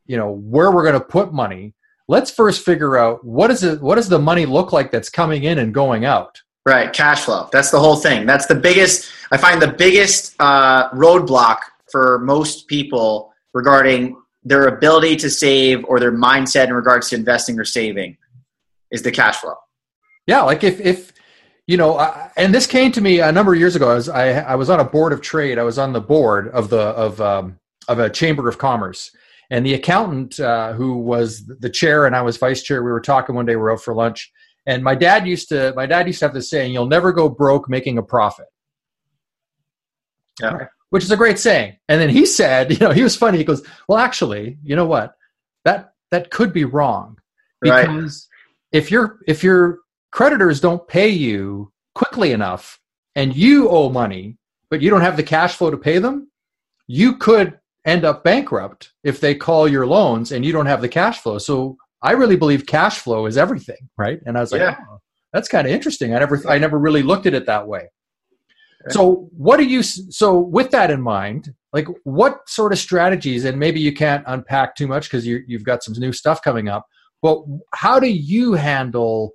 you 0.04 0.18
know 0.18 0.32
where 0.32 0.70
we're 0.70 0.82
going 0.82 1.00
to 1.00 1.00
put 1.00 1.32
money. 1.32 1.72
Let's 2.06 2.30
first 2.30 2.62
figure 2.62 2.98
out 2.98 3.24
what 3.24 3.50
is 3.50 3.62
it 3.62 3.80
what 3.80 3.94
does 3.94 4.10
the 4.10 4.18
money 4.18 4.44
look 4.44 4.74
like 4.74 4.90
that's 4.90 5.08
coming 5.08 5.44
in 5.44 5.58
and 5.58 5.72
going 5.72 6.04
out? 6.04 6.38
Right 6.66 6.92
cash 6.92 7.22
flow. 7.22 7.48
That's 7.50 7.70
the 7.70 7.80
whole 7.80 7.96
thing. 7.96 8.26
That's 8.26 8.44
the 8.44 8.56
biggest 8.56 9.10
i 9.32 9.38
find 9.38 9.62
the 9.62 9.72
biggest 9.72 10.34
uh, 10.38 10.90
roadblock 10.90 11.60
for 11.90 12.18
most 12.18 12.66
people 12.66 13.32
regarding 13.54 14.20
their 14.44 14.66
ability 14.66 15.16
to 15.16 15.30
save 15.30 15.82
or 15.86 15.98
their 15.98 16.12
mindset 16.12 16.66
in 16.66 16.74
regards 16.74 17.08
to 17.08 17.16
investing 17.16 17.58
or 17.58 17.64
saving 17.64 18.18
is 18.90 19.00
the 19.00 19.10
cash 19.10 19.36
flow. 19.36 19.54
Yeah 20.26 20.42
like 20.42 20.62
if 20.62 20.78
if 20.80 21.12
you 21.70 21.76
know 21.76 21.98
I, 21.98 22.30
and 22.36 22.54
this 22.54 22.66
came 22.66 22.90
to 22.92 23.00
me 23.00 23.20
a 23.20 23.32
number 23.32 23.52
of 23.52 23.58
years 23.58 23.76
ago 23.76 23.90
I 23.90 23.94
was, 23.94 24.08
I, 24.08 24.28
I 24.40 24.54
was 24.56 24.70
on 24.70 24.80
a 24.80 24.84
board 24.84 25.12
of 25.12 25.20
trade 25.20 25.58
i 25.58 25.62
was 25.62 25.78
on 25.78 25.92
the 25.92 26.00
board 26.00 26.48
of 26.48 26.68
the 26.68 26.80
of 26.80 27.20
um, 27.20 27.58
of 27.88 27.98
a 27.98 28.10
chamber 28.10 28.48
of 28.48 28.58
commerce 28.58 29.10
and 29.50 29.66
the 29.66 29.74
accountant, 29.74 30.38
uh, 30.38 30.72
who 30.72 30.96
was 30.96 31.44
the 31.44 31.68
chair 31.68 32.06
and 32.06 32.14
I 32.14 32.22
was 32.22 32.36
vice 32.36 32.62
chair, 32.62 32.82
we 32.82 32.92
were 32.92 33.00
talking 33.00 33.34
one 33.34 33.46
day. 33.46 33.56
We 33.56 33.62
were 33.62 33.72
out 33.72 33.82
for 33.82 33.94
lunch, 33.94 34.30
and 34.64 34.82
my 34.82 34.94
dad 34.94 35.26
used 35.26 35.48
to 35.48 35.72
my 35.74 35.86
dad 35.86 36.06
used 36.06 36.20
to 36.20 36.26
have 36.26 36.34
this 36.34 36.48
saying, 36.48 36.72
"You'll 36.72 36.86
never 36.86 37.12
go 37.12 37.28
broke 37.28 37.68
making 37.68 37.98
a 37.98 38.02
profit." 38.02 38.46
Yeah. 40.40 40.66
Which 40.90 41.04
is 41.04 41.10
a 41.10 41.16
great 41.16 41.38
saying. 41.38 41.76
And 41.88 42.00
then 42.00 42.08
he 42.08 42.26
said, 42.26 42.70
you 42.72 42.78
know, 42.78 42.92
he 42.92 43.02
was 43.02 43.16
funny. 43.16 43.38
He 43.38 43.44
goes, 43.44 43.62
"Well, 43.88 43.98
actually, 43.98 44.58
you 44.62 44.76
know 44.76 44.86
what? 44.86 45.14
That 45.64 45.94
that 46.12 46.30
could 46.30 46.52
be 46.52 46.64
wrong 46.64 47.18
because 47.60 48.28
right. 48.72 48.78
if 48.78 48.90
your 48.90 49.18
if 49.26 49.42
your 49.42 49.80
creditors 50.10 50.60
don't 50.60 50.86
pay 50.88 51.08
you 51.08 51.72
quickly 51.94 52.32
enough 52.32 52.78
and 53.14 53.34
you 53.34 53.68
owe 53.68 53.88
money, 53.88 54.36
but 54.70 54.80
you 54.80 54.90
don't 54.90 55.00
have 55.00 55.16
the 55.16 55.22
cash 55.22 55.54
flow 55.54 55.70
to 55.70 55.76
pay 55.76 55.98
them, 55.98 56.30
you 56.86 57.16
could 57.16 57.58
end 57.84 58.04
up 58.04 58.24
bankrupt 58.24 58.92
if 59.04 59.20
they 59.20 59.34
call 59.34 59.66
your 59.66 59.86
loans 59.86 60.32
and 60.32 60.44
you 60.44 60.52
don't 60.52 60.66
have 60.66 60.80
the 60.80 60.88
cash 60.88 61.20
flow. 61.20 61.38
So 61.38 61.76
I 62.02 62.12
really 62.12 62.36
believe 62.36 62.66
cash 62.66 62.98
flow 62.98 63.26
is 63.26 63.36
everything, 63.36 63.88
right? 63.96 64.20
And 64.26 64.36
I 64.36 64.40
was 64.40 64.52
like, 64.52 64.60
yeah. 64.60 64.76
oh, 64.90 64.98
that's 65.32 65.48
kind 65.48 65.66
of 65.66 65.72
interesting. 65.72 66.14
I 66.14 66.18
never 66.18 66.42
I 66.48 66.58
never 66.58 66.78
really 66.78 67.02
looked 67.02 67.26
at 67.26 67.34
it 67.34 67.46
that 67.46 67.66
way. 67.66 67.88
So 68.88 69.28
what 69.36 69.58
do 69.58 69.64
you 69.64 69.82
so 69.82 70.38
with 70.38 70.70
that 70.70 70.90
in 70.90 71.02
mind, 71.02 71.54
like 71.72 71.86
what 72.04 72.48
sort 72.48 72.72
of 72.72 72.78
strategies 72.78 73.44
and 73.44 73.58
maybe 73.58 73.78
you 73.78 73.92
can't 73.92 74.24
unpack 74.26 74.74
too 74.74 74.86
much 74.86 75.04
because 75.04 75.26
you 75.26 75.42
you've 75.46 75.64
got 75.64 75.84
some 75.84 75.94
new 75.98 76.12
stuff 76.12 76.40
coming 76.42 76.68
up, 76.68 76.86
but 77.20 77.42
how 77.74 78.00
do 78.00 78.08
you 78.08 78.54
handle 78.54 79.32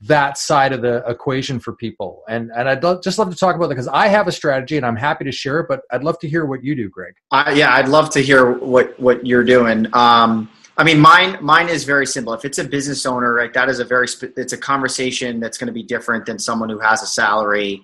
that 0.00 0.36
side 0.36 0.72
of 0.72 0.82
the 0.82 1.02
equation 1.06 1.58
for 1.58 1.74
people. 1.74 2.22
And 2.28 2.50
and 2.56 2.68
I'd 2.68 2.82
love, 2.82 3.02
just 3.02 3.18
love 3.18 3.30
to 3.30 3.36
talk 3.36 3.56
about 3.56 3.68
that 3.68 3.74
because 3.74 3.88
I 3.88 4.08
have 4.08 4.28
a 4.28 4.32
strategy 4.32 4.76
and 4.76 4.84
I'm 4.84 4.96
happy 4.96 5.24
to 5.24 5.32
share 5.32 5.60
it. 5.60 5.66
But 5.68 5.80
I'd 5.90 6.04
love 6.04 6.18
to 6.20 6.28
hear 6.28 6.44
what 6.44 6.62
you 6.62 6.74
do, 6.74 6.88
Greg. 6.88 7.14
Yeah, 7.54 7.74
I'd 7.74 7.88
love 7.88 8.10
to 8.10 8.20
hear 8.20 8.52
what 8.52 8.98
what 9.00 9.26
you're 9.26 9.44
doing. 9.44 9.86
Um, 9.94 10.50
I 10.76 10.84
mean, 10.84 10.98
mine 10.98 11.38
mine 11.40 11.68
is 11.68 11.84
very 11.84 12.06
simple. 12.06 12.32
If 12.34 12.44
it's 12.44 12.58
a 12.58 12.64
business 12.64 13.06
owner, 13.06 13.32
right, 13.32 13.52
that 13.54 13.68
is 13.68 13.78
a 13.78 13.84
very 13.84 14.08
it's 14.36 14.52
a 14.52 14.58
conversation 14.58 15.40
that's 15.40 15.56
going 15.56 15.68
to 15.68 15.72
be 15.72 15.84
different 15.84 16.26
than 16.26 16.38
someone 16.38 16.68
who 16.68 16.80
has 16.80 17.02
a 17.02 17.06
salary 17.06 17.82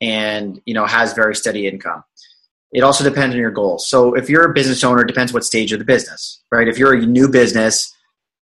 and 0.00 0.60
you 0.64 0.74
know 0.74 0.86
has 0.86 1.12
very 1.12 1.34
steady 1.34 1.66
income. 1.66 2.04
It 2.70 2.82
also 2.82 3.02
depends 3.02 3.34
on 3.34 3.40
your 3.40 3.50
goals. 3.50 3.88
So 3.88 4.14
if 4.14 4.28
you're 4.28 4.44
a 4.44 4.52
business 4.52 4.84
owner, 4.84 5.02
it 5.02 5.08
depends 5.08 5.32
what 5.32 5.42
stage 5.44 5.72
of 5.72 5.78
the 5.78 5.86
business, 5.86 6.42
right? 6.52 6.68
If 6.68 6.78
you're 6.78 6.92
a 6.92 7.06
new 7.06 7.28
business, 7.28 7.94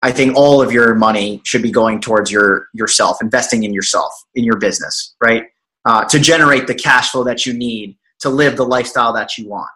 I 0.06 0.12
think 0.12 0.36
all 0.36 0.62
of 0.62 0.70
your 0.70 0.94
money 0.94 1.40
should 1.44 1.62
be 1.62 1.72
going 1.72 2.00
towards 2.00 2.30
your 2.30 2.68
yourself, 2.72 3.16
investing 3.20 3.64
in 3.64 3.74
yourself, 3.74 4.12
in 4.36 4.44
your 4.44 4.56
business, 4.56 5.16
right? 5.20 5.46
Uh, 5.84 6.04
to 6.04 6.20
generate 6.20 6.68
the 6.68 6.76
cash 6.76 7.10
flow 7.10 7.24
that 7.24 7.44
you 7.44 7.52
need 7.52 7.98
to 8.20 8.28
live 8.28 8.56
the 8.56 8.64
lifestyle 8.64 9.12
that 9.14 9.36
you 9.36 9.48
want, 9.48 9.68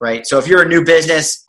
right? 0.00 0.26
So 0.26 0.36
if 0.36 0.48
you're 0.48 0.62
a 0.62 0.68
new 0.68 0.84
business, 0.84 1.44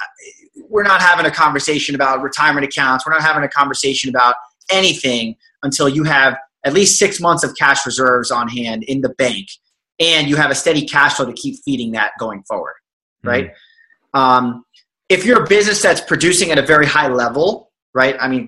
we're 0.69 0.83
not 0.83 1.01
having 1.01 1.25
a 1.25 1.31
conversation 1.31 1.95
about 1.95 2.21
retirement 2.21 2.63
accounts. 2.63 3.03
We're 3.03 3.13
not 3.13 3.23
having 3.23 3.43
a 3.43 3.49
conversation 3.49 4.11
about 4.11 4.35
anything 4.69 5.35
until 5.63 5.89
you 5.89 6.03
have 6.03 6.37
at 6.63 6.73
least 6.73 6.99
six 6.99 7.19
months 7.19 7.43
of 7.43 7.55
cash 7.57 7.83
reserves 7.83 8.29
on 8.29 8.47
hand 8.47 8.83
in 8.83 9.01
the 9.01 9.09
bank 9.09 9.47
and 9.99 10.29
you 10.29 10.35
have 10.35 10.51
a 10.51 10.55
steady 10.55 10.85
cash 10.85 11.15
flow 11.15 11.25
to 11.25 11.33
keep 11.33 11.55
feeding 11.65 11.93
that 11.93 12.11
going 12.19 12.43
forward, 12.43 12.75
right? 13.23 13.47
Mm-hmm. 14.13 14.19
Um, 14.19 14.65
if 15.09 15.25
you're 15.25 15.43
a 15.43 15.47
business 15.47 15.81
that's 15.81 16.01
producing 16.01 16.51
at 16.51 16.59
a 16.59 16.61
very 16.61 16.85
high 16.85 17.07
level, 17.07 17.68
right? 17.93 18.15
I 18.19 18.27
mean, 18.27 18.47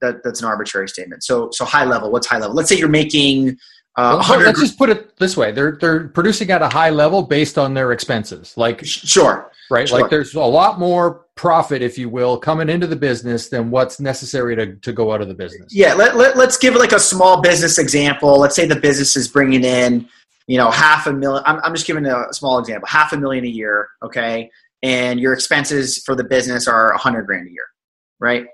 that, 0.00 0.22
that's 0.24 0.40
an 0.40 0.46
arbitrary 0.46 0.88
statement. 0.88 1.24
So, 1.24 1.50
so 1.52 1.64
high 1.64 1.84
level. 1.84 2.10
What's 2.10 2.26
high 2.26 2.38
level? 2.38 2.54
Let's 2.54 2.68
say 2.68 2.76
you're 2.76 2.88
making. 2.88 3.58
Uh, 3.96 4.24
well, 4.28 4.38
let's 4.40 4.60
just 4.60 4.78
put 4.78 4.88
it 4.88 5.16
this 5.16 5.36
way: 5.36 5.50
they're 5.52 5.76
they're 5.80 6.08
producing 6.08 6.50
at 6.50 6.62
a 6.62 6.68
high 6.68 6.90
level 6.90 7.22
based 7.22 7.58
on 7.58 7.74
their 7.74 7.92
expenses. 7.92 8.54
Like 8.56 8.84
sure, 8.84 9.50
right? 9.70 9.88
Sure. 9.88 10.00
Like 10.00 10.10
there's 10.10 10.34
a 10.34 10.40
lot 10.40 10.78
more 10.78 11.26
profit, 11.40 11.80
if 11.80 11.96
you 11.96 12.10
will, 12.10 12.36
coming 12.36 12.68
into 12.68 12.86
the 12.86 12.96
business 12.96 13.48
than 13.48 13.70
what's 13.70 13.98
necessary 13.98 14.54
to, 14.54 14.76
to 14.76 14.92
go 14.92 15.10
out 15.10 15.22
of 15.22 15.28
the 15.28 15.32
business. 15.32 15.74
Yeah, 15.74 15.94
let, 15.94 16.14
let, 16.14 16.36
let's 16.36 16.58
give 16.58 16.74
like 16.74 16.92
a 16.92 17.00
small 17.00 17.40
business 17.40 17.78
example. 17.78 18.38
Let's 18.38 18.54
say 18.54 18.66
the 18.66 18.76
business 18.76 19.16
is 19.16 19.26
bringing 19.26 19.64
in, 19.64 20.06
you 20.46 20.58
know, 20.58 20.70
half 20.70 21.06
a 21.06 21.12
million. 21.14 21.42
I'm, 21.46 21.58
I'm 21.64 21.74
just 21.74 21.86
giving 21.86 22.04
a 22.04 22.30
small 22.32 22.58
example, 22.58 22.86
half 22.86 23.14
a 23.14 23.16
million 23.16 23.46
a 23.46 23.48
year, 23.48 23.88
okay? 24.02 24.50
And 24.82 25.18
your 25.18 25.32
expenses 25.32 26.02
for 26.04 26.14
the 26.14 26.24
business 26.24 26.68
are 26.68 26.92
a 26.92 26.98
hundred 26.98 27.22
grand 27.22 27.48
a 27.48 27.50
year, 27.50 27.64
right? 28.20 28.46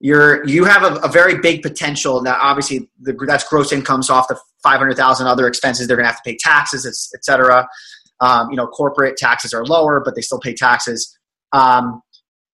You're, 0.00 0.46
you 0.46 0.64
have 0.64 0.82
a, 0.82 0.94
a 1.00 1.08
very 1.08 1.38
big 1.38 1.62
potential. 1.62 2.22
Now, 2.22 2.38
obviously, 2.40 2.88
the, 3.00 3.12
that's 3.26 3.46
gross 3.46 3.70
incomes 3.70 4.08
off 4.08 4.28
the 4.28 4.38
500,000 4.62 5.26
other 5.26 5.46
expenses. 5.46 5.86
They're 5.86 5.96
going 5.96 6.06
to 6.06 6.12
have 6.12 6.22
to 6.22 6.30
pay 6.30 6.36
taxes, 6.38 6.86
etc. 7.14 7.68
Um, 8.20 8.50
you 8.50 8.56
know, 8.56 8.66
corporate 8.66 9.16
taxes 9.16 9.52
are 9.52 9.64
lower, 9.64 10.00
but 10.02 10.14
they 10.14 10.22
still 10.22 10.40
pay 10.40 10.54
taxes. 10.54 11.16
Um, 11.52 12.02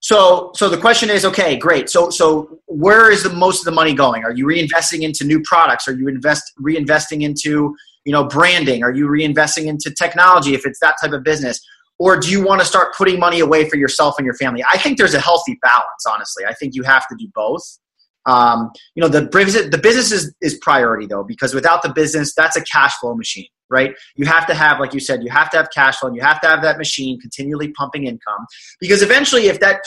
so, 0.01 0.53
so 0.55 0.69
the 0.69 0.77
question 0.77 1.11
is, 1.11 1.25
okay, 1.25 1.57
great. 1.57 1.89
So, 1.89 2.11
so 2.11 2.61
where 2.67 3.11
is 3.11 3.23
the 3.23 3.31
most 3.31 3.61
of 3.61 3.65
the 3.65 3.73
money 3.73 3.95
going? 3.95 4.25
Are 4.25 4.33
you 4.33 4.47
reinvesting 4.47 5.03
into 5.03 5.25
new 5.25 5.43
products? 5.43 5.89
Are 5.89 5.95
you 5.95 6.09
invest 6.09 6.53
reinvesting 6.61 7.23
into, 7.23 7.75
you 8.05 8.13
know, 8.13 8.25
branding? 8.25 8.83
Are 8.85 8.93
you 8.93 9.09
reinvesting 9.09 9.67
into 9.67 9.91
technology 9.91 10.55
if 10.55 10.67
it's 10.67 10.79
that 10.81 10.97
type 11.01 11.13
of 11.13 11.25
business? 11.25 11.61
Or 11.99 12.19
do 12.19 12.31
you 12.31 12.45
want 12.45 12.61
to 12.61 12.67
start 12.67 12.95
putting 12.95 13.19
money 13.19 13.41
away 13.41 13.69
for 13.69 13.77
yourself 13.77 14.17
and 14.19 14.25
your 14.25 14.35
family? 14.35 14.63
I 14.71 14.79
think 14.79 14.99
there's 14.99 15.15
a 15.15 15.21
healthy 15.21 15.59
balance, 15.63 16.05
honestly. 16.09 16.45
I 16.45 16.53
think 16.55 16.75
you 16.75 16.83
have 16.83 17.07
to 17.09 17.17
do 17.19 17.27
both. 17.35 17.63
Um, 18.27 18.71
you 18.95 19.01
know, 19.01 19.09
the 19.09 19.23
business, 19.23 19.71
the 19.71 19.79
business 19.79 20.11
is, 20.13 20.35
is 20.41 20.59
priority 20.61 21.07
though, 21.07 21.23
because 21.23 21.55
without 21.55 21.83
the 21.83 21.93
business, 21.93 22.35
that's 22.35 22.57
a 22.57 22.63
cash 22.63 22.93
flow 22.97 23.15
machine, 23.15 23.47
right? 23.71 23.95
You 24.17 24.27
have 24.27 24.47
to 24.49 24.55
have, 24.55 24.81
like 24.81 24.93
you 24.93 25.01
said, 25.01 25.23
you 25.23 25.31
have 25.31 25.49
to 25.51 25.57
have 25.57 25.69
cash 25.73 25.99
flow 25.99 26.09
and 26.09 26.17
you 26.17 26.23
have 26.23 26.41
to 26.41 26.49
have 26.49 26.61
that 26.63 26.77
machine 26.77 27.21
continually 27.21 27.69
pumping 27.69 28.05
income 28.05 28.47
because 28.81 29.01
eventually 29.01 29.47
if 29.47 29.61
that 29.61 29.85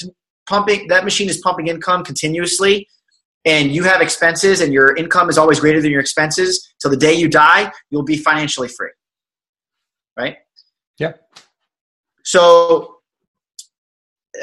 pumping, 0.48 0.88
that 0.88 1.04
machine 1.04 1.30
is 1.30 1.38
pumping 1.40 1.68
income 1.68 2.04
continuously 2.04 2.88
and 3.44 3.74
you 3.74 3.84
have 3.84 4.02
expenses 4.02 4.62
and 4.62 4.74
your 4.74 4.96
income 4.96 5.30
is 5.30 5.38
always 5.38 5.60
greater 5.60 5.82
than 5.82 5.92
your 5.92 6.02
expenses 6.02 6.74
till 6.82 6.92
the 6.92 6.98
day 6.98 7.14
you 7.14 7.28
die, 7.28 7.72
you'll 7.90 8.04
be 8.04 8.18
financially 8.18 8.70
free. 8.70 8.92
Right? 10.18 10.38
Yep. 10.98 11.49
So, 12.30 12.98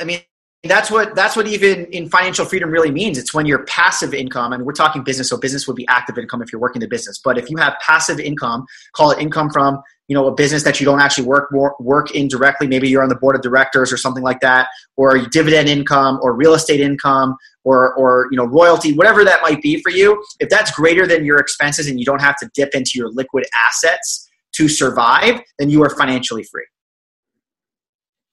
I 0.01 0.03
mean, 0.03 0.19
that's 0.65 0.91
what 0.91 1.15
that's 1.15 1.37
what 1.37 1.47
even 1.47 1.85
in 1.93 2.09
financial 2.09 2.45
freedom 2.45 2.69
really 2.69 2.91
means. 2.91 3.17
It's 3.17 3.33
when 3.33 3.47
your 3.47 3.65
passive 3.67 4.13
income, 4.13 4.51
mean, 4.51 4.65
we're 4.65 4.73
talking 4.73 5.05
business, 5.05 5.29
so 5.29 5.37
business 5.37 5.69
would 5.69 5.77
be 5.77 5.87
active 5.87 6.19
income 6.19 6.43
if 6.43 6.51
you're 6.51 6.61
working 6.61 6.81
the 6.81 6.89
business. 6.89 7.21
But 7.23 7.39
if 7.39 7.49
you 7.49 7.57
have 7.59 7.75
passive 7.81 8.19
income, 8.19 8.67
call 8.97 9.13
it 9.13 9.21
income 9.21 9.51
from 9.51 9.81
you 10.09 10.15
know 10.15 10.27
a 10.27 10.35
business 10.35 10.65
that 10.65 10.81
you 10.81 10.85
don't 10.85 10.99
actually 11.01 11.29
work 11.29 11.49
work 11.79 12.11
in 12.11 12.27
directly. 12.27 12.67
Maybe 12.67 12.89
you're 12.89 13.05
on 13.05 13.09
the 13.09 13.15
board 13.15 13.37
of 13.37 13.43
directors 13.43 13.93
or 13.93 13.97
something 13.97 14.25
like 14.25 14.41
that, 14.41 14.67
or 14.97 15.17
dividend 15.19 15.69
income, 15.69 16.19
or 16.23 16.35
real 16.35 16.55
estate 16.55 16.81
income, 16.81 17.37
or 17.63 17.95
or 17.95 18.27
you 18.33 18.37
know 18.37 18.47
royalty, 18.47 18.95
whatever 18.95 19.23
that 19.23 19.43
might 19.43 19.63
be 19.63 19.81
for 19.81 19.91
you. 19.91 20.21
If 20.41 20.49
that's 20.49 20.73
greater 20.73 21.07
than 21.07 21.25
your 21.25 21.39
expenses 21.39 21.87
and 21.87 22.01
you 22.01 22.05
don't 22.05 22.21
have 22.21 22.37
to 22.39 22.51
dip 22.53 22.75
into 22.75 22.93
your 22.97 23.11
liquid 23.13 23.45
assets 23.65 24.29
to 24.57 24.69
survive, 24.69 25.41
then 25.61 25.71
you 25.71 25.85
are 25.85 25.91
financially 25.91 26.43
free. 26.43 26.67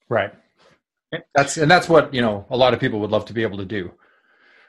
Right. 0.09 0.33
That's 1.35 1.57
and 1.57 1.69
that's 1.69 1.87
what 1.89 2.13
you 2.13 2.21
know 2.21 2.45
a 2.49 2.57
lot 2.57 2.73
of 2.73 2.79
people 2.79 2.99
would 3.01 3.11
love 3.11 3.25
to 3.25 3.33
be 3.33 3.43
able 3.43 3.57
to 3.57 3.65
do. 3.65 3.91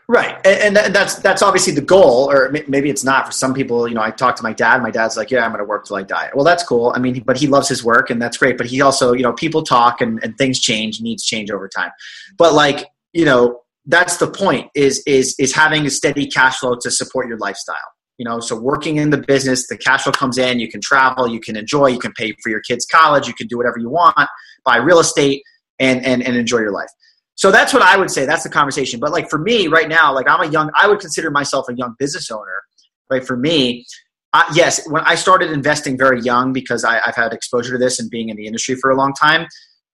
Right, 0.07 0.35
and, 0.47 0.77
and 0.77 0.95
that's 0.95 1.17
that's 1.17 1.41
obviously 1.41 1.73
the 1.73 1.81
goal, 1.81 2.31
or 2.31 2.51
maybe 2.69 2.91
it's 2.91 3.05
not 3.05 3.25
for 3.25 3.33
some 3.33 3.55
people. 3.55 3.89
You 3.89 3.95
know, 3.95 4.03
I 4.03 4.11
talk 4.11 4.37
to 4.37 4.43
my 4.43 4.53
dad. 4.53 4.83
My 4.83 4.91
dad's 4.91 5.17
like, 5.17 5.31
"Yeah, 5.31 5.45
I'm 5.45 5.51
going 5.51 5.61
to 5.61 5.65
work 5.65 5.87
till 5.87 5.97
I 5.97 6.03
die." 6.03 6.31
Well, 6.35 6.45
that's 6.45 6.63
cool. 6.63 6.93
I 6.95 6.99
mean, 6.99 7.23
but 7.25 7.39
he 7.39 7.47
loves 7.47 7.71
his 7.71 7.83
work, 7.83 8.11
and 8.11 8.21
that's 8.21 8.37
great. 8.37 8.59
But 8.59 8.67
he 8.67 8.83
also, 8.83 9.15
you 9.15 9.23
know, 9.23 9.33
people 9.33 9.63
talk, 9.63 10.03
and, 10.03 10.23
and 10.23 10.37
things 10.37 10.61
change, 10.61 11.01
needs 11.01 11.25
change 11.25 11.51
over 11.51 11.69
time. 11.69 11.91
But 12.37 12.53
like, 12.53 12.87
you 13.15 13.25
know, 13.25 13.63
that's 13.87 14.19
the 14.19 14.27
point: 14.27 14.71
is 14.75 15.03
is 15.07 15.35
is 15.39 15.55
having 15.55 15.87
a 15.87 15.91
steady 15.91 16.27
cash 16.27 16.59
flow 16.59 16.77
to 16.83 16.91
support 16.91 17.27
your 17.27 17.39
lifestyle. 17.39 17.77
You 18.19 18.27
know, 18.27 18.41
so 18.41 18.61
working 18.61 18.99
in 18.99 19.09
the 19.09 19.19
business, 19.19 19.67
the 19.69 19.79
cash 19.79 20.03
flow 20.03 20.13
comes 20.13 20.37
in. 20.37 20.61
You 20.61 20.71
can 20.71 20.83
travel, 20.83 21.27
you 21.27 21.41
can 21.41 21.57
enjoy, 21.57 21.87
you 21.87 21.99
can 21.99 22.13
pay 22.13 22.35
for 22.43 22.51
your 22.51 22.61
kids' 22.61 22.85
college, 22.85 23.27
you 23.27 23.35
can 23.35 23.47
do 23.47 23.57
whatever 23.57 23.79
you 23.79 23.89
want, 23.89 24.29
buy 24.65 24.77
real 24.77 24.99
estate 24.99 25.43
and, 25.79 26.05
and, 26.05 26.23
and 26.23 26.37
enjoy 26.37 26.59
your 26.59 26.73
life. 26.73 26.89
So 27.37 27.51
that's 27.51 27.73
what 27.73 27.83
I 27.83 27.97
would 27.97 28.11
say. 28.11 28.27
That's 28.27 28.45
the 28.45 28.49
conversation. 28.49 29.01
But 29.01 29.13
like 29.13 29.29
for 29.29 29.39
me 29.39 29.67
right 29.67 29.89
now, 29.89 30.15
like 30.15 30.29
I'm 30.29 30.41
a 30.41 30.51
young, 30.51 30.71
I 30.75 30.87
would 30.87 31.01
consider 31.01 31.31
myself 31.31 31.69
a 31.69 31.75
young 31.75 31.97
business 31.99 32.31
owner, 32.31 32.63
right? 33.11 33.25
For 33.27 33.37
me, 33.37 33.87
uh, 34.33 34.45
yes, 34.55 34.89
when 34.89 35.03
I 35.05 35.15
started 35.15 35.51
investing 35.51 35.99
very 35.99 36.21
young 36.21 36.53
because 36.53 36.85
I, 36.85 37.01
I've 37.05 37.17
had 37.17 37.33
exposure 37.33 37.73
to 37.73 37.79
this 37.79 37.99
and 38.01 38.11
being 38.11 38.29
in 38.29 38.37
the 38.37 38.47
industry 38.47 38.77
for 38.77 38.91
a 38.91 38.97
long 38.97 39.13
time. 39.15 39.47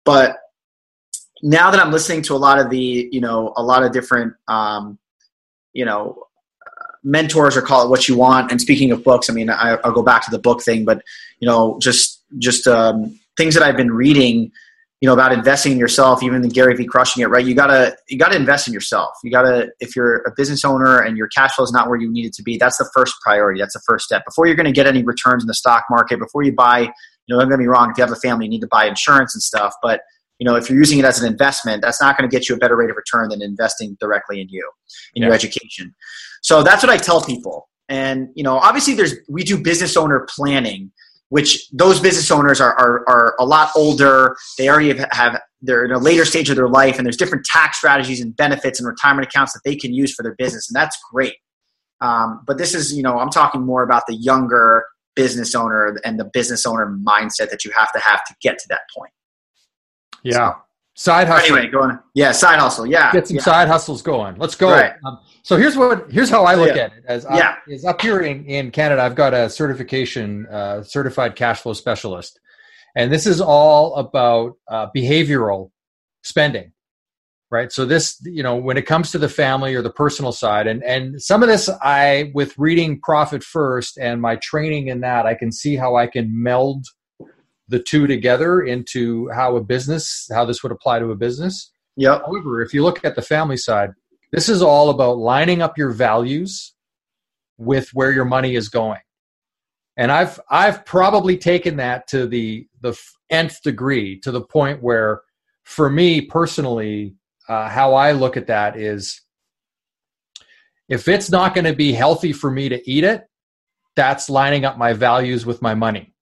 But 0.05 0.37
now 1.43 1.71
that 1.71 1.81
I'm 1.81 1.93
listening 1.93 2.23
to 2.23 2.35
a 2.35 2.39
lot 2.39 2.59
of 2.59 2.71
the, 2.71 3.09
you 3.11 3.21
know, 3.21 3.53
a 3.57 3.63
lot 3.63 3.83
of 3.83 3.93
different, 3.93 4.35
um, 4.49 4.99
you 5.73 5.85
know, 5.85 6.25
mentors 7.03 7.57
or 7.57 7.63
call 7.63 7.85
it 7.85 7.91
what 7.91 8.09
you 8.09 8.17
want. 8.17 8.51
And 8.51 8.61
speaking 8.61 8.93
of 8.93 9.05
books, 9.05 9.31
I 9.31 9.33
mean, 9.33 9.49
I, 9.49 9.79
will 9.85 9.93
go 9.93 10.03
back 10.03 10.25
to 10.25 10.31
the 10.31 10.39
book 10.39 10.63
thing, 10.63 10.85
but 10.85 11.03
you 11.39 11.47
know, 11.47 11.79
just 11.81 12.23
just 12.39 12.67
um, 12.67 13.19
things 13.41 13.55
that 13.55 13.63
I've 13.63 13.77
been 13.77 13.91
reading 13.91 14.53
you 15.01 15.07
know 15.07 15.15
about 15.15 15.33
investing 15.33 15.73
in 15.73 15.79
yourself 15.79 16.23
even 16.23 16.43
the 16.43 16.49
gary 16.49 16.77
vee 16.77 16.85
crushing 16.85 17.23
it 17.23 17.27
right? 17.27 17.45
You 17.45 17.55
gotta 17.55 17.97
you 18.09 18.19
gotta 18.19 18.37
invest 18.37 18.69
in 18.69 18.75
yourself. 18.75 19.15
You 19.25 19.31
gotta 19.31 19.71
if 19.81 19.97
you're 19.97 20.17
a 20.27 20.33
business 20.37 20.63
owner 20.63 21.01
and 21.01 21.17
your 21.17 21.29
cash 21.29 21.55
flow 21.55 21.65
is 21.65 21.73
not 21.73 21.89
where 21.89 21.99
you 21.99 22.11
need 22.11 22.27
it 22.27 22.35
to 22.35 22.43
be 22.43 22.59
that's 22.59 22.77
the 22.77 22.89
first 22.95 23.15
priority. 23.23 23.61
That's 23.61 23.73
the 23.73 23.83
first 23.87 24.05
step. 24.05 24.25
Before 24.27 24.47
you're 24.47 24.57
going 24.57 24.67
to 24.67 24.73
get 24.73 24.87
any 24.87 25.03
returns 25.03 25.43
in 25.43 25.47
the 25.47 25.55
stock 25.55 25.85
market 25.91 26.19
before 26.19 26.43
you 26.43 26.53
buy 26.53 26.81
you 26.81 26.91
know 27.29 27.41
don't 27.41 27.49
get 27.49 27.59
me 27.59 27.67
wrong 27.67 27.91
if 27.91 27.97
you 27.97 28.05
have 28.05 28.13
a 28.13 28.17
family 28.17 28.45
you 28.45 28.51
need 28.51 28.61
to 28.61 28.69
buy 28.69 28.87
insurance 28.87 29.35
and 29.35 29.43
stuff 29.43 29.73
but 29.83 30.03
you 30.39 30.45
know 30.45 30.57
if 30.57 30.69
you're 30.69 30.79
using 30.79 30.99
it 30.99 31.07
as 31.07 31.21
an 31.23 31.31
investment 31.31 31.81
that's 31.81 32.01
not 32.01 32.19
going 32.19 32.29
to 32.29 32.35
get 32.35 32.49
you 32.49 32.55
a 32.55 32.59
better 32.59 32.77
rate 32.77 32.91
of 32.91 32.97
return 32.97 33.31
than 33.31 33.41
investing 33.41 33.97
directly 34.01 34.41
in 34.41 34.49
you 34.51 34.71
in 35.15 35.23
yeah. 35.23 35.29
your 35.29 35.35
education. 35.35 35.95
So 36.43 36.63
that's 36.63 36.83
what 36.83 36.91
i 36.91 36.99
tell 36.99 37.23
people. 37.23 37.71
And 37.89 38.29
you 38.35 38.45
know 38.45 38.59
obviously 38.59 38.93
there's 38.93 39.15
we 39.31 39.45
do 39.45 39.57
business 39.57 39.97
owner 39.97 40.27
planning 40.29 40.93
which 41.31 41.69
those 41.71 41.99
business 42.01 42.31
owners 42.31 42.61
are, 42.61 42.79
are, 42.79 43.09
are 43.09 43.35
a 43.39 43.45
lot 43.45 43.71
older. 43.75 44.37
They 44.59 44.69
already 44.69 44.89
have, 44.89 45.09
have, 45.13 45.41
they're 45.63 45.85
in 45.85 45.93
a 45.93 45.99
later 45.99 46.25
stage 46.25 46.51
of 46.51 46.57
their 46.57 46.69
life, 46.69 46.99
and 46.99 47.07
there's 47.07 47.17
different 47.17 47.45
tax 47.45 47.79
strategies 47.79 48.21
and 48.21 48.37
benefits 48.37 48.79
and 48.79 48.87
retirement 48.87 49.27
accounts 49.27 49.53
that 49.55 49.61
they 49.65 49.75
can 49.75 49.95
use 49.95 50.15
for 50.15 50.23
their 50.23 50.35
business, 50.37 50.69
and 50.69 50.77
that's 50.77 50.99
great. 51.13 51.35
Um, 52.01 52.43
but 52.47 52.59
this 52.59 52.75
is, 52.75 52.93
you 52.93 53.03
know, 53.03 53.19
I'm 53.19 53.31
talking 53.31 53.63
more 53.63 53.83
about 53.83 54.07
the 54.07 54.15
younger 54.15 54.85
business 55.15 55.55
owner 55.55 55.99
and 56.05 56.19
the 56.19 56.25
business 56.25 56.67
owner 56.67 56.87
mindset 56.87 57.51
that 57.51 57.65
you 57.65 57.71
have 57.73 57.93
to 57.93 57.99
have 57.99 58.25
to 58.25 58.35
get 58.41 58.59
to 58.59 58.65
that 58.69 58.83
point. 58.97 59.13
Yeah. 60.23 60.33
So, 60.33 60.57
side 60.95 61.29
hustle. 61.29 61.57
Anyway, 61.57 61.71
going. 61.71 61.99
Yeah, 62.15 62.33
side 62.33 62.59
hustle. 62.59 62.87
Yeah. 62.87 63.13
Get 63.13 63.29
some 63.29 63.37
yeah. 63.37 63.43
side 63.43 63.69
hustles 63.69 64.03
going. 64.03 64.37
Let's 64.37 64.55
go. 64.55 64.71
Right. 64.71 64.93
Um, 65.05 65.19
so 65.43 65.57
here's 65.57 65.77
what 65.77 66.11
here's 66.11 66.31
how 66.31 66.45
I 66.45 66.55
look 66.55 66.77
yeah. 66.77 66.83
at 66.83 66.93
it. 66.93 67.05
As 67.07 67.27
yeah. 67.33 67.57
I, 67.67 67.71
is 67.71 67.85
up 67.85 68.01
here 68.01 68.21
in, 68.21 68.45
in 68.45 68.71
Canada, 68.71 69.03
I've 69.03 69.15
got 69.15 69.35
a 69.35 69.49
certification, 69.49 70.47
uh, 70.47 70.83
certified 70.83 71.37
cash 71.37 71.61
flow 71.61 71.73
specialist, 71.73 72.39
and 72.97 73.13
this 73.13 73.27
is 73.27 73.41
all 73.41 73.95
about 73.97 74.57
uh, 74.69 74.89
behavioral 74.95 75.71
spending, 76.23 76.73
right? 77.51 77.73
So 77.73 77.87
this, 77.87 78.21
you 78.25 78.43
know, 78.43 78.57
when 78.57 78.77
it 78.77 78.87
comes 78.87 79.11
to 79.13 79.19
the 79.19 79.29
family 79.29 79.75
or 79.75 79.83
the 79.83 79.91
personal 79.91 80.33
side, 80.33 80.67
and 80.67 80.85
and 80.85 81.21
some 81.23 81.43
of 81.43 81.49
this, 81.49 81.71
I 81.83 82.31
with 82.35 82.57
reading 82.59 83.01
Profit 83.01 83.43
First 83.43 83.99
and 83.99 84.21
my 84.21 84.37
training 84.37 84.89
in 84.89 85.01
that, 85.01 85.25
I 85.25 85.35
can 85.35 85.51
see 85.51 85.77
how 85.77 85.97
I 85.97 86.07
can 86.07 86.31
meld 86.31 86.85
the 87.71 87.83
two 87.83 88.07
together 88.07 88.61
into 88.61 89.29
how 89.31 89.57
a 89.57 89.63
business, 89.63 90.29
how 90.33 90.45
this 90.45 90.63
would 90.63 90.73
apply 90.73 90.99
to 90.99 91.11
a 91.13 91.17
business. 91.17 91.73
Yeah. 91.97 92.19
However, 92.19 92.61
if 92.63 92.75
you 92.75 92.83
look 92.83 93.05
at 93.05 93.15
the 93.15 93.23
family 93.23 93.57
side, 93.57 93.91
this 94.33 94.49
is 94.49 94.63
all 94.63 94.91
about 94.91 95.19
lining 95.19 95.63
up 95.63 95.79
your 95.79 95.91
values 95.91 96.75
with 97.59 97.89
where 97.95 98.13
your 98.13 98.25
money 98.25 98.57
is 98.57 98.69
going. 98.69 99.01
And 99.97 100.11
I've 100.11 100.41
I've 100.51 100.85
probably 100.85 101.37
taken 101.37 101.77
that 101.77 102.07
to 102.09 102.27
the 102.27 102.67
the 102.81 102.99
nth 103.29 103.63
degree 103.63 104.19
to 104.21 104.31
the 104.31 104.41
point 104.41 104.83
where, 104.83 105.23
for 105.65 105.91
me 105.91 106.21
personally, 106.21 107.15
uh, 107.49 107.69
how 107.69 107.95
I 107.95 108.13
look 108.13 108.37
at 108.37 108.47
that 108.47 108.77
is 108.77 109.21
if 110.89 111.07
it's 111.07 111.31
not 111.31 111.55
going 111.55 111.67
to 111.67 111.75
be 111.75 111.93
healthy 111.93 112.33
for 112.33 112.51
me 112.51 112.69
to 112.69 112.91
eat 112.91 113.05
it, 113.05 113.25
that's 113.95 114.31
lining 114.31 114.65
up 114.65 114.79
my 114.79 114.93
values 114.93 115.45
with 115.45 115.61
my 115.61 115.75
money. 115.75 116.15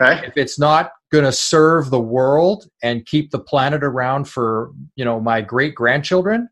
Okay. 0.00 0.26
If 0.26 0.36
it's 0.36 0.58
not 0.58 0.90
going 1.12 1.24
to 1.24 1.32
serve 1.32 1.90
the 1.90 2.00
world 2.00 2.66
and 2.82 3.06
keep 3.06 3.30
the 3.30 3.38
planet 3.38 3.84
around 3.84 4.28
for, 4.28 4.72
you 4.96 5.04
know, 5.04 5.20
my 5.20 5.40
great 5.40 5.74
grandchildren, 5.74 6.48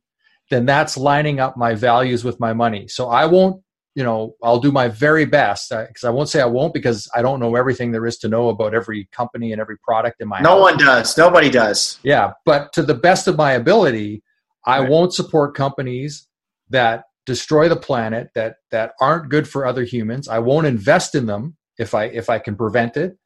then 0.51 0.65
that's 0.67 0.97
lining 0.97 1.41
up 1.41 1.57
my 1.57 1.75
values 1.75 2.25
with 2.25 2.39
my 2.39 2.53
money. 2.53 2.87
So 2.89 3.09
I 3.09 3.27
won't, 3.27 3.61
you 3.97 4.05
know, 4.05 4.35
I'll 4.43 4.61
do 4.61 4.71
my 4.73 4.89
very 4.89 5.25
best 5.25 5.71
because 5.71 6.05
I 6.05 6.11
won't 6.11 6.29
say 6.29 6.41
I 6.41 6.47
won't 6.47 6.75
because 6.75 7.09
I 7.15 7.23
don't 7.23 7.41
know 7.41 7.57
everything 7.57 7.93
there 7.93 8.07
is 8.07 8.19
to 8.19 8.29
know 8.29 8.49
about 8.49 8.75
every 8.75 9.09
company 9.13 9.53
and 9.53 9.61
every 9.61 9.77
product 9.79 10.21
in 10.21 10.29
my 10.29 10.41
No 10.41 10.51
house. 10.51 10.61
one 10.61 10.77
does. 10.79 11.17
Nobody 11.19 11.51
does. 11.51 11.99
Yeah, 12.03 12.33
but 12.45 12.73
to 12.75 12.83
the 12.83 12.95
best 12.95 13.27
of 13.29 13.37
my 13.37 13.53
ability, 13.53 14.23
I 14.67 14.81
Right. 14.81 14.91
won't 14.91 15.13
support 15.15 15.55
companies 15.55 16.27
that 16.71 17.05
destroy 17.27 17.69
the 17.69 17.77
planet 17.77 18.29
that 18.35 18.57
that 18.71 18.93
aren't 19.01 19.31
good 19.31 19.49
for 19.49 19.65
other 19.67 19.85
humans. 19.85 20.29
I 20.29 20.39
won't 20.41 20.67
invest 20.67 21.15
in 21.15 21.27
them 21.27 21.57
if 21.79 21.95
I 21.95 22.05
if 22.05 22.29
I 22.29 22.39
can 22.39 22.57
prevent 22.57 22.97
it. 22.97 23.17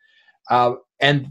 Uh, 0.51 0.73
and 1.01 1.29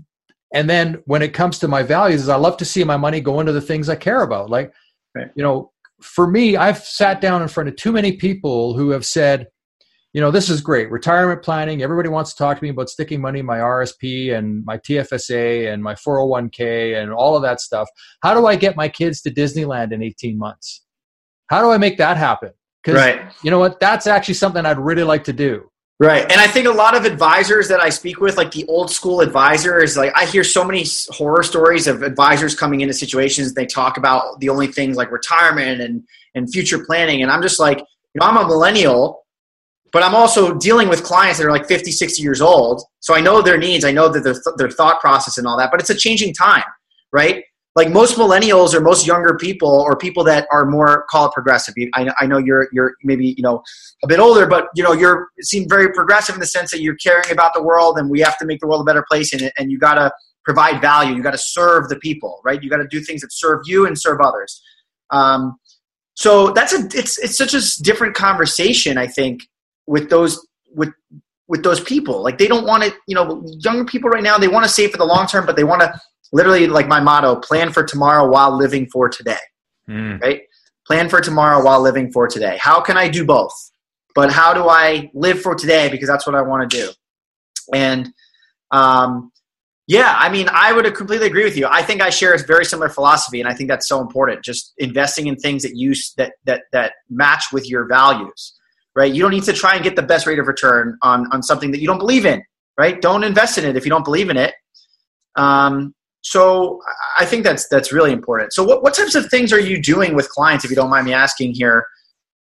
and 0.54 0.70
then 0.70 1.02
when 1.06 1.22
it 1.22 1.34
comes 1.34 1.60
to 1.60 1.68
my 1.68 1.84
values, 1.84 2.22
is 2.22 2.30
I 2.30 2.38
love 2.38 2.58
to 2.58 2.66
see 2.66 2.84
my 2.84 2.98
money 2.98 3.20
go 3.20 3.40
into 3.42 3.52
the 3.52 3.62
things 3.62 3.90
I 3.90 3.96
care 3.96 4.22
about. 4.22 4.50
Like, 4.50 4.72
Right. 5.14 5.30
you 5.36 5.44
know, 5.44 5.72
for 6.02 6.28
me, 6.28 6.56
I've 6.56 6.78
sat 6.78 7.20
down 7.22 7.42
in 7.42 7.48
front 7.48 7.68
of 7.70 7.76
too 7.76 7.92
many 7.92 8.14
people 8.14 8.74
who 8.76 8.92
have 8.92 9.06
said, 9.06 9.48
you 10.14 10.22
know, 10.22 10.32
this 10.32 10.50
is 10.50 10.62
great. 10.62 10.90
Retirement 10.90 11.44
planning. 11.44 11.82
Everybody 11.82 12.10
wants 12.10 12.32
to 12.32 12.38
talk 12.38 12.58
to 12.58 12.64
me 12.64 12.70
about 12.70 12.90
sticking 12.90 13.20
money 13.20 13.40
in 13.40 13.46
my 13.46 13.58
RSP 13.58 14.36
and 14.38 14.64
my 14.64 14.78
TFSA 14.78 15.72
and 15.72 15.84
my 15.84 15.96
401k 15.96 17.02
and 17.02 17.12
all 17.12 17.36
of 17.36 17.42
that 17.42 17.60
stuff. 17.60 17.90
How 18.24 18.34
do 18.34 18.46
I 18.48 18.56
get 18.56 18.76
my 18.78 18.88
kids 18.88 19.22
to 19.24 19.32
Disneyland 19.32 19.92
in 19.92 20.02
18 20.02 20.38
months? 20.38 20.84
How 21.50 21.62
do 21.62 21.72
I 21.72 21.78
make 21.78 21.98
that 21.98 22.16
happen? 22.18 22.52
Because 22.84 23.00
Right. 23.00 23.22
you 23.44 23.52
know 23.52 23.60
what? 23.60 23.80
That's 23.80 24.08
actually 24.08 24.36
something 24.36 24.66
I'd 24.66 24.80
really 24.80 25.04
like 25.04 25.26
to 25.26 25.34
do. 25.34 25.70
Right. 26.00 26.32
And 26.32 26.40
I 26.40 26.46
think 26.46 26.68
a 26.68 26.72
lot 26.72 26.96
of 26.96 27.06
advisors 27.06 27.68
that 27.70 27.80
I 27.80 27.90
speak 27.90 28.20
with, 28.20 28.38
like 28.38 28.52
the 28.52 28.66
old 28.68 28.92
school 28.92 29.20
advisors, 29.20 29.98
like 29.98 30.16
I 30.16 30.26
hear 30.26 30.44
so 30.44 30.64
many 30.64 30.86
horror 31.10 31.42
stories 31.42 31.88
of 31.88 32.04
advisors 32.04 32.54
coming 32.54 32.82
into 32.82 32.94
situations. 32.94 33.54
They 33.56 33.66
talk 33.66 33.98
about 33.98 34.40
the 34.40 34.50
only 34.50 34.68
things 34.68 34.96
like 34.96 35.12
retirement 35.12 35.82
and, 35.82 36.04
and 36.36 36.52
future 36.52 36.86
planning. 36.86 37.24
And 37.24 37.32
I'm 37.32 37.42
just 37.42 37.60
like, 37.60 37.80
you 37.80 38.22
know, 38.22 38.28
I'm 38.28 38.38
a 38.38 38.48
millennial, 38.48 39.26
but 39.92 40.04
I'm 40.04 40.14
also 40.14 40.54
dealing 40.54 40.88
with 40.88 41.04
clients 41.04 41.40
that 41.40 41.48
are 41.48 41.52
like 41.52 41.68
50, 41.68 41.92
60 41.92 42.22
years 42.22 42.42
old. 42.42 42.84
So 43.00 43.16
I 43.16 43.22
know 43.22 43.42
their 43.42 43.58
needs. 43.58 43.84
I 43.84 43.92
know 43.92 44.08
that 44.08 44.24
their, 44.24 44.34
th- 44.34 44.56
their 44.58 44.70
thought 44.70 45.02
process 45.02 45.40
and 45.40 45.48
all 45.48 45.58
that, 45.58 45.72
but 45.72 45.80
it's 45.80 45.90
a 45.90 45.96
changing 45.96 46.36
time, 46.36 46.64
right? 47.12 47.44
Like 47.78 47.92
most 47.92 48.18
millennials 48.18 48.74
or 48.74 48.82
most 48.82 49.06
younger 49.06 49.38
people 49.38 49.70
or 49.70 49.96
people 49.96 50.24
that 50.24 50.48
are 50.52 50.66
more 50.66 51.06
call 51.12 51.28
it 51.28 51.32
progressive. 51.32 51.76
I, 51.94 52.12
I 52.20 52.26
know 52.26 52.40
you're, 52.40 52.70
you're 52.74 52.96
maybe, 53.04 53.36
you 53.38 53.44
know, 53.44 53.62
a 54.04 54.08
bit 54.08 54.20
older, 54.20 54.48
but 54.48 54.70
you 54.76 54.82
know, 54.82 54.94
you're 54.94 55.28
seem 55.42 55.70
very 55.70 55.94
progressive 55.94 56.34
in 56.34 56.40
the 56.40 56.48
sense 56.48 56.72
that 56.72 56.82
you're 56.82 56.96
caring 56.96 57.30
about 57.30 57.54
the 57.54 57.62
world 57.62 58.00
and 58.00 58.10
we 58.10 58.20
have 58.22 58.36
to 58.40 58.46
make 58.48 58.62
the 58.62 58.68
world 58.68 58.82
a 58.82 58.84
better 58.84 59.06
place 59.08 59.32
and, 59.32 59.52
and 59.60 59.72
you 59.72 59.78
got 59.78 59.94
to 59.94 60.12
provide 60.44 60.82
value. 60.82 61.16
You 61.16 61.22
got 61.22 61.34
to 61.34 61.38
serve 61.38 61.88
the 61.88 61.98
people, 61.98 62.42
right? 62.44 62.64
You 62.64 62.68
got 62.68 62.78
to 62.78 62.88
do 62.88 63.00
things 63.00 63.22
that 63.22 63.32
serve 63.32 63.62
you 63.66 63.86
and 63.86 63.96
serve 63.96 64.22
others. 64.22 64.60
Um, 65.12 65.60
so 66.16 66.50
that's 66.54 66.74
a, 66.74 66.80
it's, 66.98 67.20
it's 67.20 67.38
such 67.38 67.54
a 67.54 67.62
different 67.84 68.16
conversation, 68.16 68.98
I 68.98 69.06
think, 69.06 69.42
with 69.86 70.10
those, 70.10 70.44
with, 70.74 70.90
with 71.48 71.62
those 71.62 71.80
people. 71.82 72.24
Like 72.24 72.40
they 72.40 72.48
don't 72.48 72.66
want 72.66 72.86
it. 72.86 72.96
you 73.08 73.14
know, 73.14 73.46
younger 73.60 73.86
people 73.86 74.10
right 74.10 74.24
now, 74.24 74.40
they 74.40 74.48
want 74.48 74.66
to 74.66 74.72
save 74.72 74.90
for 74.90 74.98
the 74.98 75.06
long 75.06 75.28
term, 75.28 75.46
but 75.46 75.56
they 75.56 75.64
want 75.64 75.82
to 75.82 76.02
literally 76.32 76.68
like 76.68 76.88
my 76.88 77.00
motto, 77.00 77.36
plan 77.36 77.72
for 77.72 77.84
tomorrow 77.84 78.28
while 78.30 78.56
living 78.56 78.88
for 78.92 79.10
today 79.10 79.38
right? 80.22 80.42
Plan 80.86 81.10
for 81.10 81.22
tomorrow 81.22 81.64
while 81.64 81.82
living 81.82 82.12
for 82.12 82.28
today. 82.28 82.58
How 82.60 82.82
can 82.82 82.98
I 82.98 83.08
do 83.08 83.26
both? 83.26 83.54
But 84.16 84.32
how 84.32 84.54
do 84.54 84.68
I 84.68 85.10
live 85.14 85.42
for 85.42 85.56
today? 85.56 85.90
Because 85.90 86.08
that's 86.08 86.26
what 86.26 86.36
I 86.36 86.42
want 86.42 86.70
to 86.70 86.78
do. 86.78 86.92
And 87.74 88.10
um, 88.72 89.32
yeah, 89.88 90.16
I 90.18 90.30
mean, 90.30 90.48
I 90.52 90.74
would 90.74 90.94
completely 90.96 91.28
agree 91.28 91.44
with 91.44 91.58
you. 91.58 91.68
I 91.70 91.82
think 91.82 92.02
I 92.02 92.10
share 92.10 92.34
a 92.34 92.40
very 92.40 92.66
similar 92.66 92.90
philosophy, 92.90 93.40
and 93.40 93.48
I 93.50 93.54
think 93.54 93.70
that's 93.70 93.88
so 93.88 94.02
important. 94.02 94.44
Just 94.44 94.74
investing 94.78 95.28
in 95.28 95.36
things 95.36 95.64
that 95.64 95.76
you 95.76 95.94
that 96.18 96.34
that 96.46 96.64
that 96.72 96.94
match 97.10 97.46
with 97.54 97.70
your 97.70 97.86
values, 97.88 98.54
right? 98.96 99.14
You 99.14 99.22
don't 99.22 99.32
need 99.32 99.44
to 99.44 99.54
try 99.54 99.76
and 99.76 99.84
get 99.84 99.96
the 99.96 100.02
best 100.02 100.26
rate 100.26 100.40
of 100.40 100.48
return 100.48 100.98
on 101.04 101.32
on 101.32 101.42
something 101.44 101.72
that 101.72 101.80
you 101.80 101.88
don't 101.88 102.00
believe 102.00 102.26
in, 102.26 102.42
right? 102.78 103.02
Don't 103.02 103.24
invest 103.24 103.58
in 103.58 103.66
it 103.66 103.78
if 103.78 103.86
you 103.86 103.90
don't 103.90 104.04
believe 104.04 104.30
in 104.30 104.38
it. 104.38 104.54
Um, 105.36 105.94
so 106.22 106.82
I 107.18 107.26
think 107.26 107.44
that's 107.44 107.68
that's 107.68 107.92
really 107.92 108.12
important. 108.12 108.54
So 108.54 108.64
what, 108.64 108.84
what 108.84 108.94
types 108.94 109.16
of 109.16 109.30
things 109.30 109.54
are 109.54 109.60
you 109.60 109.82
doing 109.82 110.16
with 110.16 110.30
clients, 110.30 110.66
if 110.66 110.72
you 110.72 110.76
don't 110.76 110.90
mind 110.90 111.06
me 111.06 111.14
asking 111.14 111.54
here? 111.54 111.86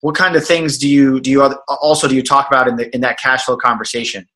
What 0.01 0.15
kind 0.15 0.35
of 0.35 0.45
things 0.45 0.77
do 0.77 0.87
you 0.87 1.19
do 1.19 1.29
you 1.29 1.43
also 1.67 2.07
do 2.07 2.15
you 2.15 2.23
talk 2.23 2.47
about 2.47 2.67
in 2.67 2.75
the 2.77 2.93
in 2.95 3.01
that 3.01 3.19
cash 3.19 3.43
flow 3.43 3.57
conversation? 3.57 4.27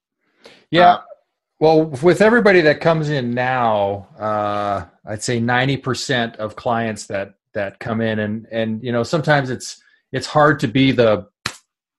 Yeah. 0.71 0.87
Uh, 0.87 1.01
well, 1.59 1.85
with 1.85 2.21
everybody 2.21 2.61
that 2.61 2.81
comes 2.81 3.09
in 3.09 3.33
now, 3.33 4.09
uh, 4.19 4.85
I'd 5.05 5.23
say 5.23 5.39
ninety 5.39 5.77
percent 5.77 6.35
of 6.37 6.55
clients 6.55 7.07
that 7.07 7.35
that 7.53 7.79
come 7.79 8.01
in, 8.01 8.19
and 8.19 8.47
and 8.51 8.83
you 8.83 8.91
know 8.91 9.03
sometimes 9.03 9.49
it's 9.49 9.81
it's 10.11 10.27
hard 10.27 10.59
to 10.59 10.67
be 10.67 10.91
the 10.91 11.25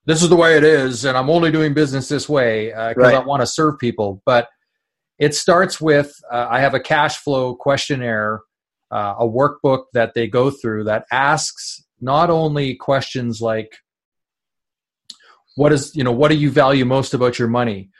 this 0.06 0.22
is 0.22 0.28
the 0.28 0.36
way 0.36 0.56
it 0.56 0.64
is, 0.64 1.04
and 1.06 1.16
I'm 1.16 1.30
only 1.30 1.50
doing 1.50 1.72
business 1.72 2.08
this 2.08 2.28
way 2.28 2.66
because 2.66 2.96
Right. 2.96 3.14
I 3.14 3.24
want 3.24 3.40
to 3.40 3.46
serve 3.46 3.78
people. 3.78 4.22
But 4.26 4.48
it 5.18 5.34
starts 5.34 5.80
with 5.80 6.12
uh, 6.30 6.48
I 6.50 6.60
have 6.60 6.74
a 6.74 6.80
cash 6.80 7.18
flow 7.18 7.54
questionnaire, 7.54 8.40
uh, 8.90 9.14
a 9.18 9.26
workbook 9.26 9.84
that 9.92 10.14
they 10.14 10.26
go 10.26 10.50
through 10.50 10.84
that 10.84 11.04
asks 11.12 11.84
not 12.00 12.30
only 12.30 12.74
questions 12.74 13.40
like 13.40 13.76
what 15.56 15.72
is 15.72 15.94
you 15.94 16.04
know 16.04 16.12
what 16.12 16.30
do 16.30 16.36
you 16.36 16.50
value 16.50 16.84
most 16.84 17.14
about 17.14 17.38
your 17.38 17.48
money? 17.48 17.90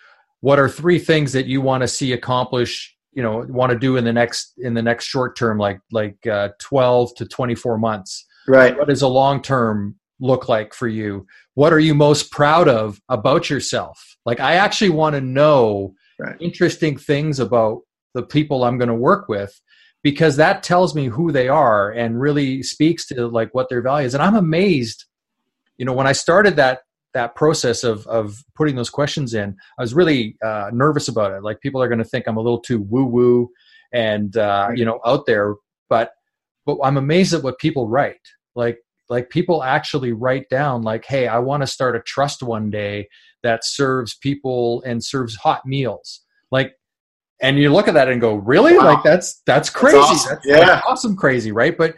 What 0.41 0.59
are 0.59 0.69
three 0.69 0.99
things 0.99 1.33
that 1.33 1.47
you 1.47 1.61
want 1.61 1.83
to 1.83 1.89
see 1.89 2.13
accomplish 2.13 2.95
you 3.13 3.23
know 3.23 3.45
want 3.49 3.71
to 3.73 3.79
do 3.79 3.97
in 3.97 4.05
the 4.05 4.13
next 4.13 4.55
in 4.59 4.75
the 4.75 4.83
next 4.83 5.07
short 5.07 5.37
term 5.37 5.59
like 5.59 5.81
like 5.93 6.27
uh, 6.27 6.51
12 6.61 7.15
to 7.17 7.27
24 7.27 7.79
months? 7.79 8.27
Right. 8.47 8.77
what 8.77 8.89
does 8.89 9.01
a 9.01 9.09
long 9.09 9.41
term 9.41 9.97
look 10.21 10.49
like 10.49 10.75
for 10.75 10.89
you? 10.89 11.27
What 11.55 11.73
are 11.73 11.79
you 11.79 11.95
most 11.95 12.31
proud 12.31 12.69
of 12.69 13.01
about 13.09 13.49
yourself? 13.49 14.17
Like 14.27 14.41
i 14.41 14.55
actually 14.55 14.91
want 14.91 15.15
to 15.15 15.21
know 15.21 15.95
Right. 16.19 16.37
interesting 16.41 16.97
things 16.97 17.41
about 17.41 17.81
the 18.15 18.23
people 18.23 18.65
i'm 18.65 18.79
going 18.79 18.89
to 18.89 18.95
work 18.95 19.29
with 19.29 19.61
because 20.03 20.37
that 20.37 20.63
tells 20.63 20.95
me 20.95 21.07
who 21.07 21.33
they 21.33 21.49
are 21.49 21.91
and 21.91 22.21
really 22.21 22.63
speaks 22.63 23.07
to 23.07 23.27
like 23.27 23.53
what 23.53 23.69
their 23.69 23.83
values 23.83 24.15
and 24.15 24.23
i'm 24.23 24.37
amazed 24.37 25.07
you 25.77 25.85
know 25.85 25.93
when 25.93 26.07
i 26.07 26.13
started 26.13 26.57
that 26.57 26.81
that 27.15 27.35
process 27.37 27.85
of 27.85 28.07
of 28.09 28.45
putting 28.55 28.75
those 28.77 28.91
questions 28.91 29.35
in 29.35 29.57
i 29.79 29.83
was 29.83 29.95
really 29.95 30.37
uh, 30.45 30.69
nervous 30.73 31.09
about 31.09 31.33
it. 31.33 31.43
Like 31.43 31.61
people 31.61 31.83
are 31.83 31.89
going 31.89 31.99
to 31.99 32.05
think 32.05 32.27
i'm 32.27 32.37
a 32.37 32.43
little 32.43 32.61
too 32.61 32.81
woo 32.83 33.05
woo 33.05 33.51
and 33.93 34.37
uh, 34.37 34.71
you 34.75 34.85
know 34.85 35.01
out 35.07 35.25
there. 35.27 35.55
But 35.89 36.11
but 36.67 36.77
i'm 36.83 36.97
amazed 36.97 37.33
at 37.33 37.43
what 37.43 37.59
people 37.59 37.89
write. 37.89 38.21
Like 38.55 38.79
like 39.09 39.31
people 39.31 39.63
actually 39.63 40.13
write 40.13 40.49
down 40.49 40.83
like 40.83 41.05
hey 41.05 41.29
i 41.29 41.39
want 41.39 41.63
to 41.63 41.67
start 41.67 41.97
a 41.97 42.01
trust 42.01 42.43
one 42.43 42.71
day 42.71 43.09
that 43.45 43.65
serves 43.65 44.17
people 44.17 44.83
and 44.85 45.03
serves 45.05 45.37
hot 45.37 45.65
meals 45.65 46.23
like 46.51 46.75
and 47.43 47.59
you 47.59 47.71
look 47.73 47.87
at 47.89 47.95
that 47.95 48.09
and 48.09 48.21
go 48.21 48.35
really 48.35 48.77
Wow. 48.77 48.85
like 48.95 49.03
that's 49.05 49.43
that's 49.47 49.71
crazy 49.71 49.97
awesome. 49.99 50.31
that's, 50.35 50.47
Yeah. 50.47 50.59
like, 50.75 50.87
awesome 50.87 51.15
crazy 51.15 51.53
right 51.53 51.77
but 51.79 51.95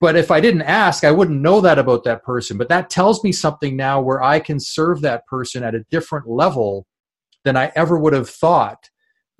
but 0.00 0.14
if 0.16 0.30
i 0.30 0.38
didn't 0.40 0.62
ask 0.62 1.02
i 1.04 1.10
wouldn't 1.10 1.40
know 1.40 1.60
that 1.60 1.78
about 1.78 2.04
that 2.04 2.22
person 2.22 2.56
but 2.56 2.68
that 2.68 2.90
tells 2.90 3.24
me 3.24 3.32
something 3.32 3.76
now 3.76 4.00
where 4.00 4.22
i 4.22 4.38
can 4.38 4.60
serve 4.60 5.00
that 5.00 5.26
person 5.26 5.62
at 5.64 5.74
a 5.74 5.84
different 5.90 6.28
level 6.28 6.86
than 7.44 7.56
i 7.56 7.72
ever 7.74 7.98
would 7.98 8.12
have 8.12 8.28
thought 8.30 8.88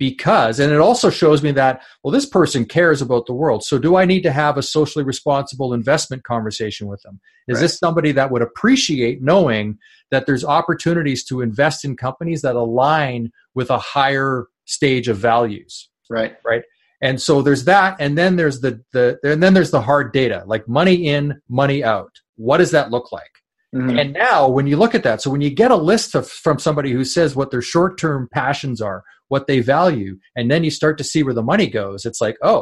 because 0.01 0.59
and 0.59 0.73
it 0.73 0.79
also 0.79 1.11
shows 1.11 1.43
me 1.43 1.51
that 1.51 1.79
well 2.03 2.11
this 2.11 2.25
person 2.25 2.65
cares 2.65 3.03
about 3.03 3.27
the 3.27 3.33
world 3.33 3.63
so 3.63 3.77
do 3.77 3.95
i 3.97 4.03
need 4.03 4.23
to 4.23 4.31
have 4.31 4.57
a 4.57 4.63
socially 4.63 5.05
responsible 5.05 5.75
investment 5.75 6.23
conversation 6.23 6.87
with 6.87 6.99
them 7.03 7.19
is 7.47 7.57
Right. 7.57 7.61
this 7.61 7.77
somebody 7.77 8.11
that 8.13 8.31
would 8.31 8.41
appreciate 8.41 9.21
knowing 9.21 9.77
that 10.09 10.25
there's 10.25 10.43
opportunities 10.43 11.23
to 11.25 11.41
invest 11.41 11.85
in 11.85 11.95
companies 11.95 12.41
that 12.41 12.55
align 12.55 13.31
with 13.53 13.69
a 13.69 13.77
higher 13.77 14.47
stage 14.65 15.07
of 15.07 15.17
values 15.17 15.87
Right. 16.09 16.35
Right 16.43 16.63
and 17.03 17.21
so 17.21 17.43
there's 17.43 17.65
that 17.65 17.95
and 17.99 18.17
then 18.17 18.37
there's 18.37 18.61
the 18.61 18.81
the 18.93 19.19
and 19.23 19.43
then 19.43 19.53
there's 19.53 19.69
the 19.71 19.81
hard 19.81 20.13
data 20.13 20.43
like 20.47 20.67
money 20.67 21.07
in 21.15 21.39
money 21.47 21.83
out 21.83 22.13
what 22.37 22.57
does 22.57 22.71
that 22.71 22.89
look 22.89 23.11
like 23.11 23.29
Mhm. 23.73 24.01
and 24.01 24.11
now, 24.11 24.49
when 24.49 24.67
you 24.67 24.75
look 24.75 24.93
at 24.95 25.03
that, 25.03 25.21
so 25.21 25.31
when 25.31 25.39
you 25.39 25.49
get 25.49 25.71
a 25.71 25.77
list 25.77 26.13
of, 26.13 26.27
from 26.27 26.59
somebody 26.59 26.91
who 26.91 27.05
says 27.05 27.37
what 27.37 27.51
their 27.51 27.61
short 27.61 27.97
term 27.97 28.27
passions 28.29 28.81
are, 28.81 29.01
what 29.31 29.47
they 29.47 29.59
value, 29.61 30.13
and 30.35 30.51
then 30.51 30.63
you 30.63 30.71
start 30.71 30.97
to 30.99 31.03
see 31.03 31.23
where 31.23 31.33
the 31.33 31.41
money 31.53 31.67
goes, 31.67 32.05
it's 32.05 32.21
like, 32.21 32.37
oh, 32.43 32.61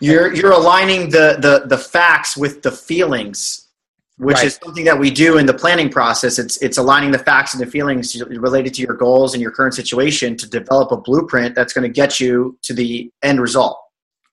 You're 0.00 0.28
you're 0.38 0.52
aligning 0.62 1.10
the 1.16 1.26
the 1.46 1.54
the 1.66 1.78
facts 1.78 2.36
with 2.36 2.54
the 2.62 2.70
feelings, 2.70 3.38
which 4.26 4.36
Right. 4.36 4.46
is 4.46 4.58
something 4.64 4.84
that 4.90 4.98
we 4.98 5.10
do 5.24 5.30
in 5.40 5.46
the 5.46 5.54
planning 5.62 5.90
process. 5.98 6.38
It's 6.42 6.56
it's 6.66 6.78
aligning 6.84 7.10
the 7.12 7.22
facts 7.30 7.50
and 7.54 7.60
the 7.64 7.70
feelings 7.76 8.06
related 8.48 8.74
to 8.76 8.80
your 8.86 8.96
goals 9.06 9.34
and 9.34 9.40
your 9.44 9.52
current 9.58 9.74
situation 9.74 10.36
to 10.42 10.46
develop 10.58 10.88
a 10.92 10.96
blueprint 11.08 11.54
that's 11.56 11.72
going 11.72 11.86
to 11.90 11.94
get 12.02 12.20
you 12.20 12.58
to 12.66 12.72
the 12.80 12.90
end 13.22 13.38
result. 13.40 13.76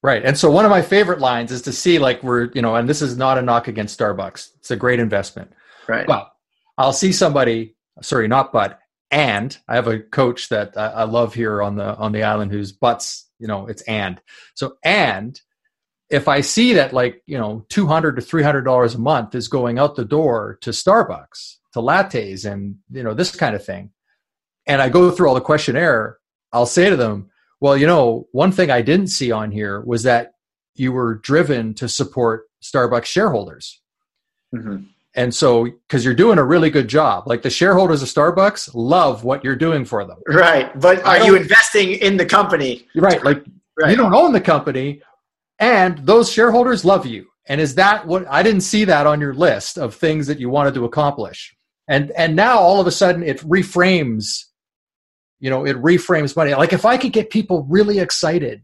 right. 0.04 0.24
And 0.28 0.36
so 0.38 0.46
one 0.52 0.66
of 0.66 0.72
my 0.78 0.84
favorite 0.96 1.20
lines 1.20 1.52
is 1.52 1.62
to 1.64 1.72
see, 1.84 1.96
like, 2.08 2.22
we're, 2.28 2.46
you 2.54 2.62
know, 2.62 2.76
and 2.78 2.88
this 2.88 3.02
is 3.02 3.18
not 3.18 3.38
a 3.40 3.42
knock 3.42 3.68
against 3.68 3.98
Starbucks, 4.00 4.42
it's 4.60 4.72
a 4.72 4.80
great 4.86 5.00
investment. 5.00 5.50
Right. 5.88 6.06
But 6.08 6.24
I'll 6.78 6.94
see 7.04 7.12
somebody, 7.12 7.76
sorry, 8.02 8.28
not 8.28 8.52
but, 8.54 8.80
and 9.16 9.58
I 9.70 9.76
have 9.76 9.88
a 9.88 10.00
coach 10.00 10.50
that 10.50 10.78
I, 10.78 10.88
I 10.88 11.04
love 11.04 11.34
here 11.34 11.64
on 11.64 11.78
the 11.78 11.96
on 11.96 12.12
the 12.12 12.24
island 12.24 12.52
whose 12.52 12.74
butts, 12.74 13.26
you 13.40 13.48
know, 13.48 13.66
it's 13.66 13.82
and. 13.84 14.22
So 14.56 14.76
and 14.84 15.40
if 16.10 16.28
I 16.28 16.42
see 16.42 16.74
that 16.74 16.92
like, 16.92 17.24
you 17.26 17.38
know, 17.38 17.66
200 17.70 18.18
to 18.18 18.22
300 18.22 18.62
dollars 18.64 18.94
a 18.94 19.00
month 19.00 19.34
is 19.34 19.48
going 19.48 19.80
out 19.80 19.96
the 19.96 20.04
door 20.04 20.58
to 20.62 20.72
Starbucks, 20.72 21.56
to 21.72 21.80
lattes 21.80 22.44
and, 22.52 22.76
you 22.92 23.04
know, 23.04 23.14
this 23.14 23.34
kind 23.34 23.56
of 23.56 23.64
thing. 23.64 23.92
And 24.68 24.82
I 24.82 24.90
go 24.90 25.10
through 25.10 25.30
all 25.30 25.36
the 25.36 25.42
questionnaire, 25.42 26.18
I'll 26.52 26.66
say 26.66 26.90
to 26.90 26.98
them, 26.98 27.30
well, 27.62 27.78
you 27.78 27.88
know, 27.88 28.28
one 28.34 28.52
thing 28.52 28.70
I 28.70 28.82
didn't 28.82 29.08
see 29.08 29.32
on 29.32 29.50
here 29.50 29.80
was 29.80 30.04
that 30.04 30.34
you 30.76 30.92
were 30.92 31.16
driven 31.16 31.74
to 31.76 31.88
support 31.88 32.48
Starbucks 32.62 33.06
shareholders. 33.06 33.82
Mm-hmm. 34.54 34.84
And 35.16 35.34
so, 35.34 35.64
because 35.64 36.04
you're 36.04 36.14
doing 36.14 36.38
a 36.38 36.44
really 36.44 36.70
good 36.70 36.90
job, 36.90 37.26
like 37.26 37.42
the 37.42 37.50
shareholders 37.50 38.02
of 38.02 38.10
Starbucks 38.10 38.72
love 38.74 39.24
what 39.24 39.44
you're 39.44 39.56
doing 39.56 39.86
for 39.86 40.04
them. 40.04 40.18
Right. 40.28 40.78
But 40.80 41.06
are 41.06 41.26
you 41.26 41.36
investing 41.36 41.94
in 41.94 42.18
the 42.18 42.26
company? 42.26 42.86
Right. 42.96 43.24
Like 43.24 43.44
right. 43.80 43.92
you 43.92 43.96
don't 43.96 44.14
own 44.14 44.34
the 44.34 44.42
company, 44.42 45.02
and 45.60 45.98
those 46.00 46.30
shareholders 46.30 46.84
love 46.84 47.06
you. 47.06 47.28
And 47.48 47.62
is 47.62 47.76
that 47.76 48.06
what 48.08 48.26
I 48.30 48.44
didn't 48.44 48.62
see 48.62 48.86
that 48.86 49.08
on 49.08 49.22
your 49.22 49.34
list 49.34 49.78
of 49.78 49.96
things 49.96 50.28
that 50.28 50.40
you 50.40 50.50
wanted 50.50 50.74
to 50.74 50.86
accomplish? 50.86 51.56
And 51.88 52.12
and 52.12 52.36
now 52.36 52.58
all 52.58 52.82
of 52.82 52.88
a 52.88 52.92
sudden 52.92 53.24
it 53.24 53.40
reframes, 53.42 54.44
you 55.40 55.50
know, 55.50 55.66
it 55.66 55.78
reframes 55.78 56.36
money. 56.36 56.54
Like 56.56 56.74
if 56.74 56.86
I 56.86 56.98
could 56.98 57.14
get 57.14 57.30
people 57.30 57.66
really 57.70 58.00
excited 58.00 58.64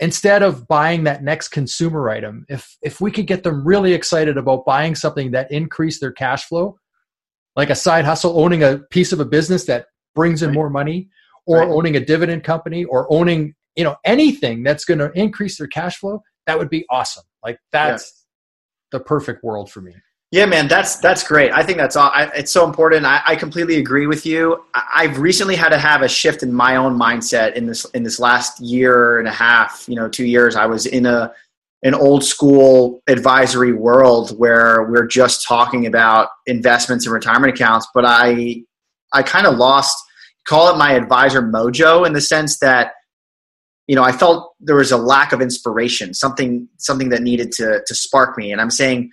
instead 0.00 0.42
of 0.42 0.66
buying 0.66 1.04
that 1.04 1.22
next 1.22 1.48
consumer 1.48 2.10
item 2.10 2.44
if 2.48 2.76
if 2.82 3.00
we 3.00 3.10
could 3.10 3.26
get 3.26 3.42
them 3.42 3.64
really 3.64 3.92
excited 3.92 4.36
about 4.36 4.64
buying 4.64 4.94
something 4.94 5.30
that 5.30 5.50
increased 5.52 6.00
their 6.00 6.12
cash 6.12 6.44
flow 6.46 6.76
like 7.56 7.70
a 7.70 7.74
side 7.74 8.04
hustle 8.04 8.38
owning 8.38 8.62
a 8.62 8.78
piece 8.90 9.12
of 9.12 9.20
a 9.20 9.24
business 9.24 9.64
that 9.66 9.86
brings 10.14 10.42
in 10.42 10.48
right. 10.48 10.54
more 10.54 10.70
money 10.70 11.08
or 11.46 11.58
right. 11.58 11.68
owning 11.68 11.96
a 11.96 12.04
dividend 12.04 12.42
company 12.42 12.84
or 12.84 13.10
owning 13.12 13.54
you 13.76 13.84
know 13.84 13.96
anything 14.04 14.62
that's 14.62 14.84
going 14.84 14.98
to 14.98 15.10
increase 15.12 15.58
their 15.58 15.68
cash 15.68 15.96
flow 15.98 16.20
that 16.46 16.58
would 16.58 16.70
be 16.70 16.84
awesome 16.90 17.24
like 17.44 17.58
that's 17.72 18.26
yeah. 18.92 18.98
the 18.98 19.04
perfect 19.04 19.44
world 19.44 19.70
for 19.70 19.80
me 19.80 19.94
yeah, 20.34 20.46
man, 20.46 20.66
that's 20.66 20.96
that's 20.96 21.22
great. 21.22 21.52
I 21.52 21.62
think 21.62 21.78
that's 21.78 21.94
all. 21.94 22.10
I, 22.12 22.24
it's 22.34 22.50
so 22.50 22.64
important. 22.66 23.06
I, 23.06 23.22
I, 23.24 23.36
completely 23.36 23.76
agree 23.76 24.08
with 24.08 24.26
you. 24.26 24.64
I, 24.74 25.06
have 25.06 25.20
recently 25.20 25.54
had 25.54 25.68
to 25.68 25.78
have 25.78 26.02
a 26.02 26.08
shift 26.08 26.42
in 26.42 26.52
my 26.52 26.74
own 26.74 26.98
mindset 26.98 27.54
in 27.54 27.66
this 27.66 27.84
in 27.94 28.02
this 28.02 28.18
last 28.18 28.58
year 28.58 29.20
and 29.20 29.28
a 29.28 29.30
half. 29.30 29.84
You 29.86 29.94
know, 29.94 30.08
two 30.08 30.24
years. 30.24 30.56
I 30.56 30.66
was 30.66 30.86
in 30.86 31.06
a 31.06 31.32
an 31.84 31.94
old 31.94 32.24
school 32.24 33.00
advisory 33.06 33.72
world 33.72 34.36
where 34.36 34.82
we're 34.90 35.06
just 35.06 35.46
talking 35.46 35.86
about 35.86 36.30
investments 36.48 37.06
and 37.06 37.14
retirement 37.14 37.54
accounts, 37.54 37.86
but 37.94 38.04
I 38.04 38.64
I 39.12 39.22
kind 39.22 39.46
of 39.46 39.56
lost 39.56 39.96
call 40.48 40.68
it 40.74 40.76
my 40.76 40.94
advisor 40.94 41.42
mojo 41.42 42.04
in 42.04 42.12
the 42.12 42.20
sense 42.20 42.58
that 42.58 42.94
you 43.86 43.94
know 43.94 44.02
I 44.02 44.10
felt 44.10 44.52
there 44.58 44.74
was 44.74 44.90
a 44.90 44.96
lack 44.96 45.32
of 45.32 45.40
inspiration, 45.40 46.12
something 46.12 46.68
something 46.78 47.10
that 47.10 47.22
needed 47.22 47.52
to 47.52 47.84
to 47.86 47.94
spark 47.94 48.36
me, 48.36 48.50
and 48.50 48.60
I'm 48.60 48.72
saying 48.72 49.12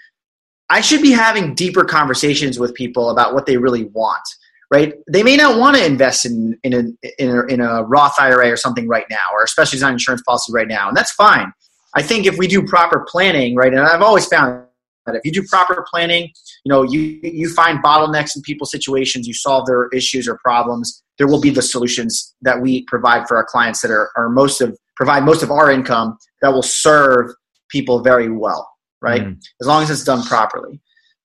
I 0.72 0.80
should 0.80 1.02
be 1.02 1.12
having 1.12 1.54
deeper 1.54 1.84
conversations 1.84 2.58
with 2.58 2.74
people 2.74 3.10
about 3.10 3.34
what 3.34 3.46
they 3.46 3.58
really 3.58 3.84
want. 3.86 4.24
Right? 4.72 4.94
They 5.12 5.22
may 5.22 5.36
not 5.36 5.60
want 5.60 5.76
to 5.76 5.86
invest 5.86 6.26
in 6.26 6.58
in 6.64 6.74
a, 6.74 7.22
in 7.22 7.30
a, 7.30 7.46
in 7.48 7.60
a 7.60 7.84
Roth 7.84 8.18
IRA 8.18 8.50
or 8.50 8.56
something 8.56 8.88
right 8.88 9.06
now, 9.10 9.26
or 9.34 9.44
especially 9.44 9.80
not 9.80 9.92
insurance 9.92 10.24
policy 10.26 10.54
right 10.54 10.68
now, 10.68 10.88
and 10.88 10.96
that's 10.96 11.12
fine. 11.12 11.52
I 11.94 12.02
think 12.02 12.26
if 12.26 12.38
we 12.38 12.48
do 12.48 12.66
proper 12.66 13.06
planning, 13.10 13.54
right, 13.54 13.74
and 13.74 13.82
I've 13.82 14.02
always 14.02 14.26
found 14.28 14.64
that 15.06 15.16
if 15.16 15.26
you 15.26 15.34
do 15.34 15.44
proper 15.50 15.86
planning, 15.92 16.32
you 16.64 16.70
know, 16.70 16.84
you 16.84 17.20
you 17.22 17.54
find 17.54 17.84
bottlenecks 17.84 18.34
in 18.38 18.42
people's 18.44 18.72
situations, 18.72 19.28
you 19.28 19.34
solve 19.34 19.66
their 19.66 19.90
issues 19.90 20.26
or 20.26 20.38
problems. 20.38 21.04
There 21.18 21.28
will 21.28 21.42
be 21.42 21.50
the 21.50 21.62
solutions 21.62 22.34
that 22.44 22.62
we 22.62 22.86
provide 22.86 23.28
for 23.28 23.36
our 23.36 23.44
clients 23.44 23.82
that 23.82 23.92
are, 23.92 24.10
are 24.16 24.30
most 24.30 24.62
of 24.62 24.80
provide 24.96 25.26
most 25.26 25.44
of 25.44 25.52
our 25.52 25.70
income 25.70 26.18
that 26.42 26.54
will 26.54 26.64
serve 26.64 27.30
people 27.70 28.00
very 28.00 28.30
well 28.30 28.71
right? 29.02 29.22
Mm. 29.22 29.42
As 29.60 29.68
long 29.68 29.84
as 29.84 29.90
it's 29.90 30.04
done 30.04 30.24
properly. 30.24 30.80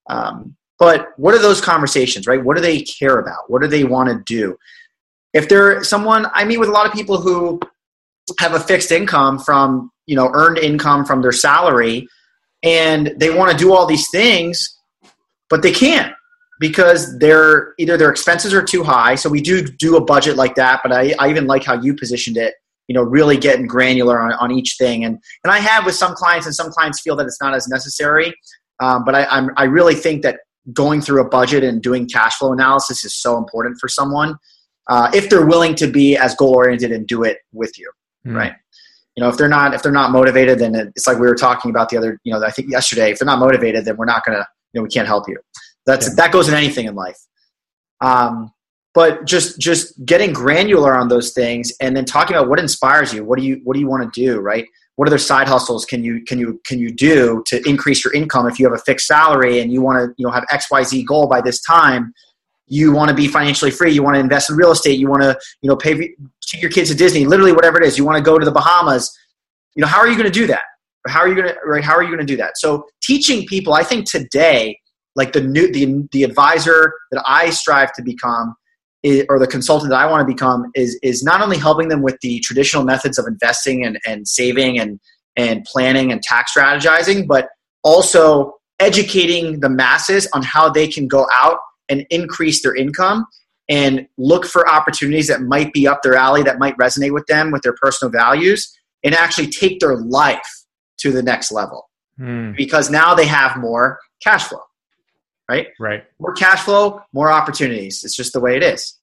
Um, 0.08 0.56
but 0.78 1.08
what 1.16 1.34
are 1.34 1.40
those 1.40 1.60
conversations, 1.60 2.26
right? 2.26 2.42
What 2.42 2.56
do 2.56 2.62
they 2.62 2.82
care 2.82 3.18
about? 3.18 3.48
What 3.50 3.62
do 3.62 3.68
they 3.68 3.84
want 3.84 4.08
to 4.08 4.22
do? 4.26 4.56
If 5.32 5.48
they're 5.48 5.82
someone, 5.84 6.26
I 6.32 6.44
meet 6.44 6.58
with 6.58 6.68
a 6.68 6.72
lot 6.72 6.86
of 6.86 6.92
people 6.92 7.20
who 7.20 7.60
have 8.38 8.54
a 8.54 8.60
fixed 8.60 8.92
income 8.92 9.38
from, 9.38 9.90
you 10.06 10.16
know, 10.16 10.30
earned 10.34 10.58
income 10.58 11.04
from 11.04 11.22
their 11.22 11.32
salary, 11.32 12.08
and 12.62 13.14
they 13.18 13.30
want 13.30 13.50
to 13.50 13.56
do 13.56 13.72
all 13.72 13.86
these 13.86 14.08
things, 14.10 14.78
but 15.48 15.62
they 15.62 15.72
can't 15.72 16.12
because 16.58 17.18
they're 17.18 17.74
either 17.78 17.96
their 17.96 18.10
expenses 18.10 18.54
are 18.54 18.62
too 18.62 18.82
high. 18.82 19.14
So 19.14 19.28
we 19.28 19.42
do 19.42 19.62
do 19.62 19.96
a 19.96 20.04
budget 20.04 20.36
like 20.36 20.54
that, 20.54 20.80
but 20.82 20.92
I, 20.92 21.14
I 21.18 21.28
even 21.28 21.46
like 21.46 21.64
how 21.64 21.80
you 21.80 21.94
positioned 21.94 22.36
it 22.36 22.54
you 22.88 22.94
know 22.94 23.02
really 23.02 23.36
getting 23.36 23.66
granular 23.66 24.20
on, 24.20 24.32
on 24.34 24.50
each 24.50 24.76
thing. 24.78 25.04
And 25.04 25.18
and 25.44 25.52
i 25.52 25.58
have 25.58 25.84
with 25.84 25.94
some 25.94 26.14
clients 26.14 26.46
and 26.46 26.54
some 26.54 26.70
clients 26.70 27.00
feel 27.00 27.16
that 27.16 27.26
it's 27.26 27.40
not 27.40 27.54
as 27.54 27.68
necessary. 27.68 28.34
Um, 28.78 29.04
but 29.04 29.14
I, 29.14 29.24
I'm, 29.26 29.50
I 29.56 29.64
really 29.64 29.94
think 29.94 30.22
that 30.22 30.40
going 30.74 31.00
through 31.00 31.22
a 31.22 31.28
budget 31.28 31.64
and 31.64 31.82
doing 31.82 32.06
cash 32.06 32.36
flow 32.36 32.52
analysis 32.52 33.04
is 33.04 33.14
so 33.14 33.38
important 33.38 33.78
for 33.80 33.88
someone 33.88 34.36
uh, 34.88 35.10
if 35.14 35.30
they're 35.30 35.46
willing 35.46 35.74
to 35.76 35.86
be 35.86 36.16
as 36.16 36.34
goal 36.34 36.54
oriented 36.54 36.92
and 36.92 37.06
do 37.06 37.22
it 37.22 37.38
with 37.52 37.78
you 37.78 37.90
mm. 38.26 38.34
right? 38.34 38.52
You 39.14 39.22
know 39.22 39.30
if 39.30 39.38
they're 39.38 39.48
not 39.48 39.72
if 39.72 39.82
they're 39.82 39.92
not 39.92 40.10
motivated 40.10 40.58
then 40.58 40.74
it's 40.74 41.06
like 41.06 41.18
we 41.18 41.26
were 41.26 41.34
talking 41.34 41.70
about 41.70 41.88
the 41.88 41.96
other 41.96 42.20
you 42.24 42.32
know 42.34 42.44
i 42.44 42.50
think 42.50 42.70
yesterday 42.70 43.10
if 43.12 43.18
they're 43.18 43.24
not 43.26 43.38
motivated 43.38 43.86
then 43.86 43.96
we're 43.96 44.04
not 44.04 44.22
gonna 44.26 44.46
you 44.76 44.80
know 44.80 44.84
we 44.84 44.90
can't 44.90 45.06
help 45.06 45.28
you. 45.28 45.38
That's 45.86 46.08
yeah. 46.08 46.14
that 46.16 46.32
goes 46.32 46.48
in 46.48 46.54
anything 46.54 46.86
in 46.86 46.94
life. 46.94 47.18
Um, 48.00 48.52
but 48.96 49.26
just 49.26 49.60
just 49.60 50.02
getting 50.06 50.32
granular 50.32 50.96
on 50.96 51.08
those 51.08 51.32
things 51.34 51.70
and 51.82 51.94
then 51.94 52.06
talking 52.06 52.34
about 52.34 52.48
what 52.48 52.58
inspires 52.58 53.12
you 53.12 53.22
what 53.22 53.38
do 53.38 53.44
you 53.44 53.60
what 53.62 53.74
do 53.74 53.80
you 53.80 53.86
want 53.86 54.02
to 54.02 54.20
do 54.20 54.40
right? 54.40 54.66
What 54.96 55.06
other 55.06 55.18
side 55.18 55.46
hustles 55.46 55.84
can 55.84 56.02
you 56.02 56.24
can 56.24 56.38
you 56.38 56.58
can 56.64 56.78
you 56.78 56.90
do 56.90 57.44
to 57.48 57.62
increase 57.68 58.02
your 58.02 58.14
income? 58.14 58.46
If 58.46 58.58
you 58.58 58.64
have 58.64 58.74
a 58.74 58.82
fixed 58.82 59.06
salary 59.06 59.60
and 59.60 59.70
you 59.70 59.82
want 59.82 59.98
to 59.98 60.14
you 60.16 60.26
know 60.26 60.32
have 60.32 60.44
xyz 60.50 61.04
goal 61.06 61.26
by 61.28 61.42
this 61.42 61.60
time 61.60 62.14
you 62.68 62.90
want 62.90 63.10
to 63.10 63.14
be 63.14 63.28
financially 63.28 63.70
free 63.70 63.92
you 63.92 64.02
want 64.02 64.14
to 64.16 64.20
invest 64.20 64.48
in 64.50 64.56
real 64.56 64.72
estate 64.72 64.98
you 64.98 65.08
want 65.08 65.22
to 65.22 65.38
you 65.60 65.68
know 65.68 65.76
pay 65.76 65.94
take 66.48 66.62
your 66.62 66.70
kids 66.70 66.88
to 66.90 66.96
disney 66.96 67.26
literally 67.26 67.52
whatever 67.52 67.80
it 67.80 67.86
is 67.86 67.98
you 67.98 68.04
want 68.04 68.16
to 68.16 68.24
go 68.24 68.38
to 68.38 68.44
the 68.44 68.50
bahamas 68.50 69.16
you 69.76 69.82
know 69.82 69.86
how 69.86 69.98
are 69.98 70.08
you 70.08 70.14
going 70.14 70.32
to 70.32 70.40
do 70.40 70.46
that? 70.46 70.62
How 71.06 71.20
are 71.20 71.28
you 71.28 71.34
going 71.34 71.48
to 71.48 71.56
right 71.66 71.84
how 71.84 71.94
are 71.94 72.02
you 72.02 72.08
going 72.08 72.26
to 72.26 72.32
do 72.34 72.38
that? 72.38 72.56
So 72.56 72.86
teaching 73.02 73.46
people 73.46 73.74
i 73.74 73.84
think 73.84 74.10
today 74.10 74.80
like 75.14 75.32
the 75.32 75.42
new 75.42 75.70
the, 75.70 76.08
the 76.12 76.22
advisor 76.24 76.94
that 77.12 77.22
i 77.26 77.50
strive 77.50 77.92
to 77.92 78.02
become 78.02 78.56
or 79.28 79.38
the 79.38 79.46
consultant 79.46 79.90
that 79.90 79.98
I 79.98 80.10
want 80.10 80.26
to 80.26 80.32
become 80.32 80.70
is 80.74 80.98
is 81.02 81.22
not 81.22 81.40
only 81.40 81.58
helping 81.58 81.88
them 81.88 82.02
with 82.02 82.18
the 82.20 82.40
traditional 82.40 82.84
methods 82.84 83.18
of 83.18 83.26
investing 83.26 83.84
and, 83.84 83.98
and 84.06 84.26
saving 84.26 84.78
and 84.78 85.00
and 85.36 85.64
planning 85.64 86.10
and 86.12 86.22
tax 86.22 86.54
strategizing, 86.54 87.26
but 87.26 87.48
also 87.84 88.54
educating 88.80 89.60
the 89.60 89.68
masses 89.68 90.28
on 90.32 90.42
how 90.42 90.68
they 90.68 90.88
can 90.88 91.06
go 91.06 91.26
out 91.34 91.58
and 91.88 92.06
increase 92.10 92.62
their 92.62 92.74
income 92.74 93.26
and 93.68 94.06
look 94.18 94.46
for 94.46 94.68
opportunities 94.68 95.28
that 95.28 95.42
might 95.42 95.72
be 95.72 95.86
up 95.86 96.02
their 96.02 96.14
alley 96.14 96.42
that 96.42 96.58
might 96.58 96.76
resonate 96.76 97.12
with 97.12 97.26
them 97.26 97.50
with 97.50 97.62
their 97.62 97.74
personal 97.80 98.10
values 98.10 98.76
and 99.02 99.14
actually 99.14 99.48
take 99.48 99.80
their 99.80 99.96
life 99.96 100.64
to 100.98 101.10
the 101.10 101.22
next 101.22 101.50
level 101.50 101.88
hmm. 102.18 102.52
because 102.56 102.90
now 102.90 103.14
they 103.14 103.26
have 103.26 103.56
more 103.56 103.98
cash 104.22 104.44
flow 104.44 104.60
right? 105.48 105.68
Right. 105.78 106.04
More 106.20 106.32
cash 106.32 106.60
flow, 106.60 107.00
more 107.12 107.30
opportunities. 107.30 108.04
It's 108.04 108.16
just 108.16 108.32
the 108.32 108.40
way 108.40 108.56
it 108.56 108.62
is. 108.62 108.98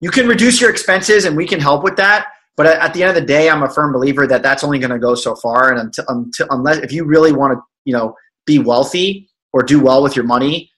You 0.00 0.10
can 0.10 0.28
reduce 0.28 0.60
your 0.60 0.70
expenses, 0.70 1.24
and 1.24 1.36
we 1.36 1.46
can 1.46 1.60
help 1.60 1.82
with 1.82 1.96
that. 1.96 2.28
But 2.56 2.66
at 2.66 2.92
the 2.92 3.02
end 3.02 3.10
of 3.10 3.14
the 3.14 3.26
day, 3.26 3.48
I'm 3.48 3.62
a 3.62 3.70
firm 3.70 3.92
believer 3.92 4.26
that 4.26 4.42
that's 4.42 4.64
only 4.64 4.78
going 4.78 4.90
to 4.90 4.98
go 4.98 5.14
so 5.14 5.34
far. 5.36 5.70
And 5.70 5.78
until, 5.78 6.04
until, 6.08 6.46
unless 6.50 6.78
if 6.78 6.92
you 6.92 7.04
really 7.04 7.32
want 7.32 7.52
to, 7.52 7.60
you 7.84 7.92
know, 7.92 8.14
be 8.46 8.58
wealthy 8.58 9.28
or 9.52 9.62
do 9.62 9.80
well 9.80 10.02
with 10.02 10.16
your 10.16 10.24
money, 10.24 10.70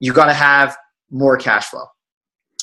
you 0.00 0.12
got 0.12 0.26
to 0.26 0.32
have 0.32 0.76
more 1.10 1.36
cash 1.36 1.66
flow, 1.66 1.84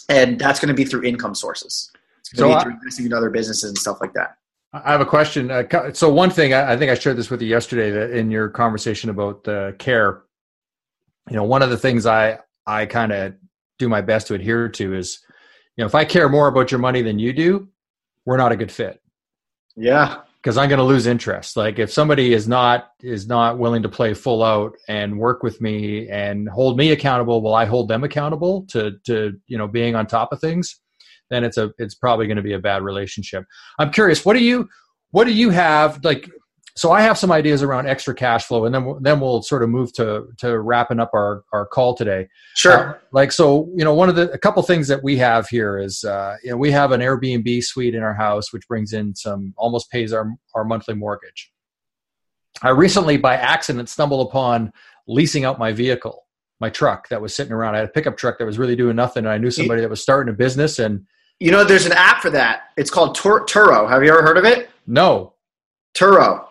and 0.10 0.40
that's 0.40 0.60
going 0.60 0.70
to 0.70 0.74
be 0.74 0.86
through 0.86 1.04
income 1.04 1.36
sources. 1.36 1.92
It's 2.20 2.30
going 2.30 2.52
to 2.52 2.54
so 2.54 2.60
be 2.60 2.64
through 2.64 2.74
investing 2.74 3.06
in 3.06 3.14
other 3.14 3.30
businesses 3.30 3.70
and 3.70 3.78
stuff 3.78 3.98
like 4.02 4.14
that. 4.14 4.36
I 4.74 4.92
have 4.92 5.02
a 5.02 5.06
question. 5.06 5.50
Uh, 5.50 5.94
so 5.94 6.12
one 6.12 6.30
thing, 6.30 6.54
I 6.54 6.76
think 6.76 6.92
I 6.92 6.96
shared 6.96 7.18
this 7.18 7.30
with 7.30 7.42
you 7.42 7.48
yesterday 7.48 7.90
that 7.92 8.12
in 8.12 8.30
your 8.30 8.50
conversation 8.50 9.10
about 9.10 9.48
uh, 9.48 9.72
care 9.74 10.24
you 11.30 11.36
know 11.36 11.44
one 11.44 11.62
of 11.62 11.70
the 11.70 11.78
things 11.78 12.06
i 12.06 12.38
i 12.66 12.86
kind 12.86 13.12
of 13.12 13.34
do 13.80 13.88
my 13.88 14.02
best 14.02 14.28
to 14.28 14.34
adhere 14.34 14.68
to 14.70 14.96
is 14.96 15.20
you 15.76 15.84
know 15.84 15.88
if 15.88 15.96
i 15.96 16.04
care 16.04 16.30
more 16.30 16.48
about 16.48 16.72
your 16.72 16.80
money 16.80 17.02
than 17.02 17.20
you 17.20 17.34
do 17.34 17.68
we're 18.28 18.38
not 18.38 18.52
a 18.52 18.58
good 18.58 18.72
fit. 18.72 19.02
Yeah. 19.78 20.18
Because 20.36 20.58
i'm 20.58 20.70
going 20.70 20.80
to 20.80 20.86
lose 20.86 21.08
interest. 21.08 21.58
Like 21.58 21.80
if 21.80 21.92
somebody 21.92 22.34
is 22.34 22.48
not 22.48 22.92
is 23.02 23.28
not 23.28 23.58
willing 23.58 23.82
to 23.84 23.90
play 23.90 24.14
full 24.14 24.44
out 24.44 24.74
and 24.88 25.18
work 25.18 25.44
with 25.44 25.60
me 25.62 26.08
and 26.10 26.48
hold 26.50 26.78
me 26.78 26.92
accountable 26.92 27.42
while 27.42 27.56
i 27.56 27.66
hold 27.66 27.88
them 27.88 28.04
accountable 28.04 28.66
to 28.68 28.98
to 29.06 29.34
you 29.48 29.58
know 29.58 29.68
being 29.68 29.96
on 29.96 30.06
top 30.06 30.32
of 30.32 30.40
things 30.40 30.80
then 31.30 31.44
it's 31.44 31.58
a 31.58 31.72
it's 31.80 31.96
probably 31.96 32.28
going 32.28 32.38
to 32.38 32.44
be 32.44 32.54
a 32.54 32.60
bad 32.60 32.84
relationship. 32.84 33.44
I'm 33.80 33.92
curious 33.92 34.24
what 34.24 34.34
do 34.34 34.44
you 34.44 34.70
what 35.12 35.26
do 35.26 35.34
you 35.34 35.50
have 35.50 36.04
like 36.04 36.30
so 36.78 36.92
I 36.92 37.02
have 37.02 37.18
some 37.18 37.32
ideas 37.32 37.64
around 37.64 37.88
extra 37.88 38.14
cash 38.14 38.46
flow, 38.46 38.66
and 38.66 38.76
then 38.76 38.86
we'll, 38.86 39.00
then 39.00 39.20
we'll 39.20 39.42
sort 39.42 39.64
of 39.64 39.70
move 39.70 39.92
to 39.94 40.28
to 40.38 40.60
wrapping 40.60 41.00
up 41.00 41.12
our 41.14 41.44
our 41.52 41.66
call 41.66 41.96
today. 41.96 42.28
Sure. 42.56 42.90
Uh, 42.90 42.94
like 43.12 43.32
so, 43.32 43.68
you 43.76 43.84
know, 43.84 43.94
one 43.96 44.10
of 44.10 44.16
the 44.16 44.32
a 44.32 44.38
couple 44.38 44.62
things 44.62 44.88
that 44.88 45.04
we 45.04 45.18
have 45.18 45.48
here 45.48 45.80
is, 45.80 46.04
uh, 46.04 46.36
you 46.44 46.52
know, 46.52 46.58
we 46.58 46.72
have 46.72 46.92
an 46.92 47.02
Airbnb 47.02 47.64
suite 47.64 47.96
in 47.96 48.04
our 48.04 48.14
house, 48.14 48.54
which 48.54 48.68
brings 48.68 48.94
in 48.94 49.16
some 49.16 49.54
almost 49.58 49.90
pays 49.90 50.14
our 50.14 50.32
our 50.54 50.64
monthly 50.64 50.94
mortgage. 50.94 51.52
I 52.62 52.70
recently, 52.70 53.18
by 53.18 53.36
accident, 53.36 53.90
stumbled 53.90 54.28
upon 54.28 54.72
leasing 55.08 55.46
out 55.46 55.60
my 55.60 55.72
vehicle, 55.72 56.26
my 56.60 56.70
truck 56.70 57.10
that 57.10 57.22
was 57.22 57.36
sitting 57.36 57.54
around. 57.54 57.76
I 57.76 57.80
had 57.80 57.90
a 57.90 57.92
pickup 57.92 58.18
truck 58.18 58.38
that 58.40 58.46
was 58.46 58.58
really 58.60 58.76
doing 58.76 58.96
nothing, 58.96 59.26
and 59.26 59.34
I 59.34 59.38
knew 59.38 59.52
somebody 59.52 59.82
that 59.82 59.90
was 59.90 60.02
starting 60.02 60.34
a 60.34 60.38
business. 60.38 60.80
And 60.80 61.06
You 61.40 61.52
know, 61.52 61.64
there's 61.64 61.86
an 61.86 61.92
app 61.94 62.22
for 62.22 62.30
that. 62.32 62.70
It's 62.78 62.90
called 62.90 63.16
Tur- 63.16 63.46
Turo. 63.46 63.90
Have 63.90 64.04
you 64.04 64.10
ever 64.10 64.22
heard 64.22 64.38
of 64.38 64.46
it? 64.46 64.70
no, 64.86 65.34
Turo. 65.96 66.47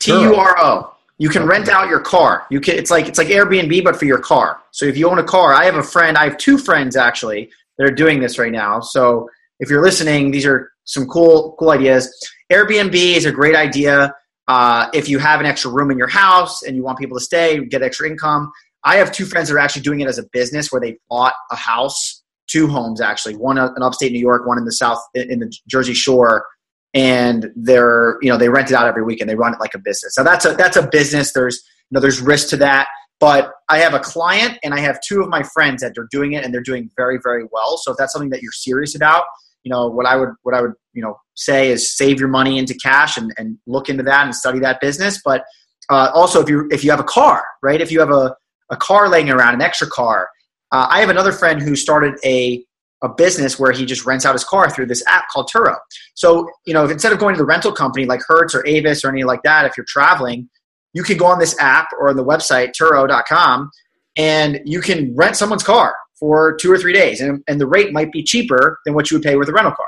T 0.00 0.12
U 0.12 0.34
R 0.34 0.56
O. 0.58 0.94
You 1.18 1.28
can 1.28 1.44
rent 1.46 1.68
out 1.68 1.88
your 1.88 2.00
car. 2.00 2.46
You 2.50 2.60
can. 2.60 2.76
It's 2.76 2.90
like 2.90 3.08
it's 3.08 3.18
like 3.18 3.28
Airbnb, 3.28 3.82
but 3.82 3.96
for 3.96 4.04
your 4.04 4.18
car. 4.18 4.60
So 4.70 4.86
if 4.86 4.96
you 4.96 5.10
own 5.10 5.18
a 5.18 5.24
car, 5.24 5.52
I 5.52 5.64
have 5.64 5.76
a 5.76 5.82
friend. 5.82 6.16
I 6.16 6.24
have 6.24 6.38
two 6.38 6.58
friends 6.58 6.96
actually 6.96 7.50
that 7.76 7.86
are 7.86 7.94
doing 7.94 8.20
this 8.20 8.38
right 8.38 8.52
now. 8.52 8.80
So 8.80 9.28
if 9.58 9.68
you're 9.68 9.82
listening, 9.82 10.30
these 10.30 10.46
are 10.46 10.70
some 10.84 11.06
cool 11.06 11.56
cool 11.58 11.70
ideas. 11.70 12.08
Airbnb 12.52 12.94
is 12.94 13.24
a 13.24 13.32
great 13.32 13.56
idea. 13.56 14.14
Uh, 14.46 14.88
if 14.94 15.08
you 15.08 15.18
have 15.18 15.40
an 15.40 15.46
extra 15.46 15.70
room 15.70 15.90
in 15.90 15.98
your 15.98 16.08
house 16.08 16.62
and 16.62 16.74
you 16.76 16.82
want 16.82 16.98
people 16.98 17.18
to 17.18 17.24
stay, 17.24 17.62
get 17.66 17.82
extra 17.82 18.08
income. 18.08 18.50
I 18.84 18.96
have 18.96 19.12
two 19.12 19.26
friends 19.26 19.48
that 19.48 19.54
are 19.54 19.58
actually 19.58 19.82
doing 19.82 20.00
it 20.00 20.08
as 20.08 20.18
a 20.18 20.24
business 20.32 20.72
where 20.72 20.80
they 20.80 20.96
bought 21.10 21.34
a 21.50 21.56
house, 21.56 22.22
two 22.46 22.66
homes 22.66 23.00
actually, 23.00 23.36
one 23.36 23.58
in 23.58 23.82
upstate 23.82 24.12
New 24.12 24.20
York, 24.20 24.46
one 24.46 24.56
in 24.56 24.64
the 24.64 24.72
south 24.72 25.02
in 25.14 25.40
the 25.40 25.52
Jersey 25.66 25.92
Shore, 25.94 26.46
and 26.94 27.50
they're 27.56 28.18
you 28.22 28.30
know 28.30 28.38
they 28.38 28.48
rent 28.48 28.70
it 28.70 28.74
out 28.74 28.86
every 28.86 29.02
week 29.02 29.20
and 29.20 29.28
they 29.28 29.34
run 29.34 29.52
it 29.52 29.60
like 29.60 29.74
a 29.74 29.78
business. 29.78 30.14
So 30.14 30.24
that's 30.24 30.44
a 30.44 30.54
that's 30.54 30.76
a 30.76 30.86
business. 30.86 31.32
There's 31.32 31.62
you 31.90 31.96
know 31.96 32.00
there's 32.00 32.20
risk 32.20 32.48
to 32.50 32.56
that. 32.58 32.88
But 33.20 33.52
I 33.68 33.78
have 33.78 33.94
a 33.94 33.98
client 33.98 34.58
and 34.62 34.72
I 34.72 34.78
have 34.78 35.00
two 35.00 35.22
of 35.22 35.28
my 35.28 35.42
friends 35.42 35.82
that 35.82 35.98
are 35.98 36.06
doing 36.12 36.34
it 36.34 36.44
and 36.44 36.54
they're 36.54 36.60
doing 36.62 36.90
very 36.96 37.18
very 37.22 37.44
well. 37.52 37.76
So 37.78 37.92
if 37.92 37.98
that's 37.98 38.12
something 38.12 38.30
that 38.30 38.42
you're 38.42 38.52
serious 38.52 38.94
about, 38.94 39.24
you 39.64 39.70
know 39.70 39.88
what 39.88 40.06
I 40.06 40.16
would 40.16 40.30
what 40.42 40.54
I 40.54 40.62
would 40.62 40.72
you 40.94 41.02
know 41.02 41.18
say 41.34 41.70
is 41.70 41.96
save 41.96 42.18
your 42.20 42.28
money 42.28 42.58
into 42.58 42.74
cash 42.74 43.16
and, 43.16 43.32
and 43.36 43.58
look 43.66 43.88
into 43.88 44.02
that 44.04 44.24
and 44.24 44.34
study 44.34 44.58
that 44.60 44.80
business. 44.80 45.20
But 45.24 45.44
uh, 45.90 46.10
also 46.14 46.40
if 46.40 46.48
you 46.48 46.68
if 46.70 46.84
you 46.84 46.90
have 46.90 47.00
a 47.00 47.04
car, 47.04 47.44
right? 47.62 47.80
If 47.80 47.90
you 47.90 48.00
have 48.00 48.10
a 48.10 48.34
a 48.70 48.76
car 48.76 49.08
laying 49.08 49.30
around, 49.30 49.54
an 49.54 49.62
extra 49.62 49.88
car. 49.88 50.28
Uh, 50.70 50.86
I 50.90 51.00
have 51.00 51.08
another 51.08 51.32
friend 51.32 51.62
who 51.62 51.74
started 51.74 52.14
a 52.24 52.64
a 53.02 53.08
business 53.08 53.58
where 53.58 53.72
he 53.72 53.84
just 53.84 54.04
rents 54.04 54.26
out 54.26 54.34
his 54.34 54.44
car 54.44 54.68
through 54.70 54.86
this 54.86 55.04
app 55.06 55.28
called 55.28 55.48
Turo. 55.52 55.76
So, 56.14 56.48
you 56.66 56.74
know, 56.74 56.86
instead 56.86 57.12
of 57.12 57.18
going 57.18 57.34
to 57.34 57.38
the 57.38 57.46
rental 57.46 57.72
company 57.72 58.06
like 58.06 58.20
Hertz 58.26 58.54
or 58.54 58.66
Avis 58.66 59.04
or 59.04 59.10
anything 59.10 59.26
like 59.26 59.42
that, 59.44 59.66
if 59.66 59.76
you're 59.76 59.86
traveling, 59.88 60.48
you 60.94 61.02
can 61.02 61.16
go 61.16 61.26
on 61.26 61.38
this 61.38 61.58
app 61.60 61.88
or 61.98 62.08
on 62.08 62.16
the 62.16 62.24
website, 62.24 62.72
Turo.com, 62.72 63.70
and 64.16 64.60
you 64.64 64.80
can 64.80 65.14
rent 65.14 65.36
someone's 65.36 65.62
car 65.62 65.94
for 66.18 66.56
two 66.56 66.72
or 66.72 66.78
three 66.78 66.92
days. 66.92 67.20
And, 67.20 67.42
and 67.46 67.60
the 67.60 67.66
rate 67.66 67.92
might 67.92 68.10
be 68.10 68.22
cheaper 68.24 68.78
than 68.84 68.94
what 68.94 69.10
you 69.10 69.16
would 69.16 69.24
pay 69.24 69.36
with 69.36 69.48
a 69.48 69.52
rental 69.52 69.74
car. 69.74 69.86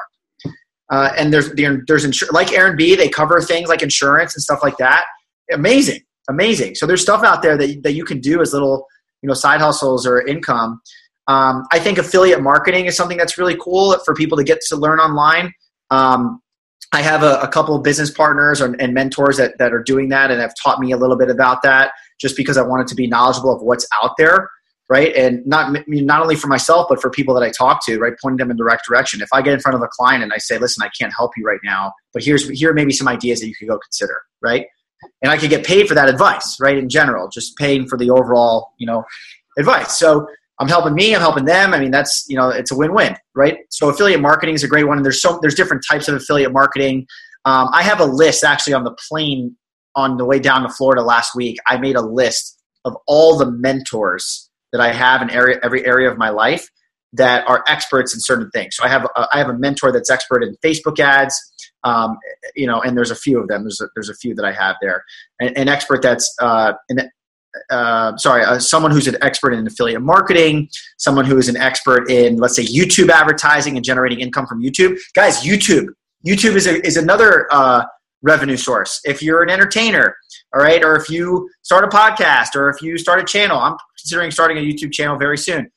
Uh, 0.91 1.13
and 1.17 1.33
there's, 1.33 1.53
there's 1.55 2.07
insur- 2.07 2.33
like 2.33 2.49
Airbnb, 2.49 2.97
they 2.97 3.09
cover 3.09 3.41
things 3.41 3.69
like 3.69 3.83
insurance 3.83 4.35
and 4.35 4.43
stuff 4.43 4.61
like 4.63 4.77
that. 4.77 5.05
Amazing, 5.53 6.01
amazing. 6.29 6.75
So 6.75 6.87
there's 6.87 7.03
stuff 7.03 7.25
out 7.25 7.43
there 7.43 7.57
that, 7.57 7.83
that 7.83 7.93
you 7.93 8.05
can 8.05 8.21
do 8.21 8.41
as 8.41 8.53
little, 8.53 8.87
you 9.23 9.29
know, 9.29 9.35
side 9.35 9.61
hustles 9.61 10.07
or 10.07 10.21
income 10.27 10.81
um, 11.31 11.65
I 11.71 11.79
think 11.79 11.97
affiliate 11.97 12.43
marketing 12.43 12.87
is 12.87 12.97
something 12.97 13.17
that's 13.17 13.39
really 13.39 13.57
cool 13.61 13.97
for 14.05 14.15
people 14.15 14.37
to 14.37 14.43
get 14.43 14.61
to 14.63 14.77
learn 14.77 14.99
online. 14.99 15.55
Um, 15.91 16.43
I 16.93 17.03
have 17.03 17.23
a, 17.23 17.39
a, 17.39 17.47
couple 17.47 17.77
of 17.77 17.85
business 17.85 18.11
partners 18.11 18.61
and, 18.61 18.81
and 18.81 18.95
mentors 18.95 19.37
that, 19.37 19.57
that 19.59 19.73
are 19.73 19.83
doing 19.83 20.09
that 20.09 20.33
and 20.33 20.41
have 20.41 20.55
taught 20.61 20.81
me 20.81 20.91
a 20.91 20.97
little 20.97 21.17
bit 21.17 21.31
about 21.31 21.63
that 21.63 21.93
just 22.21 22.37
because 22.37 22.57
I 22.57 22.63
wanted 22.63 22.89
to 22.89 22.97
be 22.97 23.07
knowledgeable 23.07 23.55
of 23.55 23.63
what's 23.63 23.87
out 24.03 24.17
there, 24.19 24.51
right? 24.89 25.15
And 25.15 25.47
not 25.47 25.77
not 25.87 26.21
only 26.21 26.35
for 26.35 26.49
myself, 26.49 26.87
but 26.89 27.01
for 27.01 27.11
people 27.11 27.33
that 27.35 27.45
I 27.45 27.51
talk 27.51 27.85
to, 27.87 28.01
right? 28.01 28.15
Pointing 28.21 28.39
them 28.39 28.51
in 28.51 28.57
the 28.57 28.65
right 28.65 28.81
direction. 28.85 29.23
If 29.23 29.29
I 29.33 29.41
get 29.41 29.53
in 29.53 29.61
front 29.61 29.77
of 29.77 29.83
a 29.83 29.89
client 29.89 30.25
and 30.25 30.33
I 30.33 30.39
say, 30.39 30.59
listen, 30.59 30.83
I 30.85 30.91
can't 30.99 31.13
help 31.17 31.31
you 31.37 31.45
right 31.45 31.61
now, 31.63 31.93
but 32.13 32.25
here's 32.25 32.49
here 32.49 32.73
are 32.73 32.75
maybe 32.75 32.93
some 32.93 33.07
ideas 33.07 33.39
that 33.39 33.47
you 33.47 33.55
could 33.55 33.69
go 33.69 33.79
consider, 33.79 34.21
right? 34.43 34.67
And 35.23 35.31
I 35.31 35.39
could 35.39 35.51
get 35.51 35.65
paid 35.65 35.87
for 35.87 35.95
that 35.95 36.09
advice, 36.09 36.57
right? 36.61 36.77
In 36.77 36.89
general, 36.89 37.29
just 37.29 37.57
paying 37.57 37.87
for 37.87 37.97
the 37.97 38.11
overall, 38.11 38.73
you 38.79 38.87
know, 38.87 39.05
advice. 39.57 39.97
So 39.97 40.27
I'm 40.61 40.69
helping 40.69 40.95
me, 40.95 41.15
I'm 41.15 41.21
helping 41.21 41.47
them. 41.47 41.73
I 41.73 41.81
mean, 41.81 41.91
that's 41.91 42.25
you 42.29 42.37
know, 42.37 42.51
it's 42.51 42.71
a 42.71 42.77
win-win, 42.77 43.17
right? 43.35 43.59
So 43.71 43.89
affiliate 43.89 44.21
marketing 44.21 44.55
is 44.55 44.63
a 44.63 44.69
great 44.69 44.87
one. 44.87 44.99
And 44.99 45.05
there's 45.05 45.21
so 45.21 45.39
there's 45.41 45.55
different 45.55 45.83
types 45.91 46.07
of 46.07 46.15
affiliate 46.15 46.53
marketing. 46.53 47.07
Um, 47.47 47.69
I 47.73 47.83
have 47.83 48.01
a 48.01 48.05
list 48.05 48.45
actually 48.45 48.75
on 48.75 48.85
the 48.85 48.95
plane 49.09 49.57
on 49.97 50.19
the 50.19 50.25
way 50.25 50.39
down 50.39 50.63
to 50.63 50.69
Florida 50.69 51.03
last 51.03 51.35
week. 51.35 51.57
I 51.67 51.79
made 51.79 51.97
a 51.97 52.03
list 52.03 52.59
of 52.85 52.95
all 53.07 53.37
the 53.37 53.51
mentors 53.51 54.51
that 54.73 54.81
I 54.81 54.93
have 54.93 55.23
in 55.23 55.31
area 55.31 55.59
every 55.63 55.85
area 55.85 56.11
of 56.11 56.19
my 56.19 56.29
life 56.29 56.69
that 57.13 57.49
are 57.49 57.65
experts 57.67 58.15
in 58.15 58.21
certain 58.21 58.51
things. 58.51 58.77
So 58.77 58.85
I 58.85 58.89
have 58.89 59.05
a, 59.05 59.27
I 59.33 59.39
have 59.39 59.49
a 59.49 59.59
mentor 59.59 59.91
that's 59.93 60.11
expert 60.11 60.45
in 60.45 60.57
Facebook 60.65 61.01
ads, 61.01 61.35
um, 61.83 62.17
you 62.55 62.67
know, 62.67 62.81
and 62.81 62.97
there's 62.97 63.11
a 63.11 63.17
few 63.17 63.41
of 63.41 63.49
them. 63.49 63.63
There's 63.65 63.81
a, 63.81 63.89
there's 63.97 64.09
a 64.09 64.15
few 64.15 64.35
that 64.37 64.45
I 64.45 64.53
have 64.53 64.77
there. 64.81 65.03
An, 65.41 65.53
an 65.57 65.69
expert 65.69 66.03
that's 66.03 66.33
uh, 66.41 66.75
an 66.89 67.11
uh, 67.71 68.17
sorry, 68.17 68.45
uh, 68.45 68.59
someone 68.59 68.91
who's 68.91 69.09
an 69.09 69.17
expert 69.23 69.53
in 69.53 69.67
affiliate 69.67 70.03
marketing, 70.03 70.69
someone 70.99 71.25
who 71.25 71.39
is 71.39 71.49
an 71.49 71.57
expert 71.57 72.11
in, 72.11 72.37
let's 72.37 72.57
say, 72.57 72.65
YouTube 72.65 73.11
advertising 73.11 73.77
and 73.77 73.85
generating 73.85 74.21
income 74.21 74.47
from 74.47 74.63
YouTube. 74.63 74.99
Guys, 75.15 75.43
YouTube, 75.43 75.89
YouTube 76.27 76.55
is 76.55 76.67
a, 76.67 76.85
is 76.87 76.97
another 76.97 77.49
uh, 77.51 77.85
revenue 78.23 78.57
source. 78.57 79.01
If 79.05 79.23
you're 79.23 79.43
an 79.43 79.51
entertainer, 79.51 80.17
all 80.55 80.61
right, 80.61 80.85
or 80.85 80.97
if 80.97 81.09
you 81.09 81.49
start 81.63 81.85
a 81.85 81.89
podcast, 81.89 82.55
or 82.55 82.71
if 82.71 82.83
you 82.83 82.99
start 82.99 83.21
a 83.21 83.25
channel, 83.25 83.59
I'm 83.59 83.77
considering 83.99 84.31
starting 84.31 84.59
a 84.59 84.61
YouTube 84.61 84.93
channel 84.93 85.17
very 85.17 85.39
soon. 85.39 85.71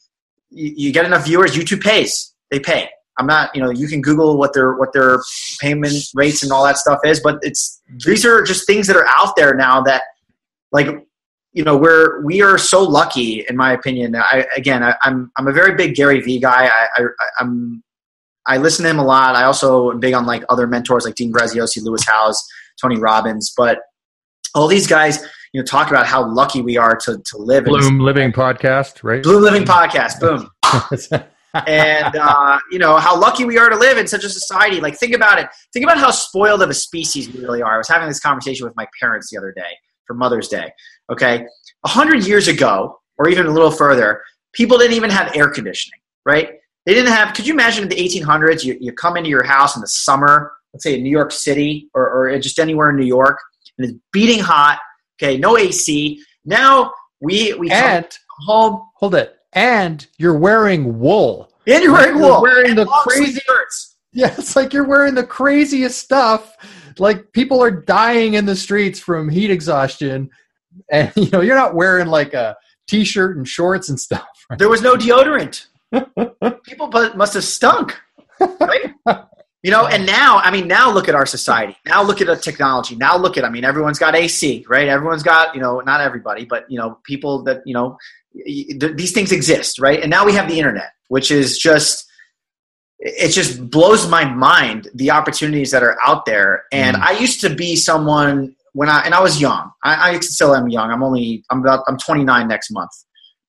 You, 0.50 0.74
you 0.76 0.92
get 0.92 1.06
enough 1.06 1.26
viewers, 1.26 1.52
YouTube 1.56 1.82
pays. 1.82 2.34
They 2.52 2.60
pay. 2.60 2.90
I'm 3.18 3.28
not, 3.28 3.56
you 3.56 3.62
know, 3.62 3.70
you 3.70 3.88
can 3.88 4.02
Google 4.02 4.38
what 4.38 4.54
their 4.54 4.74
what 4.74 4.92
their 4.92 5.20
payment 5.62 5.94
rates 6.16 6.42
and 6.42 6.52
all 6.52 6.64
that 6.66 6.78
stuff 6.78 7.00
is, 7.06 7.20
but 7.20 7.38
it's 7.44 7.80
these 8.04 8.26
are 8.26 8.42
just 8.42 8.66
things 8.66 8.88
that 8.88 8.96
are 8.96 9.06
out 9.08 9.36
there 9.36 9.54
now 9.54 9.82
that, 9.82 10.02
like 10.72 10.88
you 11.54 11.64
know 11.64 11.78
we're 11.78 12.24
we 12.26 12.42
are 12.42 12.58
so 12.58 12.84
lucky 12.84 13.46
in 13.48 13.56
my 13.56 13.72
opinion 13.74 14.16
I, 14.16 14.46
again 14.56 14.84
I, 14.84 14.90
am 14.90 14.96
I'm, 15.04 15.32
I'm 15.38 15.48
a 15.48 15.52
very 15.54 15.76
big 15.76 15.96
gary 15.96 16.20
vee 16.20 16.40
guy. 16.40 16.68
I, 16.68 16.88
I 16.98 17.06
i'm 17.40 17.84
i 18.46 18.58
listen 18.58 18.84
to 18.84 18.90
him 18.90 19.00
a 19.00 19.06
lot. 19.06 19.36
I 19.36 19.44
also 19.44 19.92
am 19.92 20.00
big 20.00 20.14
on 20.14 20.26
like 20.26 20.44
other 20.50 20.68
mentors 20.68 21.06
like 21.06 21.16
dean 21.16 21.32
graziosi 21.32 21.82
lewis 21.84 22.04
howes 22.06 22.44
tony 22.82 22.98
robbins. 22.98 23.54
But 23.56 23.80
all 24.56 24.68
these 24.68 24.88
guys 24.88 25.20
you 25.54 25.62
know 25.62 25.66
talk 25.66 25.90
about 25.90 26.08
how 26.08 26.28
lucky 26.34 26.62
we 26.62 26.78
are 26.78 26.96
to 26.96 27.22
to 27.24 27.38
live 27.38 27.66
bloom 27.66 27.84
in 27.84 28.00
living 28.00 28.32
podcast 28.32 29.04
right? 29.04 29.24
Bloom 29.24 29.44
living 29.44 29.64
podcast 29.64 30.20
boom. 30.20 30.50
And 31.68 32.16
uh, 32.16 32.58
you 32.72 32.80
know 32.80 32.98
how 32.98 33.16
lucky 33.16 33.46
we 33.46 33.60
are 33.60 33.70
to 33.70 33.76
live 33.76 34.00
in 34.00 34.08
such 34.08 34.24
a 34.24 34.30
society. 34.30 34.82
Like 34.82 34.98
think 34.98 35.14
about 35.14 35.38
it. 35.38 35.50
Think 35.72 35.86
about 35.86 36.00
how 36.00 36.10
spoiled 36.10 36.64
of 36.64 36.70
a 36.72 36.74
species 36.74 37.32
we 37.32 37.42
really 37.42 37.62
are. 37.62 37.76
I 37.76 37.78
was 37.78 37.88
having 37.88 38.08
this 38.08 38.20
conversation 38.20 38.66
with 38.66 38.76
my 38.76 38.88
parents 39.00 39.30
the 39.30 39.38
other 39.38 39.52
day 39.52 39.70
for 40.08 40.16
mother's 40.16 40.48
day 40.48 40.72
Okay, 41.12 41.46
a 41.84 41.88
hundred 41.88 42.26
years 42.26 42.48
ago, 42.48 43.00
or 43.18 43.30
even 43.30 43.46
a 43.46 43.52
little 43.52 43.72
further, 43.72 44.22
people 44.54 44.78
didn't 44.78 44.96
even 44.96 45.10
have 45.10 45.36
air 45.36 45.50
conditioning, 45.50 46.00
right? 46.26 46.52
They 46.86 46.94
didn't 46.94 47.12
have. 47.12 47.34
Could 47.34 47.48
you 47.48 47.54
imagine 47.54 47.84
in 47.84 47.90
the 47.90 47.96
1800s, 47.96 48.64
you, 48.64 48.78
you 48.80 48.92
come 48.94 49.18
into 49.18 49.30
your 49.30 49.44
house 49.44 49.76
in 49.76 49.82
the 49.82 49.88
summer, 49.88 50.54
let's 50.74 50.84
say 50.84 50.96
in 50.96 51.04
New 51.04 51.10
York 51.10 51.32
City 51.32 51.90
or, 51.94 52.10
or 52.10 52.40
just 52.40 52.60
anywhere 52.60 52.90
in 52.90 52.98
New 52.98 53.06
York, 53.06 53.38
and 53.78 53.90
it's 53.90 53.98
beating 54.12 54.40
hot. 54.40 54.80
Okay, 55.22 55.38
no 55.38 55.58
AC. 55.58 56.22
Now 56.46 56.94
we 57.22 57.54
we 57.54 57.72
and 57.72 58.08
home. 58.46 58.82
Hold 58.96 59.16
it. 59.16 59.38
And 59.54 60.06
you're 60.18 60.38
wearing 60.38 61.00
wool. 61.00 61.52
And 61.68 61.84
you're 61.84 61.94
wearing 61.94 62.16
wool. 62.16 62.28
You're 62.28 62.42
wearing 62.42 62.76
the 62.76 62.86
crazy 62.86 63.40
shirts. 63.40 63.96
Yeah, 64.12 64.34
it's 64.38 64.56
like 64.58 64.74
you're 64.74 64.88
wearing 64.88 65.16
the 65.16 65.26
craziest 65.26 66.00
stuff. 66.00 66.56
Like 67.00 67.32
people 67.32 67.62
are 67.64 67.72
dying 67.72 68.34
in 68.36 68.46
the 68.46 68.56
streets 68.56 69.00
from 69.00 69.30
heat 69.30 69.52
exhaustion 69.52 70.30
and 70.92 71.12
you 71.16 71.30
know 71.30 71.42
you're 71.42 71.56
not 71.56 71.76
wearing 71.76 72.08
like 72.08 72.34
a 72.34 72.56
t-shirt 72.88 73.38
and 73.38 73.48
shorts 73.48 73.90
and 73.90 74.00
stuff. 74.00 74.28
Right? 74.50 74.60
There 74.60 74.68
was 74.68 74.82
no 74.82 74.96
deodorant. 74.96 75.68
People 76.64 76.90
must 77.16 77.34
have 77.34 77.46
stunk, 77.46 77.98
right? 78.42 78.94
you 79.64 79.72
know, 79.72 79.88
and 79.88 80.06
now 80.06 80.40
I 80.40 80.52
mean, 80.52 80.68
now 80.68 80.92
look 80.92 81.08
at 81.08 81.16
our 81.16 81.26
society. 81.26 81.78
Now 81.86 82.04
look 82.04 82.20
at 82.20 82.28
the 82.28 82.36
technology. 82.36 82.98
Now 82.98 83.16
look 83.16 83.38
at 83.38 83.46
I 83.46 83.50
mean, 83.50 83.64
everyone's 83.64 84.00
got 84.00 84.16
AC, 84.16 84.66
right? 84.68 84.90
Everyone's 84.90 85.24
got 85.24 85.56
you 85.56 85.62
know, 85.62 85.80
not 85.80 86.02
everybody, 86.02 86.44
but 86.44 86.70
you 86.70 86.78
know, 86.78 87.00
people 87.06 87.42
that 87.44 87.62
you 87.66 87.74
know, 87.74 87.98
these 88.36 89.14
things 89.14 89.32
exist, 89.32 89.80
right? 89.80 90.02
And 90.02 90.10
now 90.10 90.26
we 90.26 90.34
have 90.34 90.50
the 90.50 90.60
internet, 90.60 90.92
which 91.08 91.32
is 91.32 91.58
just 91.58 92.06
it 93.00 93.30
just 93.30 93.70
blows 93.70 94.08
my 94.08 94.26
mind 94.26 94.90
the 94.94 95.12
opportunities 95.12 95.72
that 95.72 95.84
are 95.84 95.98
out 96.02 96.26
there. 96.26 96.64
And 96.72 96.98
mm. 96.98 97.02
I 97.02 97.12
used 97.14 97.42
to 97.42 97.50
be 97.50 97.76
someone 97.76 98.56
when 98.74 98.90
I 98.90 99.02
and 99.02 99.14
I 99.14 99.22
was 99.22 99.40
young. 99.40 99.72
I, 99.84 100.12
I 100.12 100.20
still 100.20 100.56
am 100.56 100.68
young. 100.68 100.92
I'm 100.92 101.04
only 101.04 101.44
I'm 101.50 101.62
about 101.62 101.84
I'm 101.88 101.98
29 101.98 102.48
next 102.48 102.72
month. 102.72 102.92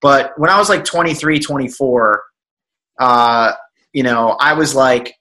But 0.01 0.33
when 0.39 0.51
I 0.51 0.59
was 0.59 0.69
like 0.69 0.85
23, 0.85 1.39
24, 1.39 2.23
uh, 3.01 3.53
you 3.95 4.03
know, 4.03 4.37
I 4.39 4.53
was 4.53 4.75
like, 4.75 5.15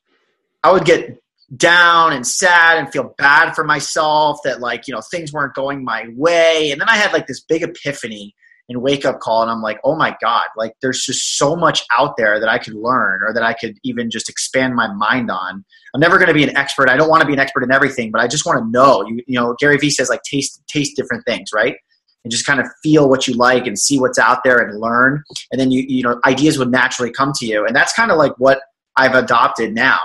I 0.61 0.71
would 0.71 0.83
get 0.83 1.17
down 1.55 2.13
and 2.13 2.25
sad 2.25 2.77
and 2.77 2.91
feel 2.91 3.13
bad 3.17 3.53
for 3.53 3.63
myself 3.63 4.39
that 4.43 4.59
like 4.59 4.87
you 4.87 4.93
know 4.93 5.01
things 5.11 5.31
weren't 5.31 5.53
going 5.53 5.83
my 5.83 6.07
way 6.15 6.71
and 6.71 6.81
then 6.81 6.89
i 6.89 6.95
had 6.95 7.13
like 7.13 7.27
this 7.27 7.43
big 7.43 7.61
epiphany 7.61 8.33
and 8.69 8.81
wake 8.81 9.05
up 9.05 9.19
call 9.19 9.41
and 9.41 9.51
i'm 9.51 9.61
like 9.61 9.79
oh 9.83 9.95
my 9.95 10.15
god 10.21 10.45
like 10.57 10.73
there's 10.81 11.03
just 11.03 11.37
so 11.37 11.55
much 11.55 11.83
out 11.97 12.15
there 12.17 12.39
that 12.39 12.49
i 12.49 12.57
could 12.57 12.73
learn 12.73 13.21
or 13.23 13.33
that 13.33 13.43
i 13.43 13.53
could 13.53 13.77
even 13.83 14.09
just 14.09 14.29
expand 14.29 14.75
my 14.75 14.91
mind 14.93 15.29
on. 15.29 15.63
I'm 15.93 15.99
never 15.99 16.17
going 16.17 16.27
to 16.27 16.33
be 16.33 16.43
an 16.43 16.57
expert. 16.57 16.89
I 16.89 16.97
don't 16.97 17.09
want 17.09 17.21
to 17.21 17.27
be 17.27 17.33
an 17.33 17.39
expert 17.39 17.63
in 17.63 17.71
everything 17.71 18.11
but 18.11 18.21
i 18.21 18.27
just 18.27 18.45
want 18.45 18.59
to 18.59 18.69
know. 18.71 19.05
You, 19.07 19.21
you 19.27 19.39
know 19.39 19.55
gary 19.59 19.77
vee 19.77 19.89
says 19.89 20.09
like 20.09 20.21
taste 20.23 20.61
taste 20.67 20.95
different 20.95 21.25
things 21.25 21.49
right? 21.53 21.75
And 22.23 22.31
just 22.31 22.45
kind 22.45 22.61
of 22.61 22.67
feel 22.81 23.09
what 23.09 23.27
you 23.27 23.33
like 23.33 23.67
and 23.67 23.77
see 23.77 23.99
what's 23.99 24.17
out 24.17 24.45
there 24.45 24.57
and 24.57 24.79
learn. 24.79 25.23
And 25.51 25.59
then 25.59 25.71
you 25.71 25.83
you 25.87 26.03
know 26.03 26.19
ideas 26.25 26.57
would 26.57 26.71
naturally 26.71 27.11
come 27.11 27.33
to 27.35 27.45
you. 27.45 27.65
And 27.65 27.75
that's 27.75 27.93
kind 27.93 28.11
of 28.11 28.17
like 28.17 28.33
what 28.37 28.61
i've 28.95 29.15
adopted 29.15 29.73
now. 29.73 29.99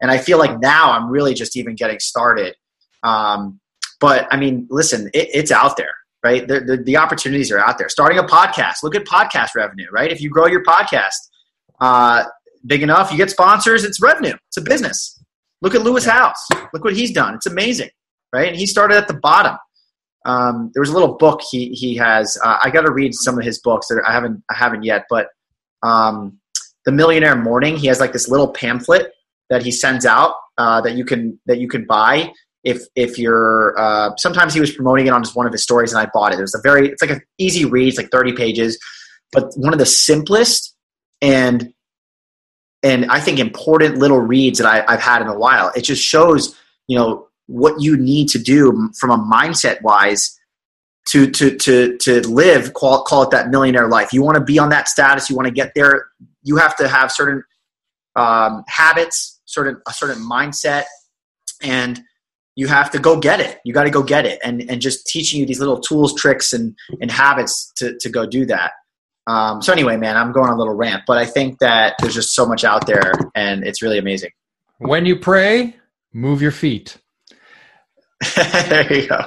And 0.00 0.10
I 0.10 0.18
feel 0.18 0.38
like 0.38 0.60
now 0.60 0.90
I'm 0.92 1.08
really 1.08 1.32
just 1.32 1.56
even 1.56 1.76
getting 1.76 2.00
started. 2.00 2.56
Um, 3.04 3.60
but 4.00 4.26
I 4.32 4.36
mean, 4.36 4.66
listen, 4.68 5.08
it, 5.14 5.28
it's 5.32 5.52
out 5.52 5.76
there, 5.76 5.94
right? 6.22 6.46
The, 6.46 6.60
the, 6.60 6.76
the, 6.76 6.96
opportunities 6.96 7.50
are 7.50 7.58
out 7.58 7.78
there. 7.78 7.88
Starting 7.88 8.18
a 8.18 8.22
podcast, 8.22 8.76
look 8.82 8.94
at 8.94 9.04
podcast 9.04 9.50
revenue, 9.56 9.86
right? 9.90 10.10
If 10.10 10.20
you 10.20 10.30
grow 10.30 10.46
your 10.46 10.62
podcast 10.64 11.14
uh, 11.80 12.24
big 12.66 12.82
enough, 12.82 13.10
you 13.10 13.16
get 13.16 13.30
sponsors, 13.30 13.84
it's 13.84 14.00
revenue, 14.00 14.34
it's 14.48 14.56
a 14.56 14.62
business. 14.62 15.20
Look 15.60 15.74
at 15.74 15.82
Lewis 15.82 16.04
Howes, 16.04 16.34
Look 16.72 16.84
what 16.84 16.94
he's 16.94 17.12
done. 17.12 17.34
It's 17.34 17.46
amazing, 17.46 17.90
right? 18.32 18.48
And 18.48 18.56
he 18.56 18.66
started 18.66 18.96
at 18.96 19.08
the 19.08 19.14
bottom. 19.14 19.56
Um, 20.24 20.70
there 20.74 20.80
was 20.80 20.90
a 20.90 20.92
little 20.92 21.16
book 21.16 21.40
he 21.50 21.70
he 21.70 21.96
has. 21.96 22.38
Uh, 22.44 22.58
I 22.62 22.70
got 22.70 22.82
to 22.82 22.92
read 22.92 23.14
some 23.14 23.38
of 23.38 23.44
his 23.44 23.60
books 23.60 23.88
that 23.88 24.02
I 24.06 24.12
haven't 24.12 24.42
I 24.50 24.54
haven't 24.54 24.84
yet, 24.84 25.04
but 25.10 25.28
um, 25.82 26.38
the 26.84 26.92
Millionaire 26.92 27.36
Morning. 27.36 27.76
He 27.76 27.88
has 27.88 28.00
like 28.00 28.12
this 28.12 28.28
little 28.28 28.52
pamphlet 28.52 29.12
that 29.50 29.62
he 29.62 29.70
sends 29.70 30.06
out 30.06 30.34
uh, 30.58 30.80
that 30.82 30.94
you 30.94 31.04
can 31.04 31.38
that 31.46 31.58
you 31.58 31.68
can 31.68 31.84
buy 31.86 32.32
if 32.64 32.82
if 32.94 33.18
you're 33.18 33.78
uh, 33.78 34.10
sometimes 34.16 34.54
he 34.54 34.60
was 34.60 34.72
promoting 34.72 35.06
it 35.06 35.10
on 35.10 35.22
just 35.22 35.36
one 35.36 35.46
of 35.46 35.52
his 35.52 35.62
stories 35.62 35.92
and 35.92 36.00
I 36.00 36.10
bought 36.12 36.32
it. 36.32 36.38
It 36.38 36.42
was 36.42 36.54
a 36.54 36.60
very 36.62 36.88
it's 36.88 37.02
like 37.02 37.10
an 37.10 37.22
easy 37.38 37.64
read, 37.64 37.88
it's 37.88 37.98
like 37.98 38.10
30 38.10 38.34
pages, 38.34 38.78
but 39.32 39.52
one 39.56 39.72
of 39.72 39.78
the 39.78 39.86
simplest 39.86 40.74
and 41.20 41.72
and 42.84 43.06
I 43.06 43.20
think 43.20 43.38
important 43.38 43.98
little 43.98 44.20
reads 44.20 44.58
that 44.58 44.66
I, 44.66 44.84
I've 44.92 45.00
had 45.00 45.22
in 45.22 45.28
a 45.28 45.38
while. 45.38 45.72
It 45.76 45.82
just 45.82 46.02
shows 46.02 46.56
you 46.86 46.96
know 46.96 47.28
what 47.46 47.80
you 47.80 47.96
need 47.96 48.28
to 48.28 48.38
do 48.38 48.90
from 48.98 49.10
a 49.10 49.18
mindset 49.18 49.82
wise 49.82 50.38
to 51.08 51.30
to 51.30 51.56
to 51.56 51.96
to 51.98 52.20
live 52.28 52.74
call, 52.74 53.02
call 53.02 53.22
it 53.22 53.30
that 53.30 53.50
millionaire 53.50 53.88
life. 53.88 54.12
You 54.12 54.22
want 54.22 54.36
to 54.36 54.44
be 54.44 54.58
on 54.58 54.70
that 54.70 54.88
status, 54.88 55.28
you 55.28 55.36
want 55.36 55.46
to 55.46 55.52
get 55.52 55.72
there. 55.74 56.06
You 56.42 56.56
have 56.56 56.76
to 56.76 56.88
have 56.88 57.10
certain 57.10 57.42
um, 58.14 58.64
habits, 58.68 59.40
certain 59.44 59.80
a 59.88 59.92
certain 59.92 60.22
mindset, 60.22 60.84
and 61.62 62.00
you 62.54 62.66
have 62.66 62.90
to 62.90 62.98
go 62.98 63.18
get 63.18 63.40
it. 63.40 63.58
You 63.64 63.72
got 63.72 63.84
to 63.84 63.90
go 63.90 64.02
get 64.02 64.26
it, 64.26 64.40
and 64.44 64.62
and 64.70 64.80
just 64.80 65.06
teaching 65.06 65.40
you 65.40 65.46
these 65.46 65.60
little 65.60 65.80
tools, 65.80 66.14
tricks, 66.14 66.52
and 66.52 66.76
and 67.00 67.10
habits 67.10 67.72
to 67.76 67.96
to 67.98 68.08
go 68.08 68.26
do 68.26 68.46
that. 68.46 68.72
Um, 69.26 69.62
so 69.62 69.72
anyway, 69.72 69.96
man, 69.96 70.16
I'm 70.16 70.32
going 70.32 70.48
on 70.48 70.54
a 70.54 70.58
little 70.58 70.74
rant, 70.74 71.04
but 71.06 71.16
I 71.16 71.24
think 71.24 71.58
that 71.60 71.94
there's 72.00 72.14
just 72.14 72.34
so 72.34 72.44
much 72.44 72.64
out 72.64 72.86
there, 72.86 73.12
and 73.34 73.64
it's 73.64 73.80
really 73.80 73.98
amazing. 73.98 74.30
When 74.78 75.06
you 75.06 75.16
pray, 75.16 75.76
move 76.12 76.42
your 76.42 76.50
feet. 76.50 76.98
there 78.36 78.92
you 78.92 79.08
go. 79.08 79.26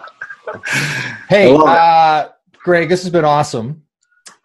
Hey, 1.30 1.56
uh, 1.56 2.30
Greg, 2.64 2.90
this 2.90 3.04
has 3.04 3.12
been 3.12 3.26
awesome. 3.26 3.84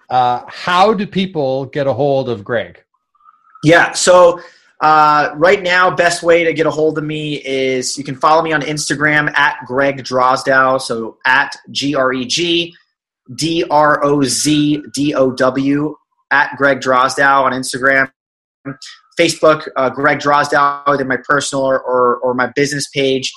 Uh, 0.09 0.43
how 0.49 0.95
do 0.95 1.07
people 1.07 1.67
get 1.67 1.87
a 1.87 1.93
hold 1.93 2.29
of 2.29 2.45
Greg? 2.45 2.83
Yeah. 3.63 3.93
So 3.93 4.41
uh, 4.81 5.31
right 5.37 5.63
now, 5.63 5.91
best 5.91 6.23
way 6.23 6.45
to 6.45 6.53
get 6.55 6.67
a 6.67 6.71
hold 6.71 6.97
of 6.97 7.05
me 7.05 7.35
is 7.45 7.99
you 7.99 8.05
can 8.05 8.17
follow 8.17 8.43
me 8.43 8.53
on 8.53 8.63
Instagram 8.63 9.37
at 9.37 9.59
Greg 9.67 9.99
Drozdow. 9.99 10.81
So 10.81 11.19
at 11.27 11.55
G 11.71 11.95
R 11.95 12.13
E 12.13 12.25
G 12.25 12.75
D 13.35 13.65
R 13.71 14.03
O 14.05 14.23
Z 14.23 14.83
D 14.95 15.15
O 15.15 15.33
W 15.33 15.97
at 16.31 16.57
Greg 16.57 16.81
Drozdow 16.81 17.43
on 17.43 17.53
Instagram. 17.53 18.11
Facebook, 19.19 19.69
uh, 19.77 19.91
Greg 19.91 20.19
Drozdow, 20.19 20.83
either 20.87 21.05
my 21.05 21.19
personal 21.29 21.65
or, 21.65 21.79
or, 21.81 22.17
or 22.19 22.33
my 22.33 22.51
business 22.57 22.89
page. 22.89 23.31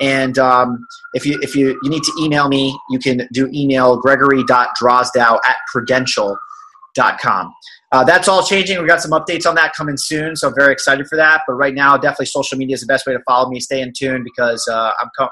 And 0.00 0.36
um, 0.38 0.84
if 1.14 1.24
you 1.26 1.38
if 1.42 1.54
you, 1.54 1.78
you 1.82 1.90
need 1.90 2.02
to 2.02 2.12
email 2.20 2.48
me, 2.48 2.76
you 2.90 2.98
can 2.98 3.28
do 3.32 3.48
email 3.52 3.96
gregory.drozdow 3.96 5.38
at 5.44 5.56
prudential.com. 5.72 7.54
Uh, 7.90 8.04
that's 8.04 8.28
all 8.28 8.44
changing. 8.44 8.80
We 8.80 8.86
got 8.86 9.00
some 9.00 9.12
updates 9.12 9.46
on 9.46 9.54
that 9.54 9.74
coming 9.74 9.96
soon, 9.96 10.36
so 10.36 10.48
I'm 10.48 10.54
very 10.54 10.72
excited 10.72 11.06
for 11.08 11.16
that. 11.16 11.42
But 11.46 11.54
right 11.54 11.74
now, 11.74 11.96
definitely 11.96 12.26
social 12.26 12.58
media 12.58 12.74
is 12.74 12.82
the 12.82 12.86
best 12.86 13.06
way 13.06 13.14
to 13.14 13.22
follow 13.26 13.48
me. 13.48 13.60
Stay 13.60 13.80
in 13.80 13.92
tune 13.96 14.22
because 14.22 14.66
uh, 14.68 14.92
I'm 15.00 15.08
com- 15.16 15.30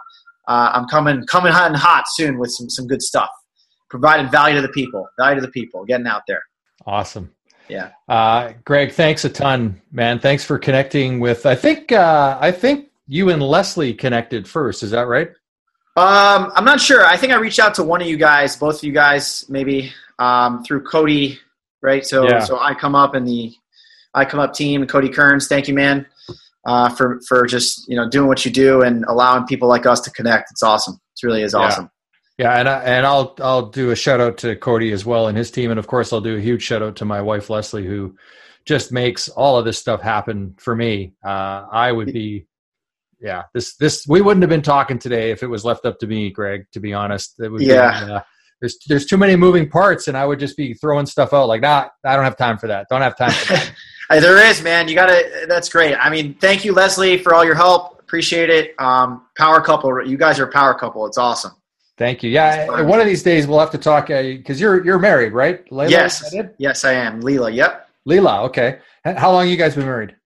uh, 0.48 0.70
I'm 0.72 0.86
coming 0.86 1.26
coming 1.26 1.52
hot 1.52 1.68
and 1.68 1.76
hot 1.76 2.04
soon 2.08 2.38
with 2.38 2.50
some 2.50 2.70
some 2.70 2.86
good 2.86 3.02
stuff, 3.02 3.28
providing 3.90 4.30
value 4.30 4.56
to 4.56 4.62
the 4.62 4.72
people, 4.72 5.06
value 5.18 5.36
to 5.36 5.42
the 5.42 5.52
people, 5.52 5.84
getting 5.84 6.06
out 6.06 6.22
there. 6.26 6.42
Awesome. 6.86 7.32
Yeah. 7.68 7.90
Uh, 8.08 8.52
Greg, 8.64 8.92
thanks 8.92 9.24
a 9.24 9.28
ton, 9.28 9.80
man. 9.90 10.18
Thanks 10.18 10.44
for 10.44 10.58
connecting 10.58 11.20
with. 11.20 11.44
I 11.44 11.56
think 11.56 11.92
uh, 11.92 12.38
I 12.40 12.52
think 12.52 12.88
you 13.06 13.30
and 13.30 13.42
Leslie 13.42 13.92
connected 13.92 14.48
first. 14.48 14.82
Is 14.82 14.92
that 14.92 15.08
right? 15.08 15.28
Um, 15.96 16.52
I'm 16.54 16.64
not 16.64 16.80
sure. 16.80 17.04
I 17.04 17.16
think 17.16 17.32
I 17.32 17.36
reached 17.36 17.58
out 17.58 17.74
to 17.74 17.82
one 17.82 18.02
of 18.02 18.06
you 18.06 18.16
guys, 18.16 18.56
both 18.56 18.76
of 18.76 18.84
you 18.84 18.92
guys, 18.92 19.46
maybe 19.48 19.92
um, 20.18 20.62
through 20.62 20.84
Cody 20.84 21.38
right? 21.82 22.06
So 22.06 22.24
yeah. 22.24 22.40
so 22.40 22.58
I 22.58 22.74
come 22.74 22.94
up 22.94 23.14
in 23.14 23.24
the 23.24 23.54
I 24.14 24.24
come 24.24 24.40
up 24.40 24.54
team, 24.54 24.86
Cody 24.86 25.08
Kearns, 25.08 25.46
thank 25.46 25.68
you, 25.68 25.74
man, 25.74 26.06
uh, 26.66 26.88
for 26.88 27.20
for 27.28 27.46
just 27.46 27.86
you 27.88 27.96
know 27.96 28.08
doing 28.08 28.28
what 28.28 28.44
you 28.44 28.50
do 28.50 28.82
and 28.82 29.04
allowing 29.08 29.46
people 29.46 29.68
like 29.68 29.86
us 29.86 30.00
to 30.02 30.10
connect. 30.10 30.50
It's 30.50 30.62
awesome. 30.62 30.94
It 30.94 31.26
really 31.26 31.42
is 31.42 31.54
awesome. 31.54 31.90
Yeah, 32.38 32.54
yeah 32.54 32.60
and 32.60 32.68
I, 32.68 32.82
and 32.82 33.06
I'll 33.06 33.34
I'll 33.40 33.66
do 33.66 33.90
a 33.90 33.96
shout 33.96 34.20
out 34.20 34.38
to 34.38 34.56
Cody 34.56 34.92
as 34.92 35.04
well 35.04 35.28
and 35.28 35.36
his 35.36 35.50
team, 35.50 35.70
and 35.70 35.78
of 35.78 35.86
course 35.86 36.12
I'll 36.12 36.20
do 36.20 36.36
a 36.36 36.40
huge 36.40 36.62
shout 36.62 36.82
out 36.82 36.96
to 36.96 37.04
my 37.04 37.20
wife 37.20 37.50
Leslie 37.50 37.86
who 37.86 38.16
just 38.64 38.90
makes 38.90 39.28
all 39.28 39.58
of 39.58 39.64
this 39.64 39.78
stuff 39.78 40.00
happen 40.00 40.54
for 40.58 40.74
me. 40.74 41.14
Uh, 41.24 41.66
I 41.70 41.92
would 41.92 42.12
be 42.12 42.46
yeah 43.20 43.44
this 43.54 43.76
this 43.76 44.06
we 44.06 44.20
wouldn't 44.20 44.42
have 44.42 44.50
been 44.50 44.62
talking 44.62 44.98
today 44.98 45.30
if 45.30 45.42
it 45.42 45.46
was 45.46 45.64
left 45.64 45.86
up 45.86 45.98
to 45.98 46.06
me 46.06 46.30
greg 46.30 46.66
to 46.72 46.80
be 46.80 46.92
honest 46.92 47.34
it 47.38 47.48
would 47.48 47.62
yeah 47.62 48.04
be, 48.04 48.12
uh, 48.12 48.20
there's 48.60 48.78
there's 48.88 49.06
too 49.06 49.16
many 49.16 49.36
moving 49.36 49.68
parts, 49.68 50.08
and 50.08 50.16
I 50.16 50.24
would 50.24 50.38
just 50.38 50.56
be 50.56 50.74
throwing 50.74 51.06
stuff 51.06 51.32
out 51.32 51.48
like, 51.48 51.60
nah, 51.60 51.88
I 52.04 52.14
don't 52.16 52.24
have 52.24 52.36
time 52.36 52.58
for 52.58 52.66
that. 52.68 52.86
Don't 52.88 53.02
have 53.02 53.16
time 53.16 53.30
for 53.30 53.52
that. 53.54 53.72
there 54.10 54.44
is, 54.46 54.62
man. 54.62 54.88
You 54.88 54.94
got 54.94 55.06
to. 55.06 55.46
That's 55.48 55.68
great. 55.68 55.94
I 55.94 56.08
mean, 56.08 56.34
thank 56.34 56.64
you, 56.64 56.72
Leslie, 56.72 57.18
for 57.18 57.34
all 57.34 57.44
your 57.44 57.54
help. 57.54 57.98
Appreciate 58.00 58.50
it. 58.50 58.74
Um, 58.78 59.26
power 59.36 59.60
couple. 59.60 60.06
You 60.06 60.16
guys 60.16 60.38
are 60.38 60.44
a 60.44 60.52
power 60.52 60.74
couple. 60.74 61.06
It's 61.06 61.18
awesome. 61.18 61.52
Thank 61.98 62.22
you. 62.22 62.30
Yeah, 62.30 62.82
one 62.82 63.00
of 63.00 63.06
these 63.06 63.22
days 63.22 63.46
we'll 63.46 63.58
have 63.58 63.70
to 63.70 63.78
talk 63.78 64.08
because 64.08 64.58
uh, 64.58 64.60
you're 64.60 64.84
you're 64.84 64.98
married, 64.98 65.32
right? 65.32 65.68
Layla, 65.70 65.90
yes. 65.90 66.34
Yes, 66.58 66.84
I 66.84 66.92
am. 66.92 67.22
Leela. 67.22 67.54
Yep. 67.54 67.88
Leela. 68.08 68.44
Okay. 68.44 68.78
How 69.04 69.32
long 69.32 69.48
you 69.48 69.56
guys 69.56 69.74
been 69.74 69.84
married? 69.84 70.16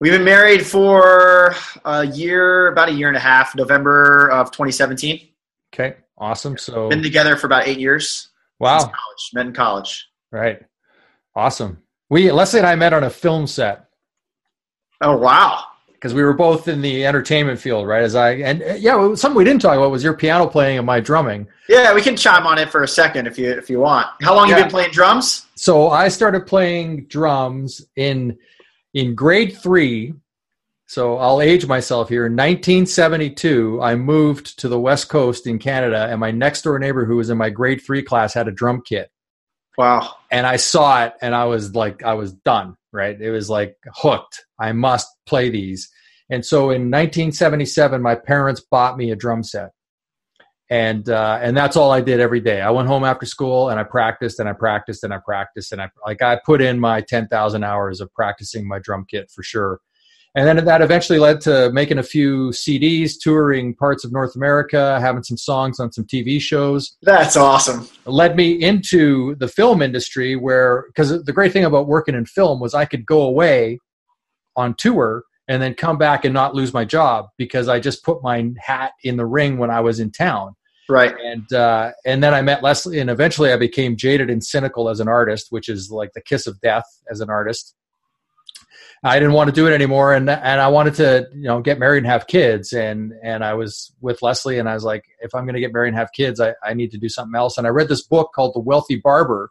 We've 0.00 0.12
been 0.12 0.24
married 0.24 0.64
for 0.64 1.54
a 1.84 2.06
year, 2.06 2.68
about 2.68 2.88
a 2.88 2.92
year 2.92 3.08
and 3.08 3.16
a 3.16 3.20
half. 3.20 3.56
November 3.56 4.30
of 4.30 4.50
2017. 4.52 5.28
Okay. 5.74 5.96
Awesome. 6.18 6.58
So 6.58 6.88
been 6.88 7.02
together 7.02 7.36
for 7.36 7.46
about 7.46 7.68
eight 7.68 7.78
years. 7.78 8.28
Wow. 8.58 8.78
College, 8.78 9.30
met 9.34 9.46
in 9.46 9.52
college. 9.52 10.08
Right. 10.32 10.60
Awesome. 11.34 11.78
We 12.10 12.30
Leslie 12.32 12.58
and 12.58 12.66
I 12.66 12.74
met 12.74 12.92
on 12.92 13.04
a 13.04 13.10
film 13.10 13.46
set. 13.46 13.88
Oh 15.00 15.16
wow. 15.16 15.64
Because 15.92 16.14
we 16.14 16.22
were 16.22 16.32
both 16.32 16.68
in 16.68 16.80
the 16.80 17.04
entertainment 17.04 17.58
field, 17.58 17.86
right? 17.86 18.02
As 18.02 18.14
I 18.14 18.32
and 18.32 18.62
uh, 18.62 18.74
yeah, 18.74 19.14
something 19.14 19.36
we 19.36 19.44
didn't 19.44 19.62
talk 19.62 19.76
about 19.76 19.90
was 19.90 20.02
your 20.02 20.14
piano 20.14 20.46
playing 20.46 20.78
and 20.78 20.86
my 20.86 21.00
drumming. 21.00 21.46
Yeah, 21.68 21.94
we 21.94 22.02
can 22.02 22.16
chime 22.16 22.46
on 22.46 22.58
it 22.58 22.70
for 22.70 22.82
a 22.82 22.88
second 22.88 23.26
if 23.26 23.38
you 23.38 23.50
if 23.50 23.70
you 23.70 23.80
want. 23.80 24.08
How 24.22 24.34
long 24.34 24.48
yeah. 24.48 24.56
you 24.56 24.62
been 24.64 24.70
playing 24.70 24.90
drums? 24.90 25.46
So 25.54 25.90
I 25.90 26.08
started 26.08 26.46
playing 26.46 27.06
drums 27.06 27.86
in 27.96 28.38
in 28.94 29.14
grade 29.14 29.56
three 29.56 30.14
so 30.88 31.18
I'll 31.18 31.42
age 31.42 31.66
myself 31.66 32.08
here. 32.08 32.24
In 32.24 32.32
1972, 32.32 33.78
I 33.82 33.94
moved 33.94 34.58
to 34.60 34.68
the 34.68 34.80
West 34.80 35.10
Coast 35.10 35.46
in 35.46 35.58
Canada, 35.58 36.08
and 36.10 36.18
my 36.18 36.30
next 36.30 36.62
door 36.62 36.78
neighbor, 36.78 37.04
who 37.04 37.16
was 37.16 37.28
in 37.28 37.36
my 37.36 37.50
grade 37.50 37.82
three 37.84 38.02
class, 38.02 38.32
had 38.32 38.48
a 38.48 38.52
drum 38.52 38.80
kit. 38.82 39.10
Wow. 39.76 40.14
And 40.30 40.46
I 40.46 40.56
saw 40.56 41.04
it, 41.04 41.12
and 41.20 41.34
I 41.34 41.44
was 41.44 41.74
like, 41.74 42.02
I 42.02 42.14
was 42.14 42.32
done, 42.32 42.74
right? 42.90 43.20
It 43.20 43.30
was 43.30 43.50
like 43.50 43.76
hooked. 43.96 44.46
I 44.58 44.72
must 44.72 45.06
play 45.26 45.50
these. 45.50 45.90
And 46.30 46.44
so 46.44 46.70
in 46.70 46.90
1977, 46.90 48.00
my 48.00 48.14
parents 48.14 48.62
bought 48.70 48.96
me 48.96 49.10
a 49.10 49.16
drum 49.16 49.42
set. 49.42 49.72
And 50.70 51.08
uh, 51.08 51.38
and 51.42 51.54
that's 51.54 51.76
all 51.76 51.90
I 51.90 52.00
did 52.00 52.18
every 52.18 52.40
day. 52.40 52.62
I 52.62 52.70
went 52.70 52.88
home 52.88 53.04
after 53.04 53.26
school 53.26 53.68
and 53.68 53.78
I 53.78 53.84
practiced 53.84 54.38
and 54.40 54.48
I 54.48 54.52
practiced 54.54 55.04
and 55.04 55.12
I 55.14 55.18
practiced 55.18 55.72
and 55.72 55.80
I 55.80 55.90
like 56.04 56.20
I 56.20 56.38
put 56.44 56.60
in 56.60 56.78
my 56.78 57.00
ten 57.00 57.26
thousand 57.26 57.64
hours 57.64 58.02
of 58.02 58.12
practicing 58.12 58.68
my 58.68 58.78
drum 58.78 59.06
kit 59.08 59.30
for 59.30 59.42
sure 59.42 59.80
and 60.38 60.46
then 60.46 60.64
that 60.64 60.82
eventually 60.82 61.18
led 61.18 61.40
to 61.40 61.68
making 61.72 61.98
a 61.98 62.02
few 62.04 62.50
CDs, 62.50 63.14
touring 63.20 63.74
parts 63.74 64.04
of 64.04 64.12
North 64.12 64.36
America, 64.36 65.00
having 65.00 65.24
some 65.24 65.36
songs 65.36 65.80
on 65.80 65.90
some 65.90 66.04
TV 66.04 66.40
shows. 66.40 66.96
That's 67.02 67.36
awesome. 67.36 67.88
It 68.06 68.10
led 68.10 68.36
me 68.36 68.52
into 68.52 69.34
the 69.34 69.48
film 69.48 69.82
industry 69.82 70.36
where, 70.36 70.84
because 70.86 71.24
the 71.24 71.32
great 71.32 71.52
thing 71.52 71.64
about 71.64 71.88
working 71.88 72.14
in 72.14 72.24
film 72.24 72.60
was 72.60 72.72
I 72.72 72.84
could 72.84 73.04
go 73.04 73.22
away 73.22 73.80
on 74.54 74.74
tour 74.74 75.24
and 75.48 75.60
then 75.60 75.74
come 75.74 75.98
back 75.98 76.24
and 76.24 76.32
not 76.32 76.54
lose 76.54 76.72
my 76.72 76.84
job 76.84 77.26
because 77.36 77.66
I 77.66 77.80
just 77.80 78.04
put 78.04 78.22
my 78.22 78.48
hat 78.58 78.92
in 79.02 79.16
the 79.16 79.26
ring 79.26 79.58
when 79.58 79.70
I 79.70 79.80
was 79.80 79.98
in 79.98 80.12
town. 80.12 80.54
Right. 80.88 81.16
And 81.20 81.52
uh, 81.52 81.90
and 82.06 82.22
then 82.22 82.32
I 82.32 82.42
met 82.42 82.62
Leslie, 82.62 83.00
and 83.00 83.10
eventually 83.10 83.52
I 83.52 83.56
became 83.56 83.96
jaded 83.96 84.30
and 84.30 84.42
cynical 84.42 84.88
as 84.88 85.00
an 85.00 85.08
artist, 85.08 85.48
which 85.50 85.68
is 85.68 85.90
like 85.90 86.12
the 86.14 86.22
kiss 86.22 86.46
of 86.46 86.60
death 86.60 86.86
as 87.10 87.20
an 87.20 87.28
artist. 87.28 87.74
I 89.04 89.18
didn't 89.18 89.34
want 89.34 89.48
to 89.48 89.54
do 89.54 89.66
it 89.68 89.72
anymore, 89.72 90.12
and 90.12 90.28
and 90.28 90.60
I 90.60 90.68
wanted 90.68 90.94
to 90.94 91.28
you 91.32 91.44
know 91.44 91.60
get 91.60 91.78
married 91.78 91.98
and 91.98 92.06
have 92.06 92.26
kids, 92.26 92.72
and 92.72 93.12
and 93.22 93.44
I 93.44 93.54
was 93.54 93.92
with 94.00 94.22
Leslie, 94.22 94.58
and 94.58 94.68
I 94.68 94.74
was 94.74 94.84
like, 94.84 95.04
if 95.20 95.34
I'm 95.34 95.44
going 95.44 95.54
to 95.54 95.60
get 95.60 95.72
married 95.72 95.88
and 95.88 95.96
have 95.96 96.12
kids, 96.12 96.40
I, 96.40 96.54
I 96.64 96.74
need 96.74 96.90
to 96.92 96.98
do 96.98 97.08
something 97.08 97.36
else. 97.36 97.58
And 97.58 97.66
I 97.66 97.70
read 97.70 97.88
this 97.88 98.02
book 98.02 98.32
called 98.34 98.54
The 98.54 98.60
Wealthy 98.60 98.96
Barber, 98.96 99.50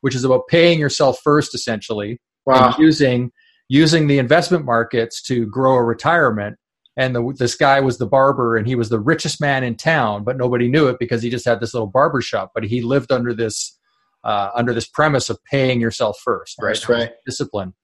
which 0.00 0.14
is 0.14 0.24
about 0.24 0.46
paying 0.48 0.78
yourself 0.78 1.20
first, 1.22 1.54
essentially, 1.54 2.20
Wow. 2.46 2.68
and 2.68 2.78
using 2.78 3.32
using 3.68 4.06
the 4.06 4.18
investment 4.18 4.64
markets 4.64 5.20
to 5.22 5.46
grow 5.46 5.74
a 5.74 5.82
retirement. 5.84 6.56
And 6.98 7.14
the, 7.14 7.34
this 7.38 7.56
guy 7.56 7.80
was 7.80 7.98
the 7.98 8.06
barber, 8.06 8.56
and 8.56 8.66
he 8.66 8.74
was 8.74 8.88
the 8.88 9.00
richest 9.00 9.38
man 9.38 9.62
in 9.62 9.74
town, 9.74 10.24
but 10.24 10.38
nobody 10.38 10.66
knew 10.68 10.86
it 10.88 10.98
because 10.98 11.22
he 11.22 11.28
just 11.28 11.44
had 11.44 11.60
this 11.60 11.74
little 11.74 11.88
barber 11.88 12.22
shop. 12.22 12.52
But 12.54 12.64
he 12.64 12.80
lived 12.80 13.12
under 13.12 13.34
this 13.34 13.78
uh, 14.24 14.48
under 14.54 14.72
this 14.72 14.88
premise 14.88 15.28
of 15.28 15.38
paying 15.44 15.80
yourself 15.80 16.18
first, 16.24 16.56
right? 16.60 16.70
That's 16.70 16.88
right. 16.88 17.10
Discipline. 17.26 17.74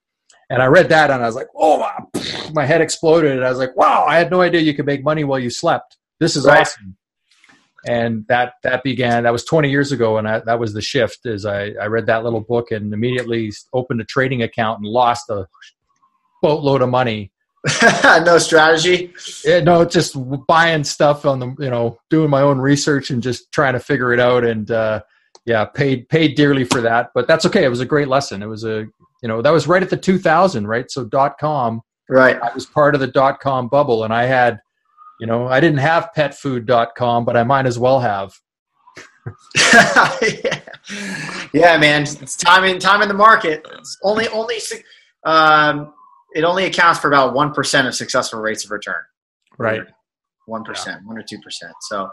And 0.53 0.62
I 0.62 0.66
read 0.66 0.89
that, 0.91 1.11
and 1.11 1.23
I 1.23 1.27
was 1.27 1.35
like, 1.35 1.49
"Oh, 1.57 1.79
wow." 1.79 2.09
my 2.53 2.66
head 2.66 2.81
exploded!" 2.81 3.33
And 3.33 3.45
I 3.45 3.49
was 3.49 3.59
like, 3.59 3.74
"Wow, 3.77 4.05
I 4.07 4.19
had 4.19 4.31
no 4.31 4.41
idea 4.43 4.61
you 4.61 4.74
could 4.74 4.87
make 4.87 5.03
money 5.03 5.24
while 5.24 5.39
you 5.39 5.51
slept. 5.51 5.97
This 6.20 6.37
is 6.37 6.45
Right. 6.47 6.61
awesome." 6.61 6.97
And 7.87 8.24
that 8.29 8.55
that 8.62 8.85
began. 8.85 9.24
That 9.24 9.33
was 9.33 9.45
20 9.45 9.70
years 9.70 9.91
ago, 9.93 10.19
and 10.19 10.29
I, 10.29 10.41
that 10.41 10.61
was 10.61 10.73
the 10.74 10.83
shift. 10.83 11.20
Is 11.24 11.47
I, 11.47 11.70
I 11.81 11.87
read 11.87 12.07
that 12.07 12.23
little 12.23 12.41
book 12.43 12.70
and 12.70 12.93
immediately 12.93 13.51
opened 13.73 14.01
a 14.01 14.05
trading 14.05 14.43
account 14.43 14.81
and 14.81 14.87
lost 14.87 15.31
a 15.31 15.47
boatload 16.43 16.83
of 16.83 16.91
money 16.91 17.33
no 18.24 18.39
strategy. 18.39 19.12
yeah, 19.45 19.61
no, 19.61 19.85
just 19.85 20.16
buying 20.49 20.83
stuff 20.83 21.24
on 21.24 21.39
the, 21.39 21.55
you 21.61 21.70
know, 21.70 21.97
doing 22.11 22.29
my 22.29 22.41
own 22.43 22.59
research 22.59 23.11
and 23.11 23.23
just 23.23 23.53
trying 23.53 23.74
to 23.74 23.81
figure 23.81 24.12
it 24.12 24.19
out. 24.19 24.45
And 24.45 24.69
uh, 24.70 25.03
yeah, 25.45 25.65
paid 25.66 26.09
paid 26.09 26.35
dearly 26.35 26.65
for 26.65 26.81
that, 26.81 27.11
but 27.15 27.29
that's 27.29 27.47
okay. 27.47 27.65
It 27.65 27.69
was 27.69 27.81
a 27.81 27.87
great 27.87 28.09
lesson. 28.09 28.43
It 28.43 28.47
was 28.47 28.65
a, 28.65 28.87
you 29.23 29.28
know, 29.28 29.40
that 29.40 29.51
was 29.51 29.66
right 29.66 29.82
at 29.82 29.90
the 29.90 29.97
2000, 29.97 30.66
right? 30.66 30.90
So 30.90 31.05
dot 31.05 31.39
com, 31.39 31.81
Right. 32.09 32.40
I 32.43 32.53
was 32.53 32.66
part 32.66 32.94
of 32.94 33.01
the 33.01 33.07
dot 33.07 33.40
com 33.40 33.69
bubble, 33.69 34.05
and 34.05 34.12
I 34.12 34.24
had, 34.24 34.61
you 35.20 35.27
know, 35.27 35.47
I 35.47 35.61
didn't 35.61 35.78
have 35.78 36.11
petfood.com, 36.16 37.24
but 37.24 37.36
I 37.36 37.44
might 37.44 37.65
as 37.66 37.78
well 37.78 38.01
have. 38.01 38.35
yeah. 39.65 40.61
yeah, 41.55 41.77
man. 41.78 42.03
It's 42.03 42.36
time 42.36 42.65
in 42.65 42.78
time 42.78 43.03
in 43.03 43.09
the 43.09 43.15
market. 43.15 43.66
It's 43.78 43.97
only 44.03 44.28
only 44.28 44.57
um, 45.24 45.94
it 46.35 46.44
only 46.44 46.65
accounts 46.65 46.99
for 46.99 47.09
about 47.09 47.35
one 47.35 47.55
percent 47.55 47.86
of 47.86 47.94
successful 47.94 48.40
rates 48.40 48.65
of 48.65 48.73
return. 48.73 49.03
Right. 49.59 49.82
One 50.47 50.65
percent, 50.65 51.07
one 51.07 51.16
or 51.16 51.23
two 51.23 51.39
percent. 51.40 51.73
So 51.82 52.11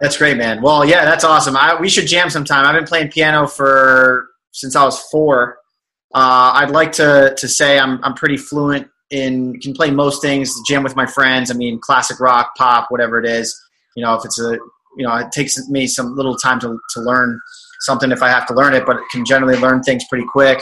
that's 0.00 0.18
great, 0.18 0.36
man. 0.36 0.60
Well, 0.60 0.84
yeah, 0.84 1.04
that's 1.04 1.24
awesome. 1.24 1.56
I, 1.56 1.80
we 1.80 1.88
should 1.88 2.06
jam 2.06 2.28
sometime. 2.28 2.66
I've 2.66 2.74
been 2.74 2.84
playing 2.86 3.10
piano 3.10 3.46
for 3.46 4.28
since 4.52 4.76
I 4.76 4.84
was 4.84 5.00
four. 5.08 5.56
Uh, 6.14 6.52
I'd 6.54 6.70
like 6.70 6.92
to 6.92 7.34
to 7.36 7.48
say 7.48 7.78
I'm 7.78 8.02
I'm 8.04 8.14
pretty 8.14 8.36
fluent 8.36 8.88
in 9.10 9.58
can 9.60 9.72
play 9.72 9.90
most 9.90 10.22
things. 10.22 10.54
Jam 10.66 10.82
with 10.82 10.96
my 10.96 11.06
friends. 11.06 11.50
I 11.50 11.54
mean, 11.54 11.78
classic 11.80 12.20
rock, 12.20 12.54
pop, 12.56 12.90
whatever 12.90 13.18
it 13.18 13.26
is. 13.26 13.58
You 13.96 14.04
know, 14.04 14.14
if 14.14 14.24
it's 14.24 14.40
a 14.40 14.58
you 14.96 15.06
know, 15.06 15.14
it 15.16 15.32
takes 15.32 15.58
me 15.68 15.86
some 15.86 16.16
little 16.16 16.36
time 16.36 16.60
to 16.60 16.78
to 16.90 17.00
learn 17.00 17.40
something 17.80 18.10
if 18.12 18.22
I 18.22 18.28
have 18.28 18.46
to 18.46 18.54
learn 18.54 18.74
it, 18.74 18.84
but 18.86 18.98
can 19.10 19.24
generally 19.24 19.58
learn 19.58 19.82
things 19.82 20.04
pretty 20.08 20.26
quick. 20.30 20.60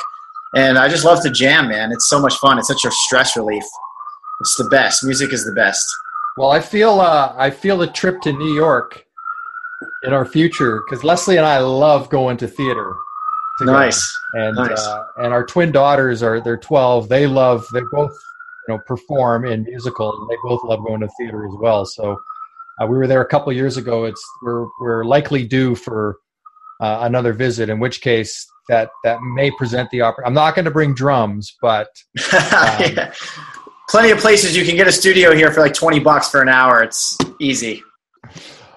And 0.55 0.79
I 0.79 0.89
just 0.89 1.05
love 1.05 1.23
to 1.23 1.31
jam, 1.31 1.69
man. 1.69 1.93
It's 1.93 2.09
so 2.09 2.21
much 2.21 2.35
fun. 2.37 2.59
It's 2.59 2.69
such 2.69 2.85
a 2.85 2.91
stress 2.91 3.37
relief. 3.37 3.65
It's 4.41 4.57
the 4.57 4.69
best. 4.71 5.05
Music 5.05 5.33
is 5.33 5.45
the 5.45 5.53
best. 5.53 5.87
Well, 6.37 6.51
I 6.51 6.61
feel 6.61 7.01
uh, 7.01 7.35
I 7.37 7.51
feel 7.51 7.83
a 7.83 7.87
trip 7.87 8.21
to 8.23 8.33
New 8.33 8.55
York 8.55 9.05
in 10.05 10.13
our 10.13 10.25
future 10.25 10.83
because 10.85 11.05
Leslie 11.05 11.37
and 11.37 11.47
I 11.47 11.59
love 11.59 12.09
going 12.09 12.37
to 12.39 12.49
theater. 12.49 12.95
Together. 13.67 13.79
Nice. 13.79 14.19
and 14.35 14.57
Nice. 14.57 14.79
uh, 14.87 15.05
and 15.19 15.33
our 15.33 15.45
twin 15.47 15.71
daughters 15.73 16.23
are 16.23 16.41
they're 16.41 16.57
12 16.59 17.09
they 17.09 17.27
love 17.27 17.65
they 17.73 17.81
both 17.93 18.13
you 18.69 18.75
know 18.75 18.81
perform 18.87 19.45
in 19.47 19.63
musical 19.65 20.13
and 20.13 20.29
they 20.29 20.37
both 20.43 20.63
love 20.65 20.81
going 20.85 21.01
to 21.01 21.09
theater 21.19 21.47
as 21.47 21.55
well 21.61 21.85
so 21.87 22.17
uh, 22.81 22.87
we 22.87 22.97
were 22.99 23.07
there 23.07 23.23
a 23.23 23.27
couple 23.29 23.53
years 23.53 23.77
ago 23.77 24.05
it's 24.05 24.23
we're 24.43 24.67
we're 24.81 25.05
likely 25.05 25.47
due 25.47 25.75
for 25.75 26.17
uh, 26.81 26.99
another 27.03 27.33
visit 27.33 27.69
in 27.69 27.79
which 27.79 28.01
case 28.01 28.47
that 28.69 28.91
that 29.05 29.21
may 29.23 29.51
present 29.53 29.89
the 29.91 30.01
opportunity 30.03 30.29
i'm 30.29 30.35
not 30.35 30.55
going 30.55 30.65
to 30.65 30.71
bring 30.71 30.95
drums 30.95 31.57
but 31.63 31.89
Yeah. 32.33 33.13
Plenty 33.89 34.11
of 34.13 34.19
places 34.19 34.57
you 34.57 34.65
can 34.65 34.77
get 34.77 34.87
a 34.87 34.93
studio 34.93 35.35
here 35.35 35.51
for 35.53 35.61
like 35.61 35.75
20 35.75 35.99
bucks 35.99 36.31
for 36.31 36.41
an 36.41 36.49
hour. 36.49 36.81
It's 36.81 37.19
easy. 37.41 37.83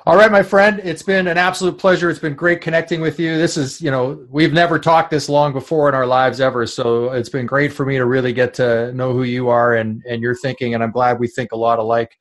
All 0.06 0.18
right, 0.18 0.30
my 0.30 0.44
friend, 0.44 0.82
it's 0.84 1.02
been 1.02 1.28
an 1.28 1.38
absolute 1.38 1.78
pleasure. 1.78 2.10
It's 2.10 2.20
been 2.20 2.36
great 2.36 2.60
connecting 2.60 3.00
with 3.00 3.22
you. 3.22 3.38
This 3.38 3.56
is, 3.56 3.82
you 3.82 3.90
know, 3.90 4.28
we've 4.30 4.52
never 4.52 4.78
talked 4.78 5.10
this 5.10 5.30
long 5.30 5.54
before 5.54 5.88
in 5.88 5.96
our 5.96 6.06
lives 6.06 6.42
ever, 6.42 6.68
so 6.68 7.14
it's 7.14 7.30
been 7.30 7.46
great 7.46 7.72
for 7.72 7.86
me 7.86 7.96
to 7.96 8.06
really 8.06 8.34
get 8.34 8.54
to 8.56 8.92
know 8.94 9.14
who 9.14 9.24
you 9.24 9.48
are 9.48 9.76
and 9.76 10.04
and 10.06 10.22
your 10.22 10.36
thinking, 10.36 10.74
and 10.74 10.84
I'm 10.84 10.92
glad 10.92 11.20
we 11.20 11.30
think 11.30 11.54
a 11.54 11.56
lot 11.56 11.80
alike. 11.80 12.12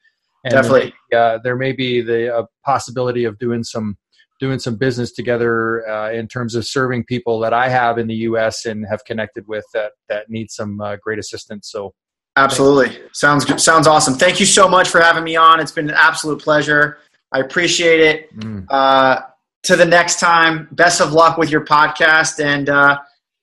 And 0.45 0.55
Definitely. 0.55 0.95
uh, 1.13 1.39
there 1.43 1.57
may 1.57 1.73
be 1.73 2.03
the 2.03 2.33
uh, 2.33 2.45
possibility 2.65 3.25
of 3.25 3.37
doing 3.41 3.65
some 3.65 3.97
doing 4.39 4.61
some 4.61 4.77
business 4.77 5.11
together 5.11 5.89
uh, 5.89 6.13
in 6.13 6.29
terms 6.29 6.55
of 6.55 6.65
serving 6.65 7.05
people 7.07 7.41
that 7.41 7.53
I 7.53 7.69
have 7.69 7.99
in 7.99 8.07
the 8.07 8.15
U.S. 8.15 8.65
and 8.65 8.87
have 8.89 9.05
connected 9.05 9.45
with 9.49 9.65
that 9.75 9.91
that 10.09 10.31
need 10.31 10.53
some 10.53 10.81
uh, 10.81 10.99
great 11.03 11.19
assistance. 11.19 11.69
So 11.73 11.95
Absolutely. 12.37 12.99
Sounds 13.13 13.45
good. 13.45 13.61
Sounds 13.61 13.89
awesome. 13.89 14.15
Thank 14.15 14.39
you 14.39 14.47
so 14.47 14.69
much 14.69 14.89
for 14.89 15.01
having 15.01 15.25
me 15.25 15.35
on. 15.35 15.59
It's 15.59 15.73
been 15.73 15.91
an 15.91 15.97
absolute 15.99 16.41
pleasure. 16.41 16.99
I 17.33 17.39
appreciate 17.41 18.01
it. 18.01 18.39
mm, 18.39 18.67
Uh, 18.71 19.21
to 19.65 19.77
the 19.77 19.85
next 19.85 20.19
time, 20.19 20.69
best 20.73 21.01
of 21.01 21.13
luck 21.13 21.39
with 21.39 21.51
your 21.51 21.65
podcast 21.65 22.45
and 22.45 22.69
uh, 22.69 22.99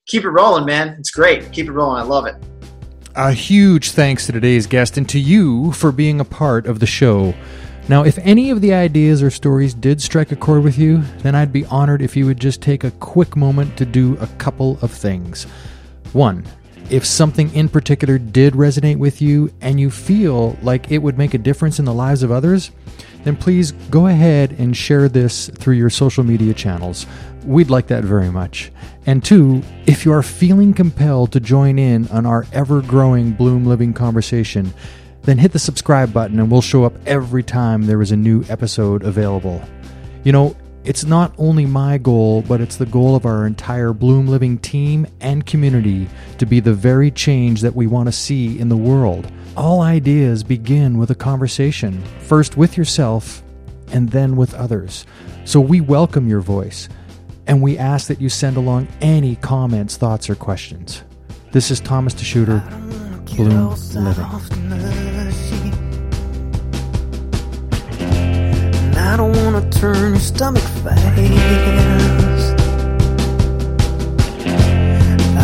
keep 0.06 0.24
it 0.24 0.28
rolling, 0.30 0.66
man. 0.66 0.96
It's 0.98 1.10
great. 1.10 1.50
Keep 1.50 1.68
it 1.68 1.72
rolling. 1.72 1.98
I 1.98 2.04
love 2.04 2.26
it. 2.26 2.36
A 3.16 3.32
huge 3.32 3.90
thanks 3.92 4.26
to 4.26 4.32
today's 4.32 4.66
guest 4.66 4.96
and 4.98 5.08
to 5.08 5.18
you 5.18 5.72
for 5.72 5.90
being 5.92 6.20
a 6.20 6.24
part 6.24 6.66
of 6.66 6.78
the 6.78 6.86
show. 6.86 7.34
Now, 7.88 8.04
if 8.04 8.18
any 8.18 8.50
of 8.50 8.60
the 8.60 8.72
ideas 8.74 9.22
or 9.22 9.30
stories 9.30 9.74
did 9.74 10.00
strike 10.00 10.30
a 10.30 10.36
chord 10.36 10.62
with 10.62 10.78
you, 10.78 10.98
then 11.22 11.34
I'd 11.34 11.52
be 11.52 11.64
honored 11.66 12.02
if 12.02 12.16
you 12.16 12.26
would 12.26 12.38
just 12.38 12.60
take 12.60 12.84
a 12.84 12.92
quick 12.92 13.34
moment 13.34 13.76
to 13.78 13.86
do 13.86 14.16
a 14.20 14.26
couple 14.38 14.78
of 14.82 14.92
things. 14.92 15.44
One, 16.12 16.44
if 16.90 17.04
something 17.04 17.52
in 17.54 17.68
particular 17.68 18.18
did 18.18 18.52
resonate 18.54 18.98
with 18.98 19.20
you 19.22 19.52
and 19.60 19.80
you 19.80 19.90
feel 19.90 20.56
like 20.62 20.90
it 20.92 20.98
would 20.98 21.18
make 21.18 21.34
a 21.34 21.38
difference 21.38 21.78
in 21.78 21.84
the 21.84 21.94
lives 21.94 22.22
of 22.22 22.30
others, 22.30 22.70
then 23.24 23.36
please 23.36 23.72
go 23.90 24.06
ahead 24.06 24.52
and 24.58 24.76
share 24.76 25.08
this 25.08 25.48
through 25.48 25.74
your 25.74 25.90
social 25.90 26.24
media 26.24 26.54
channels. 26.54 27.06
We'd 27.44 27.70
like 27.70 27.86
that 27.88 28.04
very 28.04 28.30
much. 28.30 28.70
And 29.06 29.24
two, 29.24 29.62
if 29.86 30.04
you 30.04 30.12
are 30.12 30.22
feeling 30.22 30.74
compelled 30.74 31.32
to 31.32 31.40
join 31.40 31.78
in 31.78 32.08
on 32.08 32.26
our 32.26 32.46
ever 32.52 32.82
growing 32.82 33.32
Bloom 33.32 33.66
Living 33.66 33.92
conversation, 33.92 34.72
then 35.22 35.38
hit 35.38 35.52
the 35.52 35.58
subscribe 35.58 36.12
button 36.12 36.38
and 36.38 36.50
we'll 36.50 36.62
show 36.62 36.84
up 36.84 36.94
every 37.06 37.42
time 37.42 37.82
there 37.82 38.02
is 38.02 38.12
a 38.12 38.16
new 38.16 38.44
episode 38.48 39.02
available. 39.02 39.62
You 40.24 40.32
know, 40.32 40.56
it's 40.84 41.04
not 41.04 41.34
only 41.36 41.66
my 41.66 41.98
goal, 41.98 42.42
but 42.42 42.60
it's 42.60 42.76
the 42.76 42.86
goal 42.86 43.14
of 43.14 43.26
our 43.26 43.46
entire 43.46 43.92
Bloom 43.92 44.26
Living 44.26 44.56
team 44.58 45.06
and 45.20 45.44
community 45.44 46.08
to 46.38 46.46
be 46.46 46.60
the 46.60 46.72
very 46.72 47.10
change 47.10 47.60
that 47.60 47.74
we 47.74 47.86
want 47.86 48.06
to 48.06 48.12
see 48.12 48.58
in 48.58 48.70
the 48.70 48.76
world. 48.76 49.30
All 49.56 49.82
ideas 49.82 50.42
begin 50.42 50.96
with 50.96 51.10
a 51.10 51.14
conversation, 51.14 52.02
first 52.20 52.56
with 52.56 52.78
yourself 52.78 53.42
and 53.92 54.08
then 54.08 54.36
with 54.36 54.54
others. 54.54 55.04
So 55.44 55.60
we 55.60 55.82
welcome 55.82 56.28
your 56.28 56.40
voice 56.40 56.88
and 57.46 57.60
we 57.60 57.76
ask 57.76 58.06
that 58.08 58.20
you 58.20 58.28
send 58.30 58.56
along 58.56 58.88
any 59.00 59.36
comments, 59.36 59.96
thoughts, 59.96 60.30
or 60.30 60.34
questions. 60.34 61.02
This 61.52 61.70
is 61.70 61.80
Thomas 61.80 62.14
DeSchutter, 62.14 62.64
Bloom 63.36 63.74
Living. 64.02 65.59
I 69.00 69.16
don't 69.16 69.34
wanna 69.36 69.68
turn 69.70 70.12
your 70.12 70.20
stomach 70.20 70.62
fast. 70.82 70.96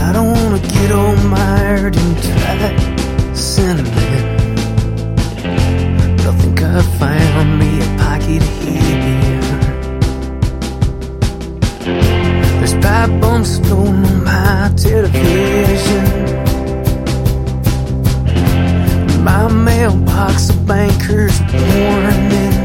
I 0.05 0.13
don't 0.13 0.31
wanna 0.37 0.59
get 0.59 0.93
all 0.93 1.17
mired 1.35 1.97
in 1.97 2.15
dry 2.25 3.35
sentiment. 3.35 4.27
I 6.29 6.33
think 6.41 6.63
I 6.63 6.83
found 7.01 7.59
me 7.59 7.71
a 7.81 7.89
pocket 7.99 8.43
here. 8.63 9.41
There's 12.59 12.75
pipe 12.85 13.13
bombs 13.21 13.59
thrown 13.59 14.05
on 14.05 14.25
my 14.25 14.71
television. 14.77 16.05
My 19.25 19.49
mailbox, 19.49 20.51
a 20.51 20.57
banker's 20.69 21.41
warning. 21.53 22.56